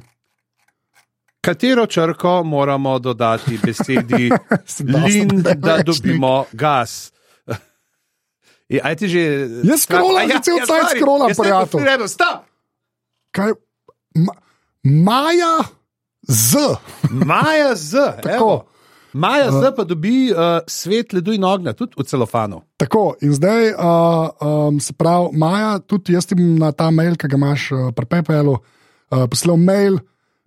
Katero 1.41 1.85
črko 1.85 2.43
moramo 2.43 2.99
dodati 2.99 3.59
besedi 3.65 4.31
lin, 5.05 5.29
da 5.55 5.77
dobimo 5.87 6.45
gas? 6.51 7.11
Je, 8.69 8.81
aj 8.83 8.95
ti 8.95 9.07
že. 9.07 9.19
Jaz 9.63 9.83
scrollam, 9.83 10.29
že 10.29 10.39
cel 10.43 10.57
cajt 10.57 10.69
sorry, 10.69 10.99
scrollam, 10.99 11.27
jaz 11.27 11.37
sem 11.37 11.43
prijatelj. 11.43 11.83
rekel, 11.83 12.07
Stop! 12.07 12.37
Kaj? 13.31 13.51
Ma, 14.15 14.33
Maja 14.83 15.55
Z. 16.27 16.77
Maja 17.09 17.75
z. 17.75 17.97
Tako. 18.21 18.67
Maja 19.13 19.51
z 19.51 19.73
pa 19.75 19.83
dobi 19.83 20.31
uh, 20.31 20.63
svet 20.67 21.11
ledu 21.13 21.33
in 21.35 21.43
ognja, 21.43 21.73
tudi 21.75 21.97
v 21.99 22.05
celofanu. 22.07 22.61
Tako, 22.79 23.17
in 23.19 23.33
zdaj, 23.35 23.73
uh, 23.73 24.29
um, 24.39 24.79
se 24.79 24.93
pravi, 24.93 25.35
Maja, 25.35 25.79
tudi 25.83 26.15
jaz 26.15 26.29
ti 26.29 26.37
bom 26.37 26.55
na 26.61 26.71
ta 26.71 26.87
mail, 26.95 27.17
ki 27.19 27.27
ga 27.27 27.35
imaš 27.35 27.71
uh, 27.75 27.89
pri 27.91 28.07
PayPalu, 28.07 28.55
uh, 28.55 29.25
poslal 29.27 29.59
mail, 29.59 29.99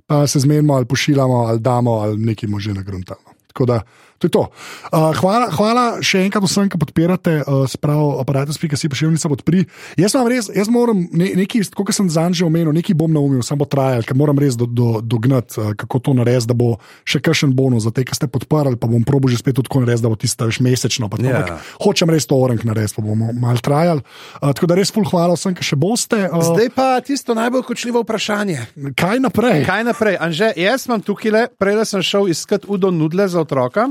pa 0.07 0.27
se 0.27 0.39
zmenimo 0.39 0.75
ali 0.75 0.85
pošiljamo, 0.85 1.35
ali 1.35 1.61
damo, 1.61 1.91
ali 1.93 2.19
nekaj 2.19 2.49
mu 2.49 2.59
že 2.61 2.75
nagruntamo. 2.75 3.35
Tako 3.47 3.67
da, 3.67 3.83
to 4.25 4.29
je 4.29 4.33
to. 4.33 4.45
Uh, 4.89 5.13
hvala, 5.21 5.53
hvala 5.53 5.85
še 6.01 6.25
enkrat 6.25 6.41
vsem, 6.49 6.65
ki 6.73 6.81
podpirate, 6.81 7.45
uh, 7.45 7.69
spravo 7.69 8.17
aparatus.si 8.25 8.89
pošiljnica 8.89 9.29
podpri. 9.29 9.67
Jaz 10.01 10.17
vam 10.17 10.25
res, 10.33 10.49
jaz 10.49 10.71
moram 10.73 11.05
ne, 11.13 11.29
nekaj, 11.37 11.69
kot 11.77 11.93
sem 11.93 12.09
zanj 12.09 12.41
že 12.41 12.47
omenil, 12.49 12.73
nekaj 12.73 12.97
bom 12.97 13.13
naumil, 13.13 13.45
samo 13.45 13.65
bo 13.65 13.69
trajal, 13.69 14.01
ker 14.01 14.17
moram 14.17 14.41
res 14.41 14.57
do, 14.57 14.65
do, 14.65 15.05
dognati, 15.05 15.61
uh, 15.61 15.77
kako 15.77 16.01
to 16.01 16.17
narediti, 16.17 16.49
da 16.49 16.57
bo 16.57 16.79
še 17.05 17.21
kakšen 17.21 17.53
bonus 17.53 17.85
za 17.85 17.93
te, 17.93 18.01
ki 18.01 18.17
ste 18.17 18.25
podprli, 18.33 18.81
pa 18.81 18.89
bom 18.89 19.05
probo 19.05 19.29
že 19.29 19.37
spet 19.37 19.61
tako 19.61 19.85
narediti, 19.85 20.07
da 20.07 20.09
bo 20.09 20.17
tisto 20.17 20.49
več 20.49 20.61
mesečno. 20.65 21.13
tako, 21.13 21.21
Ja. 21.25 21.45
ampak 21.45 21.61
Hočem 21.85 22.09
res 22.09 22.25
to 22.25 22.41
orenk 22.41 22.65
narediti, 22.65 22.97
pa 22.97 23.05
bomo 23.05 23.29
malo 23.37 23.61
trajali. 23.61 24.01
Uh, 24.41 24.57
tako 24.57 24.73
da 24.73 24.81
res 24.81 24.89
ful 24.89 25.05
hvala 25.05 25.37
vsem, 25.37 25.53
ki 25.53 25.61
še 25.61 25.77
boste. 25.77 26.17
Uh, 26.33 26.41
Zdaj 26.41 26.73
pa 26.73 26.89
tisto 27.05 27.37
najbolj 27.37 27.69
kočljivo 27.69 28.01
vprašanje. 28.01 28.73
kaj 28.97 29.21
naprej? 29.21 29.65
Kaj 29.69 29.85
naprej? 29.85 30.17
Anže, 30.17 30.49
jaz 30.57 30.89
imam 30.89 31.05
tukaj 31.05 31.29
le, 31.29 31.43
prej 31.61 31.85
sem 31.85 32.01
šel 32.01 32.33
iskat 32.33 32.65
udo 32.65 32.89
nudle 32.89 33.29
za 33.29 33.43
otroka. 33.43 33.91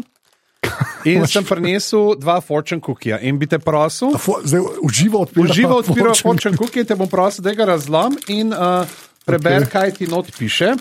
In 1.05 1.25
sem 1.27 1.43
prinesel 1.43 2.15
dva 2.15 2.37
fortune 2.39 2.79
cookija 2.79 3.17
in 3.19 3.35
bi 3.37 3.45
te 3.45 3.59
prosil, 3.59 4.13
fo- 4.15 4.39
Zdaj 4.41 4.61
uživo 4.81 5.19
odpira. 5.21 5.43
uživo 5.45 5.75
odpiral 5.77 6.15
Fortune- 6.15 6.57
cookie, 6.57 6.83
te 6.83 6.95
bom 6.95 7.07
prosil, 7.07 7.43
da 7.43 7.53
ga 7.53 7.65
razlom 7.67 8.15
in 8.29 8.49
uh, 8.49 8.87
preber, 9.25 9.61
okay. 9.61 9.71
kaj 9.71 9.91
ti 9.93 10.07
not 10.07 10.31
piše. 10.31 10.73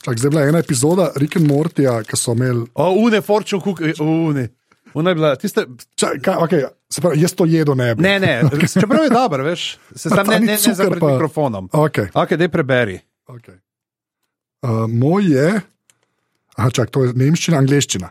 Čak, 0.00 0.14
zdaj 0.14 0.26
je 0.26 0.30
bila 0.30 0.42
ena 0.44 0.58
epizoda 0.58 1.10
Rick 1.16 1.36
and 1.36 1.46
Mortija, 1.46 2.02
ki 2.02 2.16
so 2.16 2.32
imeli. 2.32 2.66
O, 2.74 2.90
une 2.98 3.22
fortune 3.22 3.60
cookie, 3.60 3.94
une. 3.98 4.48
Una 4.92 5.10
je 5.10 5.14
bila, 5.14 5.36
tiste, 5.36 5.64
Čak, 5.94 6.20
kaj, 6.20 6.36
okay, 6.38 6.60
se 6.88 7.00
pravi, 7.00 7.20
jaz 7.20 7.32
to 7.32 7.44
jedo 7.44 7.74
ne 7.74 7.94
bi. 7.94 8.02
ne, 8.02 8.18
ne, 8.18 8.32
čeprav 8.74 9.04
je 9.04 9.10
dobro, 9.10 9.44
veš, 9.44 9.78
se 9.94 10.08
sam 10.08 10.26
ne, 10.26 10.40
ne, 10.40 10.46
ne 10.46 10.56
cuker 10.58 10.74
za 10.74 10.84
pred 10.86 11.00
pa- 11.00 11.12
mikrofonom. 11.12 11.68
Okay, 11.70 12.08
Ok, 12.14 12.34
daj 12.34 12.48
preberi. 12.48 13.00
okay. 13.26 13.56
Uh, 14.62 14.84
moj 14.86 15.24
je. 15.24 15.60
Aha, 16.56 16.70
čak, 16.70 16.90
to 16.90 17.04
je 17.04 17.12
nemščina, 17.14 17.56
angliščina. 17.56 18.10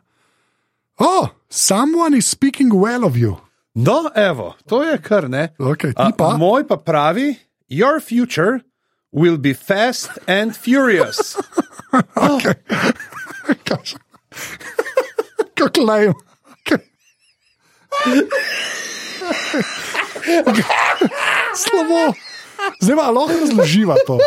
Oh, 0.99 1.29
someone 1.49 2.13
is 2.13 2.27
speaking 2.27 2.69
well 2.75 3.03
of 3.05 3.15
you. 3.17 3.37
No, 3.75 4.09
evo, 4.15 4.55
to 4.67 4.83
je 4.83 4.97
kar 4.97 5.29
ne. 5.29 5.49
Okay, 5.59 5.93
ti 5.93 6.03
A, 6.03 6.11
pa. 6.11 6.35
moj 6.37 6.67
pa 6.67 6.75
pravi, 6.77 7.37
your 7.67 7.99
future 8.01 8.61
will 9.11 9.37
be 9.37 9.53
fast 9.53 10.09
and 10.27 10.55
furious. 10.55 11.37
Kako 15.55 15.81
lajem. 15.81 16.13
Okay. 16.59 16.83
Slabo. 21.61 22.13
Zdaj 22.81 22.95
pa 22.95 23.11
lahko 23.11 23.33
razloživa 23.39 23.95
to. 24.07 24.19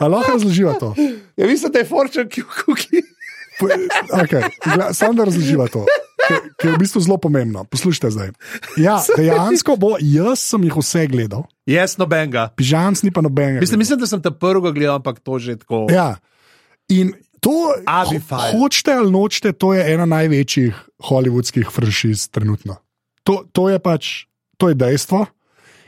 A 0.00 0.08
lahko 0.08 0.32
razloživa 0.32 0.72
to. 0.80 0.94
Ja, 1.36 1.46
mislim, 1.46 1.72
da 1.72 1.78
je 1.78 1.84
fortune 1.84 2.28
cookie. 2.30 3.02
Okay. 3.60 4.42
Sam 4.90 5.16
da 5.16 5.24
razloživa 5.24 5.68
to, 5.68 5.84
ki 6.56 6.66
je 6.66 6.72
v 6.72 6.78
bistvu 6.78 7.00
zelo 7.00 7.16
pomembno. 7.16 7.64
Poslušajte 7.64 8.10
zdaj. 8.10 8.28
Ja, 8.76 8.98
dejansko 9.18 9.76
bo, 9.76 9.96
jaz 9.98 10.40
sem 10.44 10.64
jih 10.64 10.76
vse 10.76 11.06
gledal, 11.06 11.44
Jaz 11.64 11.96
nobenega. 11.96 12.48
pižamc 12.50 13.02
ni 13.02 13.10
pa 13.10 13.20
nobenega. 13.20 13.60
Mislim, 13.60 13.78
mislim, 13.78 13.98
da 13.98 14.06
sem 14.06 14.18
te 14.18 14.30
prvega 14.30 14.70
gledal, 14.70 14.94
ampak 14.96 15.20
to 15.20 15.38
že 15.38 15.56
tako. 15.56 15.86
Ja. 15.88 16.16
In 16.88 17.12
to, 17.40 17.54
Abi 17.82 18.16
ho- 18.16 18.22
file. 18.22 18.52
hočete 18.52 18.92
ali 18.92 19.10
nočete, 19.10 19.52
to 19.52 19.72
je 19.72 19.84
ena 19.86 20.04
največjih 20.04 20.74
hollywoodskih 21.00 21.66
franšiz 21.66 22.28
trenutno. 22.28 22.76
To, 23.22 23.44
to 23.46 23.68
je 23.68 23.78
pač, 23.78 24.24
to 24.56 24.68
je 24.68 24.74
dejstvo. 24.74 25.26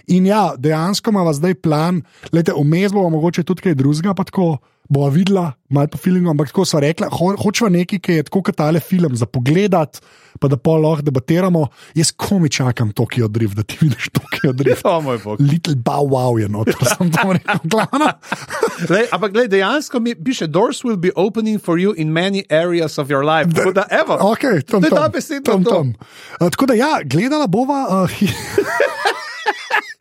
In 0.09 0.27
ja, 0.27 0.55
dejansko 0.55 1.11
imamo 1.11 1.31
zdaj 1.31 1.55
plan, 1.55 2.03
lete, 2.29 2.53
vmes 2.53 2.93
bomo 2.93 3.11
mogoče 3.11 3.43
tudi 3.43 3.63
kaj 3.63 3.75
drugega, 3.75 4.15
pa 4.15 4.25
tako 4.25 4.59
bova 4.89 5.09
videla, 5.11 5.53
malo 5.69 5.87
po 5.89 5.99
filmu, 5.99 6.31
ampak 6.31 6.51
tako 6.53 6.65
so 6.69 6.81
rekla, 6.81 7.09
ho, 7.13 7.31
hočeva 7.41 7.71
nekaj, 7.73 7.99
ki 7.99 8.13
je 8.19 8.25
tako 8.29 8.43
kot 8.43 8.57
tale 8.57 8.81
film 8.81 9.17
za 9.17 9.27
pogledat, 9.27 10.01
pa 10.41 10.49
da 10.49 10.57
pa 10.57 10.75
lahko 10.77 11.03
debatiramo. 11.07 11.67
Jaz 11.95 12.11
komi 12.17 12.51
čakam 12.51 12.91
Tokio 12.93 13.29
Drift, 13.29 13.57
da 13.57 13.63
ti 13.63 13.79
vidiš 13.81 14.11
Tokio 14.13 14.53
Drift. 14.53 14.83
O 14.93 15.01
moj 15.01 15.19
bog. 15.25 15.41
Little 15.41 15.75
bow 15.77 16.05
wow 16.11 16.37
je 16.41 16.49
noter, 16.49 16.75
sem 16.99 17.13
to 17.13 17.33
rekel, 17.33 17.61
glavno. 17.65 18.11
Lej, 18.93 19.07
ampak 19.13 19.33
gled, 19.33 19.51
dejansko 19.51 20.01
mi 20.01 20.15
piše, 20.15 20.47
doors 20.47 20.85
will 20.85 20.97
be 21.01 21.11
opening 21.17 21.61
for 21.63 21.79
you 21.79 21.95
in 21.97 22.13
many 22.13 22.45
areas 22.51 22.99
of 22.99 23.09
your 23.09 23.25
life. 23.25 23.49
Tako 23.55 23.73
da, 23.73 23.87
evo, 23.91 24.19
Okay, 24.33 24.61
tam, 24.63 24.81
to 24.83 24.87
je 24.87 24.91
tam, 24.91 24.99
ta 24.99 25.09
beseda. 25.09 25.53
tam, 25.53 25.65
tam. 25.65 25.95
Uh, 26.41 26.51
tako 26.51 26.67
da, 26.67 26.75
ja, 26.75 27.01
gledala 27.05 27.47
bova 27.47 27.87
uh, 28.05 28.11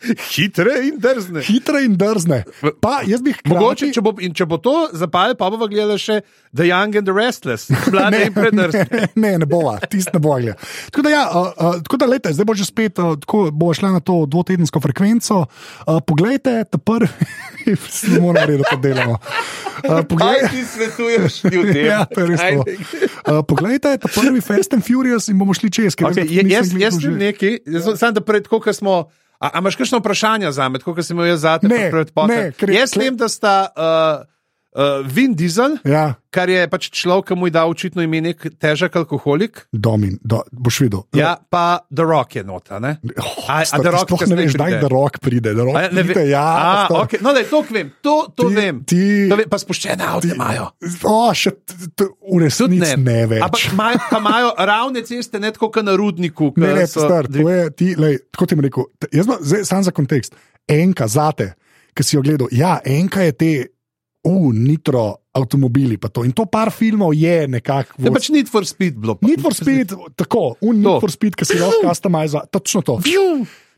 Hitre 0.01 0.79
in 0.87 0.97
drzne. 0.99 1.41
hitre 1.45 1.83
in 1.85 1.95
drzne. 1.97 2.41
Pa 2.81 3.01
jaz 3.05 3.21
bi 3.21 3.35
hkrati, 3.35 3.53
Mogoče, 3.53 3.89
če 3.93 4.01
bo, 4.01 4.13
in 4.23 4.33
če 4.33 4.47
bo 4.49 4.57
to 4.61 4.73
zapal, 4.97 5.35
pa 5.37 5.49
bomo 5.53 5.67
gledali 5.69 6.01
še 6.01 6.21
The 6.49 6.65
Young 6.71 6.97
and 6.97 7.05
the 7.05 7.13
Restless, 7.13 7.69
mlade 7.93 8.23
in 8.25 8.33
predrzne. 8.33 8.87
Ne, 8.91 9.07
ne, 9.15 9.31
ne 9.43 9.47
bova, 9.47 9.75
tisti 9.91 10.13
ne 10.15 10.21
bo 10.23 10.35
gledal. 10.39 10.57
Tako 10.89 11.03
da, 11.05 11.11
ja, 11.13 11.21
uh, 11.29 11.51
uh, 11.53 11.77
tako 11.85 11.99
da 12.01 12.07
lete, 12.09 12.33
zdaj 12.33 12.47
bo 12.49 12.55
že 12.57 12.65
spet, 12.65 12.99
uh, 12.99 13.13
tako 13.21 13.43
bo 13.53 13.69
šla 13.77 13.93
na 13.93 14.01
to 14.03 14.23
dvotedensko 14.25 14.81
frekvenco. 14.83 15.43
Uh, 15.45 16.01
poglejte, 16.05 16.63
ta 16.65 16.81
prvi, 16.81 17.09
ne 18.13 18.19
moramo 18.23 18.47
reči, 18.49 18.63
da 18.63 18.73
to 18.73 18.79
delamo. 18.81 19.19
Uh, 19.81 20.01
poglej, 20.09 20.49
ti 20.49 20.65
svetuješ 20.65 21.43
ljudem? 21.43 21.85
ja, 21.93 22.03
to 22.09 22.25
je 22.25 22.27
res 22.33 22.41
Kaj 22.41 22.57
to. 22.57 22.65
Uh, 22.65 23.41
poglejte, 23.47 23.95
ta 24.01 24.09
prvi 24.09 24.41
Fast 24.41 24.73
and 24.73 24.85
Furious 24.85 25.29
in 25.29 25.37
bomo 25.41 25.53
šli 25.57 25.71
čez. 25.71 25.97
Okay, 25.97 26.25
jaz, 26.25 26.45
nisem 26.45 26.81
jaz, 26.81 26.97
jaz 26.97 27.01
sem 27.01 27.17
nekaj, 27.21 27.57
jaz 27.65 27.89
sem 27.89 27.97
samo 28.01 28.17
da 28.17 28.25
pred, 28.25 28.49
koliko 28.49 28.73
smo. 28.73 29.03
A, 29.41 29.49
a 29.49 29.57
imaš 29.57 29.75
kakšno 29.75 29.97
vprašanje 29.97 30.51
za 30.51 30.69
me, 30.69 30.79
kot 30.79 31.01
sem 31.01 31.17
imel 31.17 31.27
jaz 31.27 31.41
za 31.41 31.55
te 31.57 31.67
Ne, 31.67 31.89
pred 31.89 32.11
je- 32.69 32.75
Jaz 32.75 32.93
vem, 32.95 33.17
da 33.17 33.25
sta 33.27 33.55
uh, 33.67 34.25
uh, 34.75 35.03
Vin 35.05 35.33
Diesel, 35.35 35.77
Ja, 35.85 36.15
kar 36.31 36.47
je 36.47 36.63
pač 36.67 36.89
človek, 36.89 37.27
ki 37.27 37.35
mu 37.35 37.47
je 37.47 37.51
dal 37.51 37.67
očitno 37.69 38.01
ime 38.01 38.21
nek 38.21 38.37
težek 38.57 38.95
alkoholik, 38.95 39.65
Domin, 39.73 40.17
do, 40.23 40.39
boš 40.51 40.79
videl. 40.81 41.03
ja, 41.13 41.35
pa 41.49 41.83
The 41.89 42.03
Rock 42.03 42.35
je 42.35 42.43
nota. 42.43 42.79
Ne? 42.79 42.97
Oh, 43.17 43.49
A- 43.49 43.61
a 43.61 43.65
sta- 43.65 43.77
The 43.77 43.83
ti 43.83 43.91
Rock 43.91 44.07
sploh 44.07 44.19
ne 44.19 44.25
kasneje 44.25 44.47
veš, 44.47 44.55
kdaj 44.55 44.71
da 44.79 44.87
rok 44.87 45.19
pride. 45.19 45.53
Da 45.53 45.63
rock 45.63 45.75
A, 45.75 45.81
ne, 45.91 46.03
pride, 46.03 46.23
ja, 46.29 46.43
a, 46.43 46.85
sta- 46.87 47.01
okay. 47.01 47.19
no, 47.21 47.33
daj, 47.33 47.45
to 47.45 47.59
vem, 47.69 47.87
to, 48.01 48.15
to 48.31 48.43
Ti- 48.47 48.55
vem. 48.55 48.75
ti- 48.83 49.27
To 49.29 49.35
vem. 49.35 49.49
Pa 49.49 49.57
spuščene 49.57 50.03
avto 50.03 50.27
imajo. 50.27 50.69
O, 51.03 51.33
še 51.33 51.51
v 51.91 52.39
resnici 52.39 52.79
ne, 52.79 52.95
ne 52.97 53.19
več. 53.27 53.43
Ampak 53.43 53.63
imajo, 53.71 53.97
pa 54.07 54.17
imajo 54.19 54.49
ravne 54.57 55.01
ceste, 55.03 55.35
ne 55.37 55.51
tako 55.51 55.67
kot 55.69 55.83
na 55.83 55.95
rudniku. 55.95 56.53
ne, 56.55 56.73
ne, 56.73 56.87
so 56.87 57.03
star, 57.03 57.27
to 57.27 57.43
je 57.43 57.69
ti, 57.71 57.95
lej, 57.95 58.19
tako 58.31 58.45
ti 58.45 58.55
bom 58.55 58.63
rekel. 58.63 58.87
Jaz 59.11 59.27
sam 59.67 59.83
za 59.83 59.91
kontekst. 59.91 60.31
Enka 60.65 61.07
zate, 61.07 61.53
ki 61.91 62.03
si 62.03 62.15
jo 62.15 62.21
gledal. 62.21 62.47
Ja, 62.51 62.79
enka 62.85 63.21
je 63.21 63.31
te, 63.33 63.51
uh, 64.23 64.53
nitro, 64.53 65.15
avtomobili. 65.33 65.97
pa 65.97 66.09
to. 66.09 66.23
In 66.23 66.31
to 66.31 66.45
par 66.45 66.71
filmov 66.71 67.13
je 67.15 67.47
nekako. 67.47 67.97
Je 67.97 68.11
pač 68.11 68.29
Need 68.29 68.49
for 68.49 68.65
Speed 68.67 68.99
bilo. 68.99 69.17
Need 69.21 69.41
for 69.41 69.55
Speed, 69.55 69.93
tako, 70.15 70.55
un 70.61 70.83
To. 70.83 70.89
Need 70.89 71.01
for 71.01 71.11
Speed, 71.11 71.35
ki 71.35 71.45
si 71.45 71.59
lahko 71.59 71.87
customiza, 71.87 72.45
točno 72.51 72.81
to. 72.81 72.99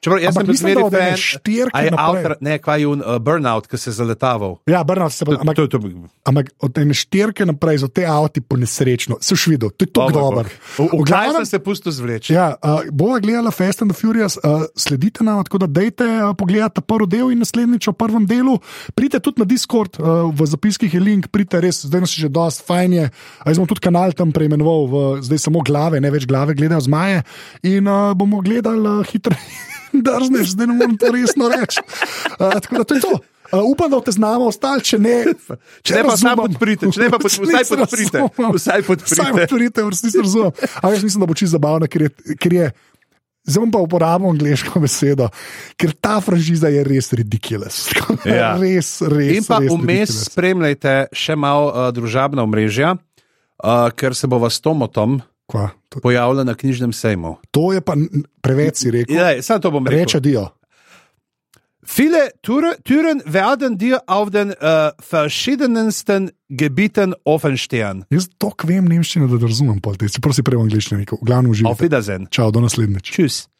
Čeprav 0.03 0.19
jaz 0.19 0.35
Ampak 0.37 0.41
sem 0.41 0.45
bil 0.45 0.53
mislim, 0.53 0.67
da 0.67 0.73
zmeraj 0.73 0.83
od 0.83 0.93
ene 0.93 1.11
fan. 1.11 1.17
štirke 1.17 1.71
A 1.73 1.81
je 1.81 1.91
avtor, 1.97 2.35
ne, 2.43 2.57
kaj 2.59 2.81
je 2.83 2.87
un 2.91 2.99
uh, 2.99 3.17
burnout, 3.23 3.67
ki 3.71 3.77
se 3.79 3.89
je 3.89 3.93
zaletaval. 3.95 4.57
Ja, 4.67 4.83
Bernard 4.83 5.15
se 5.15 5.25
To, 5.25 5.37
ampak, 5.39 5.55
to, 5.55 5.67
to, 5.67 5.79
ampak 6.27 6.51
od 6.59 6.77
ene 6.77 6.93
štirke 6.93 7.45
naprej 7.47 7.77
za 7.85 7.87
te 7.87 8.03
avti 8.05 8.41
po 8.41 8.59
nesrečno, 8.59 9.17
se 9.23 9.33
už 9.33 9.47
videl, 9.47 9.71
to 9.71 9.87
je 9.87 9.91
tako 9.95 10.11
dober. 10.11 10.49
Glavnem- 11.07 11.39
sem 11.43 11.45
se 11.45 11.59
pustil 11.63 11.95
zvleči? 11.95 12.33
Ja, 12.35 12.55
uh, 12.59 12.83
bova 12.91 13.19
gledala 13.23 13.51
Fast 13.51 13.81
and 13.81 13.91
the 13.91 13.95
Furious, 13.95 14.35
uh, 14.43 14.67
sledite 14.75 15.23
nam, 15.23 15.39
tako 15.47 15.63
da 15.63 15.67
dejte 15.71 16.03
uh, 16.03 16.35
pogledati 16.35 16.83
prvi 16.83 17.07
del 17.07 17.31
in 17.31 17.39
naslednjič 17.39 17.87
o 17.87 17.95
prvem 17.95 18.27
delu. 18.27 18.59
Pridite 18.95 19.23
tudi 19.23 19.39
na 19.39 19.47
Discord, 19.47 19.95
uh, 19.99 20.27
v 20.35 20.45
zapiskih 20.45 20.93
je 20.93 20.99
link, 20.99 21.31
pridite 21.31 21.63
res, 21.63 21.85
zdaj 21.87 22.03
nas 22.03 22.17
je 22.17 22.27
že 22.27 22.29
dosti 22.29 22.67
fajn. 22.67 22.93
Je. 22.93 23.05
Uh, 23.07 23.47
jaz 23.47 23.59
bom 23.61 23.67
tudi 23.71 23.79
kanal 23.79 24.11
tam 24.11 24.35
preimenoval, 24.35 24.87
v, 24.91 24.95
zdaj 25.23 25.47
samo 25.47 25.63
glave, 25.63 26.03
ne 26.03 26.11
več 26.11 26.27
glave, 26.27 26.57
gledajo 26.59 26.83
zmaje. 26.91 27.23
In 27.63 27.87
uh, 27.87 28.11
bomo 28.17 28.43
gledali 28.43 28.99
uh, 28.99 29.07
hitro. 29.07 29.39
Drzneš, 29.93 30.55
zdaj 30.55 30.67
ne 30.67 30.73
morem 30.73 30.97
to 30.97 31.11
resno 31.11 31.49
reči. 31.49 31.81
Uh, 32.39 32.57
tako 32.57 32.77
da 32.77 32.83
to 32.83 32.95
je 32.95 33.01
to. 33.01 33.13
Uh, 33.53 33.59
upam, 33.69 33.91
da 33.91 34.01
te 34.01 34.11
znamo 34.11 34.47
ostali, 34.47 34.81
če 34.81 34.97
ne. 34.97 35.17
Če 35.83 35.95
ne 35.95 36.03
pa 36.03 36.15
vsaj 36.15 36.35
podprite, 36.35 36.89
če 36.89 36.99
ne 36.99 37.09
pa 37.09 37.19
pod- 37.19 37.29
Če 37.29 37.43
vsaj 37.43 37.67
podprite, 37.69 38.23
vsaj 38.55 38.81
podprite. 38.81 39.13
Vsaj 39.13 39.31
podprite, 39.31 39.83
v 39.83 39.89
resnici 39.89 40.17
razumem. 40.17 40.51
Ampak 40.73 40.91
jaz 40.91 41.03
mislim, 41.03 41.21
da 41.21 41.29
bo 41.29 41.37
čisto 41.37 41.53
zabavno, 41.53 41.85
ker 41.87 42.01
je. 42.01 42.09
Ker 42.35 42.53
je 42.53 42.71
Zdaj 43.43 43.59
bom 43.59 43.71
pa 43.75 43.79
uporabil 43.83 44.29
angliško 44.31 44.79
besedo, 44.79 45.25
ker 45.75 45.91
ta 45.91 46.21
franšiza 46.23 46.69
je 46.71 46.83
res 46.87 47.11
ridiculous. 47.11 47.89
Ja. 48.23 48.55
res, 48.55 49.01
res. 49.03 49.35
In 49.35 49.43
pa 49.43 49.57
vmes 49.59 50.13
spremljajte 50.29 51.11
še 51.11 51.35
malo 51.35 51.67
uh, 51.67 51.89
družabna 51.91 52.39
omrežja, 52.47 52.93
uh, 52.95 53.91
ker 53.91 54.15
se 54.15 54.31
bova 54.31 54.47
s 54.47 54.63
Tomotom 54.63 55.19
Kva, 55.47 55.69
to, 55.89 55.99
pojavila 55.99 56.43
na 56.43 56.55
knjižnem 56.55 56.93
sejmu. 56.93 57.37
to 57.51 57.73
je 57.73 57.81
pa 57.81 57.93
preveč 58.41 58.77
si 58.77 58.91
rekel. 58.91 59.15
Ja, 59.15 59.41
samo 59.43 59.59
to 59.59 59.71
bom 59.71 59.87
rekel. 59.87 59.99
Reče 59.99 60.19
dio. 60.19 60.49
Viele 61.83 62.31
Türe- 62.41 62.77
Türen 62.83 63.21
werden 63.25 63.77
dir 63.77 64.01
auf 64.07 64.29
den 64.31 64.51
uh, 64.55 64.91
verschiedensten 64.99 66.31
Gebieten 66.47 67.13
offenstehen. 67.25 68.05
Jaz 68.09 68.29
to 68.39 68.53
vem 68.63 68.85
nemščino, 68.87 69.27
da 69.27 69.35
razumem, 69.45 69.81
pol 69.83 69.97
te, 69.99 70.07
čeprav 70.07 70.31
si 70.33 70.43
prej 70.47 70.61
v 70.61 70.63
angliščini 70.63 71.01
rekel. 71.03 71.19
V 71.19 71.27
glavnem 71.27 71.51
Auf. 71.67 71.81
Wiedersehen. 71.83 72.29
Čau, 72.31 72.51
do 72.55 72.63
naslednjič. 72.63 73.11
Tschüss. 73.11 73.52